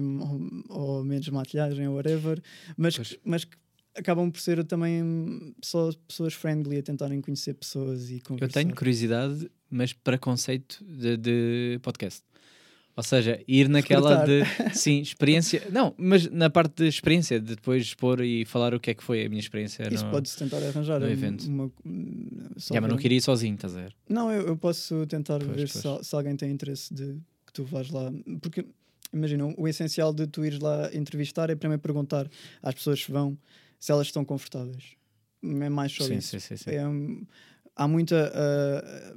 ou, 0.69 0.97
ou 0.97 1.03
menos 1.03 1.27
maquilhagem 1.29 1.87
ou 1.87 1.95
whatever, 1.95 2.41
mas, 2.77 2.95
Pois. 2.95 3.17
mas 3.23 3.45
que 3.45 3.55
acabam 3.95 4.29
por 4.31 4.39
ser 4.39 4.63
também 4.65 5.53
só 5.63 5.91
pessoas 6.07 6.33
friendly 6.33 6.77
a 6.79 6.83
tentarem 6.83 7.21
conhecer 7.21 7.53
pessoas 7.53 8.09
e 8.09 8.15
Eu 8.15 8.21
conversar. 8.23 8.61
tenho 8.61 8.75
curiosidade, 8.75 9.49
mas 9.69 9.93
preconceito 9.93 10.83
de, 10.83 11.17
de 11.17 11.79
podcast. 11.81 12.21
Ou 12.95 13.01
seja, 13.01 13.41
ir 13.47 13.67
naquela 13.69 14.23
de. 14.23 14.43
Sim, 14.77 14.99
experiência. 15.01 15.63
Não, 15.71 15.95
mas 15.97 16.29
na 16.29 16.47
parte 16.47 16.83
de 16.83 16.87
experiência, 16.87 17.39
de 17.39 17.55
depois 17.55 17.81
expor 17.81 18.21
e 18.21 18.45
falar 18.45 18.75
o 18.75 18.79
que 18.79 18.91
é 18.91 18.93
que 18.93 19.03
foi 19.03 19.25
a 19.25 19.29
minha 19.29 19.39
experiência. 19.39 19.91
Isso 19.91 20.05
pode-se 20.11 20.37
tentar 20.37 20.57
arranjar. 20.57 20.99
no 20.99 21.07
um- 21.07 21.09
evento. 21.09 21.43
Uma, 21.47 21.71
Yeah, 22.69 22.81
mas 22.81 22.89
não 22.91 22.97
queria 22.97 23.17
ir 23.17 23.21
sozinho, 23.21 23.55
estás 23.55 23.75
a 23.75 23.81
ver? 23.81 23.95
Não, 24.07 24.31
eu, 24.31 24.45
eu 24.45 24.55
posso 24.57 25.07
tentar 25.07 25.39
Pois, 25.39 25.49
ver 25.55 25.69
pois. 25.71 25.99
se, 26.01 26.07
se 26.09 26.15
alguém 26.15 26.35
tem 26.35 26.51
interesse 26.51 26.93
de 26.93 27.15
que 27.47 27.53
tu 27.53 27.63
vás 27.63 27.89
lá. 27.89 28.11
Porque, 28.39 28.63
imagina, 29.11 29.51
o 29.57 29.67
essencial 29.67 30.13
de 30.13 30.27
tu 30.27 30.45
ires 30.45 30.59
lá 30.59 30.91
entrevistar 30.93 31.49
é 31.49 31.55
primeiro 31.55 31.81
perguntar 31.81 32.29
às 32.61 32.75
pessoas 32.75 33.03
que 33.03 33.11
vão 33.11 33.35
se 33.83 33.91
elas 33.91 34.07
estão 34.07 34.23
confortáveis. 34.23 34.95
É 35.43 35.69
mais 35.69 35.91
só 35.91 36.05
Sim, 36.07 36.15
isso. 36.19 36.29
sim, 36.29 36.39
sim, 36.39 36.55
sim. 36.55 36.69
É, 36.71 36.87
hum, 36.87 37.25
há 37.75 37.85
muita 37.85 38.31
ah, 38.33 39.13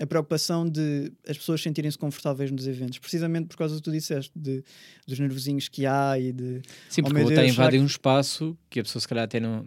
a 0.00 0.06
preocupação 0.08 0.68
de 0.68 1.12
as 1.28 1.38
pessoas 1.38 1.62
sentirem-se 1.62 1.96
confortáveis 1.96 2.50
nos 2.50 2.66
eventos, 2.66 2.98
precisamente 2.98 3.46
por 3.46 3.56
causa 3.56 3.76
do 3.76 3.78
que 3.80 3.84
tu 3.84 3.92
disseste, 3.92 4.32
de, 4.36 4.64
dos 5.06 5.20
nervosinhos 5.20 5.68
que 5.68 5.86
há 5.86 6.18
e 6.18 6.32
de. 6.32 6.62
Sim, 6.88 7.02
Oh, 7.02 7.04
porque 7.04 7.20
a 7.20 7.24
Deus, 7.26 7.52
invadir 7.52 7.78
que- 7.78 7.82
um 7.84 7.86
espaço 7.86 8.58
que 8.68 8.80
a 8.80 8.82
pessoa 8.82 9.00
se 9.00 9.06
calhar 9.06 9.22
até 9.24 9.38
não. 9.38 9.64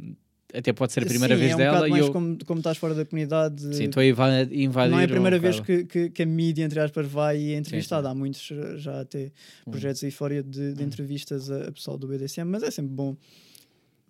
Até 0.54 0.74
pode 0.74 0.92
ser 0.92 1.04
a 1.04 1.06
primeira 1.06 1.34
Sim, 1.34 1.40
vez 1.40 1.52
é 1.54 1.56
um 1.56 1.58
dela 1.60 1.76
bocado 1.78 1.96
e 1.96 2.00
eu. 2.02 2.12
como, 2.12 2.38
como 2.46 2.60
estás 2.60 2.78
fora 2.78 2.94
da 2.94 3.06
comunidade. 3.06 3.74
Sim, 3.74 3.86
estou 3.86 4.02
a 4.02 4.06
inva- 4.06 4.42
invadir. 4.52 4.92
não 4.92 5.00
é 5.00 5.06
a 5.06 5.08
primeira 5.08 5.38
um 5.38 5.40
vez 5.40 5.62
que, 5.62 5.86
que, 5.86 6.10
que 6.10 6.24
a 6.24 6.26
mídia, 6.26 6.66
entre 6.66 6.78
aspas, 6.82 7.08
vai 7.08 7.40
e 7.40 7.54
é 7.54 7.58
entrevistada. 7.58 8.10
Há 8.10 8.14
muitos 8.14 8.52
já 8.76 9.00
até 9.00 9.32
Hum. 9.66 9.72
projetos 9.72 10.04
aí 10.04 10.12
fora 10.12 10.44
de, 10.44 10.74
de 10.74 10.84
entrevistas 10.84 11.50
a, 11.50 11.70
a 11.70 11.72
pessoal 11.72 11.98
do 11.98 12.06
BDSM, 12.06 12.44
mas 12.52 12.64
é 12.64 12.70
sempre 12.70 12.92
bom 12.94 13.16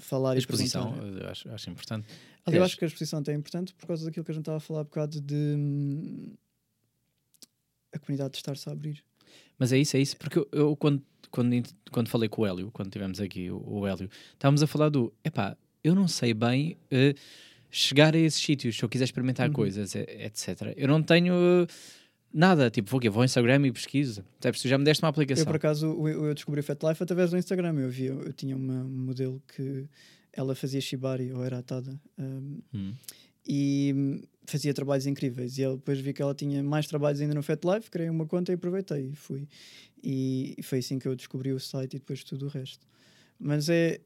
falar 0.02 0.32
A 0.32 0.38
exposição, 0.38 0.96
eu 0.98 1.28
acho, 1.30 1.50
acho 1.50 1.70
importante. 1.70 2.08
Eu 2.10 2.18
Aliás, 2.48 2.66
acho 2.66 2.78
que 2.78 2.84
a 2.86 2.88
exposição 2.88 3.20
até 3.20 3.32
é 3.32 3.36
importante 3.36 3.74
por 3.76 3.86
causa 3.88 4.06
daquilo 4.06 4.26
que 4.26 4.32
a 4.32 4.34
gente 4.34 4.42
estava 4.42 4.58
a 4.58 4.62
falar 4.62 4.82
há 4.82 4.84
bocado 4.84 5.22
de 5.22 5.36
hum, 5.58 6.34
a 7.94 8.00
comunidade 8.00 8.38
estar-se 8.38 8.68
a 8.70 8.72
abrir. 8.72 9.04
Mas 9.58 9.72
é 9.72 9.78
isso, 9.78 9.96
é 9.96 10.00
isso, 10.00 10.18
porque 10.18 10.40
eu, 10.40 10.48
eu 10.52 10.76
quando, 10.76 11.04
quando, 11.30 11.52
quando 11.92 12.10
falei 12.10 12.28
com 12.28 12.42
o 12.42 12.46
Hélio, 12.48 12.72
quando 12.72 12.90
tivemos 12.92 13.20
aqui 13.20 13.50
o, 13.52 13.62
o 13.64 13.88
Hélio, 13.88 14.10
estávamos 14.34 14.64
a 14.64 14.68
falar 14.68 14.90
do 14.90 15.14
epá, 15.24 15.56
eu 15.84 15.94
não 15.94 16.08
sei 16.08 16.34
bem 16.34 16.78
eh, 16.90 17.14
chegar 17.70 18.16
a 18.16 18.18
esses 18.18 18.42
sítios, 18.42 18.76
se 18.76 18.84
eu 18.84 18.90
quiser 18.90 19.06
experimentar 19.06 19.48
Uhum. 19.48 19.54
coisas, 19.54 19.96
etc. 19.96 20.74
Eu 20.76 20.88
não 20.88 21.02
tenho 21.04 21.34
eh, 21.34 21.68
nada, 22.34 22.70
tipo, 22.70 22.90
vou, 22.90 23.00
vou 23.12 23.22
ao 23.22 23.26
Instagram 23.26 23.66
e 23.68 23.72
pesquiso. 23.72 24.24
Sabes, 24.40 24.62
tu 24.62 24.68
já 24.68 24.78
me 24.78 24.84
deste 24.84 25.04
uma 25.04 25.08
Eu, 25.08 25.12
aplicação. 25.12 25.46
por 25.46 25.56
acaso, 25.56 25.86
eu, 25.86 26.26
eu 26.26 26.34
descobri 26.34 26.60
o 26.62 26.64
Fat 26.64 26.82
Life 26.84 27.02
através 27.04 27.32
do 27.32 27.38
Instagram. 27.38 27.76
Eu 27.80 27.90
vi, 27.90 28.06
eu 28.06 28.32
tinha 28.34 28.56
uma 28.56 28.84
modelo 28.84 29.42
que 29.56 29.88
ela 30.34 30.56
fazia 30.56 30.80
shibari 30.82 31.32
ou 31.34 31.44
era 31.44 31.60
atada. 31.60 32.00
hum, 32.18 32.60
Hum. 32.74 32.94
e 33.48 34.22
fazia 34.46 34.74
trabalhos 34.74 35.06
incríveis. 35.08 35.58
E 35.58 35.62
eu 35.62 35.76
depois 35.78 36.00
vi 36.00 36.14
que 36.14 36.22
ela 36.22 36.34
tinha 36.36 36.62
mais 36.64 36.88
trabalhos 36.88 37.20
ainda 37.22 37.34
no 37.36 37.44
Fat 37.44 37.60
Life, 37.64 37.90
criei 37.92 38.10
uma 38.10 38.26
conta 38.26 38.52
e 38.52 38.56
aproveitei 38.56 39.10
e 39.12 39.16
fui. 39.16 39.48
E, 40.04 40.56
e 40.58 40.64
foi 40.64 40.80
assim 40.80 40.98
que 41.00 41.08
eu 41.08 41.16
descobri 41.16 41.52
o 41.54 41.60
site 41.60 41.96
e 41.96 42.00
depois 42.00 42.24
tudo 42.24 42.46
o 42.46 42.50
resto. 42.50 42.86
Mas 43.40 43.70
é. 43.70 44.00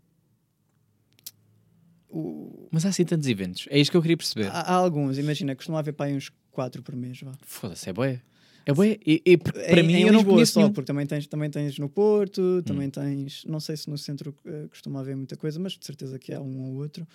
O, 2.09 2.69
Mas 2.71 2.85
há 2.85 2.89
assim 2.89 3.03
tantos 3.03 3.27
eventos, 3.27 3.67
é 3.69 3.77
isto 3.79 3.91
que 3.91 3.97
eu 3.97 4.01
queria 4.01 4.15
perceber. 4.17 4.47
há, 4.47 4.61
há 4.61 4.73
alguns, 4.73 5.17
imagina, 5.17 5.55
costuma 5.55 5.79
haver 5.79 5.93
para 5.93 6.05
aí 6.05 6.15
uns 6.15 6.31
4 6.55 6.81
por 6.81 6.95
mês. 6.95 7.19
Vá. 7.21 7.33
Foda-se, 7.43 7.89
é 7.89 7.93
bué. 7.93 8.21
É 8.65 8.73
bué. 8.73 8.97
E, 9.05 9.21
e 9.25 9.37
para 9.37 9.81
Em- 9.81 9.83
mim 9.83 9.93
em 9.93 10.01
eu 10.03 10.07
não 10.13 10.19
Lisboa 10.21 10.33
conheço 10.35 10.53
só, 10.53 10.59
nenhum. 10.61 10.73
porque 10.73 10.87
também 10.87 11.05
tens, 11.05 11.27
também 11.27 11.49
tens 11.49 11.77
no 11.77 11.87
Porto, 11.89 12.63
também 12.63 12.89
tens, 12.89 13.43
não 13.45 13.59
sei 13.59 13.77
se 13.77 13.89
no 13.89 13.97
centro 13.97 14.33
eh, 14.45 14.65
costuma 14.69 15.01
haver 15.01 15.15
muita 15.15 15.35
coisa, 15.35 15.59
mas 15.59 15.73
de 15.73 15.85
certeza 15.85 16.17
que 16.17 16.33
há 16.33 16.41
um 16.41 16.61
ou 16.61 16.75
outro. 16.77 17.05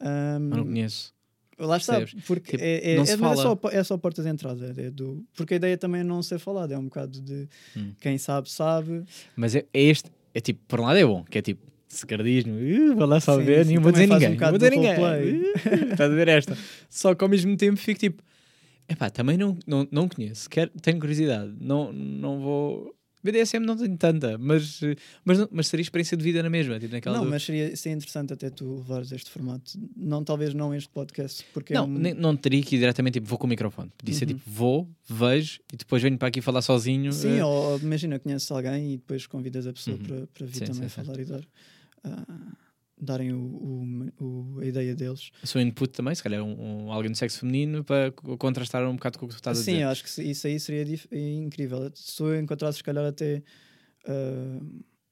Eu 0.00 0.40
não 0.40 0.64
conheço. 0.64 1.14
Lá 1.58 1.76
está, 1.76 1.98
Percebes? 1.98 2.24
porque 2.26 2.52
Tipo, 2.52 2.64
é, 2.64 2.92
é, 2.92 2.96
não 2.96 3.04
é, 3.04 3.10
é 3.10 3.16
fala. 3.16 3.36
só, 3.36 3.54
po- 3.54 3.68
é 3.70 3.84
só 3.84 3.94
a 3.94 3.98
porta 3.98 4.22
de 4.22 4.28
entrada. 4.28 4.74
É 4.76 4.90
do, 4.90 5.24
porque 5.34 5.54
a 5.54 5.56
ideia 5.58 5.78
também 5.78 6.00
é 6.00 6.04
não 6.04 6.22
ser 6.22 6.38
falada, 6.38 6.74
é 6.74 6.78
um 6.78 6.84
bocado 6.84 7.20
de 7.20 7.48
Hum. 7.76 7.92
quem 8.00 8.18
sabe, 8.18 8.50
sabe. 8.50 9.04
Mas 9.36 9.54
é, 9.54 9.64
é 9.72 9.80
este, 9.82 10.10
é 10.34 10.40
tipo, 10.40 10.60
por 10.66 10.80
um 10.80 10.84
lado 10.84 10.98
é 10.98 11.04
bom, 11.04 11.22
que 11.24 11.38
é 11.38 11.42
tipo, 11.42 11.64
secardismo, 11.86 12.54
uh, 12.54 12.96
vou 12.96 13.06
lá 13.06 13.20
só 13.20 13.38
Sim, 13.38 13.44
ver, 13.44 13.64
sim, 13.64 13.72
nem 13.74 13.78
vou 13.80 13.92
dizer 13.92 14.06
um 14.10 14.14
ninguém, 14.14 14.28
não 14.30 14.34
bocado 14.34 14.50
vou 14.50 14.58
dizer 14.58 14.70
ninguém. 14.70 15.42
Uh, 15.42 15.92
Estás 15.92 16.10
a 16.10 16.14
ver 16.14 16.28
esta? 16.28 16.58
Só 16.90 17.14
que 17.14 17.22
ao 17.22 17.30
mesmo 17.30 17.56
tempo 17.56 17.76
fico 17.78 18.00
tipo, 18.00 18.22
epá, 18.92 19.10
também 19.10 19.36
não, 19.36 19.56
não, 19.66 19.86
não 19.90 20.08
conheço, 20.08 20.48
quero, 20.48 20.70
tenho 20.80 20.98
curiosidade, 20.98 21.52
não, 21.60 21.92
não 21.92 22.40
vou. 22.40 22.94
BDSM 23.24 23.64
não 23.64 23.76
tenho 23.76 23.96
tanta, 23.96 24.36
mas, 24.36 24.80
mas, 25.24 25.38
não- 25.38 25.48
mas 25.52 25.68
seria 25.68 25.82
experiência 25.82 26.16
de 26.16 26.24
vida 26.24 26.42
na 26.42 26.50
mesma, 26.50 26.76
tipo 26.80 26.92
naquela. 26.92 27.18
não, 27.18 27.24
do- 27.24 27.30
mas 27.30 27.44
seria, 27.44 27.76
seria 27.76 27.94
interessante 27.94 28.32
até 28.32 28.50
tu 28.50 28.78
levares 28.78 29.12
este 29.12 29.30
formato. 29.30 29.78
Não, 29.96 30.24
talvez 30.24 30.52
não 30.54 30.74
este 30.74 30.88
podcast, 30.88 31.44
porque 31.54 31.72
é 31.72 31.76
Não, 31.76 31.84
um- 31.84 31.98
nem- 31.98 32.14
não 32.14 32.34
teria 32.36 32.60
que 32.64 32.74
ir 32.74 32.80
diretamente, 32.80 33.14
tipo, 33.20 33.28
vou 33.28 33.38
com 33.38 33.46
o 33.46 33.50
microfone. 33.50 33.92
Podia 33.96 34.12
ser 34.12 34.24
Uhum. 34.28 34.34
tipo, 34.36 34.42
vou, 34.50 34.88
vejo 35.08 35.60
e 35.72 35.76
depois 35.76 36.02
venho 36.02 36.18
para 36.18 36.26
aqui 36.28 36.40
falar 36.40 36.62
sozinho. 36.62 37.12
Sim, 37.12 37.38
eh, 37.38 37.44
ou, 37.44 37.78
imagina, 37.78 38.18
conheces 38.18 38.50
alguém 38.50 38.94
e 38.94 38.96
depois 38.96 39.24
convidas 39.28 39.68
a 39.68 39.72
pessoa 39.72 39.96
Uhum. 39.96 40.02
para, 40.02 40.26
para 40.26 40.46
vir 40.46 40.58
Sim, 40.58 40.64
também 40.72 40.88
sim, 40.88 41.04
falar 41.04 41.20
e 41.20 41.24
dar. 41.24 41.42
ah, 42.02 42.52
darem 43.04 43.32
o, 43.32 43.40
o- 44.20 44.24
o- 44.24 44.60
a 44.60 44.64
ideia 44.66 44.94
deles. 44.94 45.30
o 45.42 45.46
seu 45.46 45.60
input 45.60 45.92
também, 45.92 46.14
se 46.14 46.22
calhar 46.22 46.42
um, 46.42 46.84
um- 46.86 46.92
alguém 46.92 47.10
do 47.10 47.16
sexo 47.18 47.40
feminino 47.40 47.82
para 47.82 48.12
co- 48.12 48.38
contrastar 48.38 48.88
um 48.88 48.94
bocado 48.94 49.18
com 49.18 49.26
o 49.26 49.28
que 49.28 49.34
tu 49.34 49.38
estás 49.38 49.58
a 49.58 49.62
Sim, 49.62 49.72
dizer. 49.72 49.82
eu 49.84 49.88
acho 49.88 50.04
que 50.04 50.22
isso 50.22 50.46
aí 50.46 50.60
seria 50.60 50.84
dif- 50.84 51.08
incrível. 51.12 51.90
Se 51.94 52.22
eu 52.22 52.38
encontrasse, 52.38 52.78
se 52.78 52.84
calhar, 52.84 53.04
até 53.04 53.42
ah, 54.06 54.60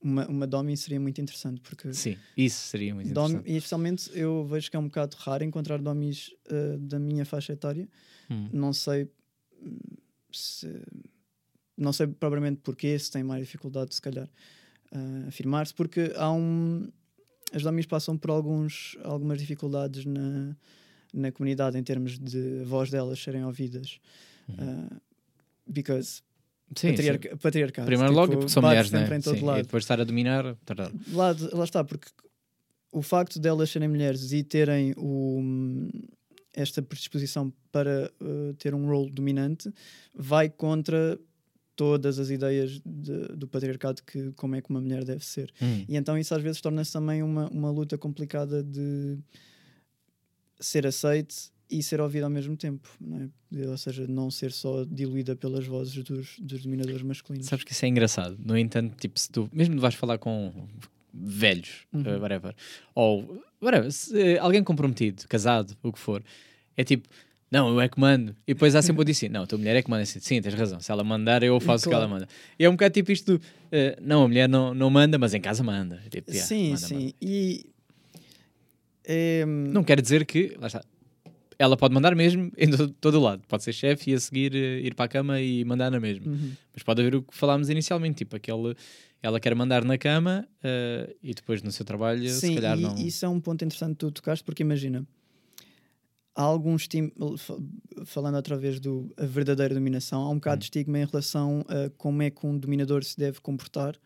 uma, 0.03 0.26
uma 0.29 0.46
Domi, 0.46 0.76
seria 0.76 1.00
muito 1.00 1.20
interessante, 1.20 1.61
porque 1.61 1.92
Sim, 1.92 2.16
isso 2.37 2.68
seria 2.68 2.94
muito 2.94 3.12
Dom, 3.12 3.26
interessante. 3.26 3.50
e 3.53 3.57
especialmente 3.57 4.11
eu 4.14 4.46
vejo 4.46 4.70
que 4.70 4.76
é 4.76 4.79
um 4.79 4.85
bocado 4.87 5.16
raro 5.18 5.42
encontrar 5.44 5.79
Domis 5.83 6.31
ah, 6.48 6.76
da 6.79 6.98
minha 6.98 7.24
faixa 7.24 7.53
etária. 7.53 7.88
Hum. 8.31 8.48
Não 8.53 8.72
sei 8.72 9.11
se. 10.33 10.68
Não 11.76 11.92
sei 11.92 12.07
propriamente 12.07 12.61
porquê, 12.62 12.98
se 12.98 13.11
tem 13.11 13.22
mais 13.24 13.42
dificuldade, 13.42 13.94
se 13.94 14.03
calhar, 14.03 14.29
a 14.92 15.29
afirmar-se, 15.29 15.72
porque 15.74 16.12
há 16.16 16.31
um. 16.31 16.88
As 17.52 17.62
Domis 17.62 17.86
passam 17.86 18.16
por 18.16 18.30
alguns, 18.30 18.96
algumas 19.02 19.38
dificuldades 19.38 20.04
na, 20.04 20.56
na 21.12 21.33
comunidade 21.33 21.77
em 21.79 21.83
termos 21.83 22.18
de 22.18 22.62
voz 22.64 22.90
delas 22.90 23.18
serem 23.20 23.44
ouvidas. 23.44 23.98
Ah, 24.58 24.96
because 25.66 26.22
Uhum. 26.22 26.77
Sim, 26.77 26.88
sim. 26.90 26.94
patriarca, 26.94 27.37
patriarcado. 27.37 27.87
Primeiro 27.87 28.12
tipo, 28.12 28.20
logo 28.20 28.33
porque 28.37 28.48
são 28.48 28.62
mulheres, 28.62 28.92
né? 28.92 29.04
em 29.16 29.20
todo 29.20 29.38
Sim, 29.38 29.44
lado 29.44 29.58
E 29.58 29.62
depois 29.62 29.83
estar 29.83 30.00
a 30.00 30.04
dominar. 30.04 30.54
tará. 30.64 30.88
lá, 31.12 31.35
lá 31.52 31.64
está, 31.64 31.83
porque 31.83 32.08
o 32.92 33.02
facto 33.02 33.40
delas 33.40 33.70
serem 33.70 33.88
mulheres 33.88 34.33
e 34.33 34.42
terem 34.44 34.94
o, 34.96 35.40
esta 36.54 36.81
predisposição 36.81 37.52
para 37.72 38.10
uh, 38.20 38.54
ter 38.54 38.72
um 38.75 38.87
rol 38.87 39.10
dominante 39.10 39.72
vai 40.14 40.48
contra 40.48 41.18
todas 41.81 42.18
as 42.18 42.28
ideias 42.28 42.72
de- 42.85 43.28
do 43.35 43.48
patriarcado 43.48 44.02
que 44.02 44.33
como 44.33 44.54
é 44.54 44.60
que 44.60 44.68
uma 44.68 44.83
mulher 44.83 45.02
deve 45.02 45.24
ser. 45.24 45.50
Hum. 45.62 45.85
E 45.88 45.96
então 45.96 46.18
isso 46.18 46.35
às 46.35 46.42
vezes 46.42 46.60
torna-se 46.60 46.92
também 46.92 47.22
uma, 47.22 47.48
uma 47.48 47.70
luta 47.70 47.96
complicada 47.96 48.62
de 48.62 49.16
ser 50.60 50.87
aceite 50.87 51.50
e 51.70 51.83
ser 51.83 52.00
ouvida 52.00 52.26
ao 52.26 52.31
mesmo 52.31 52.54
tempo, 52.56 52.87
é? 53.54 53.66
ou 53.68 53.78
seja, 53.78 54.06
não 54.06 54.31
ser 54.31 54.52
só 54.52 54.85
diluída 54.85 55.35
pelas 55.37 55.66
vozes 55.66 55.94
dos, 56.04 56.38
dos 56.38 56.62
dominadores 56.62 57.00
masculinos. 57.02 57.46
Sabes 57.46 57.64
que 57.64 57.72
isso 57.72 57.85
é 57.85 57.88
engraçado. 57.88 58.37
No 58.44 58.58
entanto, 58.58 58.94
tipo, 58.96 59.18
se 59.18 59.31
tu 59.31 59.48
mesmo 59.52 59.81
vais 59.81 59.94
falar 59.94 60.18
com 60.18 60.52
velhos, 61.14 61.87
Uhum. 61.92 62.02
uh, 62.02 62.20
whatever, 62.20 62.54
ou 62.94 63.42
whatever, 63.62 63.90
se, 63.90 64.12
uh, 64.12 64.42
alguém 64.42 64.62
comprometido, 64.62 65.26
casado, 65.28 65.76
o 65.83 65.92
que 65.92 65.98
for, 65.98 66.22
é 66.76 66.85
tipo, 66.85 67.08
não, 67.51 67.69
eu 67.69 67.81
é 67.81 67.88
que 67.88 67.98
mando. 67.98 68.35
E 68.46 68.55
depois 68.55 68.75
há 68.77 68.83
sempre 68.83 69.03
o 69.03 69.05
disse, 69.05 69.29
não, 69.29 69.42
a 69.42 69.46
tua 69.46 69.59
mulher 69.59 69.75
é 69.77 69.83
que 69.83 69.90
manda. 69.90 70.03
Assim, 70.03 70.21
Sim, 70.21 70.40
tens 70.40 70.55
razão. 70.55 70.79
Se 70.81 70.90
ela 70.92 71.03
mandar, 71.03 71.42
eu 71.42 71.59
faço 71.61 71.85
o 71.87 71.88
que 71.88 71.90
Claro. 71.96 72.05
ela 72.05 72.13
manda. 72.15 72.29
E 72.59 72.65
é 72.65 72.69
um 72.69 72.73
bocado 72.73 72.94
tipo 72.94 73.11
isto: 73.11 73.35
uh, 73.37 73.40
não, 74.01 74.23
a 74.25 74.29
mulher 74.29 74.48
não, 74.48 74.73
não 74.73 74.88
manda, 74.90 75.19
mas 75.19 75.35
em 75.35 75.40
casa 75.40 75.63
manda. 75.63 76.01
Tipo, 76.11 76.31
yeah, 76.31 76.46
sim, 76.46 76.69
manda, 76.71 76.77
sim. 76.79 76.94
manda. 76.94 77.13
E 77.21 77.67
é, 79.05 79.44
Não 79.46 79.83
quer 79.83 80.01
dizer 80.01 80.25
que, 80.27 80.57
lá 80.61 80.67
está, 80.69 80.83
ela 81.59 81.77
pode 81.77 81.92
mandar 81.94 82.15
mesmo 82.15 82.51
em 82.57 82.71
to- 82.71 82.88
todo 82.88 83.17
o 83.19 83.21
lado. 83.21 83.42
Pode 83.48 83.65
ser 83.65 83.73
chefe 83.73 84.11
e 84.11 84.15
a 84.15 84.21
seguir 84.21 84.53
uh, 84.53 84.57
ir 84.57 84.94
para 84.94 85.07
a 85.07 85.09
cama 85.09 85.40
e 85.40 85.65
mandar 85.65 85.90
na 85.90 85.98
mesma. 86.01 86.31
Uhum. 86.31 86.53
Mas 86.73 86.83
pode 86.83 87.01
haver 87.01 87.15
o 87.17 87.23
que 87.23 87.37
falámos 87.37 87.69
inicialmente, 87.69 88.19
tipo 88.19 88.37
aquele. 88.37 88.75
Ela 89.23 89.38
quer 89.38 89.55
mandar 89.55 89.85
na 89.85 89.98
cama 89.98 90.48
uh, 90.65 91.15
e 91.23 91.35
depois 91.35 91.63
no 91.63 91.71
seu 91.71 91.85
trabalho, 91.85 92.27
se 92.29 92.40
Sim, 92.46 92.55
calhar 92.55 92.79
e 92.79 92.83
não. 92.83 92.94
isso 92.96 93.25
é 93.27 93.29
um 93.29 93.38
ponto 93.38 93.63
interessante 93.65 93.90
que 93.92 93.96
tu 93.98 94.11
tocaste, 94.11 94.42
porque 94.42 94.63
imagina, 94.63 95.05
há 96.35 96.42
algum 96.42 96.76
estímulo, 96.76 97.37
fa- 97.37 97.58
falando 98.04 98.37
outra 98.37 98.56
vez 98.56 98.78
do 98.81 99.12
a 99.16 99.26
verdadeira 99.26 99.74
dominação, 99.74 100.22
há 100.22 100.31
um 100.31 100.37
bocado 100.37 100.60
de 100.60 100.64
estigma 100.66 100.98
em 100.98 101.04
relação 101.04 101.64
a 101.68 101.90
como 101.96 102.22
é 102.22 102.31
que 102.31 102.46
um 102.46 102.56
dominador 102.58 103.04
se 103.04 103.16
deve 103.16 103.40
comportar, 103.40 103.96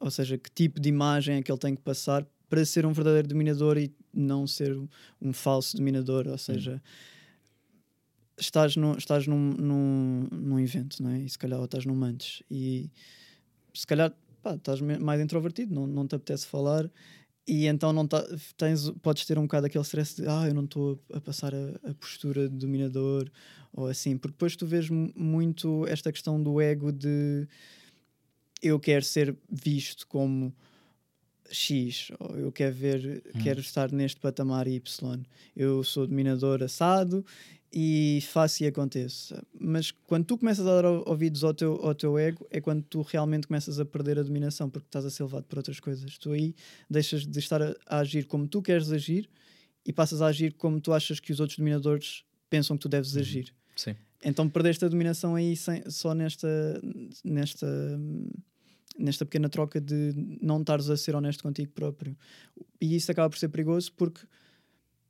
ou 0.00 0.10
seja, 0.10 0.36
que 0.36 0.50
tipo 0.50 0.80
de 0.80 0.88
imagem 0.88 1.36
é 1.36 1.42
que 1.42 1.50
ele 1.50 1.58
tem 1.58 1.74
que 1.74 1.82
passar 1.82 2.26
para 2.48 2.64
ser 2.64 2.84
um 2.84 2.92
verdadeiro 2.92 3.28
dominador 3.28 3.78
e 3.78 3.94
não 4.12 4.46
ser 4.46 4.76
um 5.20 5.32
falso 5.32 5.76
dominador, 5.76 6.26
ou 6.28 6.36
seja. 6.36 6.82
Estás, 8.36 8.76
no, 8.76 8.96
estás 8.96 9.26
num, 9.26 9.52
num, 9.52 10.26
num 10.30 10.58
evento, 10.58 11.02
não 11.02 11.10
é? 11.10 11.20
E 11.20 11.28
se 11.28 11.38
calhar 11.38 11.58
ou 11.58 11.64
estás 11.64 11.84
num 11.86 11.94
mantes 11.94 12.42
e 12.50 12.90
se 13.72 13.86
calhar 13.86 14.12
pá, 14.42 14.54
estás 14.54 14.80
mais 14.80 15.20
introvertido, 15.20 15.72
não, 15.74 15.86
não 15.86 16.06
te 16.06 16.14
apetece 16.14 16.46
falar 16.46 16.90
e 17.46 17.66
então 17.66 17.92
não 17.92 18.06
tá, 18.06 18.24
tens, 18.56 18.90
podes 19.02 19.24
ter 19.26 19.36
um 19.38 19.42
bocado 19.42 19.66
aquele 19.66 19.82
stress 19.84 20.14
de 20.16 20.28
ah, 20.28 20.46
eu 20.46 20.54
não 20.54 20.64
estou 20.64 20.98
a, 21.12 21.20
passar 21.20 21.52
a, 21.54 21.90
a 21.90 21.94
postura 21.94 22.48
de 22.48 22.56
dominador 22.56 23.28
ou 23.72 23.86
assim, 23.88 24.16
porque 24.16 24.32
depois 24.32 24.54
tu 24.56 24.66
vês 24.66 24.88
mu- 24.88 25.12
muito 25.16 25.86
esta 25.88 26.12
questão 26.12 26.40
do 26.42 26.60
ego 26.60 26.92
de 26.92 27.48
eu 28.62 28.78
quero 28.78 29.04
ser 29.04 29.36
visto 29.50 30.06
como 30.06 30.54
X, 31.50 32.10
ou 32.18 32.36
eu 32.36 32.52
quero 32.52 32.74
ver, 32.74 33.22
quero 33.42 33.60
estar 33.60 33.90
neste 33.92 34.20
patamar 34.20 34.66
Y, 34.68 35.20
eu 35.56 35.82
sou 35.84 36.06
dominador 36.06 36.62
assado 36.62 37.24
e 37.72 38.20
faço 38.30 38.62
e 38.62 38.66
aconteça. 38.66 39.42
Mas 39.58 39.90
quando 39.90 40.24
tu 40.26 40.36
começas 40.36 40.66
a 40.66 40.74
dar 40.74 40.84
ou- 40.84 41.02
ouvidos 41.08 41.42
ao 41.42 41.54
teu, 41.54 41.72
ao 41.84 41.94
teu 41.94 42.18
ego, 42.18 42.46
é 42.50 42.60
quando 42.60 42.82
tu 42.82 43.00
realmente 43.02 43.46
começas 43.46 43.80
a 43.80 43.84
perder 43.84 44.18
a 44.18 44.22
dominação, 44.22 44.68
porque 44.68 44.86
estás 44.86 45.04
a 45.06 45.10
ser 45.10 45.22
levado 45.22 45.44
por 45.44 45.58
outras 45.58 45.80
coisas. 45.80 46.18
Tu 46.18 46.30
aí 46.32 46.54
deixas 46.90 47.26
de 47.26 47.38
estar 47.38 47.62
a, 47.62 47.74
a 47.86 47.98
agir 48.00 48.26
como 48.26 48.46
tu 48.46 48.60
queres 48.60 48.92
agir 48.92 49.28
e 49.86 49.92
passas 49.92 50.20
a 50.20 50.26
agir 50.26 50.52
como 50.54 50.80
tu 50.80 50.92
achas 50.92 51.18
que 51.18 51.32
os 51.32 51.40
outros 51.40 51.56
dominadores 51.58 52.24
pensam 52.50 52.76
que 52.76 52.82
tu 52.82 52.88
deves 52.88 53.16
agir. 53.16 53.54
Sim. 53.74 53.96
Então 54.22 54.48
perdeste 54.48 54.84
a 54.84 54.88
dominação 54.88 55.34
aí 55.34 55.56
sem- 55.56 55.82
só 55.90 56.14
nesta, 56.14 56.48
nesta, 57.24 57.66
nesta 58.98 59.24
pequena 59.24 59.48
troca 59.48 59.80
de 59.80 60.12
não 60.40 60.60
estares 60.60 60.90
a 60.90 60.96
ser 60.96 61.14
honesto 61.16 61.42
contigo 61.42 61.72
próprio. 61.72 62.14
E 62.80 62.94
isso 62.94 63.10
acaba 63.10 63.30
por 63.30 63.38
ser 63.38 63.48
perigoso 63.48 63.90
porque, 63.94 64.20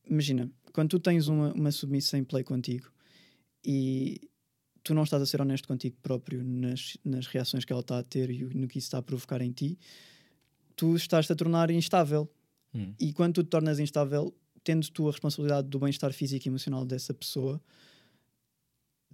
imagina, 0.08 0.48
quando 0.72 0.90
tu 0.90 1.00
tens 1.00 1.28
uma, 1.28 1.52
uma 1.52 1.70
submissa 1.70 2.16
em 2.16 2.24
play 2.24 2.42
contigo 2.42 2.90
e 3.64 4.20
tu 4.82 4.94
não 4.94 5.04
estás 5.04 5.22
a 5.22 5.26
ser 5.26 5.40
honesto 5.40 5.68
contigo 5.68 5.96
próprio 6.02 6.42
nas, 6.42 6.96
nas 7.04 7.26
reações 7.26 7.64
que 7.64 7.72
ela 7.72 7.80
está 7.80 7.98
a 7.98 8.02
ter 8.02 8.30
e 8.30 8.44
no 8.54 8.66
que 8.66 8.78
isso 8.78 8.86
está 8.86 8.98
a 8.98 9.02
provocar 9.02 9.40
em 9.40 9.52
ti, 9.52 9.78
tu 10.74 10.96
estás-te 10.96 11.32
a 11.32 11.36
tornar 11.36 11.70
instável. 11.70 12.28
Hum. 12.74 12.94
E 12.98 13.12
quando 13.12 13.34
tu 13.34 13.44
te 13.44 13.50
tornas 13.50 13.78
instável, 13.78 14.34
tendo 14.64 14.88
tu 14.90 15.08
a 15.08 15.12
responsabilidade 15.12 15.68
do 15.68 15.78
bem-estar 15.78 16.12
físico 16.12 16.46
e 16.46 16.48
emocional 16.48 16.84
dessa 16.84 17.14
pessoa, 17.14 17.62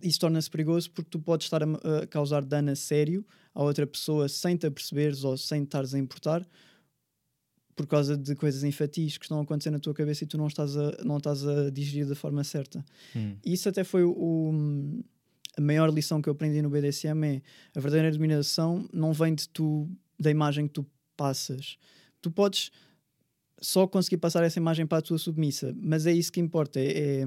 isso 0.02 0.20
torna-se 0.20 0.48
perigoso 0.48 0.90
porque 0.90 1.10
tu 1.10 1.18
podes 1.18 1.46
estar 1.46 1.62
a, 1.62 1.66
a 2.02 2.06
causar 2.06 2.44
dano 2.44 2.70
a 2.70 2.76
sério 2.76 3.26
à 3.54 3.62
outra 3.62 3.86
pessoa 3.86 4.28
sem 4.28 4.56
te 4.56 4.66
aperceberes 4.66 5.24
ou 5.24 5.36
sem 5.36 5.62
te 5.62 5.66
estares 5.66 5.94
a 5.94 5.98
importar 5.98 6.46
por 7.78 7.86
causa 7.86 8.16
de 8.16 8.34
coisas 8.34 8.64
infatis 8.64 9.16
que 9.16 9.24
estão 9.24 9.38
a 9.38 9.42
acontecer 9.42 9.70
na 9.70 9.78
tua 9.78 9.94
cabeça 9.94 10.24
e 10.24 10.26
tu 10.26 10.36
não 10.36 10.48
estás 10.48 10.76
a, 10.76 10.98
não 11.04 11.18
estás 11.18 11.46
a 11.46 11.70
digerir 11.70 12.06
da 12.08 12.16
forma 12.16 12.42
certa. 12.42 12.84
Hum. 13.14 13.36
E 13.44 13.52
isso 13.52 13.68
até 13.68 13.84
foi 13.84 14.02
o, 14.02 14.10
o- 14.10 15.04
a 15.56 15.60
maior 15.60 15.88
lição 15.94 16.20
que 16.20 16.28
eu 16.28 16.32
aprendi 16.32 16.60
no 16.60 16.68
BDSM 16.70 17.24
é 17.24 17.42
a 17.76 17.80
verdadeira 17.80 18.10
dominação 18.10 18.88
não 18.92 19.12
vem 19.12 19.34
de 19.34 19.48
tu, 19.48 19.88
da 20.18 20.30
imagem 20.30 20.66
que 20.66 20.74
tu 20.74 20.86
passas. 21.16 21.78
Tu 22.20 22.30
podes 22.32 22.70
só 23.60 23.86
conseguir 23.86 24.18
passar 24.18 24.42
essa 24.44 24.58
imagem 24.58 24.84
para 24.86 24.98
a 24.98 25.02
tua 25.02 25.18
submissa, 25.18 25.72
mas 25.80 26.04
é 26.06 26.12
isso 26.12 26.32
que 26.32 26.40
importa, 26.40 26.78
é, 26.80 27.20
é 27.22 27.24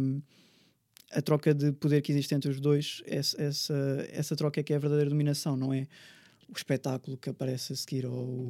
a 1.13 1.21
troca 1.21 1.53
de 1.53 1.71
poder 1.73 2.01
que 2.01 2.11
existe 2.11 2.33
entre 2.35 2.49
os 2.49 2.59
dois, 2.59 3.01
essa, 3.05 3.41
essa, 3.41 4.07
essa 4.11 4.35
troca 4.35 4.59
é 4.59 4.63
que 4.63 4.71
é 4.73 4.75
a 4.75 4.79
verdadeira 4.79 5.09
dominação, 5.09 5.55
não 5.57 5.73
é 5.73 5.87
o 6.47 6.53
espetáculo 6.55 7.17
que 7.17 7.29
aparece 7.29 7.73
a 7.73 7.75
seguir 7.75 8.05
ou 8.05 8.47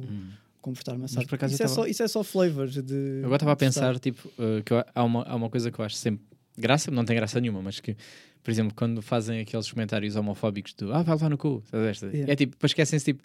comportar 0.62 0.96
massagem. 0.98 1.28
por 1.28 1.34
acaso 1.34 1.52
Isso, 1.52 1.62
é 1.62 1.66
tava- 1.66 1.74
só, 1.74 1.86
isso 1.86 2.02
é 2.02 2.08
só 2.08 2.24
flavors 2.24 2.74
de. 2.82 2.94
Eu 3.20 3.24
agora 3.24 3.36
estava 3.36 3.52
a 3.52 3.56
pensar, 3.56 3.98
tipo, 3.98 4.26
uh, 4.38 4.62
que 4.64 4.72
eu- 4.72 4.82
há, 4.94 5.04
uma, 5.04 5.22
há 5.24 5.34
uma 5.36 5.50
coisa 5.50 5.70
que 5.70 5.78
eu 5.78 5.84
acho 5.84 5.96
sempre 5.96 6.24
graça, 6.56 6.90
não 6.90 7.04
tem 7.04 7.14
graça 7.16 7.38
nenhuma, 7.40 7.60
mas 7.60 7.80
que, 7.80 7.96
por 8.42 8.50
exemplo, 8.50 8.72
quando 8.74 9.02
fazem 9.02 9.40
aqueles 9.40 9.70
comentários 9.70 10.16
homofóbicos 10.16 10.72
do 10.74 10.92
ah, 10.92 11.02
vai 11.02 11.14
levar 11.14 11.28
no 11.28 11.36
cu? 11.36 11.62
Yeah. 11.74 12.32
É 12.32 12.36
tipo, 12.36 12.52
depois 12.52 12.70
esquecem-se, 12.70 13.04
tipo, 13.04 13.22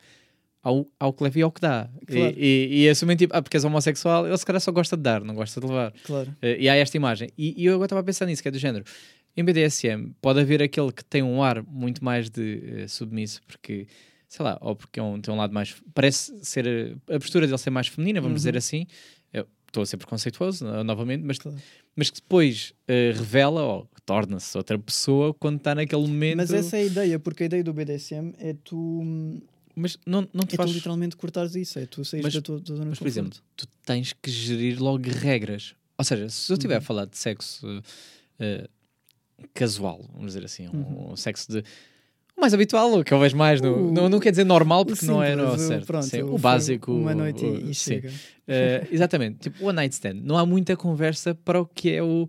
ao, 0.63 0.85
ao 0.99 1.13
que 1.13 1.23
leva 1.23 1.39
e 1.39 1.41
ao 1.41 1.51
que 1.51 1.61
dá. 1.61 1.89
Claro. 2.07 2.33
E, 2.37 2.67
e, 2.71 2.83
e 2.83 2.89
assumem, 2.89 3.15
tipo, 3.15 3.35
ah, 3.35 3.41
porque 3.41 3.55
és 3.57 3.63
homossexual, 3.63 4.27
ele 4.27 4.37
se 4.37 4.45
calhar 4.45 4.59
só 4.59 4.71
gosta 4.71 4.97
de 4.97 5.03
dar, 5.03 5.21
não 5.23 5.35
gosta 5.35 5.59
de 5.61 5.67
levar. 5.67 5.93
Claro. 6.03 6.29
Uh, 6.41 6.45
e 6.59 6.67
há 6.69 6.75
esta 6.75 6.97
imagem. 6.97 7.29
E, 7.37 7.53
e 7.61 7.65
eu 7.65 7.73
agora 7.75 7.85
estava 7.85 8.01
a 8.01 8.03
pensar 8.03 8.25
nisso, 8.25 8.41
que 8.41 8.47
é 8.47 8.51
do 8.51 8.59
género. 8.59 8.83
Em 9.35 9.43
BDSM 9.43 10.13
pode 10.21 10.39
haver 10.39 10.63
aquele 10.63 10.91
que 10.91 11.05
tem 11.05 11.21
um 11.21 11.43
ar 11.43 11.61
muito 11.63 12.03
mais 12.03 12.29
de 12.29 12.83
uh, 12.85 12.89
submisso, 12.89 13.41
porque, 13.47 13.87
sei 14.27 14.43
lá, 14.43 14.57
ou 14.61 14.75
porque 14.75 14.99
é 14.99 15.03
um, 15.03 15.19
tem 15.21 15.33
um 15.33 15.37
lado 15.37 15.53
mais. 15.53 15.75
Parece 15.93 16.33
ser. 16.43 16.65
uh, 17.09 17.15
a 17.15 17.19
postura 17.19 17.45
dele 17.45 17.57
ser 17.57 17.69
mais 17.69 17.87
feminina, 17.87 18.19
vamos 18.21 18.33
Uhum. 18.33 18.37
dizer 18.37 18.57
assim. 18.57 18.85
Estou 19.67 19.83
a 19.83 19.85
ser 19.85 19.97
preconceituoso 19.97 20.63
no- 20.65 20.81
novamente, 20.81 21.23
mas, 21.25 21.37
Claro. 21.37 21.57
mas 21.93 22.09
que 22.09 22.21
depois 22.21 22.73
uh, 22.87 23.17
revela 23.17 23.61
ou 23.63 23.87
torna-se 24.05 24.57
outra 24.57 24.79
pessoa 24.79 25.33
quando 25.33 25.57
está 25.57 25.75
naquele 25.75 26.01
momento. 26.07 26.37
Mas 26.37 26.53
essa 26.53 26.77
é 26.77 26.79
a 26.79 26.85
ideia, 26.85 27.19
porque 27.19 27.43
a 27.43 27.45
ideia 27.47 27.63
do 27.65 27.73
BDSM 27.73 28.33
é 28.39 28.53
tu, 28.63 29.03
Mas 29.75 29.99
não, 30.05 30.25
não 30.33 30.45
te 30.45 30.53
é 30.53 30.57
faz. 30.57 30.71
tu 30.71 30.73
literalmente 30.73 31.17
cortares 31.17 31.53
isso, 31.53 31.77
é 31.77 31.85
tu 31.85 32.03
saís 32.05 32.23
Mas- 32.23 32.33
da 32.33 32.41
tua, 32.41 32.61
tua 32.61 32.77
zona 32.77 32.89
Mas, 32.91 32.97
por 32.97 33.07
exemplo, 33.07 33.37
tu 33.57 33.67
tens 33.85 34.13
que 34.13 34.31
gerir 34.31 34.81
logo 34.81 35.03
regras. 35.09 35.75
Ou 35.97 36.05
seja, 36.05 36.29
se 36.29 36.49
eu 36.49 36.55
estiver 36.55 36.75
Uhum. 36.75 36.79
a 36.79 36.81
falar 36.81 37.05
de 37.05 37.17
sexo 37.17 37.67
uh, 37.67 38.69
casual, 39.53 40.01
vamos 40.13 40.27
dizer 40.27 40.45
assim, 40.45 40.67
um, 40.69 40.71
Uhum. 40.77 41.11
um 41.11 41.15
sexo 41.17 41.51
de. 41.51 41.63
Mais 42.39 42.53
habitual, 42.53 42.93
o 42.99 43.03
que 43.03 43.13
eu 43.13 43.19
vejo 43.19 43.35
mais, 43.35 43.59
no, 43.59 43.87
O- 43.89 43.91
não, 43.91 44.07
não 44.07 44.19
quer 44.19 44.29
dizer 44.31 44.43
normal, 44.43 44.85
porque 44.85 45.05
não 45.05 45.21
é 45.23 45.31
simples, 45.31 45.47
não, 45.47 45.55
o- 45.55 45.57
certo. 45.57 45.85
pronto, 45.87 46.05
Sim, 46.05 46.21
o 46.21 46.37
básico. 46.37 46.91
Uma 46.93 47.15
noite 47.15 47.43
e, 47.45 47.73
chega. 47.73 48.09
Uh, 48.09 48.87
exatamente, 48.91 49.39
tipo 49.39 49.63
o 49.63 49.67
one 49.67 49.75
night 49.75 49.93
stand. 49.93 50.15
Não 50.23 50.37
há 50.37 50.45
muita 50.45 50.75
conversa 50.77 51.33
para 51.33 51.59
o 51.59 51.65
que 51.65 51.91
é 51.93 52.03
o. 52.03 52.27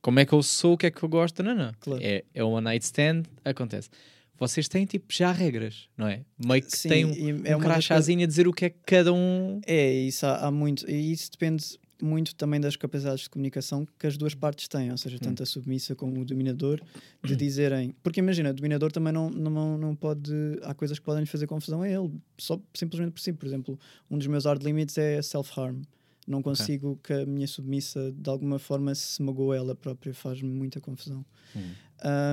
Como 0.00 0.20
é 0.20 0.24
que 0.24 0.32
eu 0.32 0.42
sou, 0.44 0.74
o 0.74 0.78
que 0.78 0.86
é 0.86 0.90
que 0.92 1.02
eu 1.02 1.08
gosto, 1.08 1.42
não, 1.42 1.54
não. 1.54 1.72
Claro. 1.80 2.00
É, 2.02 2.24
é 2.32 2.44
one 2.44 2.62
night 2.64 2.84
stand, 2.84 3.24
acontece. 3.44 3.90
Vocês 4.38 4.68
têm 4.68 4.86
tipo 4.86 5.06
já 5.12 5.32
regras, 5.32 5.88
não 5.96 6.06
é? 6.06 6.20
Meio 6.38 6.62
que 6.62 6.78
Sim, 6.78 6.88
têm 6.88 7.04
um, 7.04 7.40
é 7.44 7.56
um 7.56 7.58
crachazinho 7.60 8.22
a 8.22 8.26
dizer 8.26 8.46
o 8.46 8.52
que 8.52 8.66
é 8.66 8.70
que 8.70 8.78
cada 8.86 9.12
um. 9.12 9.60
É, 9.66 9.92
isso 9.92 10.24
há, 10.24 10.46
há 10.46 10.50
muito. 10.52 10.88
E 10.88 11.10
isso 11.12 11.28
depende 11.32 11.64
muito 12.00 12.34
também 12.34 12.60
das 12.60 12.76
capacidades 12.76 13.22
de 13.22 13.30
comunicação 13.30 13.86
que 13.98 14.06
as 14.06 14.16
duas 14.16 14.34
partes 14.34 14.68
têm, 14.68 14.90
ou 14.90 14.96
seja, 14.96 15.16
Hum. 15.16 15.20
tanto 15.20 15.42
a 15.42 15.46
submissa 15.46 15.94
como 15.94 16.20
o 16.20 16.24
dominador, 16.24 16.80
de 17.24 17.34
dizerem. 17.36 17.94
Porque 18.02 18.20
imagina, 18.20 18.50
o 18.50 18.54
dominador 18.54 18.92
também 18.92 19.12
não, 19.12 19.28
não, 19.30 19.76
não 19.78 19.94
pode. 19.96 20.32
Há 20.62 20.74
coisas 20.74 20.98
que 20.98 21.04
podem 21.04 21.22
lhe 21.22 21.28
fazer 21.28 21.46
confusão 21.46 21.82
a 21.82 21.88
ele, 21.88 22.10
só 22.38 22.60
simplesmente 22.74 23.12
por 23.12 23.20
si. 23.20 23.32
Por 23.32 23.46
exemplo, 23.46 23.78
um 24.10 24.16
dos 24.18 24.26
meus 24.26 24.44
hard 24.44 24.62
limits 24.62 24.96
é 24.98 25.20
self-harm. 25.22 25.82
Não 26.26 26.42
consigo 26.42 27.00
que 27.02 27.12
a 27.12 27.24
minha 27.26 27.46
submissa 27.48 28.12
de 28.12 28.28
alguma 28.28 28.58
forma 28.58 28.94
se 28.94 29.22
magoe 29.22 29.56
ela 29.56 29.74
própria, 29.74 30.12
faz-me 30.12 30.48
muita 30.50 30.78
confusão. 30.80 31.24
Hum. 31.56 31.70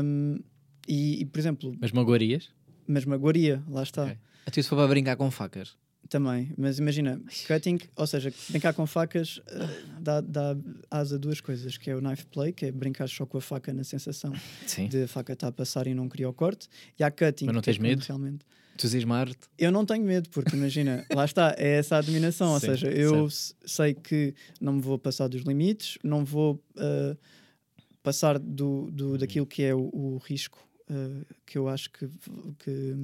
Um, 0.04 0.40
e, 0.88 1.22
e, 1.22 1.26
por 1.26 1.40
exemplo, 1.40 1.76
Mas 1.80 1.92
magoarias? 1.92 2.50
mas 2.88 3.06
magoaria, 3.06 3.64
lá 3.70 3.82
está. 3.84 4.04
Ok. 4.04 4.18
Até 4.46 4.62
se 4.62 4.70
for 4.70 4.76
para 4.76 4.88
brincar 4.88 5.16
com 5.16 5.32
facas. 5.32 5.76
Também, 6.10 6.54
mas 6.58 6.78
imagina, 6.78 7.20
cutting, 7.48 7.80
ou 7.96 8.06
seja, 8.06 8.32
brincar 8.50 8.74
com 8.74 8.86
facas 8.86 9.42
eh, 9.48 9.68
dá, 10.00 10.22
dá 10.22 10.56
asa 10.92 11.16
a 11.16 11.18
duas 11.18 11.42
coisas, 11.42 11.78
que 11.78 11.90
é 11.90 11.96
o 11.96 12.00
knife 12.00 12.26
play, 12.28 12.54
que 12.54 12.68
é 12.68 12.72
brincar 12.72 13.10
só 13.10 13.26
com 13.26 13.38
a 13.40 13.42
faca 13.42 13.74
na 13.74 13.84
sensação 13.84 14.32
Sim. 14.68 14.88
de 14.88 15.04
a 15.04 15.08
faca 15.08 15.34
estar 15.34 15.48
a 15.48 15.52
passar 15.52 15.88
e 15.88 15.94
não 15.96 16.08
criar 16.08 16.30
o 16.30 16.34
corte, 16.34 16.68
e 17.00 17.04
há 17.04 17.10
cutting. 17.10 17.46
Mas 17.46 17.54
não 17.54 17.60
é 17.60 17.64
tens 17.64 17.78
quando 17.78 17.88
medo? 17.88 18.04
Realmente. 18.04 18.46
Entusiasmar-te. 18.76 19.38
Eu 19.58 19.72
não 19.72 19.84
tenho 19.86 20.04
medo, 20.06 20.30
porque 20.30 20.56
imagina, 20.56 21.04
lá 21.10 21.26
está, 21.26 21.56
é 21.58 21.78
essa 21.78 21.98
a 21.98 22.02
dominação, 22.02 22.54
ou 22.54 22.60
Sim, 22.60 22.68
seja, 22.68 22.88
eu 22.92 23.26
s- 23.26 23.56
sei 23.66 23.94
que 23.96 24.36
não 24.62 24.74
me 24.74 24.82
vou 24.82 25.00
passar 25.00 25.28
dos 25.28 25.42
limites, 25.44 25.98
não 26.04 26.24
vou. 26.24 26.62
eh, 26.78 27.18
passar 28.04 28.38
do, 28.38 28.92
do, 28.92 29.18
daquilo 29.18 29.48
que 29.48 29.64
é 29.64 29.74
o, 29.74 29.90
o 29.92 30.18
risco, 30.20 30.60
uh, 30.92 31.26
que 31.44 31.58
eu 31.58 31.68
acho 31.68 31.90
que, 31.90 32.08
que, 32.60 32.96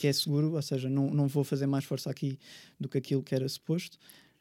que 0.00 0.06
é 0.06 0.12
seguro, 0.14 0.54
ou 0.54 0.62
seja, 0.62 0.88
não, 0.88 1.10
não 1.10 1.28
vou 1.28 1.44
fazer 1.44 1.66
mais 1.66 1.84
força 1.84 2.10
aqui 2.10 2.38
do 2.80 2.88
que 2.88 2.96
aquilo 2.96 3.22
que 3.22 3.34
era 3.34 3.46
suposto. 3.46 3.98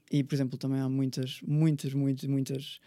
E, 0.09 0.23
por 0.23 0.33
exemplo, 0.33 0.57
também 0.57 0.79
há 0.79 0.87
muitas, 0.87 1.41
muitas, 1.45 1.93
muitas, 1.93 2.29
muitas 2.29 2.79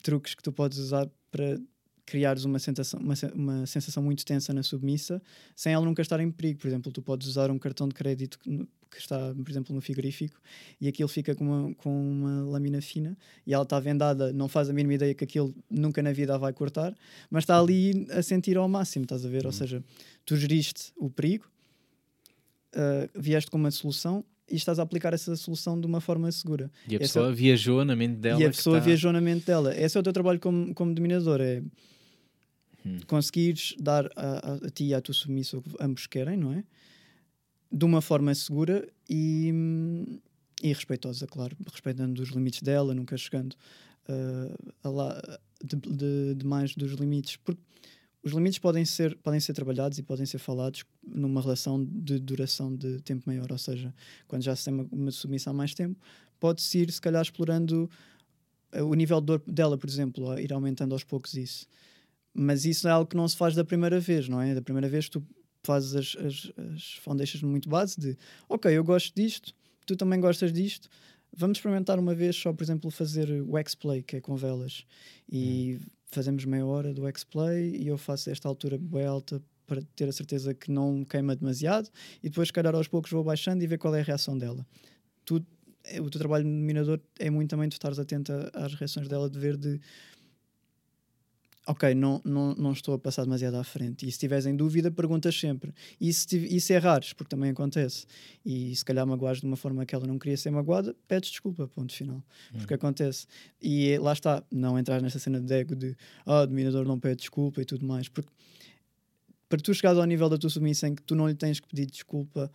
truques 0.00 0.36
que 0.36 0.40
tu 0.40 0.52
podes 0.52 0.78
usar 0.78 1.10
para 1.28 1.60
criares 2.06 2.44
uma 2.44 2.60
sensação, 2.60 3.00
uma, 3.00 3.14
uma 3.34 3.66
sensação 3.66 4.00
muito 4.00 4.24
tensa 4.24 4.52
na 4.52 4.62
submissa 4.62 5.20
sem 5.56 5.72
ela 5.72 5.84
nunca 5.84 6.02
estar 6.02 6.20
em 6.20 6.30
perigo. 6.30 6.60
Por 6.60 6.68
exemplo, 6.68 6.92
tu 6.92 7.02
podes 7.02 7.26
usar 7.26 7.50
um 7.50 7.58
cartão 7.58 7.88
de 7.88 7.96
crédito 7.96 8.38
que, 8.38 8.58
que 8.88 8.98
está, 8.98 9.34
por 9.34 9.50
exemplo, 9.50 9.74
no 9.74 9.80
frigorífico 9.80 10.40
e 10.80 10.86
aquilo 10.86 11.08
fica 11.08 11.34
com 11.34 11.44
uma, 11.44 11.74
com 11.74 11.90
uma 11.90 12.44
lâmina 12.44 12.80
fina 12.80 13.18
e 13.44 13.52
ela 13.52 13.64
está 13.64 13.80
vendada, 13.80 14.32
não 14.32 14.46
faz 14.46 14.70
a 14.70 14.72
mínima 14.72 14.94
ideia 14.94 15.12
que 15.16 15.24
aquilo 15.24 15.52
nunca 15.68 16.00
na 16.00 16.12
vida 16.12 16.32
a 16.36 16.38
vai 16.38 16.52
cortar, 16.52 16.94
mas 17.28 17.42
está 17.42 17.58
ali 17.58 18.06
a 18.12 18.22
sentir 18.22 18.56
ao 18.56 18.68
máximo, 18.68 19.02
estás 19.02 19.26
a 19.26 19.28
ver? 19.28 19.46
Ou 19.46 19.52
seja, 19.52 19.82
tu 20.24 20.36
geriste 20.36 20.92
o 20.96 21.10
perigo, 21.10 21.50
ah, 22.74 23.08
vieste 23.14 23.50
com 23.50 23.56
uma 23.58 23.70
solução 23.70 24.24
e 24.48 24.56
estás 24.56 24.78
a 24.78 24.82
aplicar 24.82 25.14
essa 25.14 25.36
solução 25.36 25.80
de 25.80 25.86
uma 25.86 26.00
forma 26.00 26.30
segura. 26.32 26.70
E 26.88 26.94
a 26.94 26.96
Essa- 26.96 27.20
pessoa 27.20 27.32
viajou 27.32 27.84
na 27.84 27.94
mente 27.94 28.16
dela. 28.16 28.40
e 28.40 28.44
a 28.44 28.50
pessoa 28.50 28.80
viajou 28.80 29.12
na 29.12 29.20
mente 29.20 29.46
dela. 29.46 29.74
Esse 29.78 29.96
é 29.96 30.00
o 30.00 30.02
teu 30.02 30.12
trabalho 30.12 30.40
como, 30.40 30.74
como 30.74 30.92
dominador, 30.94 31.40
é 31.40 31.62
Hum. 32.84 32.98
conseguires 33.06 33.74
dar 33.78 34.06
a, 34.16 34.52
a, 34.52 34.54
a 34.54 34.70
ti 34.70 34.84
e 34.84 34.94
à 34.94 35.00
tua 35.02 35.12
submissa 35.14 35.58
o 35.58 35.62
que 35.62 35.70
ambos 35.78 36.06
querem, 36.06 36.36
não 36.36 36.50
é? 36.52 36.64
De 37.70 37.84
uma 37.84 38.00
forma 38.00 38.34
segura 38.34 38.88
e, 39.08 39.52
e 40.62 40.68
respeitosa, 40.72 41.26
claro, 41.26 41.54
respeitando 41.70 42.22
os 42.22 42.30
limites 42.30 42.62
dela, 42.62 42.94
nunca 42.94 43.16
chegando 43.18 43.54
ah, 44.08 44.56
a 44.82 44.88
lá 44.88 45.38
de, 45.62 45.76
de- 45.76 46.34
demais 46.36 46.74
dos 46.74 46.92
limites, 46.92 47.36
porque 47.36 47.60
os 48.22 48.32
limites 48.32 48.58
podem 48.58 48.84
ser, 48.84 49.16
podem 49.18 49.40
ser 49.40 49.54
trabalhados 49.54 49.98
e 49.98 50.02
podem 50.02 50.26
ser 50.26 50.38
falados 50.38 50.84
numa 51.02 51.40
relação 51.40 51.82
de 51.84 52.18
duração 52.18 52.74
de 52.74 53.00
tempo 53.00 53.24
maior, 53.26 53.50
ou 53.50 53.58
seja, 53.58 53.94
quando 54.28 54.42
já 54.42 54.54
se 54.54 54.64
tem 54.64 54.74
uma, 54.74 54.86
uma 54.92 55.10
submissão 55.10 55.52
há 55.52 55.56
mais 55.56 55.74
tempo, 55.74 55.98
pode-se 56.38 56.78
ir, 56.78 56.92
se 56.92 57.00
calhar, 57.00 57.22
explorando 57.22 57.88
eh, 58.72 58.82
o 58.82 58.94
nível 58.94 59.20
de 59.20 59.26
dor 59.26 59.42
dela, 59.46 59.78
por 59.78 59.88
exemplo, 59.88 60.38
ir 60.38 60.52
aumentando 60.52 60.94
aos 60.94 61.04
poucos 61.04 61.34
isso. 61.34 61.66
Mas 62.34 62.64
isso 62.64 62.86
é 62.86 62.90
algo 62.90 63.08
que 63.08 63.16
não 63.16 63.26
se 63.26 63.36
faz 63.36 63.54
da 63.54 63.64
primeira 63.64 63.98
vez, 63.98 64.28
não 64.28 64.40
é? 64.40 64.54
Da 64.54 64.62
primeira 64.62 64.88
vez 64.88 65.08
tu 65.08 65.26
fazes 65.64 65.94
as, 65.94 66.16
as, 66.24 66.52
as 66.74 66.92
foundations 67.02 67.42
muito 67.42 67.68
base 67.68 67.98
de 67.98 68.16
ok, 68.48 68.70
eu 68.70 68.84
gosto 68.84 69.14
disto, 69.14 69.52
tu 69.86 69.96
também 69.96 70.20
gostas 70.20 70.52
disto, 70.52 70.88
vamos 71.36 71.58
experimentar 71.58 71.98
uma 71.98 72.14
vez 72.14 72.36
só, 72.36 72.52
por 72.52 72.62
exemplo, 72.62 72.90
fazer 72.90 73.42
o 73.42 73.56
X-Play, 73.58 74.02
que 74.02 74.16
é 74.16 74.20
com 74.20 74.36
velas, 74.36 74.84
e 75.30 75.78
fazemos 76.10 76.44
meia 76.44 76.66
hora 76.66 76.92
do 76.92 77.06
X-Play 77.06 77.76
e 77.76 77.88
eu 77.88 77.98
faço 77.98 78.30
esta 78.30 78.48
altura 78.48 78.78
bem 78.78 79.04
alta 79.04 79.42
para 79.66 79.82
ter 79.94 80.08
a 80.08 80.12
certeza 80.12 80.52
que 80.52 80.70
não 80.70 81.04
queima 81.04 81.36
demasiado 81.36 81.88
e 82.22 82.28
depois, 82.28 82.48
se 82.48 82.52
calhar, 82.52 82.74
aos 82.74 82.88
poucos 82.88 83.10
vou 83.10 83.22
baixando 83.22 83.62
e 83.62 83.66
ver 83.66 83.78
qual 83.78 83.94
é 83.94 84.00
a 84.00 84.04
reação 84.04 84.36
dela. 84.36 84.66
Tu, 85.24 85.44
eh, 85.84 86.00
o 86.00 86.10
teu 86.10 86.18
trabalho 86.18 86.44
de 86.44 86.50
minador 86.50 87.00
é 87.18 87.30
muito 87.30 87.50
também 87.50 87.68
tu 87.68 87.74
estares 87.74 87.98
atento 87.98 88.32
às 88.52 88.74
reações 88.74 89.06
dela, 89.06 89.30
de 89.30 89.38
ver 89.38 89.56
de 89.56 89.80
ok, 91.66 91.94
não, 91.94 92.20
não, 92.24 92.54
não 92.54 92.72
estou 92.72 92.94
a 92.94 92.98
passar 92.98 93.24
demasiado 93.24 93.54
à 93.54 93.64
frente. 93.64 94.02
E 94.02 94.06
se 94.06 94.16
estiveres 94.16 94.46
em 94.46 94.56
dúvida, 94.56 94.90
perguntas 94.90 95.38
sempre. 95.38 95.72
E 96.00 96.12
se, 96.12 96.36
e 96.36 96.60
se 96.60 96.72
errares, 96.72 97.12
porque 97.12 97.30
também 97.30 97.50
acontece, 97.50 98.06
e 98.44 98.74
se 98.74 98.84
calhar 98.84 99.06
magoares 99.06 99.40
de 99.40 99.46
uma 99.46 99.56
forma 99.56 99.84
que 99.84 99.94
ela 99.94 100.06
não 100.06 100.18
queria 100.18 100.36
ser 100.36 100.50
magoada, 100.50 100.94
pedes 101.06 101.30
desculpa, 101.30 101.68
ponto 101.68 101.92
final. 101.92 102.24
Porque 102.58 102.74
acontece. 102.74 103.26
E 103.60 103.96
lá 103.98 104.12
está, 104.12 104.42
não 104.50 104.78
entrar 104.78 105.00
nessa 105.00 105.18
cena 105.18 105.40
de 105.40 105.54
ego 105.54 105.74
de 105.74 105.96
ah, 106.26 106.42
o 106.42 106.46
dominador 106.46 106.86
não 106.86 106.98
pede 106.98 107.16
desculpa 107.16 107.60
e 107.60 107.64
tudo 107.64 107.86
mais. 107.86 108.08
Porque 108.08 108.30
para 109.48 109.60
tu 109.60 109.74
chegares 109.74 109.98
ao 109.98 110.06
nível 110.06 110.28
da 110.28 110.38
tua 110.38 110.50
submissão 110.50 110.90
em 110.90 110.94
que 110.94 111.02
tu 111.02 111.14
não 111.14 111.28
lhe 111.28 111.34
tens 111.34 111.60
que 111.60 111.68
pedir 111.68 111.86
desculpa 111.86 112.50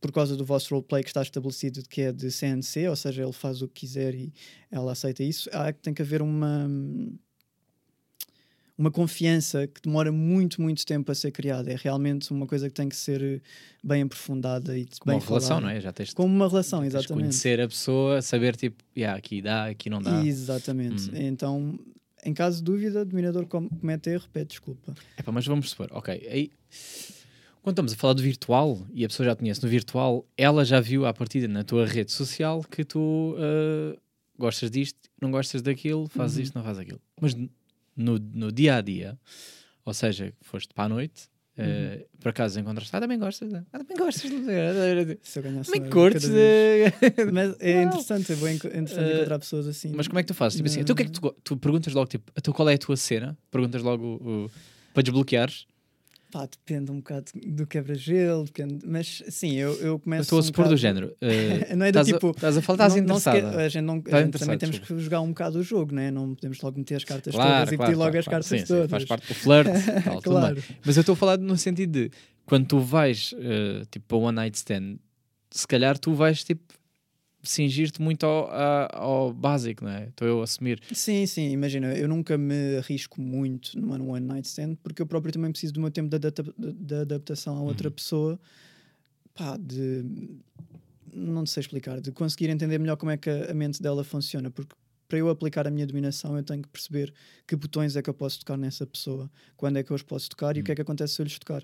por 0.00 0.12
causa 0.12 0.36
do 0.36 0.44
vosso 0.44 0.74
roleplay 0.74 1.02
que 1.02 1.08
está 1.08 1.22
estabelecido 1.22 1.82
que 1.88 2.02
é 2.02 2.12
de 2.12 2.30
CNC, 2.30 2.88
ou 2.88 2.96
seja, 2.96 3.22
ele 3.22 3.32
faz 3.32 3.62
o 3.62 3.68
que 3.68 3.80
quiser 3.80 4.14
e 4.14 4.34
ela 4.70 4.92
aceita 4.92 5.22
isso, 5.24 5.48
há 5.50 5.72
que 5.72 5.80
tem 5.80 5.94
que 5.94 6.02
haver 6.02 6.20
uma 6.20 6.68
uma 8.76 8.90
confiança 8.90 9.66
que 9.68 9.80
demora 9.82 10.10
muito, 10.10 10.60
muito 10.60 10.84
tempo 10.84 11.10
a 11.12 11.14
ser 11.14 11.30
criada. 11.30 11.70
É 11.72 11.76
realmente 11.76 12.32
uma 12.32 12.46
coisa 12.46 12.68
que 12.68 12.74
tem 12.74 12.88
que 12.88 12.96
ser 12.96 13.22
eh, 13.22 13.40
bem 13.82 14.02
aprofundada 14.02 14.76
e 14.76 14.84
Como 14.98 15.12
bem 15.12 15.16
uma 15.20 15.24
relação, 15.26 15.48
falada. 15.48 15.66
não 15.66 15.70
é? 15.72 15.80
Já 15.80 15.92
tens 15.92 16.12
Como 16.12 16.34
uma 16.34 16.48
relação, 16.48 16.84
exatamente. 16.84 17.12
conhecer 17.26 17.60
a 17.60 17.68
pessoa, 17.68 18.20
saber 18.20 18.56
tipo, 18.56 18.82
yeah, 18.96 19.16
aqui 19.16 19.40
dá, 19.40 19.66
aqui 19.66 19.88
não 19.88 20.02
dá. 20.02 20.24
Exatamente. 20.24 21.08
Hum. 21.10 21.14
Então, 21.14 21.78
em 22.24 22.34
caso 22.34 22.58
de 22.58 22.64
dúvida, 22.64 23.02
o 23.02 23.04
dominador 23.04 23.46
com- 23.46 23.68
comete 23.68 24.10
erro, 24.10 24.24
pede 24.32 24.46
desculpa. 24.48 24.92
Epá, 25.16 25.30
mas 25.30 25.46
vamos 25.46 25.70
supor, 25.70 25.88
ok, 25.92 26.26
aí 26.28 26.50
quando 27.62 27.74
estamos 27.74 27.92
a 27.92 27.96
falar 27.96 28.12
do 28.14 28.22
virtual 28.22 28.78
e 28.92 29.04
a 29.04 29.08
pessoa 29.08 29.24
já 29.26 29.34
te 29.34 29.38
conhece 29.38 29.62
no 29.62 29.68
virtual, 29.68 30.26
ela 30.36 30.64
já 30.64 30.80
viu 30.80 31.06
à 31.06 31.14
partida 31.14 31.48
na 31.48 31.64
tua 31.64 31.86
rede 31.86 32.12
social 32.12 32.62
que 32.62 32.84
tu 32.84 33.34
ah, 33.38 33.96
gostas 34.38 34.70
disto, 34.70 34.98
não 35.20 35.30
gostas 35.30 35.62
daquilo, 35.62 36.06
fazes 36.08 36.36
Uhum. 36.36 36.42
isto, 36.42 36.54
não 36.56 36.62
fazes 36.64 36.80
aquilo. 36.82 37.00
Mas 37.20 37.34
no, 37.96 38.18
no 38.18 38.50
dia 38.52 38.76
a 38.76 38.80
dia, 38.80 39.18
ou 39.84 39.94
seja, 39.94 40.32
foste 40.40 40.72
para 40.74 40.84
a 40.84 40.88
noite, 40.88 41.28
Uhum. 41.56 41.64
ah, 41.64 42.04
por 42.18 42.30
acaso 42.30 42.58
encontraste, 42.58 42.96
ah, 42.96 43.00
também 43.00 43.16
gostas, 43.16 43.54
ah, 43.54 43.62
também 43.70 43.96
gostas, 43.96 44.22
também 44.28 45.18
Se 45.22 45.38
eu 45.38 45.42
ganhasse 45.44 45.70
também 45.70 45.88
curtes. 45.88 46.24
vez. 46.28 46.34
eh, 46.34 46.92
Mas 47.32 47.54
é 47.60 47.82
interessante, 47.84 48.32
é 48.32 48.34
enco- 48.52 48.66
interessante 48.66 49.00
Eh, 49.00 49.14
encontrar 49.14 49.38
pessoas 49.38 49.66
assim. 49.68 49.92
Mas 49.94 50.08
como 50.08 50.18
é 50.18 50.22
que 50.24 50.26
tu 50.26 50.34
fazes? 50.34 50.56
Tipo 50.56 50.68
assim, 50.68 50.80
então 50.80 50.94
o 50.94 50.96
que 50.96 51.02
é 51.02 51.06
que 51.06 51.12
tu, 51.12 51.32
tu 51.44 51.56
perguntas 51.56 51.92
logo, 51.94 52.08
tipo, 52.08 52.32
então 52.36 52.52
qual 52.52 52.68
é 52.68 52.74
a 52.74 52.78
tua 52.78 52.96
cena? 52.96 53.38
Perguntas 53.52 53.82
logo 53.82 54.04
o- 54.20 54.50
para 54.92 55.02
desbloqueares. 55.04 55.66
Pá, 56.34 56.46
depende 56.46 56.90
um 56.90 56.96
bocado 56.96 57.26
do 57.46 57.64
quebra-gelo, 57.64 58.44
mas 58.84 59.22
sim, 59.28 59.52
eu, 59.52 59.72
eu 59.74 59.86
Eu 59.86 59.98
começo. 60.00 60.22
estou 60.22 60.38
a 60.38 60.40
um 60.40 60.42
supor 60.42 60.64
do 60.64 60.70
bocado- 60.70 60.76
género. 60.76 61.16
eh, 61.22 61.76
Não 61.76 61.86
é 61.86 61.92
do 61.92 62.00
estás 62.00 62.08
a- 62.08 62.12
tipo, 62.12 62.30
Estás 62.32 62.56
a 62.56 62.62
falar, 62.62 62.74
estás 62.88 62.94
não 62.96 63.02
interessada. 63.02 63.56
a 63.62 63.68
gente, 63.68 63.84
não, 63.84 63.94
a 64.04 64.22
gente 64.22 64.38
também 64.40 64.58
temos 64.58 64.76
desculpa. 64.80 64.94
que 64.98 65.04
jogar 65.04 65.20
um 65.20 65.28
bocado 65.28 65.60
o 65.60 65.62
jogo, 65.62 65.94
né? 65.94 66.10
não 66.10 66.34
podemos 66.34 66.60
logo 66.60 66.76
meter 66.76 66.96
as 66.96 67.04
cartas 67.04 67.32
Claro, 67.32 67.52
todas 67.52 67.72
e 67.72 67.76
claro, 67.76 67.88
pedir 67.92 67.98
logo 67.98 68.10
claro, 68.10 68.18
as 68.18 68.24
cartas 68.26 68.46
Sim, 68.48 68.58
sim, 68.58 68.64
todas. 68.66 68.90
faz 68.90 69.04
parte 69.04 69.28
do 69.28 69.34
flirt. 69.34 69.66
tal, 70.04 70.22
Claro. 70.22 70.62
Mas 70.84 70.96
eu 70.96 71.00
estou 71.02 71.12
a 71.12 71.16
falar 71.16 71.38
no 71.38 71.56
sentido 71.56 71.92
de 71.92 72.10
quando 72.44 72.66
tu 72.66 72.80
vais 72.80 73.32
eh, 73.38 73.82
tipo 73.88 74.04
para 74.08 74.16
one 74.18 74.34
night 74.34 74.56
stand, 74.58 74.96
se 75.52 75.68
calhar 75.68 75.96
tu 75.96 76.14
vais 76.14 76.42
tipo 76.42 76.74
cingir-te 77.44 78.00
muito 78.02 78.24
ao, 78.24 78.50
ao 78.92 79.32
básico, 79.32 79.84
não 79.84 79.90
é? 79.92 80.08
Estou 80.08 80.26
eu 80.26 80.40
a 80.40 80.44
assumir. 80.44 80.80
Sim, 80.92 81.26
sim, 81.26 81.50
imagina, 81.50 81.94
eu 81.96 82.08
nunca 82.08 82.36
me 82.38 82.76
arrisco 82.78 83.20
muito 83.20 83.78
numa 83.78 84.00
one 84.02 84.26
night 84.26 84.48
stand 84.48 84.76
porque 84.82 85.00
eu 85.02 85.06
próprio 85.06 85.32
também 85.32 85.50
preciso 85.50 85.72
do 85.74 85.80
meu 85.80 85.90
tempo 85.90 86.08
de, 86.08 86.16
adapta- 86.16 86.54
de 86.58 86.94
adaptação 86.94 87.56
a 87.56 87.60
outra 87.62 87.88
Uhum. 87.88 87.94
pessoa, 87.94 88.40
pá, 89.34 89.56
de 89.56 90.04
não 91.12 91.46
sei 91.46 91.60
explicar, 91.60 92.00
de 92.00 92.10
conseguir 92.12 92.48
entender 92.50 92.78
melhor 92.78 92.96
como 92.96 93.10
é 93.12 93.16
que 93.16 93.30
a 93.30 93.50
a 93.50 93.54
mente 93.54 93.80
dela 93.80 94.02
funciona, 94.02 94.50
porque 94.50 94.74
para 95.06 95.18
eu 95.18 95.28
aplicar 95.28 95.66
a 95.66 95.70
minha 95.70 95.86
dominação 95.86 96.36
eu 96.36 96.42
tenho 96.42 96.62
que 96.62 96.68
perceber 96.68 97.12
que 97.46 97.54
botões 97.54 97.94
é 97.94 98.02
que 98.02 98.10
eu 98.10 98.14
posso 98.14 98.40
tocar 98.40 98.56
nessa 98.56 98.86
pessoa, 98.86 99.30
quando 99.56 99.76
é 99.78 99.82
que 99.82 99.90
eu 99.92 99.94
os 99.94 100.02
posso 100.02 100.28
tocar 100.30 100.56
e 100.56 100.60
o 100.60 100.64
que 100.64 100.72
é 100.72 100.74
que 100.74 100.82
acontece 100.82 101.14
se 101.14 101.22
eu 101.22 101.24
lhes 101.24 101.38
tocar. 101.38 101.62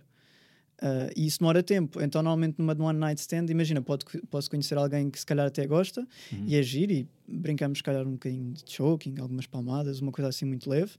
Ah, 0.82 1.10
e 1.14 1.26
isso 1.26 1.38
demora 1.40 1.62
tempo. 1.62 2.00
Então, 2.00 2.22
normalmente, 2.22 2.56
numa 2.58 2.72
one 2.74 2.98
night 2.98 3.20
stand, 3.20 3.46
imagina, 3.50 3.82
pode, 3.82 4.04
posso 4.30 4.48
conhecer 4.50 4.78
alguém 4.78 5.10
que 5.10 5.18
se 5.18 5.26
calhar 5.26 5.46
até 5.46 5.66
gosta 5.66 6.06
Uhum. 6.32 6.44
e 6.46 6.56
agir 6.56 6.90
e 6.90 7.06
brincamos, 7.28 7.78
se 7.78 7.82
calhar, 7.82 8.06
um 8.06 8.12
bocadinho 8.12 8.52
de 8.52 8.62
choking, 8.66 9.14
algumas 9.20 9.46
palmadas, 9.46 10.00
uma 10.00 10.10
coisa 10.12 10.28
assim 10.28 10.44
muito 10.46 10.68
leve. 10.70 10.92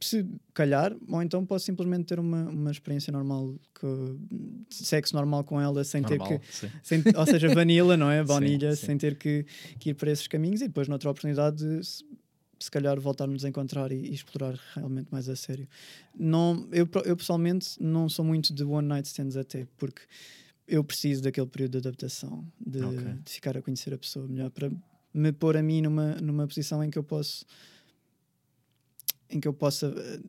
Se 0.00 0.26
calhar, 0.52 0.92
ou 1.08 1.22
então 1.22 1.46
posso 1.46 1.64
simplesmente 1.64 2.06
ter 2.06 2.18
uma, 2.18 2.48
uma 2.48 2.70
experiência 2.72 3.12
normal, 3.12 3.54
que, 3.78 3.86
de 4.68 4.74
sexo 4.84 5.14
normal 5.14 5.44
com 5.44 5.60
ela, 5.60 5.84
sem 5.84 6.02
ter 6.02 6.18
Normal, 6.18 6.40
que. 6.40 6.52
sim. 6.52 6.68
Sem, 6.82 7.04
ou 7.16 7.24
seja, 7.24 7.48
vanilla, 7.54 7.96
não 7.96 8.10
é? 8.10 8.20
Sim, 8.20 8.26
Baunilha, 8.26 8.74
sim. 8.74 8.86
sem 8.86 8.98
ter 8.98 9.14
que, 9.16 9.46
que 9.78 9.90
ir 9.90 9.94
para 9.94 10.10
esses 10.10 10.26
caminhos 10.26 10.60
e 10.60 10.66
depois, 10.66 10.88
noutra 10.88 11.08
oportunidade, 11.08 11.64
se, 12.62 12.70
calhar 12.70 12.98
voltarmos 13.00 13.44
a 13.44 13.48
encontrar 13.48 13.92
e, 13.92 13.96
e 13.96 14.14
explorar 14.14 14.58
realmente 14.74 15.08
mais 15.10 15.28
a 15.28 15.36
sério. 15.36 15.68
Não, 16.18 16.68
eu, 16.72 16.88
eu 17.04 17.16
pessoalmente 17.16 17.82
não 17.82 18.08
sou 18.08 18.24
muito 18.24 18.52
de 18.52 18.64
one 18.64 18.86
night 18.86 19.06
stands 19.06 19.36
até, 19.36 19.66
porque 19.76 20.02
eu 20.66 20.82
preciso 20.82 21.22
daquele 21.22 21.46
período 21.46 21.72
de 21.72 21.78
adaptação, 21.88 22.46
de, 22.60 22.82
Ok. 22.82 23.14
de 23.24 23.32
ficar 23.32 23.56
a 23.56 23.62
conhecer 23.62 23.92
a 23.92 23.98
pessoa 23.98 24.26
melhor, 24.26 24.50
para 24.50 24.70
me 25.12 25.32
pôr 25.32 25.56
a 25.56 25.62
mim 25.62 25.82
numa, 25.82 26.14
numa 26.16 26.46
posição 26.46 26.82
em 26.82 26.90
que 26.90 26.98
eu 26.98 27.04
posso 27.04 27.44
em 29.28 29.40
que 29.40 29.48
eu 29.48 29.54
possa 29.54 29.86
eh, 29.96 30.20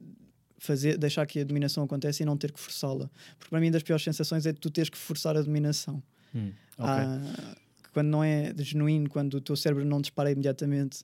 fazer, 0.58 0.98
deixar 0.98 1.26
que 1.26 1.42
a 1.42 1.44
dominação 1.44 1.84
aconteça 1.84 2.24
e 2.24 2.26
não 2.26 2.38
ter 2.38 2.54
que 2.54 2.60
forçá-la. 2.60 3.10
Porque 3.38 3.50
para 3.50 3.60
mim 3.60 3.70
das 3.70 3.84
piores 3.84 4.04
sensações 4.04 4.46
é 4.46 4.54
tu 4.54 4.70
teres 4.70 4.90
que 4.90 4.98
forçar 4.98 5.36
a 5.36 5.42
dominação. 5.42 6.02
Hum, 6.34 6.52
ok. 6.78 6.88
Ah, 6.88 7.56
quando 7.92 8.08
não 8.08 8.24
é 8.24 8.54
genuíno, 8.58 9.10
quando 9.10 9.36
o 9.36 9.42
teu 9.42 9.56
cérebro 9.56 9.86
não 9.86 10.00
dispara 10.02 10.32
imediatamente 10.32 11.04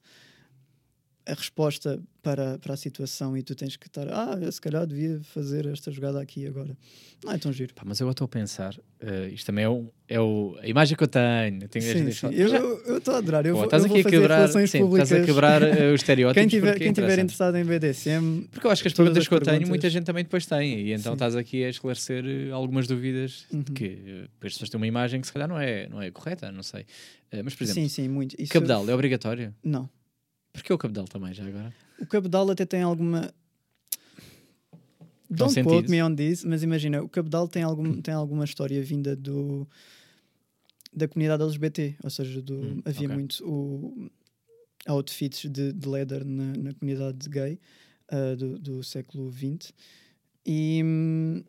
a 1.32 1.34
resposta 1.34 1.99
para, 2.21 2.57
para 2.59 2.73
a 2.73 2.77
situação 2.77 3.38
e 3.38 3.41
tu 3.43 3.55
tens 3.55 3.75
que 3.77 3.88
estar, 3.88 4.07
ah, 4.09 4.38
eu 4.41 4.51
se 4.51 4.59
calhar 4.59 4.86
devia 4.86 5.19
fazer 5.23 5.65
esta 5.67 5.89
jogada 5.91 6.19
aqui 6.21 6.45
agora. 6.45 6.77
Não 7.23 7.32
é 7.32 7.38
tão 7.38 7.51
giro. 7.51 7.73
Pá, 7.73 7.84
mas 7.86 7.99
eu 7.99 8.09
estou 8.09 8.25
a 8.25 8.27
pensar, 8.27 8.75
eh, 8.99 9.30
isto 9.34 9.45
também 9.45 9.63
é, 9.65 9.69
um, 9.69 9.89
é 10.07 10.19
o, 10.19 10.57
a 10.61 10.67
imagem 10.67 10.95
que 10.97 11.03
eu 11.03 11.07
tenho. 11.07 11.63
Eu 11.63 11.67
tenho 11.69 11.86
Sim, 11.86 12.11
sim. 12.11 12.27
Eu 12.34 12.97
estou 12.97 13.13
a 13.13 13.17
adorar. 13.17 13.45
Eu 13.45 13.53
Pô, 13.53 13.57
vou, 13.59 13.65
estás 13.65 13.84
eu 13.86 13.89
aqui 13.91 13.99
a 14.01 14.09
quebrar, 14.09 14.47
sim, 14.49 14.80
públicas. 14.80 15.09
estás 15.11 15.23
a 15.23 15.25
quebrar 15.25 15.61
eh, 15.61 15.91
os 15.93 16.01
estereótipos. 16.01 16.41
Quem 16.41 16.47
tiver, 16.47 16.75
é 16.75 16.80
quem 16.80 16.93
tiver 16.93 17.19
interessado 17.19 17.55
em 17.57 17.63
BDSM, 17.65 18.47
Porque 18.51 18.67
eu 18.67 18.71
acho 18.71 18.82
que 18.82 18.88
as 18.89 18.93
perguntas 18.93 19.21
as 19.23 19.27
que 19.27 19.34
eu 19.34 19.39
tenho, 19.41 19.67
muita 19.67 19.89
gente 19.89 20.03
também 20.05 20.23
depois 20.23 20.45
tem. 20.45 20.80
E 20.80 20.91
então 20.93 21.11
Sim. 21.11 21.13
estás 21.13 21.36
aqui 21.36 21.63
a 21.63 21.69
esclarecer 21.69 22.23
eh, 22.25 22.51
algumas 22.51 22.88
dúvidas 22.88 23.45
Uhum. 23.53 23.61
de 23.61 23.71
que 23.71 23.86
eh, 24.05 24.23
as 24.45 24.53
pessoas 24.53 24.69
têm 24.69 24.77
uma 24.80 24.88
imagem 24.88 25.21
que 25.21 25.27
se 25.27 25.34
calhar 25.34 25.47
não 25.47 25.59
é, 25.59 25.88
não 25.88 26.01
é 26.01 26.11
correta, 26.11 26.51
não 26.51 26.63
sei. 26.63 26.86
Eh, 27.32 27.41
mas, 27.43 27.55
por 27.55 27.63
exemplo, 27.63 27.82
sim, 27.84 27.88
sim, 27.89 28.07
muito. 28.07 28.36
Isso- 28.39 28.51
cabedal 28.51 28.88
é 28.89 28.93
obrigatório? 28.93 29.53
Não. 29.63 29.89
Porque 30.53 30.73
o 30.73 30.77
cabedal 30.77 31.05
também, 31.05 31.33
já 31.33 31.45
agora? 31.45 31.73
O 31.99 32.05
cabedal 32.05 32.49
até 32.51 32.65
tem 32.65 32.81
alguma. 32.81 33.33
Um 35.29 35.35
Don't 35.35 35.53
quote 35.63 35.87
sentido. 35.87 35.91
me 35.91 36.01
on 36.01 36.15
this, 36.15 36.43
mas 36.43 36.63
imagina, 36.63 37.03
o 37.03 37.09
cabedal 37.09 37.47
tem, 37.47 37.61
algum, 37.61 37.99
tem 38.01 38.13
alguma 38.13 38.45
história 38.45 38.81
vinda 38.81 39.15
do 39.15 39.67
da 40.91 41.07
comunidade 41.07 41.43
LGBT, 41.43 41.95
ou 42.03 42.09
seja, 42.09 42.41
do, 42.41 42.55
Hum, 42.55 42.81
havia 42.83 43.07
ok. 43.07 43.15
muito 43.15 43.47
o, 43.47 44.09
outfits 44.87 45.49
de, 45.49 45.71
de 45.71 45.87
leather 45.87 46.25
na, 46.25 46.53
na 46.53 46.73
comunidade 46.73 47.29
gay 47.29 47.59
ah, 48.09 48.35
do, 48.35 48.57
do 48.57 48.83
século 48.83 49.31
XX 49.31 49.71
e 50.45 50.81
hum, 50.83 51.43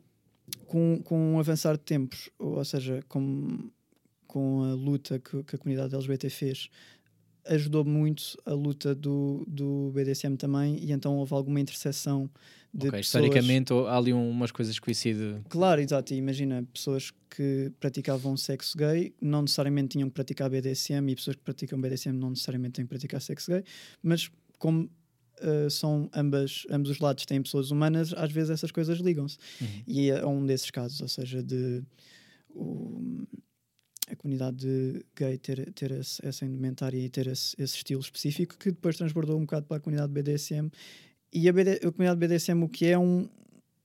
com, 0.67 1.01
com 1.03 1.35
o 1.35 1.39
avançar 1.39 1.73
de 1.73 1.83
tempos, 1.83 2.29
ou 2.37 2.63
seja, 2.63 3.01
com, 3.07 3.71
com 4.27 4.63
a 4.63 4.73
luta 4.73 5.17
que, 5.17 5.43
que 5.43 5.55
a 5.55 5.59
comunidade 5.59 5.95
LGBT 5.95 6.29
fez, 6.29 6.69
ajudou 7.45 7.83
muito 7.83 8.37
a 8.45 8.53
luta 8.53 8.93
do, 8.93 9.43
do 9.47 9.91
BDSM 9.93 10.35
também, 10.37 10.77
e 10.83 10.91
então 10.91 11.17
houve 11.17 11.33
alguma 11.33 11.59
interseção 11.59 12.29
de 12.73 12.87
Ok, 12.87 12.99
pessoas... 12.99 13.05
Historicamente 13.25 13.73
há 13.73 13.97
ali 13.97 14.13
um- 14.13 14.29
umas 14.29 14.51
coisas 14.51 14.77
que 14.79 14.85
coincidem. 14.85 15.41
Claro, 15.49 15.81
exato. 15.81 16.13
Imagina, 16.13 16.63
pessoas 16.73 17.11
que 17.29 17.71
praticavam 17.79 18.37
sexo 18.37 18.77
gay 18.77 19.13
não 19.21 19.41
necessariamente 19.41 19.89
tinham 19.89 20.07
que 20.09 20.13
praticar 20.13 20.49
BDSM 20.49 21.11
e 21.11 21.15
pessoas 21.15 21.35
que 21.35 21.41
praticam 21.43 21.79
BDSM 21.81 22.13
não 22.17 22.29
necessariamente 22.29 22.73
têm 22.73 22.85
que 22.85 22.89
praticar 22.89 23.21
sexo 23.21 23.51
gay, 23.51 23.63
mas 24.01 24.29
como 24.57 24.83
uh, 25.41 25.69
são 25.69 26.09
ambas, 26.13 26.63
ambos 26.69 26.91
os 26.91 26.99
lados 26.99 27.25
têm 27.25 27.41
pessoas 27.41 27.71
humanas, 27.71 28.13
às 28.13 28.31
vezes 28.31 28.51
essas 28.51 28.71
coisas 28.71 28.99
ligam-se. 28.99 29.37
Uhum. 29.59 29.83
E 29.87 30.09
é 30.11 30.25
um 30.25 30.45
desses 30.45 30.69
casos, 30.71 31.01
ou 31.01 31.07
seja, 31.07 31.41
de 31.43 31.83
o- 32.53 33.25
a 34.11 34.15
comunidade 34.15 34.57
de 34.57 35.05
gay 35.15 35.37
ter, 35.37 35.71
ter 35.73 35.91
esse- 35.91 36.25
essa 36.25 36.45
indumentária 36.45 36.97
e 36.97 37.09
ter 37.09 37.27
esse, 37.27 37.55
esse 37.57 37.75
estilo 37.77 38.01
específico 38.01 38.57
que 38.57 38.71
depois 38.71 38.97
transbordou 38.97 39.37
um 39.37 39.41
bocado 39.41 39.65
para 39.65 39.77
a 39.77 39.79
comunidade 39.79 40.11
BDSM. 40.11 40.69
E 41.33 41.47
a, 41.47 41.53
BD, 41.53 41.75
a 41.75 41.91
comunidade 41.91 42.19
BDSM 42.19 42.63
o 42.63 42.69
que 42.69 42.85
é 42.87 42.97
um, 42.97 43.29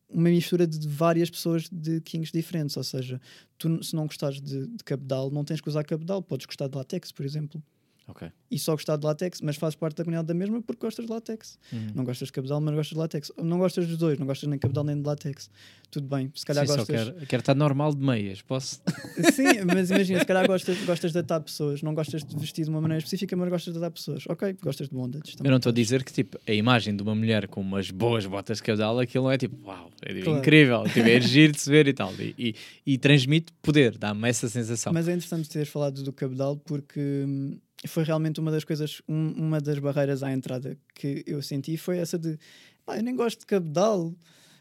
uma 0.09 0.29
mistura 0.29 0.67
de 0.67 0.87
várias 0.89 1.31
pessoas 1.31 1.69
de 1.71 2.01
kings 2.01 2.33
diferentes, 2.33 2.77
ou 2.77 2.85
seja, 2.85 3.21
tu 3.59 3.83
se 3.83 3.95
não 3.95 4.07
gostares 4.07 4.41
de, 4.41 4.67
de 4.67 4.85
cabedal, 4.85 5.31
não 5.31 5.45
tens 5.45 5.61
que 5.61 5.69
usar 5.69 5.85
cabedal, 5.85 6.23
podes 6.23 6.47
gostar 6.47 6.69
de 6.69 6.77
látex, 6.77 7.13
por 7.13 7.25
exemplo. 7.25 7.63
Ok. 8.09 8.29
E 8.49 8.59
só 8.59 8.73
gostar 8.73 8.97
de 8.97 9.05
látex, 9.05 9.41
mas 9.41 9.57
fazes 9.57 9.75
parte 9.75 9.97
da 9.97 10.05
comunidade 10.05 10.29
da 10.29 10.35
mesma 10.35 10.63
porque 10.63 10.87
gostas 10.87 11.07
de 11.07 11.11
látex. 11.13 11.59
Uhum. 11.73 11.89
Não 11.95 12.05
gostas 12.05 12.29
de 12.29 12.33
cabedal, 12.33 12.61
mas 12.61 12.75
gostas 12.75 12.95
de 12.95 12.99
látex. 12.99 13.33
Não 13.43 13.59
gostas 13.59 13.87
dos 13.89 13.97
dois, 13.99 14.17
não 14.19 14.27
gostas 14.27 14.49
nem 14.49 14.57
de 14.57 14.63
cabedal 14.63 14.85
nem 14.85 14.97
de 15.01 15.07
látex. 15.07 15.51
Tudo 15.91 16.07
bem, 16.09 16.31
se 16.35 16.45
calhar 16.47 16.67
Sim, 16.67 16.77
gostas. 16.77 16.97
quero, 17.09 17.27
quero 17.27 17.41
estar 17.41 17.55
normal 17.57 17.93
de 17.95 18.05
meias, 18.05 18.43
posso? 18.43 18.81
Sim, 19.35 19.65
mas 19.73 19.91
imagina, 19.91 20.21
se 20.21 20.25
calhar 20.25 20.47
gostas, 20.47 20.79
gostas 20.85 21.13
de 21.13 21.19
atar 21.19 21.41
pessoas, 21.41 21.83
não 21.83 21.95
gostas 21.95 22.23
de 22.25 22.37
vestir 22.37 22.65
de 22.65 22.71
uma 22.71 22.81
maneira 22.81 22.99
específica, 22.99 23.37
mas 23.37 23.49
gostas 23.49 23.73
de 23.75 23.79
atar 23.79 23.91
pessoas. 23.91 24.25
Ok, 24.29 24.57
gostas 24.63 24.89
de 24.89 24.95
bondage. 24.95 25.35
Eu 25.43 25.51
não 25.51 25.57
estou 25.57 25.71
a 25.71 25.75
dizer 25.75 26.05
que 26.05 26.13
tipo, 26.13 26.39
a 26.47 26.53
imagem 26.53 26.95
de 26.97 27.03
uma 27.03 27.15
mulher 27.15 27.49
com 27.49 27.61
umas 27.61 27.91
boas 27.91 28.25
botas 28.27 28.59
de 28.59 28.63
cabedal, 28.63 28.99
aquilo 29.01 29.25
não 29.25 29.31
é 29.33 29.39
tipo, 29.39 29.57
uau, 29.67 29.91
é 30.03 30.13
tipo, 30.13 30.25
Claro. 30.27 30.39
incrível, 30.39 30.85
tipo, 30.85 31.09
é 31.09 31.21
giro 31.21 31.53
de 31.53 31.61
se 31.61 31.69
ver 31.71 31.89
e 31.89 31.93
tal. 31.93 32.13
E, 32.21 32.35
e, 32.39 32.55
e 32.95 32.99
transmite 32.99 33.53
poder, 33.63 33.99
dá-me 33.99 34.29
essa 34.29 34.49
sensação. 34.49 34.93
Mas 34.93 35.09
é 35.09 35.13
interessante 35.13 35.49
teres 35.49 35.69
falado 35.69 36.03
do 36.05 36.13
cabedal 36.13 36.57
porque 36.57 37.25
hum, 37.27 37.59
foi 37.87 38.05
realmente 38.05 38.41
uma 38.41 38.51
das 38.51 38.65
coisas, 38.65 39.03
um- 39.09 39.33
uma 39.33 39.61
das 39.61 39.79
barreiras 39.79 40.23
à 40.23 40.33
entrada 40.33 40.77
que 40.95 41.23
eu 41.27 41.43
senti 41.43 41.77
foi 41.77 41.99
essa 41.99 42.19
de 42.19 42.39
pá, 42.85 42.97
eu 42.97 43.03
nem 43.03 43.15
gosto 43.17 43.41
de 43.41 43.47
cabedal. 43.47 44.15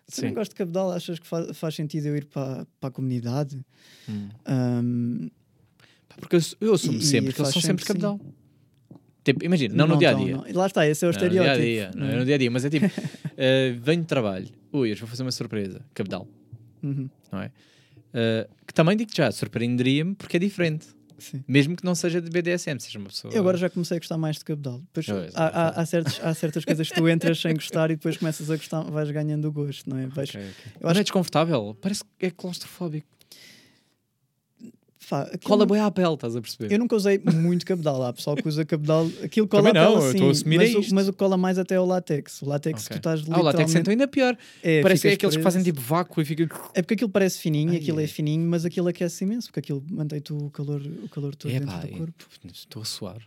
Se 0.07 0.21
eu 0.21 0.25
nem 0.25 0.33
gosto 0.35 0.51
de 0.51 0.55
cabedal, 0.55 0.91
achas 0.91 1.17
que 1.17 1.25
fa- 1.25 1.53
faz 1.53 1.73
sentido 1.75 2.07
eu 2.07 2.17
ir 2.17 2.25
para, 2.25 2.67
para 2.79 2.89
a 2.89 2.91
comunidade? 2.91 3.65
Hum. 4.09 4.29
Hum, 4.47 5.29
Pá, 6.07 6.15
Porque 6.19 6.35
eu, 6.35 6.41
eu 6.61 6.73
assumo 6.75 6.99
E- 6.99 7.01
sempre 7.05 7.31
e 7.31 7.33
que 7.33 7.41
eles 7.41 7.51
são 7.53 7.61
sempre 7.61 7.83
cabedal. 7.85 8.19
Tipo, 9.23 9.43
imagina, 9.43 9.73
não, 9.73 9.87
no 9.87 9.97
dia 9.97 10.11
a 10.11 10.13
dia. 10.13 10.37
não. 10.37 10.45
Lá 10.53 10.67
está, 10.67 10.85
esse 10.87 11.03
é 11.03 11.07
o 11.07 11.11
Não, 11.11 11.19
no 11.19 11.25
estereótipo. 11.25 11.65
dia 11.65 11.87
a 11.87 11.89
dia, 11.89 11.91
não 11.99 12.05
é 12.05 12.09
não 12.09 12.15
é? 12.15 12.19
no 12.19 12.25
dia 12.25 12.35
a 12.35 12.37
dia, 12.37 12.51
mas 12.51 12.63
é 12.65 12.69
tipo, 12.69 12.85
eh, 13.37 13.75
venho 13.81 14.01
de 14.01 14.07
trabalho, 14.07 14.47
ui, 14.71 14.91
hoje 14.91 14.99
vou 15.01 15.09
fazer 15.09 15.23
uma 15.23 15.31
surpresa, 15.31 15.83
cabedal, 15.95 16.27
Uhum, 16.83 17.09
não 17.31 17.41
é? 17.41 17.51
Eh, 18.13 18.47
que 18.67 18.73
também 18.73 18.95
digo 18.95 19.09
já, 19.15 19.31
surpreenderia-me 19.31 20.13
porque 20.13 20.37
é 20.37 20.39
diferente, 20.39 20.85
sim. 21.17 21.43
mesmo 21.47 21.75
que 21.75 21.83
não 21.85 21.95
seja 21.95 22.21
de 22.21 22.29
BDSM, 22.29 22.79
seja 22.79 22.99
uma 22.99 23.07
pessoa. 23.09 23.33
Eu 23.33 23.39
agora 23.41 23.57
já 23.57 23.69
comecei 23.69 23.97
a 23.97 23.99
gostar 23.99 24.17
mais 24.17 24.37
de 24.37 24.45
cabedal. 24.45 24.79
Depois, 24.79 25.05
Pois, 25.05 25.35
há, 25.35 25.45
há, 25.47 25.69
há 25.81 25.85
certos, 25.85 26.19
há 26.23 26.33
certas 26.33 26.65
coisas 26.65 26.89
que 26.89 26.95
tu 26.95 27.07
entras 27.09 27.39
sem 27.39 27.53
gostar 27.53 27.91
e 27.91 27.95
depois 27.95 28.17
começas 28.17 28.49
a 28.49 28.55
gostar, 28.55 28.81
vais 28.83 29.09
ganhando 29.11 29.45
o 29.47 29.51
gosto, 29.51 29.89
não 29.89 29.97
é? 29.97 30.07
Vais, 30.07 30.29
Ok, 30.29 30.41
ok. 30.41 30.73
Eu 30.81 30.89
acho 30.89 30.99
é 30.99 31.03
desconfortável, 31.03 31.77
parece 31.81 32.03
que 32.17 32.25
é 32.25 32.31
claustrofóbico. 32.31 33.07
Pá, 35.09 35.21
aquilo 35.23 35.39
Cola 35.43 35.65
boi 35.65 35.79
à 35.79 35.91
pele, 35.91 36.13
estás 36.15 36.35
a 36.35 36.41
perceber? 36.41 36.73
Eu 36.73 36.79
nunca 36.79 36.95
usei 36.95 37.19
muito 37.19 37.65
cabedal. 37.65 38.01
Há 38.03 38.13
pessoal 38.13 38.35
que 38.35 38.47
usa 38.47 38.65
cabedal. 38.65 39.09
Aquilo 39.23 39.47
cola 39.47 39.71
Também 39.71 39.81
não, 39.83 39.93
pele 39.93 40.05
eu 40.05 40.11
estou 40.11 40.27
a 40.27 40.31
assumir 40.31 40.57
mas, 40.57 40.73
é 40.73 40.77
o, 40.77 40.93
mas 40.95 41.07
o 41.07 41.11
que 41.13 41.17
cola 41.19 41.37
mais 41.37 41.59
até 41.59 41.75
é 41.75 41.79
o 41.79 41.85
látex. 41.85 42.41
O 42.41 42.47
látex 42.49 42.85
Ok. 42.85 42.95
tu 42.95 42.97
estás 42.97 43.19
Ah, 43.29 43.39
o 43.39 43.43
látex 43.43 43.75
é 43.75 43.79
literalmente... 43.79 43.79
então 43.79 43.91
ainda 43.91 44.07
pior. 44.07 44.37
É, 44.63 44.81
parece 44.81 45.01
que 45.03 45.07
é 45.09 45.13
aqueles 45.13 45.35
que 45.37 45.43
fazem 45.43 45.61
tipo 45.63 45.79
vácuo 45.81 46.21
e 46.21 46.25
ficam. 46.25 46.47
É 46.73 46.81
porque 46.81 46.95
aquilo 46.95 47.09
parece 47.09 47.39
fininho, 47.39 47.71
Ai, 47.71 47.77
aquilo 47.77 47.99
ai. 47.99 48.05
é 48.05 48.07
fininho, 48.07 48.47
mas 48.49 48.65
aquilo 48.65 48.87
aquece 48.87 49.23
imenso, 49.23 49.47
porque 49.47 49.59
aquilo 49.59 49.83
mantém-te 49.91 50.33
o 50.33 50.49
calor, 50.49 50.81
o 51.03 51.09
calor 51.09 51.35
todo 51.35 51.51
Epá, 51.51 51.77
dentro 51.77 51.87
do 51.89 51.97
corpo. 51.97 52.25
estou 52.53 52.81
a 52.81 52.85
suar. 52.85 53.17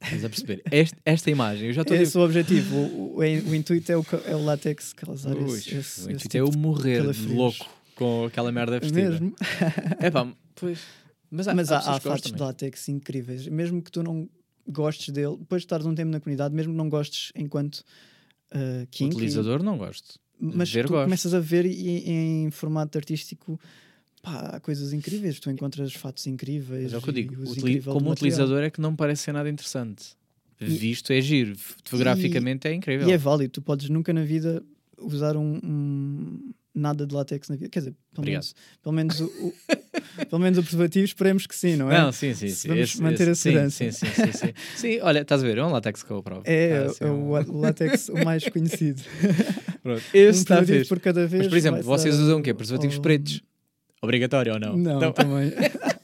Estás 0.00 0.24
a 0.24 0.28
perceber? 0.28 0.62
Este- 0.70 0.96
esta 1.04 1.30
imagem, 1.30 1.68
eu 1.68 1.72
já 1.72 1.82
estou 1.82 1.96
a 1.96 2.00
Esse 2.00 2.16
é 2.16 2.20
o 2.20 2.24
objetivo. 2.24 2.76
O, 2.76 3.16
o, 3.16 3.18
o 3.18 3.54
intuito 3.54 3.90
é 3.90 3.96
o, 3.96 4.04
é 4.26 4.36
o 4.36 4.44
látex 4.44 4.92
causar 4.92 5.34
Ui, 5.36 5.58
esse, 5.58 5.74
esse, 5.74 5.74
o 5.74 5.78
esse 5.78 6.02
intuito 6.04 6.28
tipo 6.28 6.36
é 6.36 6.40
eu 6.40 6.52
morrer 6.56 7.02
louco 7.28 7.66
com 7.96 8.26
aquela 8.26 8.52
merda 8.52 8.78
vestida. 8.78 9.10
mesmo. 9.10 9.34
É 9.98 10.08
pá, 10.08 10.28
pois. 10.60 10.78
Mas 11.30 11.46
há, 11.48 11.54
Mas 11.54 11.70
há, 11.70 11.78
há 11.78 12.00
que 12.00 12.08
fatos 12.08 12.32
de 12.32 12.38
látex 12.40 12.88
incríveis. 12.88 13.46
Mesmo 13.48 13.82
que 13.82 13.90
tu 13.92 14.02
não 14.02 14.28
gostes 14.66 15.10
dele, 15.12 15.36
depois 15.38 15.62
de 15.62 15.66
estares 15.66 15.84
um 15.86 15.94
tempo 15.94 16.10
na 16.10 16.20
comunidade, 16.20 16.54
mesmo 16.54 16.72
que 16.72 16.76
não 16.78 16.88
gostes 16.88 17.32
enquanto 17.34 17.84
uh, 18.54 19.04
Utilizador 19.06 19.62
não 19.62 19.76
gosto. 19.78 20.18
mas 20.40 20.70
ver 20.72 20.86
tu 20.86 20.90
gosto. 20.90 21.04
começas 21.04 21.34
a 21.34 21.40
ver 21.40 21.66
e, 21.66 22.10
em 22.10 22.50
formato 22.50 22.96
artístico 22.96 23.60
pá, 24.22 24.40
há 24.56 24.60
coisas 24.60 24.92
incríveis. 24.92 25.38
Tu 25.38 25.50
encontras 25.50 25.92
fatos 25.94 26.26
incríveis. 26.26 26.84
Mas 26.84 26.92
é 26.94 26.98
o 26.98 27.02
que 27.02 27.08
eu 27.10 27.12
e 27.12 27.14
digo. 27.14 27.42
utili- 27.50 27.82
como 27.82 28.10
utilizador 28.10 28.62
é 28.62 28.70
que 28.70 28.80
não 28.80 28.96
parece 28.96 29.24
ser 29.24 29.32
nada 29.32 29.48
interessante. 29.50 30.16
E- 30.60 30.64
Visto 30.64 31.12
é 31.12 31.20
giro. 31.20 31.56
Fotograficamente 31.56 32.66
é 32.68 32.72
incrível. 32.74 33.08
E 33.08 33.12
é 33.12 33.18
válido. 33.18 33.52
Tu 33.52 33.62
podes 33.62 33.88
nunca 33.90 34.12
na 34.12 34.22
vida 34.24 34.62
usar 34.98 35.36
um, 35.36 35.60
um- 35.62 36.50
nada 36.74 37.06
de 37.06 37.14
látex 37.14 37.48
na 37.48 37.56
vida. 37.56 37.68
Quer 37.70 37.80
dizer, 37.80 37.90
pelo 38.14 38.22
Obrigado. 38.22 38.42
menos, 38.42 38.54
pelo 38.82 38.94
menos 38.94 39.20
o, 39.20 39.24
o- 39.26 39.54
pelo 40.26 40.40
menos 40.42 40.58
o 40.58 40.62
preservativo 40.62 41.04
esperemos 41.04 41.46
que 41.46 41.56
sim, 41.56 41.76
não 41.76 41.90
é? 41.90 41.98
Não, 41.98 42.12
sim, 42.12 42.34
sim, 42.34 42.48
sim. 42.48 42.68
Vamos 42.68 42.96
manter 43.00 43.28
a 43.28 43.34
sim, 43.34 43.42
segurança. 43.50 43.76
Sim, 43.76 43.90
sim, 43.92 44.06
sim, 44.06 44.32
sim. 44.32 44.52
Sim, 44.76 45.00
olha, 45.02 45.20
estás 45.20 45.42
a 45.42 45.46
ver? 45.46 45.58
É 45.58 45.64
um 45.64 45.70
látex 45.70 46.02
que 46.02 46.10
eu 46.10 46.18
aprovo. 46.18 46.42
É, 46.44 46.86
Ah, 46.86 46.88
sim, 46.90 47.04
é 47.04 47.06
o, 47.08 47.14
um- 47.14 47.30
o 47.56 47.60
látex 47.60 48.08
o 48.08 48.24
mais 48.24 48.44
conhecido. 48.50 49.02
Pronto. 49.82 50.00
um 50.02 50.08
Esse 50.12 50.38
está 50.40 50.56
preservativo 50.56 50.78
fixe. 50.78 50.88
por 50.88 51.00
cada 51.00 51.26
vez. 51.26 51.42
Mas, 51.44 51.48
por 51.48 51.56
exemplo, 51.56 51.82
vocês 51.82 52.14
usam 52.18 52.38
o 52.40 52.42
quê? 52.42 52.52
Preservativos 52.54 52.96
ao- 52.96 53.02
pretos? 53.02 53.42
Obrigatório 54.00 54.52
ou 54.54 54.60
não? 54.60 54.76
Não, 54.76 55.12
também. 55.12 55.52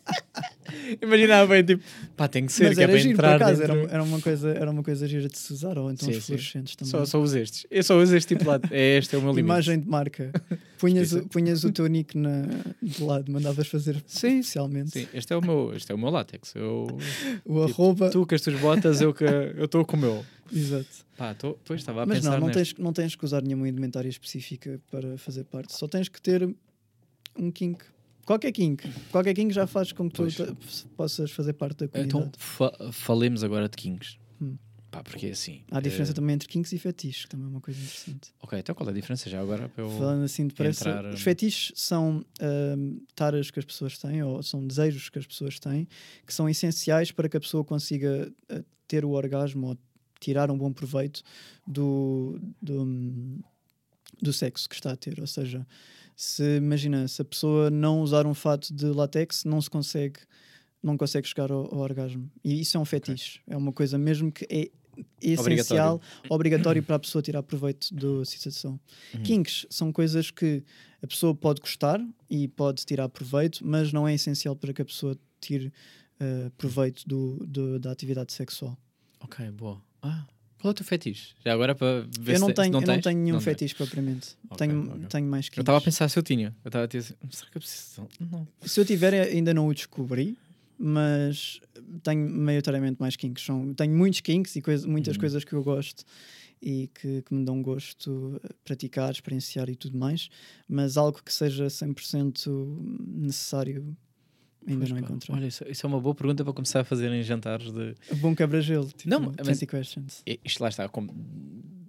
Imaginava 1.02 1.46
bem, 1.54 1.64
tipo, 1.64 1.82
pá, 2.16 2.28
tem 2.28 2.46
que 2.46 2.52
ser, 2.52 2.64
Mas 2.68 2.74
que 2.74 2.80
é 2.80 2.84
era 2.84 2.92
para 2.92 3.00
giro, 3.02 3.16
por 3.16 3.24
entrar 3.24 3.36
acaso. 3.36 3.60
dentro. 3.60 3.78
Era, 3.80 3.90
era, 3.92 4.02
uma 4.02 4.20
coisa, 4.20 4.50
era 4.50 4.70
uma 4.70 4.82
coisa 4.82 5.06
gira 5.08 5.28
de 5.28 5.38
se 5.38 5.52
usar, 5.52 5.78
ou 5.78 5.90
então 5.90 6.08
Sim, 6.10 6.16
os 6.18 6.24
fluorescentes 6.26 6.76
também. 6.76 6.90
Só, 6.90 7.04
só 7.04 7.20
uso 7.20 7.38
estes. 7.38 7.66
Eu 7.70 7.82
só 7.82 7.98
uso 8.00 8.16
este 8.16 8.28
tipo 8.28 8.42
de 8.42 8.48
lado. 8.48 8.68
É 8.70 8.98
este 8.98 9.14
é 9.14 9.18
o 9.18 9.22
meu 9.22 9.30
limite. 9.30 9.46
Imagem 9.46 9.80
de 9.80 9.88
marca. 9.88 10.30
Punhas, 10.78 11.12
o- 11.12 11.26
punhas 11.28 11.64
o 11.64 11.72
teu 11.72 11.86
nick 11.86 12.16
na, 12.18 12.42
de 12.82 13.02
lado, 13.02 13.30
mandavas 13.32 13.66
fazer 13.68 14.02
Sim, 14.06 14.40
especialmente. 14.40 14.90
Sim, 14.90 15.08
este 15.14 15.32
é 15.32 15.36
o 15.36 15.40
meu, 15.40 15.72
este 15.74 15.90
é 15.90 15.94
o 15.94 15.98
meu 15.98 16.10
látex. 16.10 16.54
Eu, 16.54 16.86
O 17.44 17.66
Tipo, 17.66 17.82
arroba. 17.82 18.10
tu 18.10 18.26
com 18.26 18.34
as 18.34 18.40
tuas 18.42 18.60
botas, 18.60 19.00
eu 19.00 19.14
estou 19.64 19.84
com 19.84 19.96
o 19.96 20.00
meu. 20.00 20.24
Exato. 20.52 20.86
Pá, 21.16 21.32
tô, 21.32 21.56
pois 21.64 21.80
estava 21.80 22.02
a 22.02 22.06
Mas 22.06 22.18
pensar 22.18 22.32
não, 22.32 22.40
não 22.40 22.46
neste. 22.48 22.74
tens, 22.74 22.84
não 22.84 22.92
tens 22.92 23.16
que 23.16 23.24
usar 23.24 23.40
nenhuma 23.42 23.66
indumentária 23.68 24.08
específica 24.08 24.78
para 24.90 25.16
fazer 25.16 25.44
parte. 25.44 25.72
Só 25.72 25.88
tens 25.88 26.08
que 26.08 26.20
ter 26.20 26.46
um 27.38 27.50
kink. 27.50 27.82
Qualquer 28.24 28.52
kink. 28.52 28.88
Qualquer 29.10 29.34
kink 29.34 29.52
já 29.52 29.66
faz 29.66 29.92
com 29.92 30.08
que 30.08 30.14
tu 30.14 30.22
Pois. 30.22 30.86
possas 30.96 31.30
fazer 31.30 31.52
parte 31.52 31.78
da 31.78 31.88
comunidade. 31.88 32.26
Então, 32.26 32.32
fa- 32.38 32.92
falemos 32.92 33.44
agora 33.44 33.68
de 33.68 33.76
kings. 33.76 34.18
Hum. 34.40 34.56
Pá, 34.90 35.02
porque 35.02 35.26
é 35.26 35.30
assim. 35.30 35.62
Há 35.72 35.80
diferença 35.80 36.12
eh, 36.12 36.14
também 36.14 36.34
entre 36.34 36.46
kinks 36.46 36.72
e 36.72 36.78
fetiches, 36.78 37.24
que 37.24 37.30
também 37.30 37.46
é 37.46 37.50
uma 37.50 37.60
coisa 37.60 37.80
interessante. 37.80 38.32
Ok, 38.40 38.56
então 38.58 38.74
qual 38.74 38.88
é 38.88 38.92
a 38.92 38.94
diferença 38.94 39.28
já 39.28 39.40
agora? 39.40 39.68
Para 39.68 39.82
eu... 39.82 39.90
Falando 39.90 40.22
assim 40.22 40.46
depressa, 40.46 40.88
entrar, 40.88 41.06
os 41.06 41.20
hum. 41.20 41.24
fetiches 41.24 41.72
são 41.74 42.24
hum, 42.78 43.00
taras 43.14 43.50
que 43.50 43.58
as 43.58 43.64
pessoas 43.64 43.98
têm, 43.98 44.22
ou 44.22 44.40
são 44.42 44.64
desejos 44.64 45.08
que 45.08 45.18
as 45.18 45.26
pessoas 45.26 45.58
têm, 45.58 45.88
que 46.24 46.32
são 46.32 46.48
essenciais 46.48 47.10
para 47.10 47.28
que 47.28 47.36
a 47.36 47.40
pessoa 47.40 47.64
consiga 47.64 48.32
eh, 48.48 48.64
ter 48.86 49.04
o 49.04 49.10
orgasmo 49.10 49.66
ou 49.68 49.78
tirar 50.20 50.48
um 50.50 50.56
bom 50.56 50.72
proveito 50.72 51.22
do, 51.66 52.38
do, 52.62 53.42
do 54.22 54.32
sexo 54.32 54.68
que 54.68 54.76
está 54.76 54.92
a 54.92 54.96
ter. 54.96 55.20
Ou 55.20 55.26
seja, 55.26 55.66
se 56.16 56.56
imagina, 56.56 57.06
se 57.08 57.20
a 57.22 57.24
pessoa 57.24 57.70
não 57.70 58.00
usar 58.02 58.26
um 58.26 58.34
fato 58.34 58.72
de 58.72 58.86
látex, 58.86 59.44
não 59.44 59.60
se 59.60 59.68
consegue, 59.70 60.20
não 60.82 60.96
consegue 60.96 61.26
chegar 61.26 61.50
ao, 61.50 61.64
ao 61.74 61.80
orgasmo. 61.80 62.30
E 62.44 62.60
isso 62.60 62.76
é 62.76 62.80
um 62.80 62.84
fetiche. 62.84 63.40
É 63.46 63.56
uma 63.56 63.72
coisa 63.72 63.98
mesmo 63.98 64.30
que 64.30 64.46
é 64.50 64.70
essencial, 65.20 66.00
obrigatório, 66.28 66.82
para 66.84 66.96
a 66.96 66.98
pessoa 66.98 67.22
tirar 67.22 67.42
proveito 67.42 67.92
da 67.94 68.24
situação. 68.24 68.78
Uhum. 69.14 69.22
Kinks 69.22 69.66
são 69.70 69.92
coisas 69.92 70.30
que 70.30 70.62
a 71.02 71.06
pessoa 71.06 71.34
pode 71.34 71.60
gostar 71.60 72.00
e 72.30 72.48
pode 72.48 72.84
tirar 72.84 73.08
proveito, 73.08 73.66
mas 73.66 73.92
não 73.92 74.06
é 74.06 74.14
essencial 74.14 74.54
para 74.56 74.72
que 74.72 74.82
a 74.82 74.84
pessoa 74.84 75.18
tire 75.40 75.72
eh, 76.20 76.50
proveito 76.56 77.06
do, 77.08 77.44
do- 77.46 77.78
da 77.78 77.90
atividade 77.90 78.32
sexual. 78.32 78.78
Ok, 79.20 79.50
boa. 79.50 79.80
Ah, 80.02 80.26
qual 80.64 80.70
é 80.70 80.72
o 80.72 80.74
teu 80.74 80.84
fetiche? 80.86 81.34
Já 81.44 81.52
agora 81.52 81.74
para 81.74 82.06
ver 82.18 82.36
eu 82.36 82.40
não 82.40 82.48
se 82.48 82.54
tenho, 82.54 82.68
eu 82.68 82.72
não 82.72 82.80
tens? 82.80 83.02
tenho 83.02 83.18
nenhum 83.18 83.34
Não 83.34 83.38
tens. 83.38 83.44
fetiche 83.44 83.74
propriamente. 83.74 84.28
Ok, 84.48 84.66
tenho, 84.66 84.90
ok. 84.94 85.06
tenho 85.10 85.26
mais 85.26 85.44
kinks. 85.50 85.58
Eu 85.58 85.62
estava 85.62 85.76
a 85.76 85.80
pensar 85.82 86.08
se 86.08 86.18
eu 86.18 86.22
tinha. 86.22 86.54
Eu 86.64 86.68
estava 86.70 86.84
a 86.84 86.86
dizer, 86.86 87.14
será 87.30 87.50
que 87.50 87.56
eu 87.58 87.60
preciso? 87.60 88.08
Não. 88.18 88.48
Se 88.62 88.80
eu 88.80 88.84
tiver, 88.86 89.12
ainda 89.14 89.52
não 89.52 89.66
o 89.68 89.74
descobri, 89.74 90.38
mas 90.78 91.60
tenho 92.02 92.28
maioritariamente 92.30 92.98
mais 92.98 93.14
kinks. 93.14 93.44
São, 93.44 93.74
tenho 93.74 93.94
muitos 93.94 94.20
kinks 94.22 94.56
e 94.56 94.62
coisa- 94.62 94.88
muitas 94.88 95.14
Uhum. 95.16 95.20
coisas 95.20 95.44
que 95.44 95.52
eu 95.52 95.62
gosto 95.62 96.02
e 96.62 96.88
que, 96.94 97.20
que 97.22 97.34
me 97.34 97.44
dão 97.44 97.60
gosto 97.62 98.40
a 98.42 98.48
praticar, 98.64 99.10
experienciar 99.12 99.68
e 99.68 99.76
tudo 99.76 99.98
mais, 99.98 100.30
mas 100.66 100.96
algo 100.96 101.20
que 101.22 101.30
seja 101.32 101.66
100% 101.68 102.48
necessário 103.06 103.94
ainda 104.66 104.78
Pois 104.80 104.90
não 104.90 104.96
pá, 104.98 105.04
encontrei. 105.06 105.36
Olha, 105.36 105.46
isso, 105.46 105.64
isso 105.68 105.86
é 105.86 105.88
uma 105.88 106.00
boa 106.00 106.14
pergunta 106.14 106.42
para 106.44 106.52
começar 106.52 106.80
a 106.80 106.84
fazer 106.84 107.10
em 107.12 107.22
jantares 107.22 107.70
de. 107.72 107.94
Bom 108.16 108.34
quebra-gelo, 108.34 108.86
tipo, 108.88 109.08
Não, 109.08 109.20
mas- 109.36 109.46
20 109.58 109.66
questions. 109.66 110.22
E- 110.26 110.38
Isto 110.44 110.62
lá 110.62 110.68
está. 110.68 110.88
Como... 110.88 111.14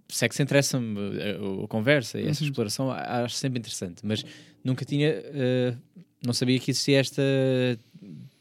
Sexo 0.07 0.41
interessa-me, 0.41 0.99
a, 0.99 1.63
a 1.65 1.67
conversa 1.67 2.19
e 2.19 2.27
essa 2.27 2.43
Uhum. 2.43 2.49
exploração 2.49 2.91
acho 2.91 3.35
sempre 3.35 3.57
interessante, 3.59 4.05
mas 4.05 4.23
nunca 4.63 4.85
tinha. 4.85 5.07
eh, 5.09 5.75
não 6.23 6.31
sabia 6.31 6.59
que 6.59 6.69
existia 6.71 6.99
esta 6.99 7.21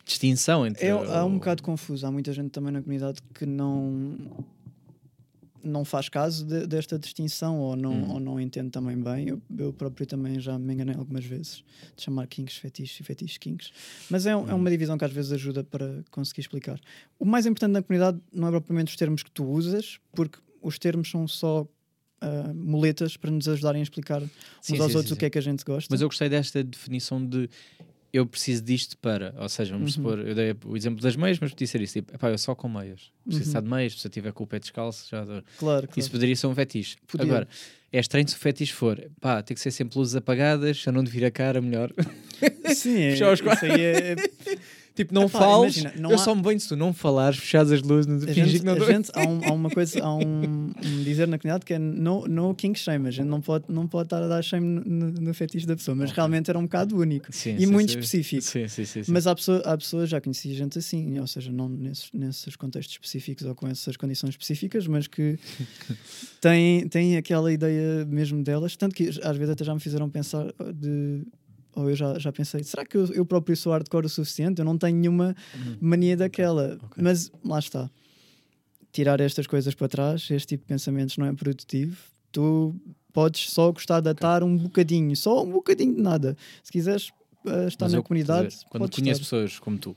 distinção 0.04 0.66
entre. 0.66 0.86
É, 0.86 0.90
há 0.90 1.24
um 1.24 1.28
o- 1.28 1.38
bocado 1.38 1.62
confuso. 1.62 2.06
Há 2.06 2.10
muita 2.12 2.32
gente 2.32 2.50
também 2.50 2.70
na 2.72 2.82
comunidade 2.82 3.18
que 3.34 3.46
não 3.46 4.16
não 5.64 5.84
faz 5.84 6.08
caso 6.08 6.44
de- 6.44 6.66
desta 6.66 6.98
distinção 6.98 7.58
ou 7.58 7.74
não, 7.76 7.92
Hum. 7.92 8.10
ou 8.12 8.20
não 8.20 8.40
entende 8.40 8.70
também 8.70 8.96
bem. 8.96 9.28
Eu, 9.28 9.42
eu 9.58 9.72
próprio 9.72 10.06
também 10.06 10.38
já 10.38 10.58
me 10.58 10.74
enganei 10.74 10.94
algumas 10.94 11.24
vezes 11.24 11.64
de 11.96 12.02
chamar 12.02 12.26
kinks 12.26 12.56
fetiches 12.58 13.00
e 13.00 13.02
fetiches 13.02 13.38
kinks. 13.38 13.72
Mas 14.10 14.26
é, 14.26 14.36
um- 14.36 14.48
é 14.48 14.54
Hum. 14.54 14.58
uma 14.58 14.70
divisão 14.70 14.96
que 14.98 15.04
às 15.04 15.12
vezes 15.12 15.32
ajuda 15.32 15.64
para 15.64 16.04
conseguir 16.10 16.42
explicar. 16.42 16.78
O 17.18 17.24
mais 17.24 17.46
importante 17.46 17.72
na 17.72 17.82
comunidade 17.82 18.20
não 18.32 18.48
é 18.48 18.50
propriamente 18.50 18.90
os 18.90 18.96
termos 18.96 19.22
que 19.22 19.30
tu 19.30 19.44
usas, 19.44 19.98
porque 20.14 20.38
os 20.62 20.78
termos 20.78 21.10
são 21.10 21.26
só 21.26 21.66
ah, 22.20 22.52
muletas 22.54 23.16
para 23.18 23.30
nos 23.30 23.46
ajudarem 23.48 23.80
a 23.80 23.82
explicar 23.82 24.22
uns 24.22 24.30
Sim, 24.62 24.78
aos 24.80 24.92
sim, 24.92 24.96
outros 24.96 25.08
sim, 25.10 25.14
o 25.14 25.16
que 25.18 25.26
é 25.26 25.30
que 25.30 25.36
a 25.36 25.42
gente 25.42 25.62
gosta. 25.64 25.88
Mas 25.92 26.00
eu 26.00 26.08
gostei 26.08 26.28
desta 26.28 26.64
definição 26.64 27.22
de 27.24 27.50
eu 28.16 28.24
preciso 28.26 28.62
disto 28.62 28.96
para, 28.98 29.34
ou 29.38 29.48
seja, 29.48 29.72
vamos 29.72 29.96
Uhum. 29.96 30.02
supor, 30.04 30.18
eu 30.26 30.34
dei 30.34 30.54
o 30.64 30.76
exemplo 30.76 31.00
das 31.02 31.16
meias, 31.16 31.38
mas 31.38 31.50
podia 31.50 31.66
ser 31.66 31.80
isso, 31.80 31.94
tipo, 31.94 32.14
epá, 32.14 32.30
eu 32.30 32.38
só 32.38 32.54
com 32.54 32.68
meias, 32.68 33.10
preciso 33.24 33.44
Uhum. 33.46 33.50
estar 33.50 33.60
de 33.60 33.68
meias, 33.68 34.00
se 34.00 34.06
eu 34.06 34.10
tiver 34.10 34.32
com 34.32 34.44
o 34.44 34.46
pé 34.46 34.58
descalço, 34.58 35.06
já 35.10 35.24
dou. 35.24 35.42
Claro, 35.58 35.86
claro. 35.86 35.88
Isso 35.96 36.10
poderia 36.10 36.36
ser 36.36 36.46
um 36.46 36.54
fetiche. 36.54 36.96
Podia. 37.06 37.26
Agora, 37.26 37.48
é 37.92 37.98
estranho 38.00 38.28
se 38.28 38.36
o 38.36 38.38
fetiche 38.38 38.72
for, 38.72 39.00
pá, 39.20 39.42
tem 39.42 39.54
que 39.54 39.60
ser 39.60 39.70
sempre 39.70 39.98
luzes 39.98 40.14
apagadas, 40.14 40.80
se 40.82 40.88
eu 40.88 40.92
não 40.92 41.02
de 41.02 41.10
vir 41.10 41.24
a 41.24 41.30
cara, 41.30 41.60
melhor. 41.60 41.92
Sim, 42.74 42.98
é, 43.02 43.14
isso 43.14 43.24
aí 43.64 43.80
é, 43.80 44.16
tipo, 44.94 45.12
não 45.12 45.24
Epá, 45.24 45.38
fales, 45.38 45.76
imagina, 45.76 46.00
não 46.00 46.10
eu 46.10 46.16
há- 46.16 46.18
só 46.18 46.34
me 46.34 46.42
banho 46.42 46.58
se 46.60 46.68
tu 46.68 46.76
não 46.76 46.92
falares, 46.92 47.38
fechares 47.38 47.72
as 47.72 47.82
luzes, 47.82 48.06
não 48.06 48.16
A 48.16 48.20
fingir 48.20 48.46
gente, 48.46 48.58
que 48.60 48.64
não 48.64 48.72
a 48.74 48.76
dou. 48.76 48.86
gente- 48.86 49.10
há, 49.12 49.22
um- 49.24 49.44
há 49.44 49.52
uma 49.52 49.70
coisa, 49.70 50.02
há 50.04 50.14
um, 50.14 50.70
um 50.82 51.02
dizer 51.02 51.26
na 51.28 51.38
comunidade 51.38 51.64
que 51.64 51.74
é 51.74 51.78
no, 51.78 52.26
no 52.26 52.54
king 52.54 52.78
shame. 52.78 53.08
A 53.08 53.10
gente 53.10 53.26
não 53.26 53.40
pode, 53.40 53.64
não 53.68 53.86
pode 53.88 54.06
estar 54.06 54.22
a 54.22 54.28
dar 54.28 54.42
shame 54.42 54.66
no, 54.66 55.10
no, 55.10 55.10
no 55.20 55.34
fetiche 55.34 55.66
da 55.66 55.74
pessoa, 55.76 55.94
mas 55.94 56.10
realmente 56.12 56.48
era 56.50 56.58
um 56.58 56.62
bocado 56.62 56.96
único 56.96 57.26
Sim, 57.32 57.56
e 57.56 57.60
sim, 57.60 57.66
muito 57.66 57.90
sim. 57.92 57.98
específico. 57.98 58.42
Sim, 58.42 58.68
sim, 58.68 58.84
sim. 58.84 59.02
sim. 59.02 59.12
Mas 59.12 59.26
há, 59.26 59.34
pessoa, 59.34 59.58
há 59.64 59.76
pessoas, 59.76 60.08
já 60.08 60.20
conheci 60.20 60.54
gente 60.54 60.78
assim, 60.78 61.18
ou 61.18 61.26
seja, 61.26 61.50
não 61.50 61.68
nesses, 61.68 62.10
nesses 62.12 62.56
contextos 62.56 62.94
específicos 62.94 63.46
ou 63.46 63.54
com 63.54 63.66
essas 63.68 63.96
condições 63.96 64.30
específicas, 64.30 64.86
mas 64.86 65.06
que 65.06 65.38
têm, 66.40 66.86
têm 66.88 67.16
aquela 67.16 67.52
ideia 67.52 68.04
mesmo 68.06 68.42
delas. 68.42 68.76
Tanto 68.76 68.94
que 68.94 69.08
às 69.08 69.36
vezes 69.36 69.50
até 69.50 69.64
já 69.64 69.74
me 69.74 69.80
fizeram 69.80 70.08
pensar 70.08 70.46
de. 70.74 71.22
Ou 71.76 71.90
eu 71.90 71.96
já, 71.96 72.18
já 72.18 72.30
pensei, 72.32 72.62
será 72.62 72.84
que 72.84 72.96
eu, 72.96 73.06
eu 73.12 73.26
próprio 73.26 73.56
sou 73.56 73.72
hardcore 73.72 74.06
o 74.06 74.08
suficiente? 74.08 74.60
Eu 74.60 74.64
não 74.64 74.78
tenho 74.78 74.96
nenhuma 74.96 75.34
Uhum. 75.54 75.76
mania 75.80 76.16
daquela. 76.16 76.78
Ok. 76.82 77.02
Mas 77.02 77.30
lá 77.44 77.58
está. 77.58 77.90
Tirar 78.92 79.20
estas 79.20 79.46
coisas 79.46 79.74
para 79.74 79.88
trás, 79.88 80.28
este 80.30 80.48
tipo 80.50 80.62
de 80.62 80.68
pensamentos 80.68 81.16
não 81.16 81.26
é 81.26 81.32
produtivo. 81.32 81.96
Tu 82.30 82.74
podes 83.12 83.50
só 83.50 83.72
gostar 83.72 84.00
de 84.00 84.08
atar 84.08 84.42
um 84.44 84.56
bocadinho, 84.56 85.16
só 85.16 85.42
um 85.42 85.50
bocadinho 85.50 85.94
de 85.96 86.00
nada. 86.02 86.36
Se 86.62 86.70
quiseres 86.70 87.10
eh, 87.46 87.66
estar 87.66 87.86
Mas 87.86 87.94
na 87.94 88.02
comunidade, 88.02 88.48
dizer, 88.48 88.66
quando 88.70 88.88
conheço 88.90 89.22
estar. 89.22 89.36
pessoas 89.36 89.58
como 89.58 89.78
tu, 89.78 89.96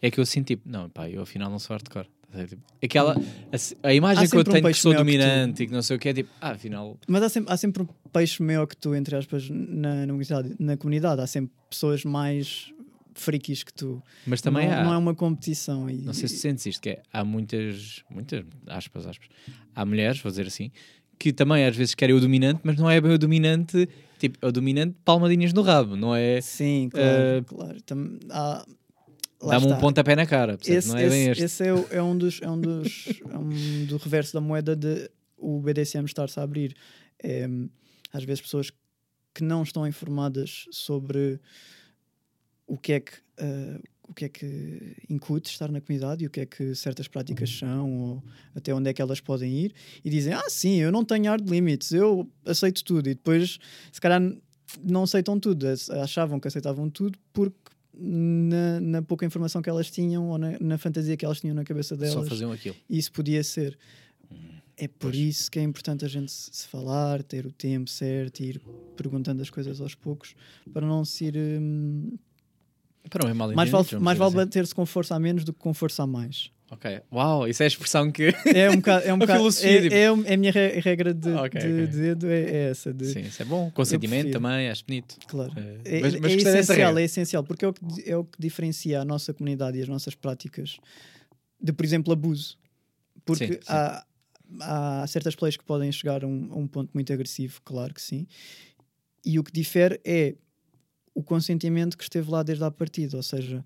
é 0.00 0.10
que 0.10 0.20
eu 0.20 0.26
sinto 0.26 0.46
tipo, 0.46 0.68
não, 0.68 0.88
pá, 0.88 1.08
eu 1.10 1.22
afinal 1.22 1.50
não 1.50 1.58
sou 1.58 1.74
hardcore. 1.74 2.08
Tipo, 2.48 2.62
Aquela, 2.82 3.14
a, 3.14 3.88
a 3.88 3.94
imagem 3.94 4.24
Há 4.24 4.28
que 4.28 4.36
eu 4.36 4.40
sempre 4.40 4.50
um 4.50 4.62
tenho 4.62 4.74
que 4.74 4.80
sou 4.80 4.92
maior 4.92 5.04
que 5.04 5.12
tu. 5.12 5.16
dominante 5.18 5.62
e 5.62 5.66
que 5.66 5.72
não 5.72 5.82
sei 5.82 5.96
o 5.96 5.98
que 5.98 6.08
é 6.08 6.14
tipo, 6.14 6.30
ah, 6.40 6.50
afinal, 6.50 6.98
Mas 7.08 7.22
há 7.22 7.28
sempre, 7.28 7.52
há 7.52 7.56
sempre 7.56 7.82
um 7.82 7.86
peixe 8.12 8.42
maior 8.42 8.66
que 8.66 8.76
tu, 8.76 8.94
entre 8.94 9.16
aspas, 9.16 9.48
na, 9.48 10.00
na, 10.04 10.06
comunidade, 10.08 10.54
na 10.58 10.76
comunidade. 10.76 11.20
Há 11.22 11.26
sempre 11.26 11.52
pessoas 11.70 12.04
mais 12.04 12.70
frikis 13.14 13.62
que 13.62 13.72
tu. 13.72 14.02
mas 14.26 14.42
também 14.42 14.68
não, 14.68 14.74
há. 14.76 14.84
não 14.84 14.92
é 14.94 14.96
uma 14.98 15.14
competição. 15.14 15.88
E, 15.88 15.94
Não 16.02 16.12
sei 16.12 16.28
se 16.28 16.36
sentes 16.36 16.66
isto, 16.66 16.82
que 16.82 16.90
é, 16.90 17.02
há 17.12 17.24
muitas, 17.24 18.02
muitas, 18.10 18.44
aspas, 18.66 19.06
aspas, 19.06 19.28
há 19.74 19.84
mulheres, 19.86 20.20
vou 20.20 20.30
dizer 20.30 20.46
assim, 20.46 20.70
que 21.18 21.32
também 21.32 21.64
às 21.64 21.74
vezes 21.74 21.94
querem 21.94 22.14
o 22.14 22.20
dominante, 22.20 22.60
mas 22.62 22.76
não 22.76 22.90
é 22.90 23.00
bem 23.00 23.12
o 23.12 23.18
dominante, 23.18 23.88
tipo, 24.18 24.36
é 24.42 24.46
o 24.46 24.52
dominante 24.52 24.94
palmadinhas 25.02 25.54
no 25.54 25.62
rabo, 25.62 25.96
não 25.96 26.14
é 26.14 26.42
Sim, 26.42 26.90
claro. 26.90 27.06
Eh, 27.08 27.42
claro. 27.46 27.80
Tam- 27.82 28.18
há- 28.30 28.66
dá-me 29.40 29.66
um 29.66 29.78
pontapé 29.78 30.14
na 30.16 30.26
cara? 30.26 30.58
Esse, 30.66 30.88
não 30.88 30.96
é 30.98 31.08
bem 31.08 31.22
esse- 31.22 31.30
este. 31.30 31.44
esse 31.44 31.64
é, 31.66 31.72
o- 31.74 31.86
é 31.90 32.02
um 32.02 32.16
dos 32.16 32.40
é 32.42 32.50
um 32.50 32.60
dos 32.60 33.06
é 33.30 33.38
um 33.38 33.84
do 33.86 33.96
reverso 33.98 34.32
da 34.34 34.40
moeda 34.40 34.74
de 34.76 35.10
o 35.36 35.60
BDSM 35.60 36.04
estar-se 36.06 36.38
a 36.40 36.42
abrir. 36.42 36.74
É, 37.22 37.46
às 38.12 38.24
vezes 38.24 38.40
pessoas 38.40 38.70
que 39.34 39.42
não 39.44 39.62
estão 39.62 39.86
informadas 39.86 40.64
sobre 40.70 41.38
o 42.66 42.76
que 42.78 42.92
é 42.94 43.00
que 43.00 43.12
eh, 43.38 43.80
o 44.08 44.14
que 44.14 44.24
é 44.24 44.28
que 44.28 44.96
incute 45.10 45.50
estar 45.50 45.70
na 45.70 45.80
comunidade 45.80 46.22
e 46.24 46.26
o 46.26 46.30
que 46.30 46.40
é 46.40 46.46
que 46.46 46.74
certas 46.74 47.08
práticas 47.08 47.50
são 47.50 47.92
ou 47.92 48.22
até 48.54 48.72
onde 48.72 48.88
é 48.88 48.92
que 48.94 49.02
elas 49.02 49.20
podem 49.20 49.52
ir 49.52 49.74
e 50.04 50.08
dizem 50.08 50.32
ah 50.32 50.48
sim 50.48 50.76
eu 50.80 50.90
não 50.92 51.04
tenho 51.04 51.24
hard 51.26 51.48
limits 51.48 51.92
eu 51.92 52.30
aceito 52.44 52.82
tudo. 52.84 53.08
E 53.10 53.14
depois 53.14 53.58
se 53.92 54.00
calhar 54.00 54.20
não 54.82 55.02
aceitam 55.04 55.38
tudo. 55.38 55.66
Achavam 56.02 56.40
que 56.40 56.48
aceitavam 56.48 56.88
tudo 56.90 57.18
porque 57.32 57.65
na, 57.98 58.80
na 58.80 59.02
pouca 59.02 59.24
informação 59.24 59.60
que 59.62 59.68
elas 59.70 59.90
tinham 59.90 60.28
ou 60.28 60.38
na, 60.38 60.58
na 60.60 60.78
fantasia 60.78 61.16
que 61.16 61.24
elas 61.24 61.40
tinham 61.40 61.54
na 61.54 61.64
cabeça 61.64 61.94
Só 61.94 62.00
delas 62.00 62.28
faziam 62.28 62.52
aquilo. 62.52 62.76
isso 62.88 63.10
podia 63.12 63.42
ser. 63.42 63.78
É 64.76 64.86
por 64.86 65.12
Pois. 65.12 65.16
isso 65.16 65.50
que 65.50 65.58
é 65.58 65.62
importante 65.62 66.04
a 66.04 66.08
gente 66.08 66.30
se 66.30 66.66
falar, 66.68 67.22
ter 67.22 67.46
o 67.46 67.50
tempo 67.52 67.88
certo 67.88 68.40
e 68.40 68.50
ir 68.50 68.60
perguntando 68.96 69.40
as 69.40 69.48
coisas 69.48 69.80
aos 69.80 69.94
poucos 69.94 70.34
para 70.72 70.86
não 70.86 71.02
se 71.04 71.24
ir. 71.26 71.36
hum, 71.36 72.18
Para 73.08 73.24
não 73.24 73.30
é 73.30 73.34
mal 73.34 73.52
mais 73.54 73.70
vale, 73.70 73.86
mais 73.98 74.18
vale 74.18 74.28
assim. 74.28 74.36
bater-se 74.36 74.74
com 74.74 74.84
força 74.84 75.14
a 75.14 75.18
menos 75.18 75.44
do 75.44 75.52
que 75.54 75.58
com 75.60 75.72
força 75.72 76.02
a 76.02 76.06
mais. 76.06 76.50
Ok, 76.68 77.00
uau, 77.12 77.46
isso 77.46 77.62
é 77.62 77.66
a 77.66 77.68
expressão 77.68 78.10
que. 78.10 78.24
É 78.52 78.68
um 78.68 78.76
bocado. 78.76 79.06
É, 79.06 79.14
um 79.14 79.18
bocado, 79.20 79.46
é, 79.48 79.50
tipo- 79.82 79.94
é, 79.94 80.00
é 80.00 80.06
a 80.08 80.36
minha 80.36 80.50
re- 80.50 80.80
regra 80.80 81.14
de, 81.14 81.28
Ok, 81.30 81.60
de, 81.60 81.66
ok. 81.66 81.86
de 81.86 81.96
dedo, 81.96 82.26
é, 82.28 82.40
é 82.40 82.70
essa. 82.70 82.92
De, 82.92 83.06
Sim, 83.06 83.20
isso 83.20 83.40
é 83.40 83.44
bom. 83.44 83.70
Consentimento 83.70 84.32
também, 84.32 84.68
acho 84.68 84.84
bonito. 84.84 85.16
Claro. 85.28 85.52
Eh, 85.56 85.98
É, 85.98 86.00
mas, 86.00 86.14
mas 86.20 86.32
é 86.32 86.36
essencial, 86.36 86.98
é 86.98 87.02
essencial, 87.04 87.44
porque 87.44 87.64
é 87.64 87.68
o, 87.68 87.72
que, 87.72 88.10
é 88.10 88.16
o 88.16 88.24
que 88.24 88.40
diferencia 88.40 89.00
a 89.00 89.04
nossa 89.04 89.32
comunidade 89.32 89.78
e 89.78 89.82
as 89.82 89.88
nossas 89.88 90.16
práticas 90.16 90.78
de, 91.60 91.72
por 91.72 91.86
exemplo, 91.86 92.12
abuso. 92.12 92.58
Porque 93.24 93.46
Sim, 93.46 93.52
sim. 93.54 93.58
Há, 93.68 94.04
há 94.60 95.06
certas 95.06 95.36
players 95.36 95.56
que 95.56 95.64
podem 95.64 95.90
chegar 95.92 96.24
a 96.24 96.26
um, 96.26 96.48
a 96.52 96.56
um 96.56 96.66
ponto 96.66 96.90
muito 96.94 97.12
agressivo, 97.12 97.60
claro 97.64 97.94
que 97.94 98.02
sim. 98.02 98.26
E 99.24 99.38
o 99.38 99.44
que 99.44 99.52
difere 99.52 100.00
é 100.04 100.34
o 101.14 101.22
consentimento 101.22 101.96
que 101.96 102.02
esteve 102.02 102.28
lá 102.28 102.42
desde 102.42 102.64
a 102.64 102.70
partida, 102.72 103.16
ou 103.16 103.22
seja, 103.22 103.64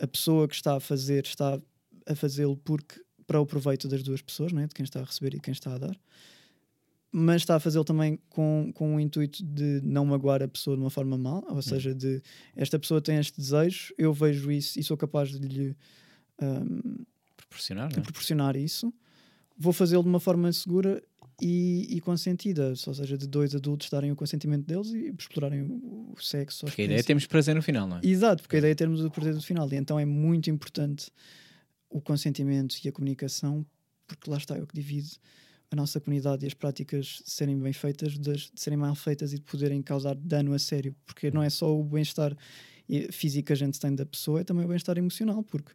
a 0.00 0.06
pessoa 0.06 0.46
que 0.48 0.54
está 0.54 0.76
a 0.76 0.80
fazer 0.80 1.24
está 1.24 1.60
a 2.08 2.14
fazê-lo 2.14 2.56
porque 2.56 3.00
para 3.26 3.40
o 3.40 3.46
proveito 3.46 3.86
das 3.86 4.02
duas 4.02 4.22
pessoas, 4.22 4.52
não 4.52 4.62
é? 4.62 4.66
de 4.66 4.74
quem 4.74 4.84
está 4.84 5.00
a 5.00 5.04
receber 5.04 5.34
e 5.34 5.40
quem 5.40 5.52
está 5.52 5.74
a 5.74 5.78
dar 5.78 5.96
mas 7.10 7.42
está 7.42 7.56
a 7.56 7.60
fazê-lo 7.60 7.84
também 7.84 8.18
com, 8.28 8.70
com 8.74 8.96
o 8.96 9.00
intuito 9.00 9.42
de 9.42 9.80
não 9.82 10.04
magoar 10.04 10.42
a 10.42 10.48
pessoa 10.48 10.76
de 10.76 10.82
uma 10.82 10.90
forma 10.90 11.16
má, 11.16 11.42
ou 11.48 11.62
seja, 11.62 11.94
de 11.94 12.22
esta 12.54 12.78
pessoa 12.78 13.00
tem 13.00 13.16
este 13.16 13.40
desejo, 13.40 13.94
eu 13.96 14.12
vejo 14.12 14.50
isso 14.50 14.78
e 14.78 14.84
sou 14.84 14.96
capaz 14.96 15.30
de 15.30 15.48
lhe 15.48 15.76
um, 16.40 17.04
Proporcionar, 17.36 17.88
de 17.88 17.98
é? 17.98 18.02
proporcionar 18.02 18.56
isso, 18.56 18.92
vou 19.56 19.72
fazê-lo 19.72 20.02
de 20.02 20.08
uma 20.08 20.20
forma 20.20 20.52
segura 20.52 21.02
e, 21.40 21.86
e 21.88 22.00
consentida, 22.00 22.74
ou 22.86 22.94
seja, 22.94 23.16
de 23.16 23.26
dois 23.26 23.54
adultos 23.54 23.88
darem 23.88 24.12
o 24.12 24.16
consentimento 24.16 24.66
deles 24.66 24.88
e 24.92 25.14
explorarem 25.18 25.62
o, 25.62 26.12
o 26.14 26.22
sexo. 26.22 26.66
Porque 26.66 26.82
a 26.82 26.84
ideia 26.84 27.00
é 27.00 27.02
termos 27.02 27.26
prazer 27.26 27.54
no 27.54 27.62
final, 27.62 27.88
não 27.88 27.96
é? 27.96 28.00
Exato, 28.02 28.42
porque 28.42 28.56
a 28.56 28.58
ideia 28.58 28.72
é 28.72 28.74
termos 28.74 29.02
o 29.02 29.10
prazer 29.10 29.34
do 29.34 29.40
final, 29.40 29.72
e 29.72 29.76
então 29.76 29.98
é 29.98 30.04
muito 30.04 30.50
importante 30.50 31.10
o 31.90 32.00
consentimento 32.00 32.76
e 32.84 32.88
a 32.88 32.92
comunicação 32.92 33.66
porque 34.08 34.30
lá 34.30 34.38
está, 34.38 34.56
é 34.56 34.62
o 34.62 34.66
que 34.66 34.74
divide 34.74 35.20
a 35.70 35.76
nossa 35.76 36.00
comunidade 36.00 36.44
e 36.44 36.48
as 36.48 36.54
práticas 36.54 37.22
serem 37.26 37.58
bem 37.58 37.74
feitas 37.74 38.18
de 38.18 38.50
serem 38.54 38.78
mal 38.78 38.94
feitas 38.94 39.34
e 39.34 39.36
de 39.36 39.42
poderem 39.42 39.82
causar 39.82 40.16
dano 40.16 40.54
a 40.54 40.58
sério, 40.58 40.96
porque 41.04 41.30
não 41.30 41.42
é 41.42 41.50
só 41.50 41.70
o 41.78 41.84
bem-estar 41.84 42.34
físico 43.12 43.48
que 43.48 43.52
a 43.52 43.56
gente 43.56 43.78
tem 43.78 43.94
da 43.94 44.06
pessoa, 44.06 44.40
é 44.40 44.44
também 44.44 44.64
o 44.64 44.68
bem-estar 44.68 44.96
emocional, 44.96 45.42
porque 45.42 45.72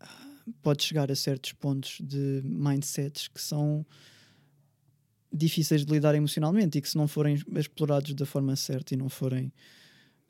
ah, 0.00 0.34
pode 0.62 0.82
chegar 0.82 1.12
a 1.12 1.14
certos 1.14 1.52
pontos 1.52 1.98
de 2.00 2.40
mindsets 2.42 3.28
que 3.28 3.40
são 3.40 3.84
difíceis 5.30 5.84
de 5.84 5.92
lidar 5.92 6.14
emocionalmente 6.14 6.78
e 6.78 6.80
que 6.80 6.88
se 6.88 6.96
não 6.96 7.06
forem 7.06 7.38
explorados 7.54 8.14
da 8.14 8.24
forma 8.24 8.56
certa 8.56 8.94
e 8.94 8.96
não 8.96 9.10
forem 9.10 9.52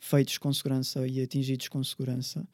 feitos 0.00 0.38
com 0.38 0.52
segurança 0.52 1.06
e 1.06 1.22
atingidos 1.22 1.68
com 1.68 1.82
segurança, 1.84 2.46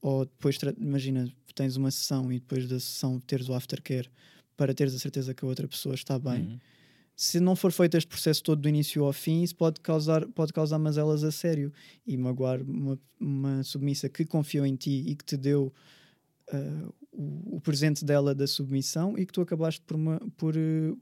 ou 0.00 0.24
depois, 0.24 0.58
imagina, 0.78 1.32
tens 1.54 1.76
uma 1.76 1.90
sessão 1.90 2.32
e 2.32 2.38
depois 2.38 2.68
da 2.68 2.78
sessão 2.78 3.18
teres 3.20 3.48
o 3.48 3.54
aftercare 3.54 4.08
para 4.56 4.72
teres 4.74 4.94
a 4.94 4.98
certeza 4.98 5.34
que 5.34 5.44
a 5.44 5.48
outra 5.48 5.66
pessoa 5.66 5.94
está 5.94 6.18
bem. 6.18 6.42
Uhum. 6.42 6.58
Se 7.16 7.40
não 7.40 7.56
for 7.56 7.72
feito 7.72 7.96
este 7.96 8.06
processo 8.06 8.42
todo 8.44 8.60
do 8.60 8.68
início 8.68 9.02
ao 9.04 9.12
fim, 9.12 9.42
isso 9.42 9.56
pode 9.56 9.80
causar, 9.80 10.24
pode 10.28 10.52
causar 10.52 10.78
mazelas 10.78 11.24
a 11.24 11.32
sério 11.32 11.72
e 12.06 12.16
magoar 12.16 12.62
uma, 12.62 12.98
uma 13.18 13.62
submissa 13.64 14.08
que 14.08 14.24
confiou 14.24 14.64
em 14.64 14.76
ti 14.76 15.02
e 15.04 15.16
que 15.16 15.24
te 15.24 15.36
deu 15.36 15.72
ah, 16.52 16.88
o, 17.12 17.56
o 17.56 17.60
presente 17.60 18.04
dela 18.04 18.34
da 18.34 18.46
submissão 18.46 19.18
e 19.18 19.26
que 19.26 19.32
tu 19.32 19.40
acabaste 19.40 19.80
por, 19.80 19.96
ma- 19.98 20.20
por 20.36 20.56
eh, 20.56 20.94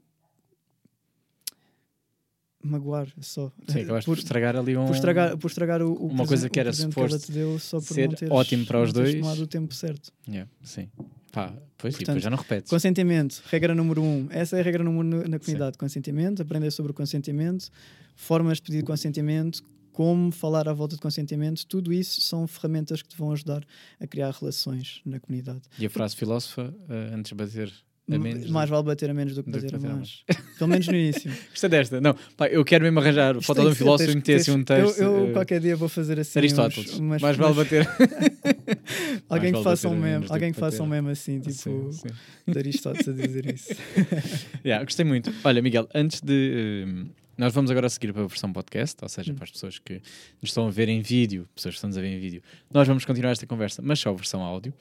magoar 2.63 3.07
só. 3.21 3.51
Sim, 3.67 3.81
acabaste 3.81 4.05
por, 4.05 4.15
por, 4.15 4.21
estragar 4.21 4.55
ali 4.55 4.75
um. 4.75 4.85
por 4.85 4.95
estragar, 4.95 5.37
por 5.37 5.47
estragar 5.47 5.81
o, 5.81 5.91
o 5.93 6.07
uma 6.07 6.25
coisa 6.25 6.49
que 6.49 6.59
era 6.59 6.71
que 6.71 6.77
suposto 6.77 7.19
te 7.19 7.31
deu 7.31 7.59
só 7.59 7.79
por 7.79 7.93
ser 7.93 8.13
teres, 8.13 8.31
ótimo 8.31 8.65
para 8.65 8.81
os 8.81 8.93
dois. 8.93 9.15
tomado 9.15 9.43
o 9.43 9.47
tempo 9.47 9.73
certo. 9.73 10.11
Yeah, 10.27 10.49
sim. 10.63 10.89
Pá, 11.31 11.53
pois, 11.77 11.93
Portanto, 11.93 12.07
depois 12.07 12.23
já 12.23 12.29
não 12.29 12.37
repetes. 12.37 12.69
Consentimento, 12.69 13.43
regra 13.47 13.75
número 13.75 14.01
um. 14.01 14.27
Essa 14.31 14.57
é 14.57 14.61
a 14.61 14.63
regra 14.63 14.83
número 14.83 15.19
um 15.19 15.29
na 15.29 15.39
comunidade. 15.39 15.77
Consentimento, 15.77 16.41
aprender 16.41 16.71
sobre 16.71 16.91
o 16.91 16.95
consentimento, 16.95 17.69
formas 18.15 18.57
de 18.57 18.63
pedir 18.63 18.83
consentimento, 18.83 19.61
como 19.97 20.31
falar 20.31 20.69
à 20.69 20.73
volta 20.73 20.95
de 20.95 21.01
consentimento, 21.01 21.65
tudo 21.65 21.91
isso 21.91 22.21
são 22.21 22.45
ferramentas 22.47 23.01
que 23.01 23.09
te 23.09 23.17
vão 23.17 23.31
ajudar 23.31 23.65
a 23.99 24.05
criar 24.05 24.31
relações 24.31 25.01
na 25.03 25.19
comunidade. 25.19 25.61
E 25.79 25.87
a 25.87 25.89
frase 25.89 26.15
filósofa, 26.15 26.71
eh, 26.87 27.15
antes 27.15 27.29
de 27.29 27.35
bater 27.35 27.73
menos. 28.07 28.49
Mais 28.49 28.69
vale 28.69 28.83
bater 28.83 29.09
a 29.09 29.13
menos 29.13 29.35
do 29.35 29.43
que 29.43 29.49
do 29.51 29.57
que 29.59 29.63
bater 29.65 29.75
a 29.75 29.79
bater 29.79 29.91
a 29.93 29.95
mais. 29.97 30.23
Pelo 30.57 30.69
menos 30.69 30.87
no 30.87 30.95
início. 30.95 31.31
Gostei 31.51 31.69
desta. 31.69 31.99
Não, 32.01 32.15
pá, 32.35 32.47
eu 32.47 32.63
quero 32.65 32.83
mesmo 32.83 32.99
arranjar 32.99 33.35
Isto 33.35 33.45
foto 33.45 33.61
de 33.61 33.67
um 33.67 33.75
filósofo 33.75 34.11
e 34.11 34.15
meter 34.15 34.35
assim 34.37 34.51
um 34.51 34.63
texto. 34.63 34.99
Eu, 34.99 35.17
eu 35.17 35.29
eh, 35.29 35.33
qualquer 35.33 35.59
dia 35.59 35.75
vou 35.75 35.89
fazer 35.89 36.19
assim. 36.19 36.39
Aristóteles. 36.39 36.93
uns- 36.93 36.99
umas- 36.99 37.21
Mais 37.21 37.35
vale 37.37 37.53
bater. 37.53 37.87
Alguém 39.29 39.53
que 39.53 39.63
faça 39.63 39.87
um 39.89 39.91
bater 39.95 40.01
meme, 40.11 40.25
do 40.25 40.33
alguém 40.33 40.51
que 40.53 40.59
faça 40.59 40.83
um 40.83 40.87
bater. 40.89 41.01
meme 41.01 41.11
assim, 41.11 41.39
tipo 41.39 41.53
Sim, 41.53 41.91
sim. 41.91 42.07
de 42.51 42.57
Aristóteles 42.57 43.07
a 43.07 43.11
dizer 43.11 43.53
isso. 43.53 43.69
Yeah, 44.65 44.83
gostei 44.83 45.05
muito. 45.05 45.31
Olha, 45.43 45.61
Miguel, 45.61 45.87
antes 45.93 46.21
de. 46.21 46.85
eh, 46.85 47.05
nós 47.37 47.53
vamos 47.53 47.69
agora 47.69 47.87
seguir 47.89 48.11
para 48.13 48.23
a 48.23 48.27
versão 48.27 48.51
podcast, 48.51 48.97
ou 49.01 49.07
seja, 49.09 49.31
Hum. 49.31 49.35
para 49.35 49.43
as 49.43 49.51
pessoas 49.51 49.77
que 49.79 49.93
nos 50.41 50.49
estão 50.49 50.67
a 50.67 50.71
ver 50.71 50.89
em 50.89 51.01
vídeo, 51.01 51.47
pessoas 51.55 51.75
que 51.75 51.77
estão-nos 51.77 51.97
a 51.97 52.01
ver 52.01 52.07
em 52.07 52.19
vídeo, 52.19 52.41
nós 52.73 52.87
vamos 52.87 53.05
continuar 53.05 53.31
esta 53.31 53.45
conversa, 53.45 53.81
mas 53.83 53.99
só 53.99 54.09
a 54.09 54.13
versão 54.13 54.41
áudio. 54.41 54.73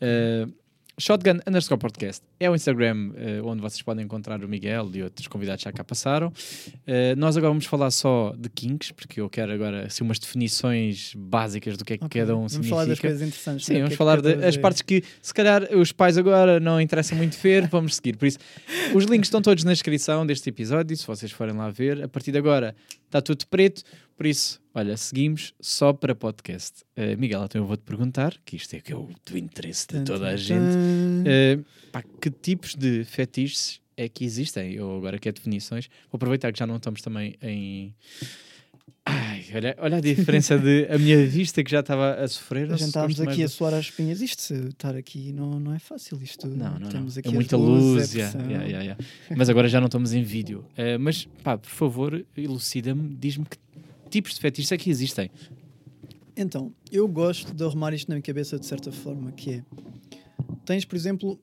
Eh, 0.00 0.46
Shotgun 1.02 1.40
underscore 1.48 1.80
podcast 1.80 2.24
é 2.38 2.48
o 2.48 2.54
Instagram 2.54 3.10
eh, 3.16 3.40
onde 3.42 3.60
vocês 3.60 3.82
podem 3.82 4.04
encontrar 4.04 4.44
o 4.44 4.48
Miguel 4.48 4.88
e 4.94 5.02
outros 5.02 5.26
convidados 5.26 5.60
já 5.64 5.72
cá 5.72 5.82
passaram. 5.82 6.32
Eh, 6.86 7.16
nós 7.16 7.36
agora 7.36 7.50
vamos 7.50 7.66
falar 7.66 7.90
só 7.90 8.32
de 8.38 8.48
kinks, 8.48 8.92
porque 8.92 9.20
eu 9.20 9.28
quero 9.28 9.50
agora 9.50 9.86
assim, 9.86 10.04
umas 10.04 10.20
definições 10.20 11.12
básicas 11.16 11.76
do 11.76 11.84
que 11.84 11.94
é 11.94 11.98
que 11.98 12.04
Ok. 12.04 12.20
cada 12.20 12.34
um 12.36 12.46
Vamos 12.46 12.52
significa. 12.52 12.76
falar 12.76 12.86
das 12.88 13.00
coisas 13.00 13.20
interessantes. 13.20 13.66
Sim, 13.66 13.74
vamos 13.74 13.88
é 13.88 13.90
que 13.90 13.96
falar 13.96 14.20
das 14.22 14.56
partes 14.56 14.80
que 14.82 15.02
se 15.20 15.34
calhar 15.34 15.64
os 15.74 15.90
pais 15.90 16.16
agora 16.16 16.60
não 16.60 16.80
interessam 16.80 17.18
muito 17.18 17.36
ver, 17.36 17.66
vamos 17.66 17.96
seguir. 17.96 18.16
Por 18.16 18.26
isso, 18.28 18.38
os 18.94 19.04
links 19.06 19.26
estão 19.26 19.42
todos 19.42 19.64
na 19.64 19.72
descrição 19.72 20.24
deste 20.24 20.50
episódio, 20.50 20.96
se 20.96 21.04
vocês 21.04 21.32
forem 21.32 21.56
lá 21.56 21.68
ver. 21.68 22.04
A 22.04 22.08
partir 22.08 22.30
de 22.30 22.38
agora 22.38 22.76
está 23.06 23.20
tudo 23.20 23.44
preto, 23.48 23.82
por 24.16 24.24
isso, 24.24 24.60
olha, 24.74 24.96
seguimos 24.96 25.54
só 25.60 25.92
para 25.92 26.14
podcast. 26.14 26.82
Eh, 26.96 27.16
Miguel, 27.16 27.44
então 27.44 27.60
eu 27.60 27.66
vou-te 27.66 27.82
perguntar, 27.82 28.34
que 28.44 28.56
isto 28.56 28.74
é 28.74 28.80
que 28.80 28.92
é 28.92 28.96
o 28.96 29.08
do 29.26 29.38
interesse 29.38 29.86
de 29.88 30.04
toda 30.04 30.28
a 30.28 30.36
gente. 30.36 30.76
Eh, 31.26 31.58
pá, 31.90 32.02
que 32.20 32.30
tipos 32.30 32.74
de 32.74 33.04
fetiches 33.04 33.80
é 33.96 34.08
que 34.08 34.24
existem? 34.24 34.72
Eu 34.72 34.96
agora 34.96 35.18
quero 35.18 35.36
definições. 35.36 35.88
Vou 36.10 36.16
aproveitar 36.16 36.52
que 36.52 36.58
já 36.58 36.66
não 36.66 36.76
estamos 36.76 37.00
também 37.02 37.34
em. 37.42 37.94
Ai, 39.04 39.44
olha, 39.52 39.76
olha 39.78 39.96
a 39.96 40.00
diferença 40.00 40.56
de 40.56 40.86
a 40.88 40.96
minha 40.96 41.26
vista 41.26 41.62
que 41.64 41.70
já 41.70 41.80
estava 41.80 42.14
a 42.14 42.28
sofrer. 42.28 42.66
A 42.66 42.68
não 42.68 42.76
gente 42.76 42.82
se 42.84 42.88
estávamos 42.90 43.16
gosto 43.16 43.26
mais 43.26 43.36
aqui 43.36 43.44
a 43.44 43.48
suar 43.48 43.74
as 43.74 43.86
espinhas. 43.86 44.20
Isto, 44.22 44.54
estar 44.54 44.94
aqui 44.94 45.32
não, 45.32 45.58
não 45.58 45.74
é 45.74 45.80
fácil. 45.80 46.20
Isto, 46.22 46.46
Não, 46.46 46.78
não, 46.78 46.88
temos 46.88 47.16
não. 47.16 47.20
aqui 47.20 47.28
é 47.28 47.32
muita 47.32 47.56
luz. 47.56 48.14
é 48.14 48.18
yeah, 48.20 48.38
yeah, 48.48 48.80
yeah. 48.80 49.04
Mas 49.36 49.48
agora 49.48 49.68
já 49.68 49.80
não 49.80 49.86
estamos 49.86 50.12
em 50.12 50.22
vídeo. 50.22 50.64
Eh, 50.76 50.98
mas, 50.98 51.26
pá, 51.42 51.58
por 51.58 51.68
favor, 51.68 52.24
elucida-me, 52.36 53.12
diz-me 53.16 53.44
que 53.44 53.56
tipos 54.12 54.34
de 54.34 54.40
fetiches 54.40 54.70
é 54.70 54.76
que 54.76 54.90
existem. 54.90 55.30
Então, 56.36 56.74
eu 56.90 57.08
gosto 57.08 57.52
de 57.54 57.64
arrumar 57.64 57.92
isto 57.94 58.08
na 58.08 58.14
minha 58.16 58.22
cabeça 58.22 58.58
de 58.58 58.66
certa 58.66 58.92
forma, 58.92 59.32
que 59.32 59.50
é... 59.54 59.64
Tens, 60.64 60.84
por 60.84 60.96
exemplo, 60.96 61.40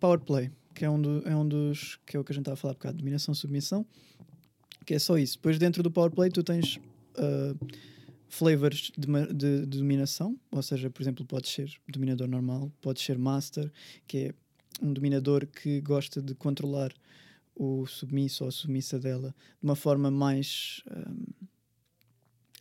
Power 0.00 0.18
Play, 0.20 0.50
que 0.74 0.84
é 0.84 0.90
um, 0.90 1.00
do- 1.00 1.22
é 1.28 1.36
um 1.36 1.46
dos... 1.46 1.98
que 2.06 2.16
é 2.16 2.20
o 2.20 2.24
que 2.24 2.32
a 2.32 2.34
gente 2.34 2.42
estava 2.42 2.54
a 2.54 2.56
falar 2.56 2.72
há 2.72 2.74
bocado, 2.74 2.98
dominação-submissão, 2.98 3.86
que 4.84 4.94
é 4.94 4.98
só 4.98 5.16
isso. 5.16 5.36
Depois, 5.36 5.58
dentro 5.58 5.82
do 5.82 5.90
Power 5.90 6.10
Play, 6.10 6.30
tu 6.30 6.42
tens 6.42 6.78
ah, 7.16 7.54
flavors 8.28 8.90
de, 8.96 9.06
de- 9.34 9.66
de 9.66 9.78
dominação, 9.78 10.38
ou 10.50 10.62
seja, 10.62 10.90
por 10.90 11.02
exemplo, 11.02 11.24
pode 11.24 11.48
ser 11.48 11.70
dominador 11.88 12.26
normal, 12.28 12.70
pode 12.80 13.00
ser 13.00 13.16
Master, 13.18 13.70
que 14.06 14.18
é 14.18 14.34
um 14.80 14.92
dominador 14.92 15.46
que 15.46 15.80
gosta 15.80 16.20
de 16.20 16.34
controlar 16.34 16.92
o 17.54 17.86
submisso 17.86 18.44
ou 18.44 18.48
a 18.48 18.52
submissa 18.52 18.98
dela 18.98 19.34
de 19.60 19.64
uma 19.64 19.76
forma 19.76 20.10
mais... 20.10 20.82
ah, 20.90 21.10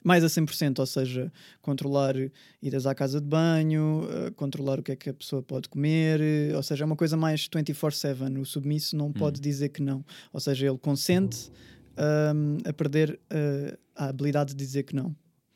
mais 0.03 0.23
a 0.23 0.27
100%, 0.27 0.79
ou 0.79 0.85
seja, 0.85 1.31
controlar 1.61 2.15
idas 2.61 2.85
à 2.85 2.95
casa 2.95 3.21
de 3.21 3.27
banho, 3.27 4.07
eh, 4.09 4.31
controlar 4.31 4.79
o 4.79 4.83
que 4.83 4.91
é 4.91 4.95
que 4.95 5.09
a 5.09 5.13
pessoa 5.13 5.41
pode 5.43 5.69
comer, 5.69 6.19
eh, 6.21 6.55
ou 6.55 6.63
seja, 6.63 6.83
é 6.83 6.85
uma 6.85 6.95
coisa 6.95 7.15
mais 7.15 7.47
24/7. 7.47 8.39
O 8.39 8.45
submisso 8.45 8.95
não 8.95 9.11
pode 9.11 9.39
dizer 9.39 9.69
que 9.69 9.81
não, 9.81 10.03
ou 10.33 10.39
seja, 10.39 10.67
ele 10.67 10.77
consente 10.77 11.51
a 12.65 12.73
perder 12.73 13.19
eh, 13.29 13.77
a 13.95 14.05
habilidade 14.05 14.55
de 14.55 14.57
dizer 14.57 14.83
que 14.83 14.95
não 14.95 15.15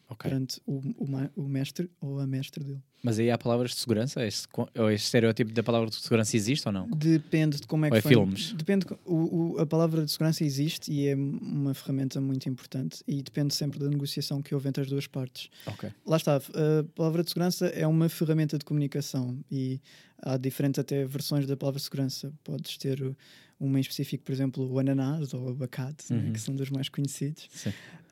Ok. 0.09 0.29
perante 0.29 0.61
o, 0.67 0.73
o 0.97 1.07
o 1.35 1.47
mestre 1.49 1.89
ou 1.99 2.19
a 2.19 2.27
mestre 2.27 2.63
dele. 2.63 2.81
Mas 3.01 3.19
aí 3.19 3.29
há 3.29 3.37
palavras 3.37 3.71
de 3.71 3.77
segurança? 3.77 4.25
Este, 4.25 4.47
ou 4.77 4.89
este 4.91 5.05
estereótipo 5.05 5.51
da 5.51 5.61
palavra 5.63 5.89
de 5.89 5.95
segurança 5.95 6.35
existe 6.35 6.67
ou 6.67 6.71
não? 6.71 6.87
Depende 6.89 7.59
de 7.61 7.67
como 7.67 7.85
é 7.85 7.89
Ou 7.89 7.91
que 7.93 7.97
é 7.97 8.01
foi. 8.01 8.11
filmes? 8.13 8.53
Depende. 8.53 8.85
O, 9.05 9.53
o- 9.53 9.59
a 9.59 9.65
palavra 9.65 10.03
de 10.05 10.11
segurança 10.11 10.43
existe 10.43 10.91
e 10.91 11.07
é 11.07 11.15
uma 11.15 11.73
ferramenta 11.73 12.19
muito 12.21 12.47
importante 12.49 13.03
e 13.07 13.21
depende 13.21 13.53
sempre 13.53 13.77
da 13.79 13.87
negociação 13.89 14.41
que 14.41 14.53
houve 14.55 14.69
entre 14.69 14.81
as 14.83 14.89
duas 14.89 15.05
partes. 15.07 15.49
Ok. 15.67 15.91
Lá 16.05 16.17
está, 16.17 16.37
a 16.37 16.83
palavra 16.95 17.23
de 17.23 17.29
segurança 17.29 17.67
é 17.67 17.85
uma 17.85 18.09
ferramenta 18.09 18.57
de 18.57 18.65
comunicação 18.65 19.39
e 19.51 19.79
há 20.19 20.37
diferentes 20.37 20.79
até 20.79 21.05
versões 21.05 21.45
da 21.45 21.55
palavra 21.57 21.79
segurança. 21.79 22.33
Podes 22.43 22.77
ter 22.77 23.01
o- 23.03 23.15
uma 23.59 23.77
em 23.77 23.81
específico, 23.81 24.23
por 24.23 24.31
exemplo, 24.31 24.69
o 24.71 24.79
ananás 24.79 25.33
ou 25.33 25.45
o 25.45 25.49
abacate, 25.49 26.11
né, 26.13 26.19
Uhum. 26.25 26.33
que 26.33 26.39
são 26.39 26.55
dos 26.55 26.69
mais 26.69 26.89
conhecidos. 26.89 27.47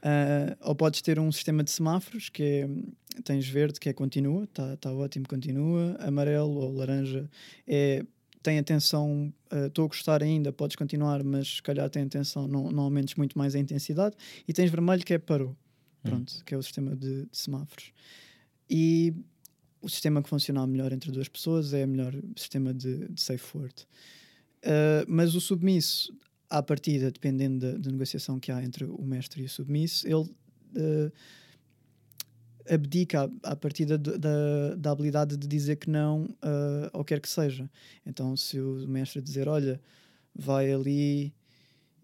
Ah, 0.01 0.55
ou 0.61 0.75
podes 0.75 1.01
ter 1.01 1.17
um 1.19 1.31
sistema 1.31 1.63
de 1.63 1.71
semáforos 1.71 2.29
que 2.29 2.43
é, 2.43 2.69
tens 3.23 3.47
verde, 3.47 3.79
que 3.79 3.87
é 3.89 3.93
continua, 3.93 4.43
está 4.43 4.75
tá 4.77 4.91
ótimo, 4.91 5.27
continua, 5.27 5.95
amarelo 5.99 6.55
ou 6.55 6.73
laranja 6.73 7.29
é 7.67 8.05
tem 8.41 8.59
atenção, 8.59 9.33
ah, 9.49 9.67
estou 9.67 9.85
a 9.85 9.87
gostar 9.87 10.21
ainda, 10.21 10.51
podes 10.51 10.75
continuar, 10.75 11.23
mas 11.23 11.47
se 11.55 11.63
calhar 11.63 11.89
tem 11.89 12.03
atenção, 12.03 12.45
não, 12.45 12.69
não 12.71 12.83
aumentes 12.83 13.15
muito 13.15 13.37
mais 13.37 13.55
a 13.55 13.59
intensidade, 13.59 14.17
e 14.45 14.51
tens 14.51 14.69
vermelho 14.69 15.01
que 15.05 15.13
é 15.13 15.17
parou, 15.17 15.55
pronto, 16.01 16.43
que 16.45 16.53
é 16.53 16.57
o 16.57 16.61
sistema 16.61 16.93
de, 16.93 17.23
de 17.25 17.37
semáforos. 17.37 17.93
E 18.69 19.13
o 19.81 19.87
sistema 19.87 20.21
que 20.21 20.27
funciona 20.27 20.65
melhor 20.67 20.91
entre 20.91 21.09
duas 21.09 21.29
pessoas 21.29 21.73
é 21.73 21.85
o 21.85 21.87
melhor 21.87 22.13
sistema 22.35 22.73
de, 22.73 23.07
de 23.07 23.21
safe 23.21 23.57
word. 23.57 23.73
Uh, 24.63 25.03
mas 25.07 25.35
o 25.35 25.41
submisso, 25.41 26.15
à 26.49 26.63
partida, 26.63 27.11
dependendo 27.11 27.59
da, 27.59 27.77
da 27.77 27.91
negociação 27.91 28.39
que 28.39 28.51
há 28.51 28.63
entre 28.63 28.85
o 28.85 29.01
mestre 29.03 29.41
e 29.41 29.45
o 29.45 29.49
submisso, 29.49 30.07
ele 30.07 30.15
uh, 30.25 31.11
abdica 32.69 33.29
à, 33.43 33.51
à 33.51 33.55
partida 33.55 33.97
de- 33.97 34.17
da, 34.17 34.75
da 34.77 34.91
habilidade 34.91 35.35
de 35.35 35.47
dizer 35.47 35.75
que 35.75 35.89
não 35.89 36.25
uh, 36.25 36.89
ao 36.93 37.03
quer 37.03 37.19
que 37.19 37.27
seja. 37.29 37.69
Então, 38.05 38.35
se 38.37 38.59
o 38.59 38.87
mestre 38.87 39.21
dizer, 39.21 39.47
olha, 39.49 39.81
vai 40.33 40.71
ali 40.71 41.33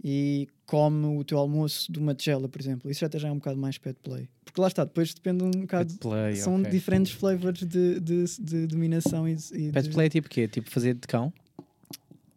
e 0.03 0.47
come 0.65 1.05
o 1.17 1.23
teu 1.23 1.37
almoço 1.37 1.91
de 1.91 1.99
uma 1.99 2.13
tigela, 2.13 2.47
por 2.47 2.59
exemplo, 2.59 2.89
isso 2.91 3.05
já 3.17 3.27
é 3.27 3.31
um 3.31 3.35
bocado 3.37 3.57
mais 3.57 3.77
pet 3.77 3.97
play. 4.03 4.27
Porque 4.45 4.59
lá 4.59 4.67
está, 4.67 4.83
depois 4.83 5.13
depende 5.13 5.43
um 5.43 5.51
bocado. 5.51 5.89
Pet 5.93 5.99
play, 5.99 6.35
São 6.35 6.59
ok. 6.59 6.69
diferentes 6.71 7.11
flavors 7.13 7.59
de, 7.59 7.99
de, 7.99 8.23
de 8.39 8.67
dominação 8.67 9.27
e, 9.27 9.33
e 9.53 9.71
Pet 9.71 9.87
de- 9.87 9.93
play 9.93 10.07
é 10.07 10.09
tipo 10.09 10.27
o 10.27 10.29
quê? 10.29 10.47
Tipo 10.47 10.69
fazer 10.69 10.93
de 10.93 11.07
cão? 11.07 11.31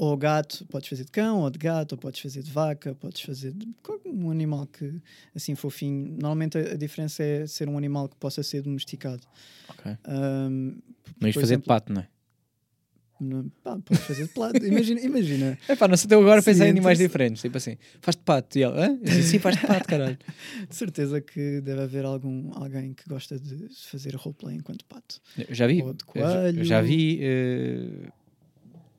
Ou 0.05 0.17
gato, 0.17 0.67
podes 0.67 0.89
fazer 0.89 1.05
de 1.05 1.13
cão, 1.13 1.41
ou 1.43 1.49
de 1.51 1.59
gato, 1.61 1.93
ou 1.93 1.99
podes 1.99 2.21
fazer 2.21 2.43
de 2.43 2.51
vaca, 2.51 2.93
podes 2.95 3.21
fazer 3.21 3.53
de 3.53 3.67
qualquer- 3.83 4.11
um 4.11 4.31
animal 4.33 4.67
que 4.67 5.01
assim 5.33 5.55
fofinho. 5.55 6.09
Normalmente 6.21 6.59
a, 6.59 6.73
a 6.73 6.77
diferença 6.77 7.23
é 7.23 7.47
ser 7.47 7.69
um 7.69 7.79
animal 7.79 8.09
que 8.09 8.17
possa 8.17 8.43
ser 8.43 8.63
domesticado. 8.63 9.23
Ok. 9.69 9.93
Ahm, 10.05 10.75
Não 11.21 11.29
ias 11.29 11.35
fazer 11.35 11.35
de 11.35 11.41
exemplo, 11.53 11.67
pato, 11.69 11.93
não 11.93 12.01
é? 12.03 12.09
não- 13.21 13.49
pá, 13.63 13.79
podes 13.79 14.03
fazer 14.05 14.27
de 14.27 14.33
pato. 14.35 14.67
Imagina, 14.67 14.99
imagina. 15.07 15.57
É 15.69 15.77
pá, 15.77 15.87
não 15.87 15.97
sei 15.97 16.07
até 16.07 16.17
agora 16.17 16.41
a 16.41 16.43
pensar 16.43 16.67
em 16.67 16.71
animais 16.71 16.99
então- 16.99 17.07
diferentes. 17.07 17.41
Tipo 17.41 17.57
assim, 17.59 17.77
faz 18.01 18.17
de 18.17 18.23
pato. 18.23 18.59
E 18.59 18.65
ele, 18.65 18.73
hã? 18.77 18.89
Eu 18.89 19.05
disse, 19.05 19.23
sim, 19.23 19.39
faz 19.39 19.57
de 19.57 19.65
pato, 19.69 19.87
caralho. 19.87 20.19
De 20.69 20.75
certeza 20.75 21.21
que 21.21 21.61
deve 21.61 21.81
haver 21.83 22.05
algum, 22.05 22.51
alguém 22.55 22.93
que 22.93 23.09
gosta 23.09 23.39
de 23.39 23.69
fazer 23.89 24.17
roleplay 24.17 24.57
enquanto 24.57 24.85
pato. 24.87 25.21
Eu 25.49 25.55
já 25.55 25.69
vi. 25.69 25.81
Ou 25.81 25.95
de 25.95 26.05
eu 26.17 26.21
já- 26.23 26.51
eu 26.51 26.65
já, 26.65 26.81
coelho. 26.81 26.89
vi 26.97 27.19
eh, 27.23 28.09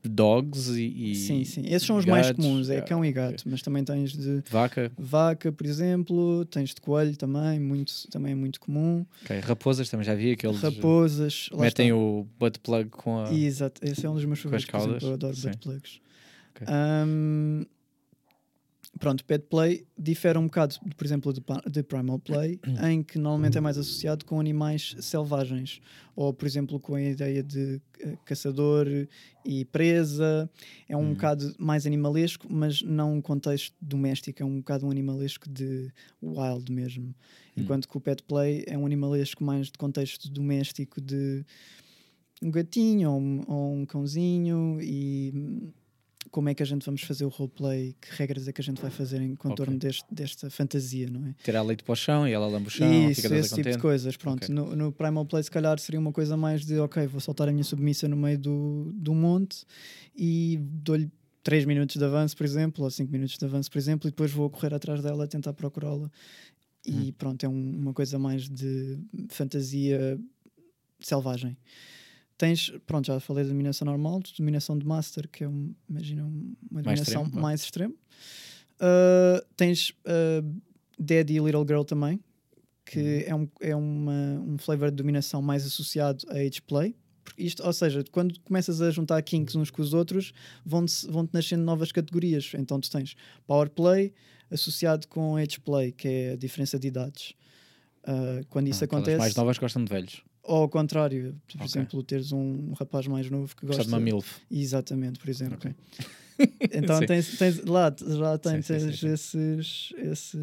dogs 0.04 0.70
e, 0.70 1.12
e 1.12 1.16
sim, 1.16 1.44
sim. 1.44 1.64
Esses 1.66 1.88
são 1.88 1.98
os 1.98 2.06
mais 2.06 2.28
gatos, 2.28 2.46
comuns, 2.46 2.70
é 2.70 2.78
ah, 2.78 2.82
cão 2.82 3.04
e 3.04 3.10
ok. 3.10 3.14
gato. 3.14 3.44
Mas 3.48 3.62
também 3.62 3.84
tens 3.84 4.12
de 4.12 4.44
Vaca, 4.50 4.92
vaca, 4.98 5.52
por 5.52 5.66
exemplo, 5.66 6.46
tens 6.46 6.74
de 6.74 6.82
coelho 6.82 7.16
também, 7.16 7.60
muito, 7.60 7.94
também 8.10 8.34
é 8.34 8.36
muito 8.36 8.60
comum. 8.60 9.06
ok. 9.24 9.40
raposas 9.40 9.90
também 9.90 10.06
já 10.06 10.16
vi. 10.16 10.32
Aqueles 10.34 10.62
Raposas. 10.62 11.50
metem 11.54 11.88
está. 11.88 11.98
o 11.98 12.28
butt 12.40 12.60
plug 12.60 12.90
com 12.90 13.20
a. 13.20 13.34
Exato, 13.34 13.82
esse 13.84 14.06
é 14.06 14.10
um 14.10 14.16
dos 14.16 14.26
meus 14.26 14.40
favoritos. 14.40 15.04
eu 15.04 15.14
adoro 15.14 15.36
Sim. 15.36 15.50
butt 15.50 15.58
plugs. 15.60 16.02
Ok. 16.56 16.68
Ahm, 16.68 17.66
pronto, 19.00 19.26
pet 19.26 19.46
play 19.50 19.86
difere 19.98 20.38
um 20.38 20.46
bocado, 20.46 20.76
por 20.96 21.06
exemplo, 21.06 21.34
de, 21.34 21.42
de 21.72 21.84
primal 21.84 22.20
play, 22.20 22.60
em 22.90 23.02
que 23.04 23.18
normalmente 23.18 23.58
é 23.58 23.62
mais 23.62 23.78
associado 23.78 24.24
com 24.26 24.40
animais 24.40 24.96
selvagens, 25.00 25.82
ou 26.16 26.34
por 26.34 26.46
exemplo 26.46 26.80
com 26.80 26.96
a 26.96 27.02
ideia 27.02 27.42
de 27.44 27.82
eh, 28.00 28.18
caçador 28.24 28.88
e 29.44 29.66
presa. 29.66 30.50
É 30.88 30.96
um 30.96 31.02
Hum. 31.10 31.14
bocado 31.14 31.54
mais 31.58 31.86
animalesco, 31.86 32.48
mas 32.50 32.82
não 32.82 33.16
um 33.16 33.22
contexto 33.22 33.76
doméstico, 33.82 34.42
é 34.42 34.46
um 34.46 34.58
bocado 34.58 34.86
um 34.86 34.92
animalesco 34.92 35.50
de 35.50 35.92
wild 36.22 36.72
mesmo. 36.72 37.14
Enquanto 37.58 37.88
que 37.88 37.98
o 37.98 38.00
pet 38.02 38.24
play 38.24 38.64
é 38.68 38.78
um 38.78 38.86
animalesco 38.86 39.44
mais 39.44 39.68
de 39.68 39.74
contexto 39.74 40.30
doméstico 40.30 41.02
de 41.02 41.44
um 42.42 42.52
gatinho 42.52 43.12
ou 43.12 43.20
um, 43.20 43.44
ou 43.48 43.74
um 43.74 43.86
cãozinho 43.86 44.80
e 44.82 45.32
como 46.32 46.50
é 46.50 46.54
que 46.54 46.62
a 46.64 46.66
gente 46.66 46.86
vamos 46.86 47.02
fazer 47.02 47.26
o 47.26 47.30
roleplay, 47.30 47.96
que 48.02 48.08
regras 48.12 48.48
é 48.48 48.54
que 48.54 48.62
a 48.62 48.64
gente 48.64 48.82
vai 48.82 48.90
fazer 48.92 49.22
em 49.22 49.36
contorno 49.36 49.76
Ok. 49.76 49.88
deste, 49.90 50.06
desta 50.14 50.50
fantasia, 50.50 51.08
não 51.10 51.26
é? 51.28 51.36
Tirar 51.44 51.62
leite 51.64 51.84
para 51.84 51.94
o 51.94 51.96
chão 51.96 52.28
e 52.28 52.32
ela 52.32 52.48
lambe 52.48 52.68
o 52.68 52.70
chão, 52.72 53.10
Isso, 53.10 53.22
fica 53.22 53.36
esse 53.36 53.50
tipo 53.50 53.62
de 53.62 53.68
contente. 53.70 53.82
coisas. 53.82 54.18
Pronto, 54.18 54.44
Ok. 54.46 54.54
no, 54.56 54.76
no 54.76 54.92
Primal 54.92 55.26
Play, 55.26 55.44
se 55.44 55.52
calhar, 55.52 55.78
seria 55.80 56.00
uma 56.00 56.12
coisa 56.12 56.36
mais 56.38 56.66
de 56.66 56.78
ok, 56.80 57.06
vou 57.08 57.20
soltar 57.22 57.48
a 57.50 57.52
minha 57.52 57.64
submissa 57.64 58.08
no 58.08 58.16
meio 58.18 58.38
do, 58.40 58.92
do 58.96 59.14
monte 59.14 59.66
e 60.16 60.58
dou-lhe 60.62 61.10
3 61.44 61.66
minutos 61.66 61.98
de 61.98 62.04
avanço, 62.06 62.38
por 62.38 62.46
exemplo, 62.46 62.84
ou 62.84 62.90
5 62.90 63.12
minutos 63.12 63.38
de 63.38 63.44
avanço, 63.46 63.70
por 63.70 63.78
exemplo, 63.78 64.08
e 64.08 64.12
depois 64.12 64.32
vou 64.32 64.50
correr 64.50 64.74
atrás 64.74 65.02
dela 65.02 65.26
a 65.26 65.28
tentar 65.28 65.54
procurá-la. 65.54 66.10
E 66.86 66.92
Hum. 67.10 67.14
pronto, 67.18 67.44
é 67.46 67.50
um- 67.50 67.78
uma 67.80 67.94
coisa 67.94 68.18
mais 68.20 68.50
de 68.50 68.98
fantasia 69.30 70.18
selvagem. 71.00 71.58
Tens, 72.38 72.72
pronto, 72.86 73.06
já 73.08 73.20
falei 73.20 73.44
de 73.44 73.50
dominação 73.52 73.86
normal, 73.86 74.20
de 74.22 74.34
dominação 74.38 74.78
de 74.78 74.86
master, 74.86 75.30
que 75.30 75.44
é 75.44 75.48
um, 75.48 75.74
imagina 75.90 76.24
um- 76.26 76.56
uma 76.70 76.82
dominação 76.82 77.24
mais 77.42 77.62
extrema. 77.64 77.94
Uh, 78.82 79.46
tens 79.56 79.92
uh, 79.92 80.62
Daddy 81.00 81.40
Little 81.40 81.66
Girl 81.68 81.84
também, 81.84 82.20
que 82.86 83.00
Uhum. 83.00 83.24
é, 83.28 83.36
um, 83.36 83.48
é 83.62 83.76
uma, 83.76 84.42
um 84.48 84.58
flavor 84.58 84.90
de 84.90 84.98
dominação 84.98 85.42
mais 85.42 85.66
associado 85.66 86.26
a 86.30 86.34
age 86.38 86.62
play. 86.62 86.96
Isto, 87.38 87.64
ou 87.66 87.72
seja, 87.72 88.04
quando 88.12 88.38
começas 88.42 88.82
a 88.82 88.92
juntar 88.92 89.22
kinks 89.22 89.56
uns 89.56 89.72
com 89.72 89.82
os 89.82 89.94
outros, 89.94 90.34
vão-te 90.66 91.08
vão 91.08 91.28
nascendo 91.32 91.64
novas 91.64 91.92
categorias. 91.92 92.52
Então 92.56 92.80
tu 92.80 92.90
tens 92.92 93.16
power 93.48 93.70
play 93.70 94.14
associado 94.52 95.08
com 95.08 95.38
age 95.38 95.60
play, 95.62 95.92
que 95.94 96.08
é 96.08 96.32
a 96.34 96.36
diferença 96.36 96.78
de 96.78 96.88
idades. 96.90 97.34
Uh, 98.04 98.46
quando 98.50 98.68
isso 98.68 98.84
Ah, 98.84 98.86
aquelas 98.86 99.04
acontece, 99.04 99.20
mais 99.20 99.36
novas 99.36 99.58
gostam 99.58 99.84
de 99.86 99.90
velhos. 99.90 100.22
Ou 100.44 100.58
ao 100.64 100.70
contrário, 100.70 101.36
por 101.48 101.56
Ok. 101.58 101.66
exemplo, 101.66 102.04
teres 102.04 102.32
um 102.32 102.74
rapaz 102.74 103.08
mais 103.08 103.30
novo 103.30 103.56
que 103.56 103.66
Gosta 103.66 103.84
de 103.84 103.88
uma 103.90 104.00
MILF. 104.00 104.42
Exatamente, 104.52 105.20
por 105.20 105.30
exemplo. 105.30 105.56
Ok. 105.56 105.74
Então 106.72 107.00
tens, 107.06 107.38
tens 107.38 107.64
lá 107.64 107.94
já 107.98 108.38
tens, 108.38 108.66
sim, 108.66 108.80
sim, 108.80 108.92
sim. 108.92 109.08
Esses, 109.14 109.94
esse, 109.98 110.38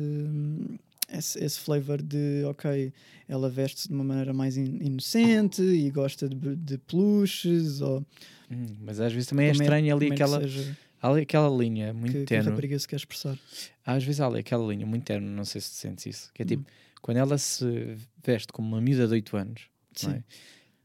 esse, 1.12 1.44
esse 1.44 1.60
flavor 1.60 2.00
de 2.00 2.44
ok, 2.46 2.92
ela 3.28 3.48
veste-se 3.50 3.88
de 3.88 3.94
uma 3.94 4.04
maneira 4.04 4.32
mais 4.32 4.56
in- 4.56 4.78
inocente 4.80 5.62
e 5.62 5.90
gosta 5.90 6.28
de, 6.28 6.56
de 6.56 6.78
peluches 6.78 7.80
ou 7.80 8.04
Hum, 8.52 8.66
mas 8.80 8.98
às 8.98 9.12
vezes 9.12 9.28
também 9.28 9.46
é 9.46 9.50
como 9.52 9.62
estranho 9.62 9.94
ali 9.96 10.06
que 10.08 10.12
aquela, 10.14 10.40
seja 10.40 10.76
ali 11.00 11.22
aquela 11.22 11.48
linha 11.56 11.92
muito 11.94 12.12
que, 12.18 12.24
que 12.24 12.34
a 12.34 12.38
tenue. 12.38 12.50
rapariga 12.50 12.76
se 12.78 12.88
quer 12.88 12.96
expressar. 12.96 13.38
Às 13.86 14.02
vezes 14.02 14.20
há 14.20 14.26
ali 14.26 14.40
aquela 14.40 14.66
linha 14.66 14.84
muito 14.84 15.04
tenue, 15.04 15.28
não 15.28 15.44
sei 15.44 15.60
se 15.60 15.68
sentes 15.68 16.06
isso. 16.06 16.30
Que 16.34 16.42
é 16.42 16.44
Hum. 16.44 16.48
tipo, 16.48 16.64
quando 17.00 17.18
ela 17.18 17.38
se 17.38 17.96
veste 18.24 18.52
como 18.52 18.66
uma 18.66 18.80
miúda 18.80 19.06
de 19.06 19.12
8 19.14 19.36
anos, 19.36 19.68
Sim. 19.94 20.10
é? 20.12 20.22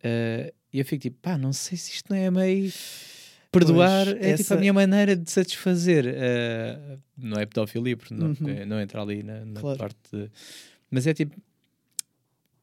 Eh, 0.03 0.53
e 0.73 0.79
eu 0.79 0.85
fico 0.85 1.01
tipo, 1.01 1.17
pá, 1.21 1.37
não 1.37 1.51
sei 1.53 1.77
se 1.77 1.91
isto 1.91 2.11
não 2.13 2.17
é 2.17 2.29
meio. 2.29 2.71
Perdoar 3.51 4.05
Pois, 4.05 4.17
é 4.17 4.31
tipo 4.31 4.41
essa- 4.41 4.55
a 4.55 4.57
minha 4.57 4.73
maneira 4.73 5.15
de 5.15 5.31
satisfazer. 5.31 6.05
eh, 6.07 6.97
não 7.17 7.39
é 7.39 7.45
pedofilia, 7.45 7.95
porque 7.95 8.13
não, 8.13 8.27
Uhum. 8.27 8.49
eh, 8.49 8.65
não 8.65 8.79
entra 8.81 9.01
ali 9.01 9.23
na, 9.23 9.45
na 9.45 9.61
Claro. 9.61 9.77
parte 9.79 9.97
de. 10.11 10.29
Mas 10.91 11.07
é 11.07 11.13
tipo. 11.13 11.35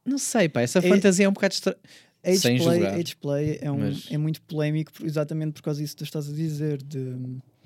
Não 0.05 0.17
sei, 0.17 0.47
pá, 0.49 0.61
essa 0.61 0.79
É- 0.79 0.81
fantasia 0.83 1.25
é 1.25 1.29
um 1.29 1.33
bocado 1.33 1.53
estranha. 1.53 1.77
Age 2.25 2.37
Sem 2.37 2.57
play, 2.57 2.79
play 3.19 3.59
é, 3.61 3.69
um, 3.71 3.79
Mas- 3.79 4.07
é 4.11 4.17
muito 4.17 4.41
polémico 4.43 4.91
exatamente 5.03 5.53
por 5.53 5.63
causa 5.63 5.81
disso 5.81 5.93
que 5.95 5.99
tu 5.99 6.05
estás 6.05 6.29
a 6.29 6.33
dizer. 6.33 6.81
De... 6.81 7.15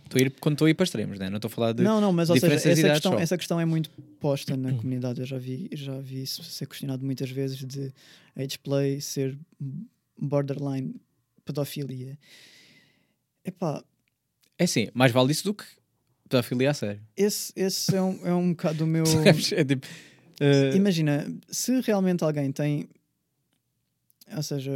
Estou 0.08 0.20
a 0.20 0.22
ir, 0.26 0.32
quando 0.39 0.53
estou 0.55 0.66
a 0.66 0.70
ir 0.70 0.74
para 0.74 0.84
extremos, 0.84 1.20
né? 1.20 1.30
não 1.30 1.38
estou 1.38 1.47
a 1.49 1.51
falar 1.51 1.74
de. 1.74 1.84
Não, 1.84 2.01
não, 2.01 2.12
mas 2.12 2.30
ou 2.30 2.38
seja, 2.39 2.53
essa 2.55 2.89
questão, 2.89 3.12
só. 3.14 3.20
essa 3.20 3.38
questão 3.38 3.60
é 3.60 3.66
muito 3.66 3.89
posta 4.20 4.58
na 4.58 4.74
comunidade. 4.74 5.20
Eu 5.22 5.26
já 5.26 5.38
vi, 5.38 5.70
já 5.74 5.99
vi 5.99 6.24
isso 6.24 6.43
ser 6.43 6.66
questionado 6.66 7.05
muitas 7.05 7.30
vezes 7.30 7.58
de 7.66 7.93
age 8.36 8.58
play 8.60 8.99
ser 9.01 9.38
borderline 10.20 10.95
pedofilia. 11.45 12.18
Epá, 13.45 13.84
É 14.58 14.64
assim, 14.66 14.88
mais 14.93 15.12
vale 15.12 15.32
isso 15.32 15.43
do 15.45 15.53
que 15.53 15.64
pedofilia 16.28 16.72
a 16.72 16.74
sério. 16.74 17.01
esse, 17.16 17.53
esse 17.55 17.95
é, 17.95 18.01
um, 18.01 18.20
é 18.28 18.34
um 18.34 18.49
bocado 18.51 18.84
o 18.84 18.88
meu. 18.88 19.03
É 19.55 19.64
tipo. 19.64 19.88
eh, 20.39 20.76
Imagina, 20.76 21.26
se 21.49 21.80
realmente 21.82 22.24
alguém 22.24 22.51
tem. 22.51 22.89
Ou 24.36 24.44
seja, 24.44 24.72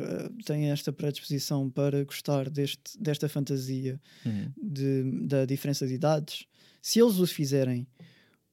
tem 0.46 0.72
esta 0.72 0.94
predisposição 0.94 1.70
para 1.70 2.04
gostar 2.06 2.50
deste, 2.50 2.98
desta 3.00 3.28
fantasia 3.28 4.00
hum, 4.26 4.50
de, 4.62 5.04
da 5.28 5.46
diferença 5.46 5.86
de 5.86 5.94
idades, 5.96 6.46
se 6.82 7.00
eles 7.02 7.20
o 7.20 7.28
fizerem 7.28 7.86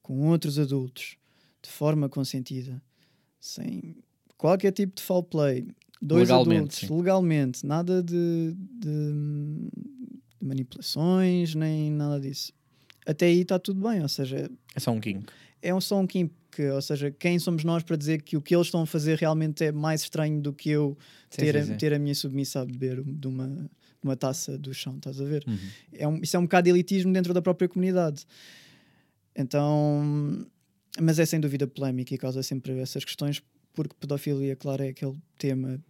com 0.03 0.27
outros 0.29 0.59
adultos 0.59 1.17
de 1.63 1.71
forma 1.71 2.09
consentida, 2.09 2.83
sem 3.41 3.97
qualquer 4.37 4.73
tipo 4.73 4.97
de 4.97 5.03
foul 5.03 5.23
play, 5.23 5.69
dois 6.03 6.29
Legalmente, 6.29 6.57
adultos, 6.59 6.79
sim. 6.79 6.97
legalmente, 6.97 7.67
nada 7.67 8.03
de, 8.03 8.55
de- 8.57 9.71
de 10.41 10.47
manipulações, 10.47 11.55
nem 11.55 11.91
nada 11.91 12.21
disso. 12.21 12.53
Até 13.07 13.27
aí 13.27 13.41
está 13.41 13.59
tudo 13.59 13.81
bem, 13.89 14.03
ou 14.03 14.09
seja, 14.09 14.51
é 14.75 14.81
só 14.81 14.91
um 14.93 15.01
king. 15.01 15.25
é 15.63 15.75
um 15.75 15.81
só 15.81 15.99
um 15.99 16.07
kink, 16.07 16.33
ou 16.63 16.83
seja, 16.83 17.11
quem 17.11 17.39
somos 17.39 17.65
nós 17.65 17.83
para 17.83 17.97
dizer 17.97 18.23
que 18.23 18.37
o 18.37 18.43
que 18.43 18.55
eles 18.55 18.67
estão 18.67 18.83
a 18.83 18.87
fazer 18.87 19.19
realmente 19.19 19.65
é 19.65 19.73
mais 19.73 20.03
estranho 20.03 20.41
do 20.41 20.53
que 20.53 20.71
eu 20.71 20.97
Sim, 21.31 21.43
ter, 21.43 21.55
sim, 21.55 21.59
a, 21.61 21.65
sim. 21.65 21.77
ter 21.77 21.93
a 21.95 21.99
minha 21.99 22.15
submissa 22.15 22.61
a 22.61 22.65
beber 22.65 23.03
de 23.03 23.27
uma, 23.27 23.71
uma 24.03 24.17
taça 24.17 24.57
do 24.57 24.73
chão, 24.73 24.97
estás 24.97 25.21
a 25.21 25.25
ver? 25.25 25.45
Uhum. 25.47 25.59
é 25.93 26.09
um, 26.09 26.17
isso 26.23 26.37
é 26.37 26.41
um 26.41 26.45
bocado 26.45 26.65
de 26.65 26.71
elitismo 26.71 27.13
dentro 27.13 27.35
da 27.35 27.43
própria 27.43 27.69
comunidade. 27.69 28.27
Então, 29.37 30.47
mas 31.01 31.19
é 31.19 31.27
sem 31.27 31.39
dúvida 31.41 31.67
polémica 31.67 32.15
e 32.15 32.19
causa 32.19 32.43
sempre 32.43 32.79
essas 32.79 33.05
questões, 33.05 33.43
porque 33.73 33.95
pedofilia, 34.01 34.57
claro, 34.57 34.83
é 34.83 34.89
aquele 34.89 35.17
tema, 35.39 35.81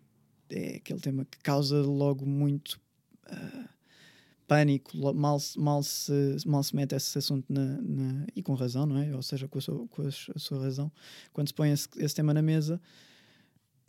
é 0.51 0.77
aquele 0.77 1.01
tema 1.01 1.25
que 1.25 1.39
causa 1.39 1.81
logo 1.81 2.27
muito 2.27 2.79
ah, 3.27 3.69
pânico, 4.49 4.97
mal, 5.15 5.39
se- 5.39 5.59
mal, 5.61 5.83
se, 5.83 6.37
mal 6.47 6.63
se 6.65 6.75
mete 6.75 6.95
esse 6.97 7.17
assunto 7.19 7.45
na, 7.49 7.81
na- 7.83 8.27
e 8.35 8.43
com 8.43 8.55
razão, 8.55 8.87
não 8.87 8.99
é? 8.99 9.15
Ou 9.15 9.23
seja, 9.23 9.47
com 9.47 9.59
a 9.59 9.61
sua, 9.61 9.87
com 9.89 10.03
a 10.03 10.11
sua 10.39 10.59
razão, 10.61 10.91
quando 11.33 11.47
se 11.49 11.55
põe 11.55 11.71
esse, 11.71 11.87
esse 11.99 12.15
tema 12.15 12.35
na 12.35 12.43
mesa. 12.43 12.81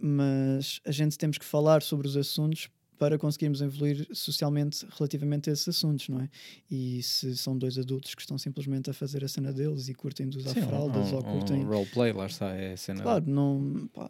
Mas 0.02 0.80
a 0.86 0.92
gente 0.92 1.18
temos 1.18 1.38
que 1.38 1.46
falar 1.46 1.82
sobre 1.82 2.08
os 2.08 2.16
assuntos 2.16 2.70
para 2.98 3.18
conseguirmos 3.18 3.62
evoluir 3.62 4.08
socialmente 4.14 4.86
relativamente 4.98 5.50
a 5.50 5.54
esses 5.54 5.68
assuntos, 5.70 6.10
não 6.10 6.20
é? 6.22 6.30
E 6.70 7.02
se 7.02 7.36
são 7.38 7.58
dois 7.58 7.78
adultos 7.78 8.14
que 8.14 8.22
estão 8.22 8.38
simplesmente 8.38 8.90
a 8.90 8.94
fazer 8.94 9.24
a 9.24 9.28
cena 9.28 9.54
deles 9.54 9.88
e 9.88 9.94
curtem 9.94 10.28
de 10.30 10.38
usar 10.38 10.54
Sim, 10.54 10.62
fraldas 10.64 11.12
um, 11.12 11.16
ou 11.16 11.24
curtem. 11.24 11.64
um 11.64 11.68
roleplay, 11.68 12.12
lá 12.12 12.26
está, 12.26 12.54
é 12.54 12.74
a 12.74 12.78
cena. 12.78 13.02
Claro, 13.02 13.26
não. 13.30 13.90
pá, 13.94 14.10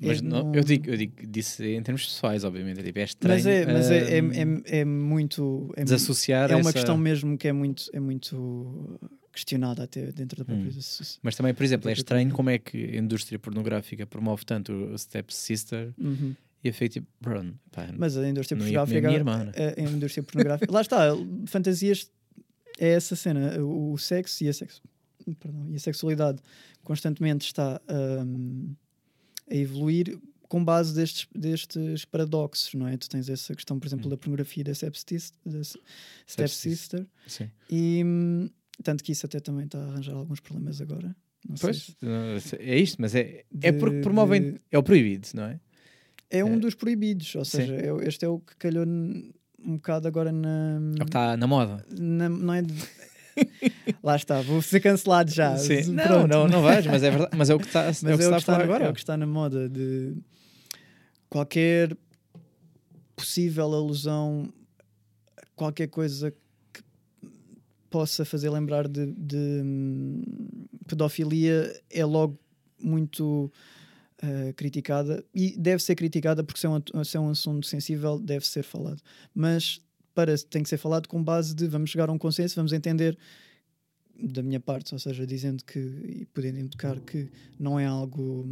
Mas 0.00 0.20
não- 0.22 0.54
eu, 0.54 0.62
digo, 0.62 0.88
eu 0.90 0.96
digo 0.96 1.26
disso 1.26 1.62
em 1.64 1.82
termos 1.82 2.04
pessoais, 2.04 2.44
obviamente. 2.44 2.78
É, 2.80 2.82
tipo, 2.84 2.98
é 2.98 3.02
estranho. 3.04 3.34
Mas 3.34 3.46
é, 3.46 3.66
mas 3.66 3.90
é, 3.90 4.18
é, 4.18 4.22
hum, 4.22 4.62
é, 4.64 4.78
é 4.80 4.84
muito. 4.84 5.72
É, 5.76 5.82
desassociar 5.84 6.50
é 6.52 6.56
uma 6.56 6.72
questão 6.72 6.96
mesmo 6.96 7.36
que 7.36 7.48
é 7.48 7.52
muito, 7.52 7.84
é 7.92 7.98
muito 7.98 9.00
questionada 9.32 9.82
até 9.84 10.12
dentro 10.12 10.38
da 10.38 10.44
própria 10.44 10.68
Hum. 10.68 10.80
sociedade. 10.80 11.18
Mas 11.22 11.34
também, 11.36 11.52
por 11.54 11.62
exemplo, 11.64 11.88
é 11.88 11.94
Própria 11.94 12.00
estranho 12.00 12.30
como 12.32 12.50
é 12.50 12.58
que 12.58 12.76
a 12.76 12.96
indústria 12.96 13.38
pornográfica 13.38 14.06
promove 14.06 14.44
tanto 14.44 14.72
o 14.72 14.98
Step 14.98 15.32
Sister 15.34 15.92
Uhum. 15.98 16.34
e 16.62 16.68
eu 16.68 16.74
fico 16.74 16.92
tipo, 16.94 17.06
bro, 17.20 17.54
pá, 17.72 17.88
Mas 17.96 18.16
a 18.16 18.28
indústria 18.28 18.56
a 18.56 18.58
pornográfica. 18.58 19.00
minha 19.00 19.14
irmã, 19.14 19.44
né? 19.44 19.52
a, 19.76 19.80
a 19.80 19.84
indústria 19.84 20.22
pornográfica. 20.22 20.72
Lá 20.72 20.80
está, 20.80 21.08
fantasias 21.46 22.10
é 22.78 22.88
essa 22.90 23.14
cena. 23.16 23.60
O, 23.62 23.96
sexo 23.98 24.42
e 24.44 24.48
a, 24.48 24.52
sexo, 24.52 24.80
perdão, 25.40 25.68
e 25.70 25.74
a 25.76 25.78
sexualidade 25.80 26.40
constantemente 26.82 27.46
está 27.46 27.80
hum, 28.24 28.74
a 29.50 29.54
evoluir 29.54 30.18
com 30.48 30.64
base 30.64 30.94
destes, 30.94 31.28
destes 31.34 32.04
paradoxos, 32.06 32.72
não 32.74 32.86
é? 32.88 32.96
Tu 32.96 33.08
tens 33.08 33.28
essa 33.28 33.54
questão, 33.54 33.78
por 33.78 33.86
exemplo, 33.86 34.06
Hum. 34.06 34.10
da 34.10 34.16
pornografia 34.16 34.64
da 34.64 34.72
stepsister, 36.26 37.06
Sim. 37.26 37.50
e 37.70 38.02
tanto 38.82 39.02
que 39.04 39.12
isso 39.12 39.26
até 39.26 39.40
também 39.40 39.66
está 39.66 39.78
a 39.78 39.86
arranjar 39.88 40.14
alguns 40.14 40.40
problemas 40.40 40.80
agora. 40.80 41.14
Não 41.48 41.56
Pois, 41.56 41.94
se- 42.42 42.56
é 42.56 42.78
isto, 42.78 42.96
mas 43.00 43.14
é, 43.14 43.44
é 43.62 43.72
De- 43.72 43.78
porque 43.78 44.00
promovem. 44.00 44.52
de- 44.54 44.60
É 44.70 44.78
o 44.78 44.82
proibido, 44.82 45.28
não 45.34 45.44
é? 45.44 45.60
É 46.30 46.44
um 46.44 46.54
É. 46.54 46.58
dos 46.58 46.74
proibidos, 46.74 47.34
ou 47.34 47.44
seja, 47.44 47.74
é- 47.74 48.06
este 48.08 48.24
é 48.24 48.28
o 48.28 48.38
que 48.40 48.56
calhou 48.56 48.84
um 48.86 49.32
bocado 49.76 50.06
agora 50.08 50.30
na. 50.32 50.78
É 50.98 51.02
o 51.02 51.04
que 51.04 51.04
está 51.04 51.36
na 51.36 51.46
moda. 51.46 51.84
na- 51.98 52.28
não 52.28 52.54
é 52.54 52.62
Lá 54.02 54.16
está, 54.16 54.40
vou 54.42 54.60
ser 54.62 54.80
cancelado 54.80 55.30
já. 55.30 55.56
Sim. 55.56 55.92
Não, 55.92 56.04
Pronto. 56.04 56.28
não, 56.28 56.48
não 56.48 56.62
vais, 56.62 56.86
mas 56.86 57.02
é 57.02 57.10
verdade. 57.10 57.36
Mas 57.36 57.50
é 57.50 57.54
o 57.54 57.58
que 57.58 57.66
está, 57.66 57.84
é 57.84 57.90
o 57.90 57.94
que 57.94 58.04
Mas 58.04 58.20
está 58.20 58.40
falar 58.40 58.58
na, 58.58 58.64
agora. 58.64 58.84
é 58.84 58.90
o 58.90 58.92
que 58.92 59.00
está 59.00 59.16
na 59.16 59.26
moda 59.26 59.68
de 59.68 60.16
qualquer 61.28 61.96
possível 63.16 63.72
alusão, 63.74 64.52
a 65.36 65.42
qualquer 65.56 65.88
coisa 65.88 66.30
que 66.72 66.82
possa 67.90 68.24
fazer 68.24 68.50
lembrar 68.50 68.86
de, 68.86 69.06
de, 69.06 69.36
hum, 69.36 70.22
pedofilia 70.86 71.72
é 71.90 72.04
logo 72.04 72.38
muito 72.80 73.50
eh, 74.22 74.52
criticada 74.56 75.24
e 75.34 75.56
deve 75.58 75.82
ser 75.82 75.94
criticada 75.94 76.42
porque 76.44 76.60
se 76.60 76.66
é, 76.66 76.70
um, 76.70 77.04
se 77.04 77.16
é 77.16 77.20
um 77.20 77.30
assunto 77.30 77.66
sensível 77.66 78.18
deve 78.18 78.46
ser 78.46 78.62
falado. 78.62 79.00
Mas 79.34 79.80
para 80.18 80.36
tem 80.36 80.64
que 80.64 80.68
ser 80.68 80.78
falado 80.78 81.06
com 81.06 81.22
base 81.22 81.54
de 81.54 81.68
vamos 81.68 81.90
chegar 81.90 82.08
a 82.08 82.12
um 82.12 82.18
consenso, 82.18 82.56
vamos 82.56 82.72
entender 82.72 83.16
da 84.20 84.42
minha 84.42 84.58
parte, 84.58 84.92
ou 84.92 84.98
seja, 84.98 85.24
dizendo 85.24 85.64
que 85.64 85.78
e 85.78 86.26
podendo 86.34 86.58
indicar 86.58 86.98
que 87.00 87.30
não 87.56 87.78
é 87.78 87.86
algo 87.86 88.44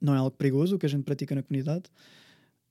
não 0.00 0.12
é 0.12 0.18
algo 0.18 0.32
perigoso 0.36 0.74
o 0.74 0.78
que 0.80 0.86
a 0.86 0.88
gente 0.88 1.04
pratica 1.04 1.32
na 1.32 1.44
comunidade 1.44 1.84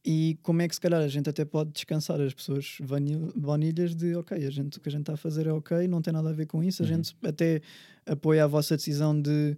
e 0.03 0.37
como 0.43 0.61
é 0.61 0.67
que 0.67 0.75
se 0.75 0.81
calhar 0.81 1.01
a 1.01 1.07
gente 1.07 1.29
até 1.29 1.45
pode 1.45 1.71
descansar 1.71 2.19
as 2.19 2.33
pessoas 2.33 2.75
vanil- 2.81 3.31
vanilhas 3.37 3.95
de 3.95 4.15
ok, 4.15 4.45
a 4.45 4.49
gente, 4.49 4.77
o 4.77 4.81
que 4.81 4.89
a 4.89 4.91
gente 4.91 5.01
está 5.03 5.13
a 5.13 5.17
fazer 5.17 5.47
é 5.47 5.53
ok, 5.53 5.87
não 5.87 6.01
tem 6.01 6.11
nada 6.11 6.29
a 6.29 6.33
ver 6.33 6.45
com 6.45 6.61
isso, 6.61 6.83
a 6.83 6.85
Uhum. 6.85 6.89
gente 6.95 7.15
até 7.23 7.61
apoia 8.05 8.43
a 8.43 8.47
vossa 8.47 8.75
decisão 8.75 9.17
de 9.21 9.57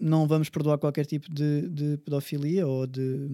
não 0.00 0.26
vamos 0.26 0.48
perdoar 0.48 0.78
qualquer 0.78 1.04
tipo 1.04 1.28
de, 1.32 1.68
de 1.68 1.98
pedofilia 1.98 2.66
ou 2.66 2.86
de 2.86 3.28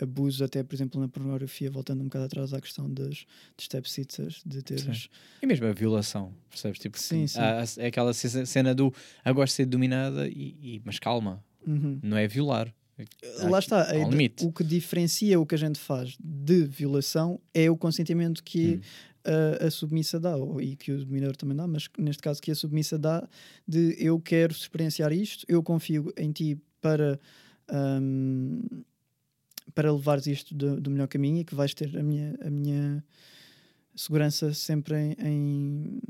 hum, 0.00 0.04
abuso, 0.04 0.44
até 0.44 0.62
por 0.62 0.74
exemplo 0.74 1.00
na 1.00 1.08
pornografia, 1.08 1.70
voltando 1.70 2.00
um 2.00 2.04
bocado 2.04 2.24
atrás 2.26 2.52
à 2.52 2.60
questão 2.60 2.92
das 2.92 3.24
stepsitters, 3.60 4.42
de 4.44 4.62
teres 4.62 5.08
E 5.42 5.46
mesmo 5.46 5.66
a 5.66 5.72
violação, 5.72 6.34
percebes? 6.50 6.78
Tipo, 6.78 6.98
Sim, 6.98 7.26
sim. 7.26 7.38
há- 7.40 7.64
é 7.78 7.86
aquela 7.86 8.12
ce- 8.12 8.46
cena 8.46 8.74
do 8.74 8.92
agora 9.24 9.46
de 9.46 9.52
ser 9.52 9.66
dominada, 9.66 10.28
e, 10.28 10.56
e- 10.76 10.82
mas 10.84 10.98
calma, 10.98 11.42
Uhum. 11.66 11.98
não 12.02 12.16
é 12.16 12.26
violar. 12.28 12.72
Lá 13.50 13.58
está, 13.58 13.90
há 13.92 13.98
um 13.98 14.06
a- 14.06 14.10
limite. 14.10 14.44
o 14.46 14.50
que 14.52 14.64
diferencia 14.64 15.38
o 15.38 15.44
que 15.44 15.54
a 15.54 15.58
gente 15.58 15.78
faz 15.78 16.16
de 16.18 16.64
violação 16.64 17.38
é 17.52 17.70
o 17.70 17.76
consentimento 17.76 18.42
que 18.42 18.76
Hum. 18.76 18.80
a, 19.60 19.66
a 19.66 19.70
submissa 19.70 20.18
dá, 20.20 20.36
ou- 20.36 20.60
e 20.62 20.76
que 20.76 20.92
o 20.92 21.04
dominador 21.04 21.36
também 21.36 21.56
dá, 21.56 21.66
mas 21.66 21.88
neste 21.98 22.22
caso 22.22 22.40
que 22.40 22.50
a 22.50 22.54
submissa 22.54 22.98
dá, 22.98 23.28
de 23.68 23.94
eu 23.98 24.18
quero 24.20 24.52
experienciar 24.52 25.12
isto, 25.12 25.44
eu 25.48 25.62
confio 25.62 26.10
em 26.16 26.32
ti 26.32 26.56
para, 26.80 27.18
hum, 28.00 28.62
para 29.76 29.92
levares 29.92 30.26
isto 30.26 30.54
do, 30.54 30.80
do 30.80 30.90
melhor 30.90 31.06
caminho 31.06 31.42
e 31.42 31.44
que 31.44 31.54
vais 31.54 31.74
ter 31.74 31.94
a 31.98 32.02
minha, 32.02 32.34
a 32.40 32.48
minha 32.48 33.04
segurança 33.94 34.54
sempre 34.54 34.96
em, 34.96 35.16
em, 35.22 36.00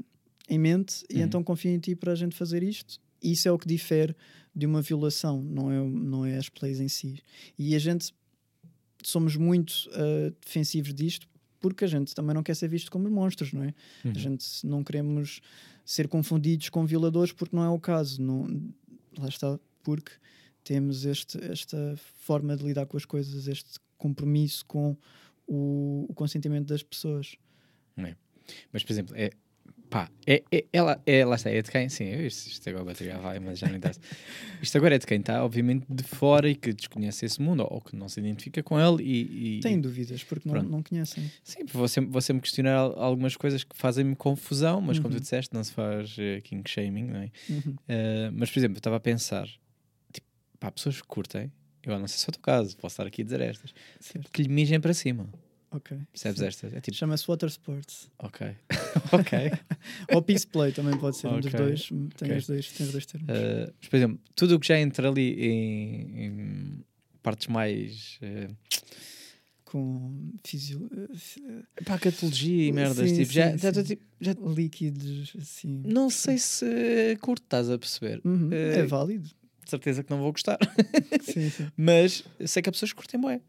em 0.49 0.59
mente, 0.59 1.05
e 1.11 1.17
Uhum. 1.17 1.23
então 1.23 1.43
confio 1.43 1.73
em 1.73 1.79
ti 1.81 1.97
para 1.97 2.13
a 2.13 2.15
gente 2.15 2.37
fazer 2.37 2.63
isto. 2.63 3.01
Isso 3.21 3.49
é 3.49 3.51
o 3.51 3.59
que 3.59 3.67
difere 3.67 4.15
de 4.55 4.67
uma 4.67 4.81
violação, 4.81 5.43
não 5.43 5.73
é, 5.73 5.85
não 5.85 6.25
é 6.25 6.37
as 6.37 6.49
plays 6.49 6.79
em 6.79 6.87
si. 6.87 7.19
E 7.59 7.75
a 7.75 7.79
gente 7.81 8.15
somos 9.03 9.35
muito 9.35 9.91
ah, 9.93 10.33
defensivos 10.41 10.95
disto 10.95 11.29
porque 11.59 11.85
a 11.85 11.89
gente 11.89 12.15
também 12.15 12.35
não 12.35 12.45
quer 12.45 12.55
ser 12.55 12.69
visto 12.69 12.89
como 12.89 13.11
monstros, 13.11 13.53
não 13.53 13.65
é? 13.65 13.75
Uhum. 14.05 14.13
A 14.13 14.19
gente 14.19 14.47
não 14.65 14.85
queremos 14.85 15.41
ser 15.85 16.07
confundidos 16.07 16.69
com 16.69 16.87
violadores 16.87 17.33
porque 17.33 17.57
não 17.57 17.65
é 17.65 17.69
o 17.69 17.81
caso. 17.81 18.23
Não, 18.23 18.47
lá 19.19 19.27
está, 19.27 19.59
porque 19.83 20.13
temos 20.67 21.05
este, 21.05 21.39
esta 21.45 21.95
forma 22.17 22.57
de 22.57 22.65
lidar 22.65 22.87
com 22.87 22.97
as 22.97 23.05
coisas, 23.05 23.47
este 23.47 23.79
compromisso 23.97 24.67
com 24.67 24.97
o, 25.47 26.07
o 26.09 26.15
consentimento 26.15 26.67
das 26.67 26.83
pessoas. 26.83 27.37
Mas, 28.73 28.83
por 28.85 28.93
exemplo, 28.93 29.15
é. 29.17 29.31
Pá, 29.89 30.11
é, 30.27 30.43
é, 30.51 30.65
ela, 30.73 31.01
é, 31.07 31.25
lá 31.25 31.37
está, 31.37 31.49
é 31.49 31.63
de 31.63 31.71
quem? 31.71 31.89
Sim, 31.89 32.11
isto, 32.27 32.49
isto 32.49 32.69
agora 32.69 32.83
a 32.83 32.87
bateria 32.87 33.19
vai, 33.19 33.39
mas 33.39 33.57
já 33.61 33.69
não 33.69 33.77
interessa. 33.77 34.01
Isto 34.61 34.79
agora 34.79 34.97
é 34.97 34.99
de 34.99 35.07
quem 35.07 35.21
está, 35.21 35.45
obviamente, 35.45 35.87
de 35.89 36.03
fora 36.03 36.49
e 36.51 36.57
que 36.57 36.73
desconhece 36.73 37.25
esse 37.25 37.41
mundo 37.41 37.65
ou, 37.71 37.81
que 37.81 37.95
não 37.95 38.09
se 38.09 38.19
identifica 38.19 38.63
com 38.65 38.81
ele 38.81 39.05
e. 39.05 39.59
e 39.59 39.61
Têm 39.61 39.81
dúvidas 39.81 40.25
porque 40.25 40.49
não, 40.49 40.61
não 40.63 40.83
conhecem. 40.83 41.23
Sim, 41.45 41.61
sempre, 41.69 42.09
vou 42.09 42.21
sempre 42.21 42.43
questionar 42.43 42.75
al- 42.77 42.99
algumas 42.99 43.37
coisas 43.37 43.63
que 43.63 43.77
fazem-me 43.77 44.17
confusão, 44.17 44.81
mas 44.81 44.99
como 44.99 45.11
tu 45.11 45.15
Uhum. 45.15 45.21
disseste, 45.21 45.55
não 45.55 45.63
se 45.63 45.73
faz 45.73 46.17
eh, 46.19 46.41
king 46.41 46.69
shaming, 46.69 47.05
não 47.05 47.21
é? 47.21 47.31
Uhum. 47.49 47.77
Eh, 47.87 48.31
mas, 48.33 48.51
por 48.51 48.59
exemplo, 48.59 48.77
eu 48.77 48.81
estava 48.81 48.97
a 48.97 49.01
pensar, 49.01 49.49
pá, 50.59 50.71
pessoas 50.71 51.01
que 51.01 51.07
curtem, 51.07 51.51
eu 51.83 51.99
não 51.99 52.07
sei 52.09 52.19
se 52.19 52.27
é 52.27 52.31
o 52.31 52.33
teu 52.33 52.41
caso, 52.43 52.77
posso 52.77 52.95
estar 52.95 53.07
aqui 53.07 53.23
a 53.23 53.25
dizer 53.25 53.41
estas, 53.41 53.73
Certo. 54.01 54.31
que 54.33 54.43
lhe 54.43 54.49
mijem 54.49 54.81
para 54.81 54.93
cima, 54.95 55.29
Ok. 55.71 55.97
percebes 56.13 56.39
Sim. 56.41 56.47
estas? 56.47 56.75
É 56.75 56.81
tipo, 56.81 56.97
Chama-se 56.97 57.27
Water 57.27 57.49
Sports. 57.49 58.11
ok, 58.19 58.57
ok. 59.13 59.39
Ou 60.15 60.23
Peace 60.23 60.47
Play 60.47 60.73
também 60.73 60.97
pode 60.99 61.17
ser 61.17 61.27
um 61.29 61.41
dos 61.41 61.53
dois. 61.53 61.89
Tem, 61.89 62.29
ok. 62.29 62.37
os 62.39 62.47
dois. 62.47 62.73
tem 62.73 62.87
os 62.87 62.93
dois 62.93 63.07
termos. 63.07 63.29
Eh, 63.29 63.73
mas, 63.81 63.89
por 63.89 63.97
exemplo, 63.97 64.21
tudo 64.35 64.57
o 64.57 64.61
que 64.61 64.67
já 64.69 64.79
entra 64.79 65.09
ali 65.09 65.35
em, 65.45 66.25
em 66.25 66.85
partes 67.23 67.47
mais. 67.49 68.19
eh, 68.23 68.49
Com 69.65 70.33
fisio... 70.45 70.89
eh, 70.97 71.83
pá, 71.85 71.99
catologia 71.99 72.69
e 72.69 72.73
merdas, 72.73 73.11
Sim, 73.11 73.17
tipo, 73.17 73.33
já, 73.33 73.51
sim, 73.53 73.59
já, 73.59 73.75
sim. 73.75 73.83
tipo, 73.83 74.05
já- 74.21 74.33
líquidos, 74.55 75.33
assim. 75.41 75.83
não 75.85 76.09
sei 76.09 76.39
se 76.39 77.17
curto, 77.21 77.43
estás 77.43 77.69
a 77.69 77.77
perceber. 77.77 78.21
Uhum, 78.25 78.49
Eh, 78.53 78.79
É 78.79 78.87
válido. 78.87 79.29
De 79.67 79.71
certeza 79.71 80.03
que 80.05 80.11
não 80.11 80.19
vou 80.21 80.31
gostar, 80.33 80.59
sim, 81.21 81.51
sim. 81.51 81.67
mas 81.77 82.23
sei 82.47 82.63
que 82.63 82.69
há 82.69 82.73
pessoas 82.73 82.93
que 82.93 82.97
curtem 82.97 83.21
bué. 83.21 83.41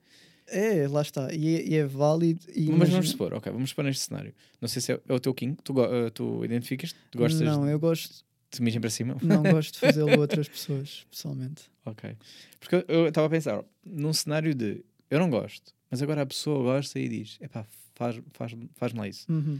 É, 0.47 0.87
lá 0.87 1.01
está. 1.01 1.31
E 1.33 1.55
é, 1.57 1.65
e 1.67 1.75
é 1.75 1.85
válido. 1.85 2.39
E 2.49 2.61
Mas 2.61 2.67
imagina- 2.75 2.97
vamos 2.97 3.09
supor, 3.09 3.33
ok, 3.35 3.51
vamos 3.51 3.69
supor 3.69 3.85
neste 3.85 4.03
cenário. 4.05 4.33
Não 4.59 4.67
sei 4.67 4.81
se 4.81 4.93
é, 4.93 4.99
é 5.07 5.13
o 5.13 5.19
teu 5.19 5.33
king, 5.33 5.55
tu, 5.63 5.73
eh, 5.83 6.09
tu 6.09 6.43
identificas, 6.43 6.95
tu 7.11 7.17
gostas 7.19 7.41
Não, 7.41 7.67
eu 7.69 7.77
gosto. 7.79 8.25
de 8.51 8.61
mijem 8.63 8.81
para 8.81 8.89
cima? 8.89 9.17
Não 9.21 9.43
gosto 9.43 9.73
de 9.73 9.79
fazê-lo 9.79 10.09
a 10.11 10.17
outras 10.17 10.47
pessoas, 10.49 11.05
pessoalmente. 11.11 11.63
Ok. 11.85 12.15
Porque 12.59 12.83
eu- 12.87 13.07
estava 13.09 13.27
a 13.27 13.29
pensar, 13.29 13.63
num 13.85 14.13
cenário 14.13 14.55
de 14.55 14.83
eu 15.11 15.19
não 15.19 15.29
gosto, 15.29 15.71
mas 15.91 16.01
agora 16.01 16.21
a 16.23 16.25
pessoa 16.25 16.63
gosta 16.63 16.97
e 16.99 17.07
diz: 17.07 17.37
epá, 17.41 17.65
faz, 17.93 18.19
faz, 18.33 18.53
faz-me 18.75 18.99
lá 18.99 19.07
isso. 19.07 19.25
Uhum. 19.31 19.59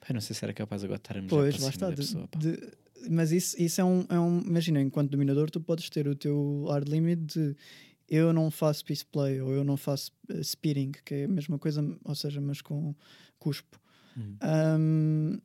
Pá, 0.00 0.12
não 0.14 0.20
sei 0.20 0.36
se 0.36 0.44
era 0.44 0.52
capaz 0.54 0.84
agora 0.84 0.98
de 0.98 1.02
estar 1.02 1.16
a 1.18 1.22
mijar 1.22 1.30
Pois, 1.30 1.56
para 1.56 1.64
lá 1.64 1.72
cima 1.72 1.74
está. 1.74 1.86
da 1.86 1.90
de- 1.94 1.96
pessoa, 1.96 2.28
pá. 2.28 2.38
de- 2.38 2.85
mas 3.10 3.32
isso, 3.32 3.60
isso 3.60 3.80
é, 3.80 3.84
um, 3.84 4.04
é 4.08 4.18
um. 4.18 4.40
Imagina, 4.40 4.80
enquanto 4.80 5.10
dominador, 5.10 5.50
tu 5.50 5.60
podes 5.60 5.88
ter 5.90 6.06
o 6.08 6.14
teu 6.14 6.66
hard 6.68 6.88
limit 6.88 7.22
de 7.22 7.56
eu 8.08 8.32
não 8.32 8.50
faço 8.50 8.84
peace 8.84 9.04
play 9.04 9.40
ou 9.40 9.52
eu 9.52 9.64
não 9.64 9.76
faço 9.76 10.12
uh, 10.30 10.42
speeding, 10.44 10.92
que 11.04 11.14
é 11.14 11.24
a 11.24 11.28
mesma 11.28 11.58
coisa, 11.58 11.84
ou 12.04 12.14
seja, 12.14 12.40
mas 12.40 12.60
com 12.60 12.94
cuspo. 13.38 13.80
Hum. 14.16 14.36
Ahm, 14.40 15.38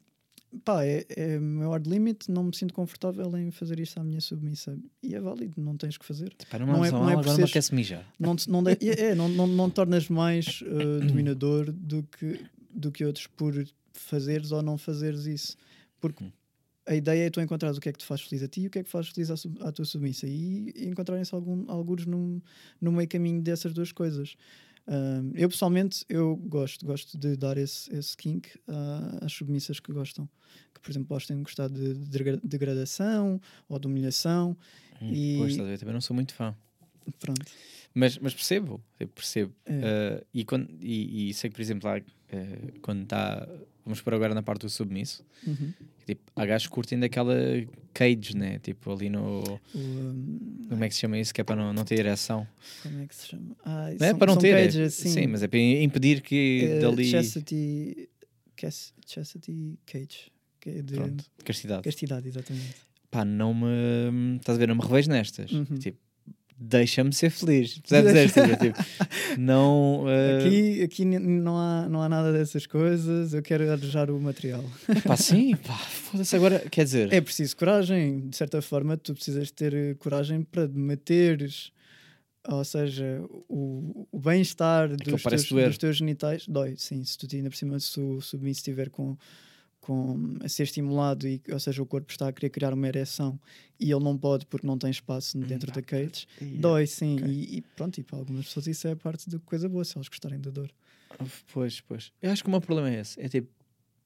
pá, 0.63 0.83
é, 0.85 1.05
é 1.09 1.37
o 1.37 1.41
meu 1.41 1.71
hard 1.71 1.87
limit, 1.87 2.29
não 2.29 2.43
me 2.43 2.55
sinto 2.55 2.73
confortável 2.73 3.35
em 3.37 3.51
fazer 3.51 3.79
isto 3.79 3.99
à 3.99 4.03
minha 4.03 4.21
submissa. 4.21 4.77
E 5.01 5.15
é 5.15 5.19
válido, 5.19 5.59
não 5.61 5.75
tens 5.75 5.97
que 5.97 6.05
fazer. 6.05 6.33
Pá, 6.49 6.59
não, 6.59 6.67
não 6.67 6.85
é- 6.85 6.91
não 6.91 7.09
é 7.09 7.13
agora 7.13 7.27
não 7.27 7.35
seres- 7.35 7.49
apetece 7.49 7.73
mijar. 7.75 8.05
Não, 8.19 8.35
te- 8.35 8.49
não, 8.49 8.61
de- 8.63 8.71
é, 8.81 9.01
é, 9.11 9.15
não, 9.15 9.27
não, 9.29 9.69
tornas 9.69 10.07
mais 10.07 10.61
uh, 10.61 10.99
dominador 11.07 11.71
do 11.71 12.03
que, 12.03 12.39
do 12.69 12.91
que 12.91 13.03
outros 13.03 13.28
por 13.28 13.53
fazeres 13.93 14.51
ou 14.51 14.61
não 14.61 14.78
fazeres 14.78 15.25
isso. 15.25 15.57
Porque 15.99 16.23
Hum. 16.23 16.32
A 16.92 16.96
ideia 16.96 17.28
é 17.28 17.30
tu 17.30 17.39
encontrares 17.42 17.78
o 17.78 17.82
que 17.82 17.89
é 17.89 17.92
que 17.93 18.00
te 18.00 18.05
faz 18.05 18.22
feliz 18.22 18.43
a 18.43 18.47
ti 18.47 18.62
e 18.62 18.68
o 18.68 18.70
que 18.70 18.80
é 18.80 18.84
que 18.84 18.89
faz 18.89 19.08
feliz 19.09 19.30
à, 19.32 19.38
sub- 19.38 19.62
à 19.63 19.72
tua 19.72 19.86
submissa 19.86 20.28
e, 20.28 20.72
e 20.76 20.88
encontrarem-se 20.88 21.34
alguns 21.34 22.05
no, 22.05 22.42
no 22.80 22.92
meio 22.92 23.08
caminho 23.08 23.42
dessas 23.42 23.74
duas 23.74 23.92
coisas. 23.92 24.36
Um, 24.88 25.32
eu 25.36 25.47
pessoalmente 25.47 26.04
eu 26.09 26.36
gosto, 26.36 26.86
gosto 26.86 27.18
de 27.18 27.38
dar 27.38 27.55
esse, 27.58 27.93
esse 27.96 28.18
kink 28.18 28.50
ah, 28.68 29.20
às 29.22 29.32
submissas 29.32 29.80
que 29.80 29.93
gostam, 29.93 30.28
que 30.74 30.82
por 30.82 30.92
exemplo 30.92 31.08
gostem 31.08 31.38
de 31.38 31.43
gostar 31.43 31.70
de, 31.70 31.93
de 31.93 32.09
degra- 32.09 32.42
degradação 32.43 33.39
ou 33.70 33.80
de 33.80 33.88
humilhação. 33.88 34.58
Hum, 35.01 35.13
E- 35.13 35.36
Pois, 35.38 35.51
estás 35.51 35.68
a 35.68 35.72
ver, 35.72 35.78
também 35.80 35.93
não 35.93 36.01
sou 36.01 36.16
muito 36.16 36.34
fã. 36.34 36.55
Pronto. 37.20 37.46
Mas, 37.93 38.18
mas 38.18 38.34
percebo, 38.34 38.82
eu 39.00 39.08
percebo. 39.08 39.54
É. 39.66 40.20
Uh, 40.22 40.26
e, 40.34 40.46
quando, 40.46 40.70
e, 40.82 41.30
e 41.30 41.34
sei 41.34 41.50
que, 41.50 41.55
por 41.55 41.62
exemplo, 41.62 41.89
lá, 41.89 41.97
uh, 41.97 42.80
quando 42.82 43.04
está. 43.04 43.47
Vamos 43.83 43.99
por 44.01 44.13
agora 44.13 44.33
na 44.36 44.43
parte 44.43 44.62
do 44.62 44.70
submisso. 44.70 45.25
Uhum. 45.45 45.74
Tipo, 46.05 46.21
há 46.36 46.45
gajos 46.45 46.67
que 46.67 46.74
curtem 46.74 46.99
daquela 46.99 47.33
cage, 47.93 48.36
né? 48.36 48.59
Tipo, 48.59 48.91
ali 48.91 49.09
no. 49.09 49.43
O, 49.43 49.78
um, 49.78 50.66
Como 50.70 50.83
é 50.83 50.87
que 50.87 50.93
se 50.95 51.01
chama 51.01 51.17
isso? 51.17 51.33
Que 51.33 51.41
é 51.41 51.43
para 51.43 51.55
não, 51.55 51.74
não 51.74 51.83
ter 51.83 51.99
ereção. 51.99 52.47
Como 52.83 53.01
é 53.01 53.08
que 53.08 53.16
se 53.16 53.28
chama? 53.28 53.55
Ah, 53.66 53.89
Não 53.99 54.05
é 54.05 54.09
são- 54.09 54.17
para 54.20 54.32
não 54.32 54.37
ter. 54.37 54.49
é- 54.55 54.63
cages, 54.66 54.93
sim. 54.93 55.28
mas 55.28 55.41
é 55.43 55.47
para 55.47 55.59
impedir 55.59 56.21
que 56.21 56.62
Eh, 56.63 56.79
dali. 56.79 57.05
Chastity, 57.05 58.09
chastity 59.08 59.79
Cage. 59.86 60.32
Que 60.59 60.70
é 60.70 60.82
de 60.83 60.93
Pronto, 60.93 61.25
castidade. 61.43 61.82
castidade, 61.83 62.28
exatamente. 62.28 62.75
Pá, 63.09 63.25
não 63.25 63.51
me. 63.53 64.37
Estás 64.37 64.58
a 64.58 64.59
ver? 64.59 64.67
Não 64.67 64.75
me 64.75 64.82
revejo 64.83 65.09
nestas. 65.09 65.51
Uhum. 65.51 65.66
Tipo, 65.79 65.97
deixa-me 66.62 67.12
ser 67.12 67.29
feliz. 67.32 67.79
Percebes 67.79 68.13
esta? 68.16 68.58
Tipo, 68.58 68.78
não. 69.38 70.05
eh, 70.08 70.38
Aqui, 70.38 70.83
aqui 70.83 71.05
n- 71.05 71.20
não, 71.20 71.58
há, 71.58 71.89
não 71.89 72.01
há 72.01 72.08
nada 72.08 72.32
dessas 72.32 72.66
coisas, 72.67 73.33
eu 73.33 73.42
quero 73.42 73.70
arejar 73.71 74.09
o 74.12 74.20
material. 74.21 74.63
Pá, 75.05 75.17
sim, 75.17 75.55
pá, 75.55 75.75
foda-se 75.78 76.36
agora. 76.36 76.59
Quer 76.70 76.83
dizer, 76.86 77.12
É 77.13 77.20
preciso 77.20 77.58
coragem, 77.58 78.29
de 78.29 78.38
certa 78.38 78.62
forma, 78.62 78.96
tu 78.96 79.13
precisas 79.13 79.50
ter 79.51 79.74
eh, 79.74 79.93
coragem 79.96 80.43
para 80.43 80.67
meteres, 80.67 81.71
ou 82.47 82.63
seja, 82.63 83.21
o, 83.50 84.08
o 84.12 84.20
bem-estar 84.20 84.86
Aquilo 84.93 85.17
dos, 85.17 85.24
teus- 85.24 85.47
dos 85.70 85.78
teus 85.78 85.97
genitais. 85.97 86.47
Dói, 86.47 86.75
sim, 86.78 87.04
se 87.04 87.17
tu 87.17 87.28
te- 87.28 87.38
ainda 87.38 87.50
por 87.50 87.55
cima, 87.55 87.79
se 87.79 88.00
o 88.00 88.21
submisso 88.21 88.59
estiver 88.59 88.89
com, 88.89 89.17
com, 89.82 90.37
a 90.41 90.47
ser 90.47 90.63
estimulado, 90.63 91.28
e, 91.28 91.41
ou 91.51 91.59
seja, 91.59 91.82
o 91.82 91.86
corpo 91.86 92.12
está 92.12 92.28
a 92.28 92.32
querer 92.32 92.49
criar 92.51 92.74
uma 92.74 92.87
ereção 92.87 93.37
e 93.79 93.91
ele 93.91 94.03
não 94.03 94.16
pode 94.16 94.45
porque 94.45 94.66
não 94.66 94.78
tem 94.78 94.91
espaço 94.91 95.37
dentro 95.39 95.71
da 95.71 95.82
cage, 95.82 96.28
dói, 96.59 96.86
sim. 96.86 97.16
ok. 97.16 97.28
E, 97.28 97.58
e 97.58 97.62
pronto, 97.75 97.99
e 97.99 98.03
para 98.03 98.20
algumas 98.20 98.45
pessoas 98.45 98.67
isso 98.67 98.87
é 98.87 98.95
parte 98.95 99.29
de 99.29 99.39
coisa 99.39 99.67
boa, 99.67 99.83
se 99.83 99.97
elas 99.97 100.08
gostarem 100.08 100.39
da 100.39 100.51
dor. 100.51 100.71
pois, 101.51 101.82
pois. 101.82 102.12
Eu 102.21 102.32
acho 102.32 102.43
que 102.43 102.47
o 102.47 102.51
meu 102.51 102.62
problema 102.62 102.91
é 102.91 103.01
esse. 103.01 103.20
É 103.20 103.28
tipo, 103.28 103.49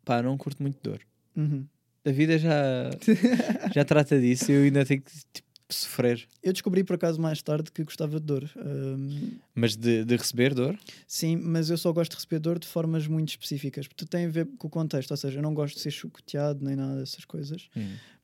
pá, 0.06 0.24
não 0.24 0.38
curto 0.38 0.64
muito 0.64 0.80
dor. 0.82 1.02
Uhum. 1.36 1.68
A 2.06 2.12
vida 2.12 2.40
já, 2.40 2.90
já 3.74 3.84
trata 3.84 4.20
disso 4.20 4.52
e 4.52 4.56
eu 4.56 4.64
ainda 4.64 4.86
tenho 4.86 5.02
que 5.02 5.12
tipo, 5.34 5.50
sofrer. 5.70 6.28
Eu 6.44 6.54
descobri 6.54 6.84
por 6.84 6.96
acaso 6.96 7.20
mais 7.20 7.42
tarde 7.42 7.72
que 7.72 7.84
gostava 7.84 8.20
de 8.20 8.26
dor. 8.26 8.50
Ahm, 8.58 9.32
Mas 9.54 9.76
de, 9.76 10.06
de 10.06 10.16
receber 10.16 10.54
dor? 10.54 10.78
Sim, 11.08 11.36
mas 11.38 11.70
eu 11.70 11.78
só 11.78 11.92
gosto 11.92 12.12
de 12.12 12.18
receber 12.18 12.40
dor 12.40 12.60
de 12.60 12.68
formas 12.68 13.08
muito 13.08 13.30
específicas, 13.30 13.88
porque 13.88 14.06
tem 14.06 14.26
a 14.26 14.30
ver 14.30 14.48
com 14.58 14.68
o 14.68 14.70
contexto, 14.70 15.12
ou 15.12 15.18
seja, 15.18 15.40
eu 15.40 15.44
não 15.44 15.54
gosto 15.54 15.76
de 15.76 15.82
ser 15.82 15.92
chocoteado 15.92 16.64
nem 16.64 16.76
nada 16.76 17.00
dessas 17.00 17.26
coisas, 17.26 17.70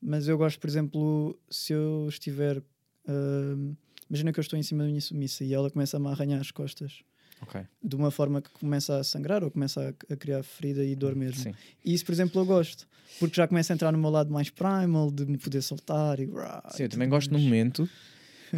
mas 0.01 0.27
eu 0.27 0.37
gosto, 0.37 0.59
por 0.59 0.67
exemplo, 0.69 1.39
se 1.49 1.73
eu 1.73 2.07
estiver. 2.09 2.61
ahm, 3.07 3.73
imagina 4.09 4.31
que 4.33 4.39
eu 4.39 4.43
estou 4.43 4.59
em 4.59 4.63
cima 4.63 4.83
da 4.83 4.89
minha 4.89 5.01
submissa 5.01 5.43
e 5.43 5.53
ela 5.53 5.69
começa 5.71 5.97
a 5.97 5.99
me 5.99 6.07
arranhar 6.09 6.39
as 6.39 6.51
costas 6.51 7.01
Ok. 7.41 7.61
de 7.83 7.95
uma 7.95 8.11
forma 8.11 8.41
que 8.41 8.49
começa 8.51 8.97
a 8.97 9.03
sangrar 9.03 9.43
ou 9.43 9.49
começa 9.49 9.95
a, 10.09 10.15
criar 10.15 10.43
ferida 10.43 10.83
e 10.83 10.95
dor 10.95 11.15
mesmo. 11.15 11.41
Sim. 11.41 11.53
E 11.83 11.93
isso, 11.93 12.05
por 12.05 12.11
exemplo, 12.11 12.39
eu 12.39 12.45
gosto, 12.45 12.87
porque 13.19 13.35
já 13.35 13.47
começa 13.47 13.73
a 13.73 13.75
entrar 13.75 13.91
no 13.91 13.97
meu 13.97 14.09
lado 14.09 14.31
mais 14.31 14.49
primal, 14.49 15.09
de 15.11 15.25
me 15.25 15.37
poder 15.37 15.61
soltar 15.61 16.19
e. 16.19 16.27
Sim, 16.69 16.83
eu 16.83 16.89
também 16.89 17.09
gosto 17.09 17.31
no 17.31 17.39
momento, 17.39 17.89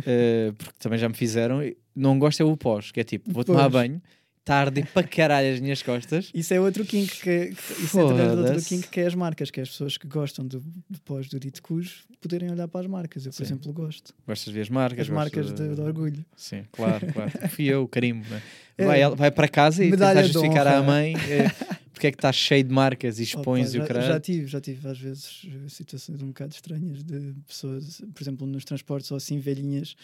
eh, 0.05 0.51
porque 0.57 0.75
também 0.79 0.99
já 0.99 1.07
me 1.07 1.15
fizeram. 1.15 1.59
Não 1.95 2.17
gosto 2.19 2.41
é 2.41 2.45
o 2.45 2.57
pós, 2.57 2.91
que 2.91 2.99
é 2.99 3.03
tipo, 3.03 3.31
vou 3.31 3.43
tomar 3.43 3.69
Pois. 3.69 3.73
banho, 3.73 4.01
tarde 4.45 4.83
para 4.93 5.07
caralho 5.07 5.53
as 5.53 5.59
minhas 5.59 5.81
costas. 5.81 6.29
Isso 6.33 6.53
é 6.53 6.59
outro 6.59 6.85
kink 6.85 7.21
que 7.21 7.29
é, 7.29 7.49
isso 7.49 7.99
é 7.99 8.03
outro 8.03 8.61
kink 8.61 8.87
que 8.89 8.99
é 8.99 9.05
as 9.07 9.15
marcas, 9.15 9.49
que 9.49 9.59
é 9.59 9.63
as 9.63 9.69
pessoas 9.69 9.97
que 9.97 10.07
gostam 10.07 10.45
do, 10.45 10.61
pós 11.05 11.27
do 11.29 11.39
dito 11.39 11.61
cujo 11.61 12.03
poderem 12.21 12.49
olhar 12.51 12.67
para 12.67 12.81
as 12.81 12.87
marcas. 12.87 13.25
Eu, 13.25 13.31
por 13.31 13.37
Sim. 13.37 13.43
exemplo, 13.43 13.73
gosto. 13.73 14.13
Gostas 14.25 14.45
de 14.47 14.53
ver 14.53 14.61
as 14.61 14.69
marcas? 14.69 14.99
As 14.99 15.09
marcas 15.09 15.53
de, 15.53 15.75
de 15.75 15.81
orgulho. 15.81 16.25
Sim, 16.35 16.63
claro, 16.71 17.05
claro. 17.11 17.31
Fui 17.49 17.65
eu, 17.65 17.87
carimbo, 17.87 18.25
né? 18.29 18.41
É. 18.77 18.85
vai, 18.85 19.01
ela- 19.01 19.15
vai 19.15 19.29
para 19.29 19.47
casa 19.47 19.83
e 19.83 19.91
tentar 19.91 20.21
justificar 20.23 20.65
à 20.67 20.81
mãe 20.81 21.13
eh, 21.29 21.51
porque 22.03 22.07
é 22.07 22.11
que 22.11 22.17
está 22.17 22.33
cheio 22.33 22.63
de 22.65 22.73
marcas 22.73 23.17
e 23.17 23.23
expões 23.23 23.69
e 23.73 23.77
já, 23.77 23.83
o 23.83 23.87
já 23.87 23.93
caralho. 23.93 24.19
tive, 24.19 24.47
já 24.47 24.59
tive 24.59 24.87
às 24.89 24.99
vezes 24.99 25.41
situações 25.69 26.21
um 26.21 26.27
bocado 26.27 26.53
estranhas 26.53 27.01
de 27.01 27.33
pessoas, 27.47 28.01
por 28.13 28.21
exemplo, 28.21 28.45
nos 28.45 28.65
transportes 28.65 29.09
ou 29.09 29.15
assim, 29.15 29.39
velhinhas, 29.39 29.95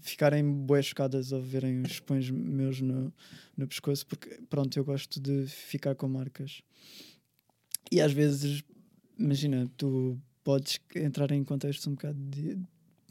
ficarem 0.00 0.42
bué 0.44 0.82
chocadas 0.82 1.32
ao 1.32 1.40
verem 1.40 1.82
os 1.82 2.00
pões 2.00 2.28
meus 2.28 2.80
no, 2.80 3.12
no 3.56 3.68
pescoço, 3.68 4.04
porque 4.06 4.40
pronto, 4.50 4.76
eu 4.76 4.84
gosto 4.84 5.20
de 5.20 5.46
ficar 5.46 5.94
com 5.94 6.08
marcas. 6.08 6.60
E 7.92 8.00
às 8.00 8.12
vezes, 8.12 8.64
imagina, 9.16 9.70
tu 9.76 10.18
podes 10.42 10.80
entrar 10.96 11.30
em 11.30 11.44
contextos 11.44 11.86
um 11.86 11.92
bocado 11.92 12.18
de- 12.18 12.58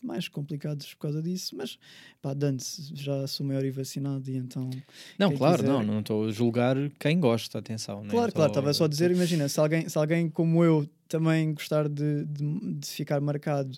mais 0.03 0.27
complicados 0.27 0.93
por 0.93 0.99
causa 1.01 1.21
disso, 1.21 1.55
mas 1.55 1.79
pá, 2.21 2.33
dane-se, 2.33 2.91
já 2.95 3.25
sou 3.27 3.45
maior 3.45 3.63
e 3.63 3.71
vacinado 3.71 4.29
e 4.29 4.35
então 4.35 4.69
Não, 5.17 5.31
claro, 5.33 5.57
quiser- 5.63 5.69
não, 5.71 5.83
não 5.83 5.99
estou 6.01 6.25
a 6.27 6.31
julgar 6.31 6.75
quem 6.99 7.19
gosta, 7.19 7.59
atenção. 7.59 8.03
né? 8.03 8.09
Claro, 8.09 8.31
claro, 8.33 8.49
estava 8.51 8.73
só 8.73 8.83
a 8.85 8.87
dizer, 8.87 9.11
imagina, 9.11 9.47
se 9.47 9.59
alguém, 9.59 9.87
se 9.87 9.97
alguém 9.97 10.29
como 10.29 10.63
eu 10.63 10.87
também 11.07 11.53
gostar 11.53 11.87
de, 11.87 12.25
de, 12.25 12.73
de 12.75 12.87
ficar 12.87 13.21
marcado 13.21 13.77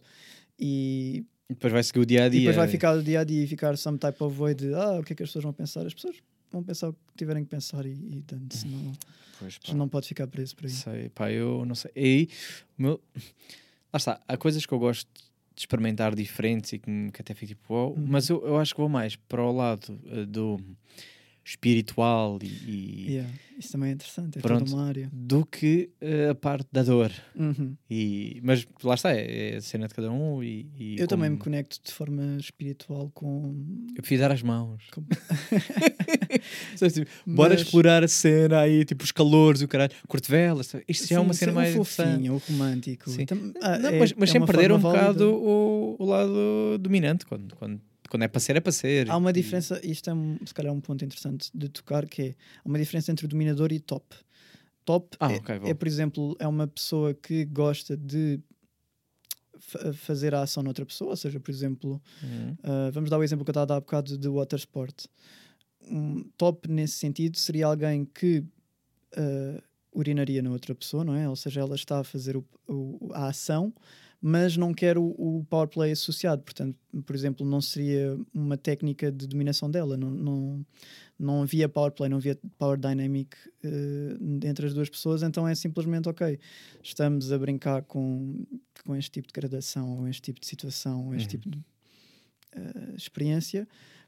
e, 0.60 1.24
E 1.50 1.54
depois 1.54 1.72
vai 1.74 1.84
seguir 1.84 2.00
o 2.00 2.06
dia 2.06 2.24
a 2.24 2.28
e 2.28 2.30
dia. 2.32 2.40
depois 2.42 2.56
vai 2.56 2.68
ficar 2.68 2.98
o 2.98 3.04
dia 3.04 3.20
a 3.20 3.24
dia 3.24 3.44
e 3.44 3.48
ficar 3.48 3.78
some 3.78 3.98
type 3.98 4.22
of 4.24 4.38
way 4.40 4.54
de 4.56 4.74
ah, 4.74 5.00
o 5.00 5.04
que 5.04 5.14
é 5.14 5.16
que 5.16 5.24
as 5.24 5.30
pessoas 5.30 5.44
vão 5.44 5.54
pensar? 5.54 5.86
As 5.86 5.94
pessoas 5.94 6.16
vão 6.52 6.64
pensar 6.64 6.90
o 6.90 6.94
que 6.94 7.00
tiverem 7.18 7.44
que 7.44 7.50
pensar 7.50 7.86
e, 7.86 7.92
e 7.92 8.24
dane-se, 8.26 8.66
não, 8.68 8.92
Pois, 9.38 9.58
pá. 9.58 9.74
não 9.74 9.88
pode 9.90 10.08
ficar 10.08 10.28
preso 10.28 10.56
por 10.56 10.66
aí. 10.66 10.72
Sei, 10.72 11.10
pá, 11.10 11.30
eu 11.32 11.66
não 11.66 11.76
sei. 11.76 11.92
E 11.96 12.00
aí, 12.04 12.30
meu... 12.78 13.02
lá 13.94 13.98
está, 13.98 14.22
há 14.28 14.38
coisas 14.38 14.66
que 14.66 14.74
eu 14.74 14.80
gosto 14.80 15.10
de 15.56 15.62
experimentar 15.62 16.14
diferentes 16.14 16.74
e 16.74 16.80
que, 16.80 17.12
que 17.12 17.22
até 17.22 17.34
fico 17.34 17.48
tipo, 17.54 17.74
Uhum. 17.74 18.06
mas 18.08 18.30
eu, 18.30 18.46
eu 18.46 18.58
acho 18.58 18.74
que 18.76 18.80
vou 18.82 18.90
mais 18.90 19.16
para 19.16 19.42
o 19.42 19.52
lado 19.52 19.98
eh, 20.08 20.26
do 20.26 20.60
espiritual 21.46 22.40
e, 22.42 22.48
e- 22.48 23.06
Yeah, 23.16 23.30
Isso 23.58 23.72
também 23.72 23.92
é 23.92 23.94
interessante, 23.94 24.40
é 24.40 24.42
Pronto. 24.42 24.66
toda 24.66 24.76
uma 24.76 24.88
área. 24.88 25.10
do 25.14 25.46
que 25.46 25.92
eh, 26.02 26.30
a 26.30 26.36
parte 26.36 26.68
da 26.72 26.82
dor. 26.84 27.12
Uhum. 27.36 27.76
E, 27.90 28.42
mas 28.44 28.66
lá 28.84 28.96
está, 28.96 29.14
é, 29.14 29.52
é 29.54 29.56
a 29.58 29.62
cena 29.62 29.88
de 29.88 29.94
cada 29.94 30.12
um. 30.12 30.44
E, 30.44 30.68
e 30.78 30.96
Eu 31.00 31.08
também 31.08 31.30
me 31.30 31.38
como- 31.38 31.46
conecto 31.52 31.80
de 31.86 31.92
forma 31.94 32.36
espiritual 32.40 33.12
com. 33.14 33.54
Eu 33.96 34.02
prefiro 34.02 34.22
dar 34.22 34.32
as 34.32 34.42
mãos. 34.42 34.84
com- 34.92 35.04
tipo, 36.92 37.10
Bora 37.28 37.54
Mas- 37.54 37.62
explorar 37.62 38.04
a 38.04 38.08
cena 38.08 38.62
aí, 38.62 38.84
tipo 38.84 39.04
os 39.04 39.12
calores 39.12 39.62
e 39.62 39.66
o 39.66 39.68
caralho. 39.68 39.92
Curto 40.08 40.30
velas. 40.30 40.74
Isto 40.88 41.08
já 41.08 41.18
é 41.18 41.20
uma 41.20 41.34
cena 41.34 41.52
o 41.52 41.56
mais 41.56 41.70
interessante. 41.76 42.12
fofinho, 42.12 42.34
o 42.34 42.38
romântico. 42.38 43.10
Sim. 43.10 43.26
Tam- 43.26 43.54
ah, 43.62 43.78
Não, 43.78 43.90
é- 43.90 44.00
mas, 44.00 44.14
mas 44.14 44.30
é 44.30 44.32
sem 44.34 44.46
perder 44.46 44.72
um 44.72 44.80
forma 44.82 44.98
bocado 45.00 45.20
válida. 45.20 45.38
o, 45.38 45.96
o 46.00 46.06
lado 46.06 46.78
dominante. 46.80 47.26
Quando, 47.26 47.56
quando, 47.56 47.80
quando 48.16 48.24
é 48.24 48.28
para 48.30 48.40
ser, 48.40 48.56
é 48.56 48.60
para 48.62 48.72
ser. 48.72 49.10
Há 49.10 49.18
uma 49.18 49.30
E- 49.30 49.34
diferença, 49.34 49.80
isto 49.84 50.10
é 50.10 50.14
um- 50.14 50.38
se 50.46 50.54
calhar 50.54 50.74
um 50.74 50.80
ponto 50.82 51.04
interessante 51.04 51.50
de 51.54 51.68
tocar, 51.70 52.08
que 52.08 52.22
é 52.22 52.36
há 52.64 52.68
uma 52.70 52.80
diferença 52.80 53.12
entre 53.12 53.28
dominador 53.28 53.72
e 53.74 53.80
top. 53.80 54.16
Top 54.86 55.18
Ah, 55.20 55.32
é, 55.34 55.36
ok, 55.38 55.60
boa. 55.60 55.72
é, 55.72 55.74
por 55.74 55.88
exemplo, 55.88 56.36
é 56.40 56.48
uma 56.48 56.68
pessoa 56.68 57.14
que 57.14 57.44
gosta 57.46 57.98
de 57.98 58.40
fa- 59.60 59.94
fazer 59.94 60.34
a 60.36 60.42
ação 60.44 60.62
noutra 60.64 60.86
pessoa, 60.86 61.12
ou 61.12 61.18
seja, 61.18 61.40
por 61.40 61.52
exemplo, 61.52 62.02
Uhum. 62.24 62.56
ah, 62.64 62.90
vamos 62.94 63.10
dar 63.10 63.18
o 63.18 63.24
exemplo 63.24 63.44
que 63.44 63.50
eu 63.50 63.54
estava 63.54 63.64
a 63.64 63.68
dar 63.68 63.76
há 63.78 63.80
bocado 63.82 64.18
de 64.18 64.28
water 64.28 64.58
sport. 64.60 65.06
Um 65.90 66.24
top 66.38 66.70
nesse 66.70 66.94
sentido 66.98 67.38
seria 67.38 67.68
alguém 67.68 68.06
que 68.06 68.44
ah, 69.18 69.62
urinaria 69.94 70.42
na 70.42 70.52
outra 70.52 70.76
pessoa, 70.76 71.04
não 71.06 71.16
é? 71.16 71.28
Ou 71.30 71.36
seja, 71.38 71.62
ela 71.62 71.76
está 71.76 72.00
a 72.00 72.04
fazer 72.04 72.36
o- 72.36 72.46
o- 72.68 73.12
a 73.14 73.28
ação, 73.30 73.74
mas 74.28 74.58
não 74.58 74.74
quer 74.74 74.98
o, 74.98 75.46
power 75.48 75.68
play 75.68 75.92
associado. 75.92 76.42
Portanto, 76.42 76.76
por 77.06 77.16
exemplo, 77.16 77.46
não 77.46 77.62
seria 77.62 78.18
uma 78.34 78.58
técnica 78.58 79.12
de 79.12 79.28
dominação 79.28 79.70
dela. 79.70 79.96
Não, 79.96 80.10
não, 80.10 80.66
não 81.20 81.44
havia 81.44 81.70
power 81.70 81.92
play, 81.92 82.10
não 82.10 82.18
havia 82.18 82.36
power 82.58 82.76
dynamic 82.80 83.38
eh, 83.64 84.18
entre 84.48 84.66
as 84.66 84.74
duas 84.74 84.90
pessoas. 84.90 85.22
Então 85.22 85.48
é 85.48 85.54
simplesmente, 85.54 86.10
ok, 86.10 86.40
estamos 86.82 87.32
a 87.32 87.38
brincar 87.38 87.84
com, 87.84 88.44
com 88.84 88.96
este 88.96 89.12
tipo 89.12 89.28
de 89.28 89.34
gradação, 89.34 90.00
ou 90.00 90.08
este 90.08 90.24
tipo 90.24 90.40
de 90.40 90.48
situação, 90.48 91.06
ou 91.06 91.14
este 91.14 91.36
Uhum. 91.36 91.42
tipo 91.42 91.50
de 91.52 91.64
eh, 92.54 92.94
experiência. 92.98 93.68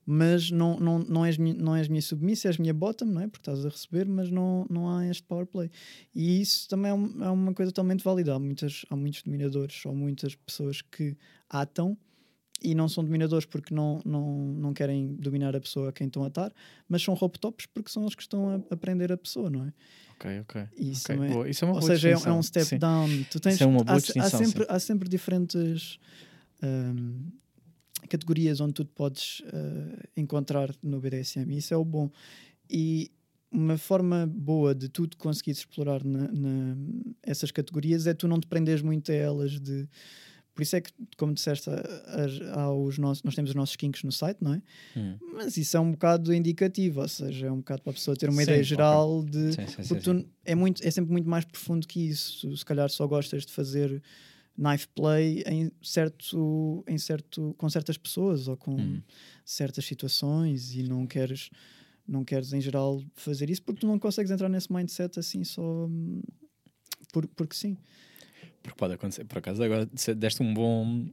Mas 0.10 0.50
não, 0.50 0.80
não, 0.80 1.00
não, 1.00 1.26
és, 1.26 1.38
minha- 1.38 1.54
não 1.54 1.76
és 1.76 1.90
minha 1.90 2.02
submissa, 2.02 2.48
és 2.48 2.58
minha 2.58 2.74
bottom, 2.74 3.04
não 3.06 3.20
é? 3.22 3.28
Porque 3.28 3.42
estás 3.42 3.66
a 3.66 3.70
receber, 3.70 4.08
mas 4.08 4.32
não, 4.32 4.66
não 4.70 4.90
há 4.90 5.06
este 5.06 5.22
power 5.24 5.46
play. 5.46 5.70
E 6.16 6.40
isso 6.40 6.70
também 6.70 6.92
é, 6.92 6.94
um- 6.94 7.24
é 7.26 7.30
uma 7.30 7.54
coisa 7.54 7.72
totalmente 7.74 8.06
válida. 8.06 8.34
Há, 8.34 8.40
muitas, 8.40 8.86
há 8.90 8.96
muitos 8.96 9.22
dominadores 9.24 9.86
ou 9.86 9.94
muitas 9.94 10.34
pessoas 10.34 10.82
que 10.82 11.18
atam 11.50 11.98
e 12.64 12.74
não 12.74 12.88
são 12.88 13.04
dominadores 13.04 13.46
porque 13.46 13.74
não, 13.76 14.02
não, 14.06 14.38
não 14.54 14.74
querem 14.74 15.14
dominar 15.16 15.56
a 15.58 15.60
pessoa 15.60 15.90
a 15.90 15.92
quem 15.92 16.08
estão 16.08 16.24
a 16.24 16.28
atar, 16.28 16.54
mas 16.88 17.04
são 17.04 17.14
rope 17.14 17.38
tops 17.38 17.66
porque 17.66 17.92
são 17.92 18.04
eles 18.04 18.16
que 18.16 18.22
estão 18.22 18.50
a 18.50 18.74
aprender 18.74 19.12
a 19.12 19.18
pessoa, 19.18 19.50
não 19.50 19.66
é? 19.66 19.74
Ok, 20.16 20.40
ok. 20.40 20.68
Isso, 20.78 21.02
ok, 21.04 21.16
também- 21.18 21.32
boa. 21.34 21.50
Isso 21.50 21.66
é 21.66 21.68
uma 21.68 21.74
ou 21.76 21.80
boa 21.82 21.92
seja, 21.92 22.08
é, 22.08 22.12
é 22.12 22.14
distinção. 22.16 22.40
um 22.40 22.44
step 22.44 22.66
Sim. 22.66 22.78
down. 22.80 23.10
Tu 23.30 23.40
tens, 23.42 23.56
Isso 23.56 23.64
é 23.64 23.68
uma 23.68 23.84
boa 23.84 23.98
há, 23.98 23.98
há 23.98 24.30
sempre, 24.30 24.64
sim. 24.64 24.70
há 24.70 24.80
sempre 24.80 25.10
diferentes 25.10 26.00
ahm, 26.64 27.26
categorias 28.10 28.60
onde 28.61 28.74
tu 28.74 28.86
podes 28.86 29.41
ah, 29.53 30.07
encontrar 30.15 30.74
no 30.84 30.99
BDSM 30.99 31.56
isso 31.57 31.74
é 31.74 31.78
o 31.78 31.86
bom. 31.86 32.10
E 32.69 33.11
uma 33.52 33.78
forma 33.78 34.28
boa 34.28 34.76
de 34.76 34.90
tu 34.90 35.07
conseguires 35.18 35.60
explorar 35.60 36.03
na, 36.03 36.28
na- 36.32 36.76
essas 37.24 37.49
categorias 37.52 38.06
é 38.07 38.14
tu 38.14 38.28
não 38.28 38.40
te 38.40 38.48
prenderes 38.48 38.82
muito 38.82 39.11
a 39.11 39.15
elas 39.15 39.60
de 39.60 39.88
por 40.53 40.64
isso 40.64 40.76
é 40.76 40.82
que, 40.82 40.91
como 41.18 41.36
disseste, 41.36 41.69
as- 41.69 42.41
há 42.52 42.72
os 42.74 42.98
nossos, 42.98 43.22
nós 43.22 43.36
temos 43.36 43.52
os 43.52 43.56
nossos 43.56 43.76
kinks 43.76 44.02
no 44.03 44.11
site, 44.11 44.40
não 44.41 44.56
é? 44.56 44.61
Hum. 44.98 45.15
Mas 45.34 45.56
isso 45.56 45.78
é 45.78 45.80
um 45.80 45.91
bocado 45.91 46.34
indicativo, 46.34 46.99
ou 46.99 47.07
seja, 47.07 47.45
é 47.45 47.52
um 47.52 47.57
bocado 47.57 47.84
para 47.84 47.91
a 47.91 47.94
pessoa 47.94 48.18
ter 48.18 48.28
uma 48.28 48.38
Sim, 48.38 48.49
ideia 48.49 48.64
geral 48.64 49.24
de, 49.24 49.53
Sim, 49.53 49.68
sim, 49.68 49.84
sim, 49.84 49.88
porque 49.88 50.03
sim. 50.11 50.22
tu 50.24 50.30
é, 50.44 50.56
muito, 50.56 50.84
é 50.84 50.90
sempre 50.90 51.11
muito 51.11 51.30
mais 51.30 51.45
profundo 51.45 51.88
que 51.88 51.99
isso. 51.99 52.57
Se 52.57 52.65
calhar 52.65 52.90
só 52.90 53.06
gostas 53.06 53.45
de 53.45 53.52
fazer 53.52 54.02
knife 54.58 54.88
play 54.90 55.44
em 55.46 55.72
certo, 55.84 56.84
em 56.88 56.98
certo, 56.98 57.54
com 57.58 57.70
certas 57.70 57.98
pessoas 57.98 58.48
ou 58.48 58.58
com 58.58 58.76
Hum. 58.76 59.02
certas 59.46 59.86
situações 59.86 60.74
e 60.76 60.84
não 60.84 61.06
queres, 61.06 61.50
não 62.08 62.24
queres 62.26 62.54
em 62.54 62.62
geral 62.62 63.04
fazer 63.16 63.50
isso 63.50 63.62
porque 63.62 63.82
tu 63.82 63.88
não 63.88 64.00
consegues 64.00 64.32
entrar 64.32 64.50
nesse 64.50 64.72
mindset 64.74 65.20
assim 65.20 65.44
só 65.44 65.62
hum, 65.86 66.22
por, 67.14 67.28
porque 67.28 67.56
sim. 67.56 67.78
Porque 68.64 68.78
pode 68.78 68.94
acontecer. 68.96 69.24
Por 69.26 69.38
acaso, 69.38 69.62
agora 69.64 69.86
deste 70.18 70.42
um 70.44 70.54
bom. 70.54 71.08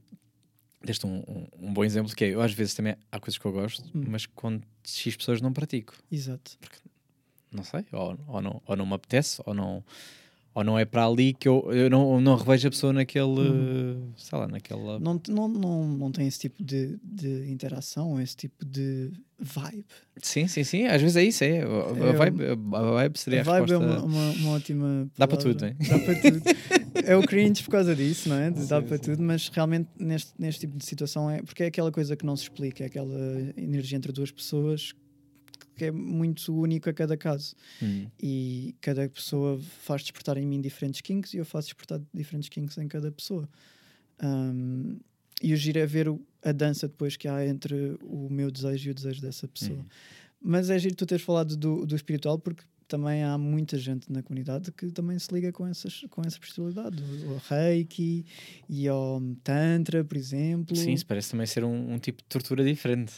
deste 0.83 1.05
um, 1.05 1.19
um, 1.27 1.47
um 1.69 1.73
bom 1.73 1.83
exemplo 1.85 2.13
que 2.15 2.25
é, 2.25 2.29
eu 2.33 2.41
às 2.41 2.51
vezes 2.53 2.73
também 2.73 2.95
há 3.11 3.19
coisas 3.19 3.37
que 3.37 3.45
eu 3.45 3.51
gosto, 3.51 3.83
Hum. 3.95 4.03
mas 4.07 4.25
com 4.25 4.59
X 4.83 5.15
pessoas 5.15 5.39
não 5.41 5.53
pratico. 5.53 5.95
Exato. 6.11 6.57
Não 7.51 7.63
sei, 7.63 7.85
ou, 7.93 8.17
ou, 8.27 8.41
não, 8.41 8.61
ou 8.65 8.75
não 8.75 8.85
me 8.85 8.93
apetece, 8.95 9.41
ou 9.45 9.53
não, 9.53 9.81
ou 10.55 10.63
não 10.63 10.79
é 10.79 10.85
para 10.85 11.05
ali 11.05 11.33
que 11.33 11.49
eu, 11.49 11.69
eu 11.73 11.89
não, 11.89 12.21
não 12.21 12.37
revejo 12.37 12.69
a 12.69 12.71
pessoa 12.71 12.93
naquele, 12.93 13.99
sei 14.15 14.39
lá, 14.39 14.47
naquela... 14.47 14.97
Não, 15.01 15.21
não, 15.27 15.49
não, 15.49 15.85
não 15.85 16.11
tem 16.13 16.25
esse 16.27 16.39
tipo 16.39 16.63
de, 16.63 16.97
de 17.03 17.51
interação, 17.51 18.21
esse 18.21 18.37
tipo 18.37 18.63
de 18.65 19.11
vibe. 19.37 19.85
Sim, 20.21 20.47
sim, 20.47 20.63
sim, 20.63 20.85
às 20.85 21.01
vezes 21.01 21.17
é 21.17 21.23
isso, 21.25 21.43
é. 21.43 21.59
A, 21.59 22.07
É, 22.07 22.13
vibe, 22.13 22.43
a 22.45 22.81
vibe 22.93 23.19
seria 23.19 23.39
a, 23.39 23.41
a 23.41 23.43
vibe 23.43 23.71
é 23.73 23.77
resposta... 23.77 24.05
uma, 24.05 24.05
uma, 24.05 24.31
uma 24.31 24.49
ótima. 24.51 25.11
Dá 25.17 25.27
para 25.27 25.37
palavra. 25.37 25.53
tudo, 25.53 25.65
hein? 25.65 25.75
Dá 25.89 25.99
para 25.99 26.21
tudo. 26.21 26.41
é 27.05 27.17
o 27.17 27.21
cringe 27.23 27.61
por 27.61 27.71
causa 27.71 27.93
disso, 27.93 28.29
não 28.29 28.37
é? 28.37 28.49
De 28.49 28.65
dá 28.65 28.81
Sim, 28.81 28.87
para 28.87 28.97
sim. 28.97 29.03
tudo, 29.03 29.21
mas 29.23 29.49
realmente 29.49 29.89
neste, 29.99 30.31
neste 30.39 30.61
tipo 30.61 30.77
de 30.77 30.85
situação 30.85 31.29
é. 31.29 31.41
Porque 31.41 31.63
é 31.63 31.65
aquela 31.65 31.91
coisa 31.91 32.15
que 32.15 32.25
não 32.25 32.37
se 32.37 32.43
explica, 32.43 32.81
é 32.81 32.87
aquela 32.87 33.19
energia 33.57 33.97
entre 33.97 34.13
duas 34.13 34.31
pessoas 34.31 34.93
que 35.75 35.85
é 35.85 35.91
muito 35.91 36.55
único 36.55 36.89
a 36.89 36.93
cada 36.93 37.15
caso. 37.17 37.55
Hum. 37.81 38.07
E 38.21 38.75
cada 38.81 39.07
pessoa 39.09 39.59
faz 39.81 40.01
despertar 40.01 40.37
em 40.37 40.45
mim 40.45 40.61
diferentes 40.61 41.01
kinks 41.01 41.33
e 41.33 41.37
eu 41.37 41.45
faço 41.45 41.67
despertar 41.67 42.01
diferentes 42.13 42.49
kinks 42.49 42.77
em 42.77 42.87
cada 42.87 43.11
pessoa. 43.11 43.47
Um, 44.23 44.97
e 45.41 45.53
o 45.53 45.57
giro 45.57 45.79
é 45.79 45.85
ver 45.85 46.07
o- 46.07 46.21
a 46.43 46.51
dança 46.51 46.87
depois 46.87 47.17
que 47.17 47.27
há 47.27 47.45
entre 47.45 47.97
o 48.03 48.29
meu 48.29 48.49
desejo 48.49 48.89
e 48.89 48.91
o 48.91 48.95
desejo 48.95 49.21
dessa 49.21 49.47
pessoa. 49.47 49.79
Hum. 49.79 49.85
Mas 50.41 50.69
é 50.69 50.77
giro 50.79 50.95
tu 50.95 51.05
teres 51.05 51.23
falado 51.25 51.57
do, 51.57 51.85
do 51.85 51.95
espiritual 51.95 52.37
porque 52.39 52.63
também 52.87 53.23
há 53.23 53.35
muita 53.35 53.79
gente 53.79 54.11
na 54.11 54.21
comunidade 54.21 54.71
que 54.71 54.91
também 54.91 55.17
se 55.17 55.33
liga 55.33 55.51
com, 55.51 55.65
essas, 55.65 56.05
com 56.09 56.21
essa 56.21 56.35
espiritualidade. 56.37 57.01
O, 57.01 57.31
o 57.33 57.41
Reiki 57.49 58.23
e 58.69 58.87
ao 58.87 59.19
Tantra, 59.43 60.03
por 60.05 60.15
exemplo. 60.15 60.75
Sim, 60.75 60.93
isso 60.93 61.05
parece 61.05 61.31
também 61.31 61.47
ser 61.47 61.63
um, 61.63 61.93
um 61.93 61.97
tipo 61.99 62.21
de 62.21 62.27
tortura 62.29 62.63
diferente. 62.63 63.13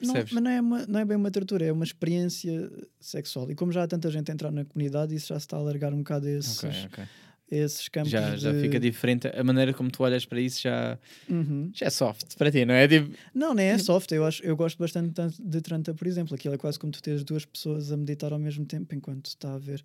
Não, 0.00 0.12
Percebes? 0.12 0.32
mas 0.32 0.42
não 0.44 0.50
é, 0.50 0.60
uma- 0.60 0.86
não 0.86 1.00
é 1.00 1.04
bem 1.04 1.16
uma 1.16 1.30
tortura, 1.30 1.64
é 1.66 1.72
uma 1.72 1.84
experiência 1.84 2.70
sexual. 3.00 3.50
E 3.50 3.54
como 3.54 3.72
já 3.72 3.82
há 3.82 3.86
tanta 3.88 4.10
gente 4.10 4.30
a 4.30 4.34
entrar 4.34 4.50
na 4.52 4.64
comunidade, 4.64 5.14
isso 5.14 5.28
já 5.28 5.38
se 5.40 5.46
está 5.46 5.56
a 5.56 5.60
alargar 5.60 5.92
um 5.92 5.98
bocado 5.98 6.26
a 6.26 6.30
esses, 6.30 6.58
Ok, 6.62 6.70
ok. 6.86 7.04
a 7.04 7.08
esses 7.56 7.88
campos. 7.88 8.10
Já, 8.10 8.36
já 8.36 8.52
de- 8.52 8.60
fica 8.60 8.78
diferente. 8.78 9.26
A 9.26 9.42
maneira 9.42 9.74
como 9.74 9.90
tu 9.90 10.02
olhas 10.04 10.24
para 10.24 10.40
isso 10.40 10.62
já, 10.62 10.96
Uhum. 11.28 11.70
já 11.74 11.86
é 11.86 11.90
soft 11.90 12.36
para 12.36 12.50
ti, 12.52 12.64
não 12.64 12.74
é? 12.74 12.86
Tipo, 12.86 13.10
Não, 13.34 13.52
nem 13.54 13.66
é 13.68 13.78
soft. 13.78 14.12
Eu, 14.12 14.24
acho, 14.24 14.42
eu 14.44 14.56
gosto 14.56 14.78
bastante 14.78 15.12
tan- 15.12 15.30
de 15.38 15.60
Tranta, 15.60 15.92
por 15.94 16.06
exemplo. 16.06 16.34
Aquilo 16.34 16.54
é 16.54 16.58
quase 16.58 16.78
como 16.78 16.92
tu 16.92 17.02
tens 17.02 17.24
duas 17.24 17.44
pessoas 17.44 17.90
a 17.90 17.96
meditar 17.96 18.32
ao 18.32 18.38
mesmo 18.38 18.64
tempo 18.66 18.94
enquanto 18.94 19.26
está 19.26 19.50
a 19.50 19.54
haver 19.54 19.84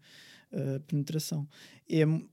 uh, 0.52 0.80
penetração. 0.82 1.48
É 1.90 2.06
mu- 2.06 2.30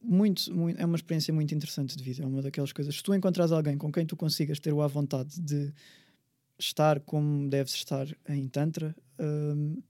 muito, 0.00 0.54
muito, 0.54 0.80
é 0.80 0.84
uma 0.84 0.94
experiência 0.96 1.34
muito 1.34 1.52
interessante 1.52 1.96
de 1.96 2.04
vida. 2.04 2.22
É 2.22 2.26
uma 2.26 2.40
daquelas 2.42 2.72
coisas. 2.72 2.94
Se 2.94 3.02
tu 3.02 3.12
encontras 3.12 3.50
alguém 3.50 3.76
com 3.76 3.90
quem 3.90 4.06
tu 4.06 4.16
consigas 4.16 4.60
ter 4.60 4.72
o 4.72 4.80
à 4.82 4.86
vontade 4.86 5.40
de 5.40 5.72
estar 6.58 7.00
como 7.00 7.48
deves 7.48 7.74
estar 7.74 8.06
em 8.28 8.48
Tantra, 8.48 8.94
hum, 9.18 9.80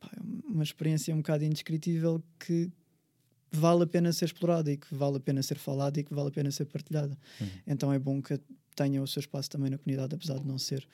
pá, 0.00 0.10
é 0.16 0.20
uma 0.48 0.62
experiência 0.62 1.14
um 1.14 1.18
bocado 1.18 1.44
indescritível 1.44 2.22
que 2.38 2.70
vale 3.50 3.84
a 3.84 3.86
pena 3.86 4.12
ser 4.12 4.26
explorada 4.26 4.70
e 4.72 4.76
que 4.76 4.94
vale 4.94 5.16
a 5.16 5.20
pena 5.20 5.42
ser 5.42 5.58
falada 5.58 6.00
e 6.00 6.04
que 6.04 6.14
vale 6.14 6.28
a 6.28 6.32
pena 6.32 6.50
ser 6.50 6.64
partilhada. 6.64 7.16
Uhum. 7.40 7.48
Então 7.66 7.92
é 7.92 7.98
bom 7.98 8.20
que 8.20 8.40
tenha 8.74 9.02
o 9.02 9.06
seu 9.06 9.20
espaço 9.20 9.50
também 9.50 9.70
na 9.70 9.78
comunidade, 9.78 10.14
apesar 10.14 10.38
de 10.38 10.46
não 10.46 10.58
ser 10.58 10.86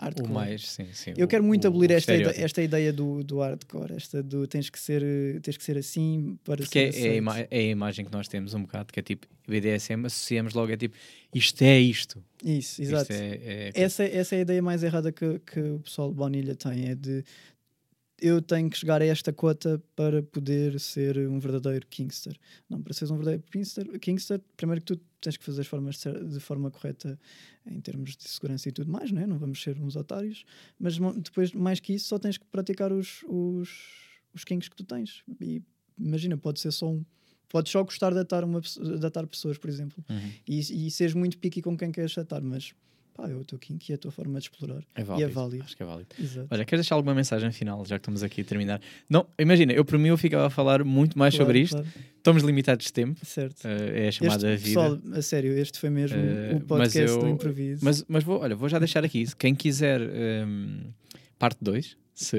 o 0.00 0.04
hardcore. 0.04 0.30
mais, 0.32 0.68
sim, 0.70 0.86
sim. 0.92 1.14
Eu 1.16 1.24
o- 1.24 1.28
quero 1.28 1.42
muito 1.42 1.64
o- 1.64 1.68
abolir 1.68 1.90
o 1.90 1.92
esta, 1.94 2.12
estereótipo. 2.12 2.44
esta 2.44 2.62
ideia 2.62 2.92
do, 2.92 3.24
do 3.24 3.38
hardcore, 3.38 3.94
esta 3.94 4.22
do 4.22 4.46
tens 4.46 4.68
que 4.68 4.78
ser, 4.78 5.02
tens 5.42 5.56
que 5.56 5.64
ser 5.64 5.78
assim 5.78 6.38
para 6.44 6.56
Porque 6.58 6.78
é, 6.78 6.92
ser 6.92 7.08
é 7.22 7.48
é 7.50 7.58
a 7.58 7.62
imagem 7.62 8.04
que 8.04 8.12
nós 8.12 8.28
temos 8.28 8.52
um 8.54 8.62
bocado, 8.62 8.92
que 8.92 9.00
é 9.00 9.02
tipo, 9.02 9.26
BDSM, 9.48 10.04
associamos 10.06 10.52
logo, 10.54 10.70
é 10.72 10.76
tipo, 10.76 10.94
isto 11.34 11.62
é 11.62 11.78
isto. 11.80 12.22
Isso, 12.44 12.82
Isto 12.82 12.94
exato. 12.94 13.12
é, 13.12 13.40
é- 13.42 13.72
Essa, 13.74 14.04
essa 14.04 14.34
é 14.34 14.38
a 14.38 14.42
ideia 14.42 14.62
mais 14.62 14.82
errada 14.82 15.10
que, 15.10 15.38
que 15.40 15.60
o 15.60 15.80
pessoal 15.80 16.10
de 16.10 16.16
Baunilha 16.16 16.54
tem, 16.54 16.88
é 16.90 16.94
de 16.94 17.24
eu 18.20 18.40
tenho 18.40 18.70
que 18.70 18.78
chegar 18.78 19.02
a 19.02 19.04
esta 19.04 19.32
cota 19.32 19.82
para 19.94 20.22
poder 20.22 20.80
ser 20.80 21.18
um 21.28 21.38
verdadeiro 21.38 21.86
Kingster. 21.86 22.36
Não, 22.68 22.80
para 22.80 22.94
seres 22.94 23.10
um 23.10 23.16
verdadeiro 23.16 23.42
Kingster, 23.50 23.98
Kingster 23.98 24.40
primeiro 24.56 24.80
que 24.80 24.94
tu 24.94 25.00
tens 25.20 25.36
que 25.36 25.44
fazer 25.44 25.62
as 25.62 25.66
formas 25.66 25.96
de, 25.96 26.40
forma 26.40 26.70
correta 26.70 27.18
em 27.66 27.80
termos 27.80 28.16
de 28.16 28.28
segurança 28.28 28.68
e 28.68 28.72
tudo 28.72 28.90
mais, 28.90 29.10
não 29.10 29.20
é? 29.20 29.26
Não 29.26 29.38
vamos 29.38 29.62
ser 29.62 29.78
uns 29.80 29.96
otários, 29.96 30.44
mas 30.78 30.96
depois, 31.16 31.52
mais 31.52 31.80
que 31.80 31.94
isso, 31.94 32.08
só 32.08 32.18
tens 32.18 32.38
que 32.38 32.44
praticar 32.46 32.92
os, 32.92 33.22
os, 33.28 33.68
os 34.32 34.44
Kings 34.44 34.70
que 34.70 34.76
tu 34.76 34.84
tens. 34.84 35.22
E 35.40 35.62
imagina, 35.98 36.36
pode 36.36 36.60
ser 36.60 36.72
só 36.72 36.90
um. 36.90 37.04
Podes 37.48 37.70
só 37.70 37.82
gostar 37.84 38.12
de 38.12 38.18
atar, 38.18 38.42
uma, 38.44 38.60
de 38.60 39.06
atar 39.06 39.24
pessoas, 39.26 39.56
por 39.56 39.70
exemplo, 39.70 40.04
Uhum. 40.10 40.32
e, 40.48 40.86
e 40.86 40.90
seres 40.90 41.14
muito 41.14 41.38
picky 41.38 41.62
com 41.62 41.76
quem 41.76 41.92
queres 41.92 42.16
atar, 42.18 42.42
mas 42.42 42.74
pá, 43.16 43.28
é 43.30 43.34
o 43.34 43.44
teu 43.44 43.58
kink 43.58 43.90
e 43.90 43.94
a 43.94 43.98
tua 43.98 44.10
forma 44.10 44.38
de 44.38 44.44
explorar. 44.44 44.82
É 44.94 45.02
válido. 45.02 45.32
válido. 45.32 45.64
Acho 45.64 45.76
que 45.76 45.82
é 45.82 45.86
válido. 45.86 46.08
Exato. 46.18 46.48
Olha, 46.50 46.64
queres 46.64 46.84
deixar 46.84 46.94
alguma 46.96 47.14
mensagem 47.14 47.50
final, 47.52 47.84
já 47.86 47.96
que 47.98 48.02
estamos 48.02 48.22
aqui 48.22 48.42
a 48.42 48.44
terminar? 48.44 48.80
Não, 49.08 49.26
imagina, 49.38 49.72
eu 49.72 49.84
por 49.84 49.98
mim 49.98 50.08
eu 50.08 50.18
ficava 50.18 50.46
a 50.46 50.50
falar 50.50 50.84
muito 50.84 51.18
mais 51.18 51.34
Claro, 51.34 51.46
sobre 51.46 51.60
isto. 51.60 51.76
claro. 51.76 51.88
Estamos 52.16 52.42
limitados 52.42 52.86
de 52.86 52.92
tempo, 52.92 53.24
Certo. 53.24 53.64
eh, 53.66 54.04
é 54.04 54.08
a 54.08 54.12
chamada 54.12 54.52
Este, 54.52 54.64
vida. 54.68 54.80
pessoal, 54.80 55.00
a 55.18 55.22
sério, 55.22 55.52
este 55.58 55.78
foi 55.78 55.90
mesmo 55.90 56.18
Eh, 56.18 56.54
o 56.56 56.60
podcast 56.60 57.18
do 57.18 57.24
eu- 57.26 57.28
improviso. 57.30 57.84
Mas, 57.84 58.04
mas 58.08 58.24
vou, 58.24 58.40
olha, 58.40 58.54
vou 58.56 58.68
já 58.68 58.78
deixar 58.80 59.04
aqui. 59.04 59.24
Quem 59.38 59.54
quiser 59.54 60.00
ehm, 60.00 60.80
parte 61.38 61.58
2, 61.62 61.96
se... 62.14 62.36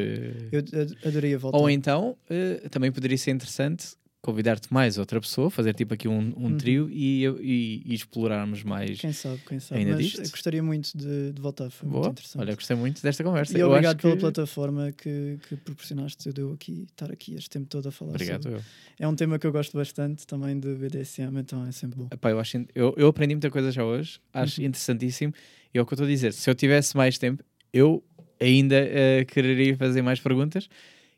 Eu 0.52 0.60
ad- 0.60 0.98
adoraria 1.06 1.38
voltar. 1.40 1.58
ou 1.58 1.70
então 1.70 2.18
eh, 2.30 2.68
também 2.70 2.92
poderia 2.92 3.18
ser 3.18 3.32
interessante 3.32 3.96
convidar-te 4.22 4.74
mais 4.74 4.98
outra 4.98 5.22
pessoa, 5.22 5.50
fazer 5.50 5.74
tipo 5.74 5.94
aqui 5.94 6.08
um, 6.08 6.34
um 6.36 6.48
Uhum. 6.48 6.58
trio 6.58 6.90
e, 6.90 7.24
e, 7.26 7.84
e 7.86 7.94
explorarmos 7.94 8.64
mais. 8.64 9.00
Quem 9.00 9.14
sabe, 9.14 9.40
quem 9.48 9.60
sabe. 9.60 9.80
Ainda 9.82 9.94
mas 9.96 10.04
disto? 10.06 10.22
eu 10.22 10.30
gostaria 10.30 10.62
muito 10.64 10.98
de, 10.98 11.32
de 11.32 11.42
voltar, 11.42 11.70
foi 11.70 11.88
muito 11.88 12.02
Boa. 12.02 12.12
interessante. 12.12 12.42
Olha, 12.42 12.56
gostei 12.56 12.76
muito 12.76 13.02
desta 13.02 13.24
conversa. 13.24 13.58
e 13.58 13.62
Eu 13.62 13.70
obrigado 13.70 14.02
pela 14.02 14.14
que- 14.16 14.20
plataforma 14.20 14.92
que, 14.92 15.38
que 15.48 15.56
proporcionaste. 15.58 16.28
Eu 16.28 16.34
deu 16.34 16.52
aqui, 16.52 16.88
estar 16.90 17.12
aqui 17.12 17.36
este 17.36 17.50
tempo 17.50 17.68
todo 17.68 17.88
a 17.88 17.92
falar 17.92 18.12
Obrigado. 18.12 18.44
sobre. 18.44 18.58
eu. 18.58 18.64
É 19.00 19.08
um 19.08 19.16
tema 19.16 19.38
que 19.40 19.46
eu 19.48 19.52
gosto 19.52 19.78
bastante 19.78 20.26
também 20.28 20.60
do 20.60 20.76
BDSM, 20.76 21.38
então 21.40 21.66
é 21.66 21.72
sempre 21.72 22.00
bom. 22.00 22.08
Epá, 22.12 22.32
eu, 22.32 22.40
acho, 22.40 22.58
eu, 22.76 22.94
eu 22.98 23.08
aprendi 23.08 23.36
muita 23.36 23.50
coisa 23.52 23.72
já 23.72 23.86
hoje, 23.86 24.20
acho 24.34 24.60
Uhum. 24.60 24.68
interessantíssimo. 24.68 25.34
E 25.74 25.78
é 25.78 25.82
o 25.82 25.86
que 25.86 25.94
eu 25.94 25.96
estou 25.96 26.06
a 26.08 26.10
dizer. 26.10 26.34
Se 26.34 26.50
eu 26.50 26.56
tivesse 26.56 26.98
mais 26.98 27.18
tempo, 27.18 27.44
eu 27.72 28.04
ainda 28.42 28.76
eh, 28.78 29.26
quereria 29.26 29.78
fazer 29.78 30.02
mais 30.02 30.20
perguntas 30.20 30.68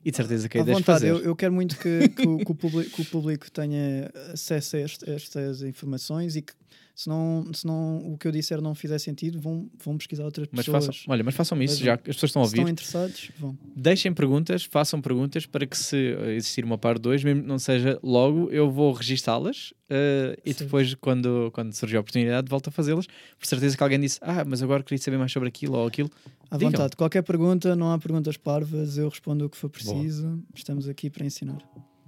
e 0.04 0.12
de 0.12 0.18
certeza 0.18 0.48
que 0.48 0.58
as 0.58 0.66
vontade, 0.66 0.86
fazer. 0.86 1.10
eu, 1.10 1.20
eu 1.20 1.36
quero 1.36 1.54
muito 1.54 1.78
que, 1.78 2.10
que 2.10 2.28
o, 2.28 2.38
que 2.38 2.52
o 2.52 2.56
público, 2.56 2.90
que 2.92 3.02
o 3.02 3.06
público 3.06 3.52
tenha 3.52 4.10
acesso 4.34 4.76
a, 4.78 4.80
este- 4.80 5.10
a 5.10 5.14
estas 5.14 5.62
informações 5.62 6.36
e 6.36 6.42
que 6.42 6.54
se 7.00 7.08
não, 7.08 7.46
se 7.54 7.66
não 7.66 8.12
o 8.12 8.18
que 8.18 8.28
eu 8.28 8.32
disser 8.34 8.60
não 8.60 8.76
fizer 8.76 9.00
sentido, 9.00 9.40
vão, 9.40 9.70
vão 9.82 9.98
pesquisar 9.98 10.26
outras 10.26 10.50
Mas 10.52 10.66
pessoas. 10.66 10.86
façam, 10.88 11.04
olha, 11.08 11.24
mas 11.24 11.34
façam 11.34 11.64
isso, 11.64 11.82
já 11.82 11.96
que 11.98 12.10
as 12.10 12.18
pessoas 12.18 12.30
estão 12.30 12.42
a 12.42 12.46
se 12.46 12.50
estão 12.50 12.62
ouvir. 12.64 12.72
interessados, 12.74 13.32
vão. 13.40 13.58
Deixem 13.74 14.14
perguntas, 14.14 14.66
façam 14.66 15.00
perguntas 15.00 15.46
para 15.46 15.66
que 15.66 15.78
se 15.78 15.96
eh, 15.96 16.34
existir 16.34 16.66
uma 16.66 16.78
parte 16.78 17.00
2, 17.02 17.24
mesmo 17.24 17.44
que 17.44 17.48
não 17.48 17.58
seja 17.58 17.98
logo, 18.04 18.52
eu 18.52 18.70
vou 18.70 18.92
registá-las 18.92 19.74
eh, 19.90 20.38
e 20.44 20.54
depois, 20.54 20.94
quando, 20.96 21.50
quando 21.54 21.72
surgir 21.72 21.96
a 21.96 22.02
oportunidade, 22.02 22.50
volto 22.50 22.68
a 22.68 22.72
fazê-las. 22.72 23.08
Por 23.08 23.48
certeza 23.48 23.78
que 23.78 23.84
alguém 23.84 24.02
disse, 24.02 24.20
ah, 24.22 24.44
mas 24.46 24.62
agora 24.62 24.84
queria 24.84 25.02
saber 25.02 25.18
mais 25.18 25.32
sobre 25.32 25.48
aquilo 25.48 25.78
ou 25.78 25.88
aquilo. 25.88 26.12
À 26.52 26.58
Digam. 26.58 26.70
vontade. 26.72 26.98
Qualquer 26.98 27.22
pergunta, 27.22 27.78
não 27.78 27.94
há 27.94 27.98
perguntas 27.98 28.36
parvas, 28.36 28.98
eu 28.98 29.08
respondo 29.08 29.46
o 29.46 29.50
que 29.50 29.56
for 29.56 29.70
preciso. 29.70 30.44
Estamos 30.54 30.86
aqui 30.90 31.10
para 31.10 31.26
ensinar. 31.26 31.60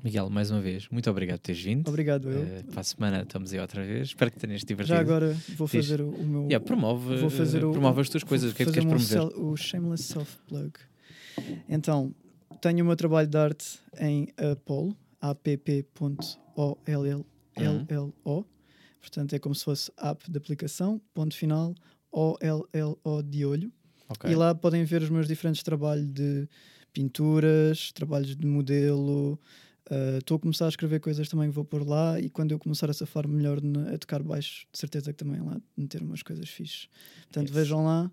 Miguel, 0.03 0.29
mais 0.29 0.49
uma 0.49 0.59
vez, 0.59 0.87
muito 0.89 1.09
obrigado 1.09 1.39
por 1.39 1.45
teres 1.45 1.61
vindo. 1.61 1.87
Obrigado, 1.87 2.29
eu. 2.29 2.43
Eh, 2.43 2.63
para 2.71 2.81
a 2.81 2.83
semana 2.83 3.21
estamos 3.21 3.53
aí 3.53 3.59
outra 3.59 3.83
vez. 3.85 4.07
Espero 4.09 4.31
que 4.31 4.39
tenhas 4.39 4.61
divertido. 4.61 4.95
Já 4.95 4.99
agora 5.01 5.37
vou 5.55 5.67
fazer 5.67 6.01
o, 6.01 6.09
o 6.09 6.25
meu. 6.25 6.43
Yeah, 6.45 6.65
promove, 6.65 7.17
vou 7.17 7.29
fazer 7.29 7.61
eh, 7.61 7.65
o, 7.65 7.71
promove 7.71 8.01
as 8.01 8.09
tuas 8.09 8.23
coisas. 8.23 8.51
O 8.51 8.55
que 8.55 8.63
é 8.63 8.65
que 8.65 8.71
queres 8.71 8.87
promover? 8.87 9.39
O 9.39 9.55
shameless 9.55 10.03
self-plug. 10.05 10.73
Então, 11.69 12.13
tenho 12.61 12.83
o 12.83 12.87
meu 12.87 12.95
trabalho 12.95 13.27
de 13.27 13.37
arte 13.37 13.79
em 13.99 14.27
Apollo, 14.37 14.95
app.ollo. 15.21 16.45
Portanto, 18.99 19.33
é 19.33 19.39
como 19.39 19.55
se 19.55 19.63
fosse 19.63 19.91
app 19.97 20.29
de 20.29 20.37
aplicação, 20.37 21.01
ponto 21.13 21.35
final, 21.35 21.75
O-L-L-O 22.11 23.21
de 23.23 23.45
olho. 23.45 23.71
Ok. 24.09 24.29
E 24.29 24.35
lá 24.35 24.53
podem 24.53 24.83
ver 24.83 25.01
os 25.01 25.09
meus 25.09 25.27
diferentes 25.27 25.63
trabalhos 25.63 26.07
de 26.07 26.47
pinturas, 26.93 27.91
trabalhos 27.91 28.35
de 28.35 28.45
modelo. 28.45 29.39
Ah, 29.91 30.17
Estou 30.19 30.37
a 30.37 30.39
começar 30.39 30.65
a 30.65 30.69
escrever 30.69 30.99
coisas 31.01 31.27
também 31.27 31.49
vou 31.49 31.65
pôr 31.65 31.85
lá 31.87 32.17
e 32.19 32.29
quando 32.29 32.51
eu 32.53 32.59
começar 32.59 32.89
a 32.89 32.93
safar 32.93 33.27
melhor 33.27 33.59
a 33.93 33.97
tocar 33.97 34.23
baixo, 34.23 34.65
de 34.71 34.79
certeza 34.79 35.11
que 35.11 35.17
também 35.19 35.41
lá 35.41 35.59
meter 35.75 36.01
umas 36.01 36.23
coisas 36.23 36.47
fixes. 36.49 36.87
Portanto, 37.23 37.47
Yes. 37.49 37.55
vejam 37.55 37.83
lá 37.83 38.09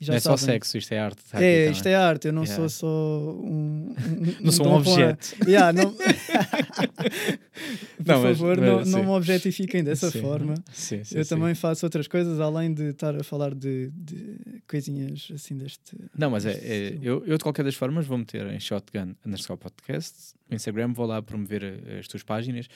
não 0.00 0.14
é 0.14 0.20
só 0.20 0.36
sabem. 0.36 0.54
sexo, 0.54 0.76
isto 0.78 0.92
é 0.92 0.98
arte. 0.98 1.22
tá 1.30 1.42
É, 1.42 1.62
aqui 1.64 1.72
isto 1.72 1.82
também. 1.84 1.92
é 1.94 1.96
arte, 2.00 2.26
eu 2.26 2.32
não 2.32 2.42
Yeah. 2.42 2.68
sou 2.68 2.68
só 2.68 2.86
um. 3.40 3.94
um- 3.96 4.36
Não 4.40 4.52
sou 4.52 4.66
um 4.66 4.70
Dom 4.70 4.84
Juan. 4.84 4.92
objeto. 4.92 5.36
Yeah, 5.48 5.72
não... 5.72 5.94
Por 7.96 8.06
Não, 8.06 8.22
mas- 8.22 8.38
favor, 8.38 8.56
mas 8.58 8.66
não, 8.68 8.84
sim. 8.84 8.90
não 8.90 9.02
me 9.04 9.10
objetifiquem 9.10 9.82
dessa 9.84 10.10
Sim. 10.10 10.20
forma. 10.20 10.54
Sim, 10.72 11.02
sim, 11.04 11.16
eu 11.18 11.24
também 11.26 11.54
faço 11.54 11.86
outras 11.86 12.06
coisas 12.08 12.40
além 12.40 12.72
de 12.74 12.90
estar 12.90 13.14
a 13.18 13.22
falar 13.24 13.54
de, 13.54 13.90
de 13.94 14.36
coisinhas 14.68 15.28
assim 15.34 15.56
deste. 15.56 15.96
Não, 16.16 16.30
mas 16.30 16.44
é, 16.44 16.52
deste 16.54 16.66
é- 16.66 16.84
estilo. 16.84 17.04
eu, 17.04 17.24
eu 17.26 17.38
de 17.38 17.42
qualquer 17.42 17.64
das 17.64 17.74
formas 17.74 18.06
vou 18.06 18.18
meter 18.18 18.46
em 18.52 18.60
Shotgun 18.60 19.14
underscore 19.24 19.58
podcast. 19.58 20.34
No 20.50 20.56
Instagram 20.56 20.92
vou 20.92 21.06
lá 21.06 21.22
promover 21.22 21.62
eh, 21.62 21.98
as 22.00 22.08
tuas 22.08 22.22
páginas. 22.22 22.66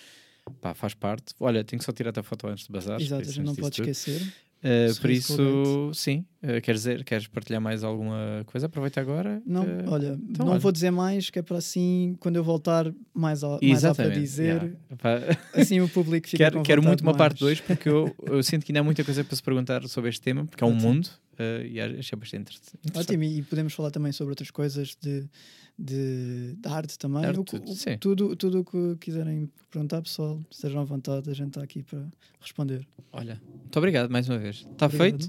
pá, 0.61 0.73
faz 0.75 0.95
parte. 0.95 1.35
Olha, 1.41 1.63
tenho 1.65 1.79
que 1.79 1.85
só 1.85 1.93
tirar 1.93 2.17
a 2.19 2.23
foto 2.23 2.47
antes 2.47 2.67
de 2.67 2.73
bazar. 2.73 3.01
Exato, 3.01 3.25
gente 3.25 3.45
não 3.45 3.55
pode 3.55 3.81
esquecer. 3.81 4.23
Uh, 4.61 5.01
por 5.01 5.11
isso, 5.11 5.93
sim. 5.95 6.25
Uh, 6.41 6.61
queres 6.63 6.83
dizer, 6.83 7.03
queres 7.05 7.27
partilhar 7.27 7.61
mais 7.61 7.83
alguma 7.83 8.45
coisa? 8.47 8.67
Aproveita 8.67 9.01
agora. 9.01 9.43
Não, 9.45 9.65
Uh, 9.65 9.91
olha, 9.91 10.19
então, 10.31 10.47
não 10.47 10.53
olha. 10.53 10.61
vou 10.61 10.71
dizer 10.71 10.93
mais, 10.93 11.31
que 11.31 11.39
é 11.41 11.43
para 11.43 11.57
assim, 11.59 12.17
quando 12.21 12.37
eu 12.37 12.45
voltar, 12.45 12.93
mais, 13.13 13.43
a, 13.43 13.59
mais 13.61 13.85
há 13.85 13.93
para 13.93 14.09
dizer. 14.11 14.77
yeah. 15.03 15.37
Assim 15.53 15.81
o 15.81 15.89
público 15.89 16.29
fica 16.29 16.45
quero 16.45 16.63
quero 16.63 16.81
muito 16.83 17.01
uma 17.01 17.07
mais. 17.13 17.19
parte 17.19 17.41
2 17.41 17.61
porque 17.63 17.89
eu, 17.89 18.15
eu 18.25 18.41
sinto 18.45 18.65
que 18.65 18.71
ainda 18.71 18.81
há 18.81 18.85
muita 18.85 19.03
coisa 19.03 19.25
para 19.25 19.35
se 19.35 19.43
perguntar 19.43 19.87
sobre 19.89 20.11
este 20.11 20.21
tema, 20.21 20.45
porque 20.47 20.63
é 20.63 20.67
um 20.67 20.75
Ótimo. 20.75 20.89
mundo 20.95 21.07
uh, 21.41 21.67
e 21.67 21.81
achei 21.81 22.17
bastante 22.17 22.43
inter- 22.43 22.57
interessante. 22.85 22.99
Ótimo, 23.11 23.23
e 23.25 23.43
podemos 23.43 23.73
falar 23.73 23.91
também 23.91 24.13
sobre 24.13 24.31
outras 24.31 24.53
coisas 24.53 24.97
de, 25.03 25.29
de, 25.77 26.55
de 26.57 26.69
arte 26.69 26.97
também. 26.99 27.25
Arte, 27.25 27.41
O 27.41 27.45
que- 27.45 27.57
o- 27.57 27.99
tudo, 27.99 28.37
tudo 28.37 28.61
o 28.61 28.65
que 28.65 28.97
quiserem 29.01 29.51
perguntar, 29.71 30.03
pessoal, 30.03 30.41
estejam 30.51 30.81
à 30.81 30.85
vontade, 30.85 31.29
a 31.31 31.35
gente 31.35 31.49
está 31.49 31.63
aqui 31.65 31.83
para 31.83 32.07
responder. 32.41 32.87
Olha, 33.13 33.41
muito 33.61 33.77
obrigado 33.77 34.09
mais 34.09 34.29
uma 34.29 34.39
vez. 34.39 34.65
Está 34.71 34.89
feito 34.89 35.29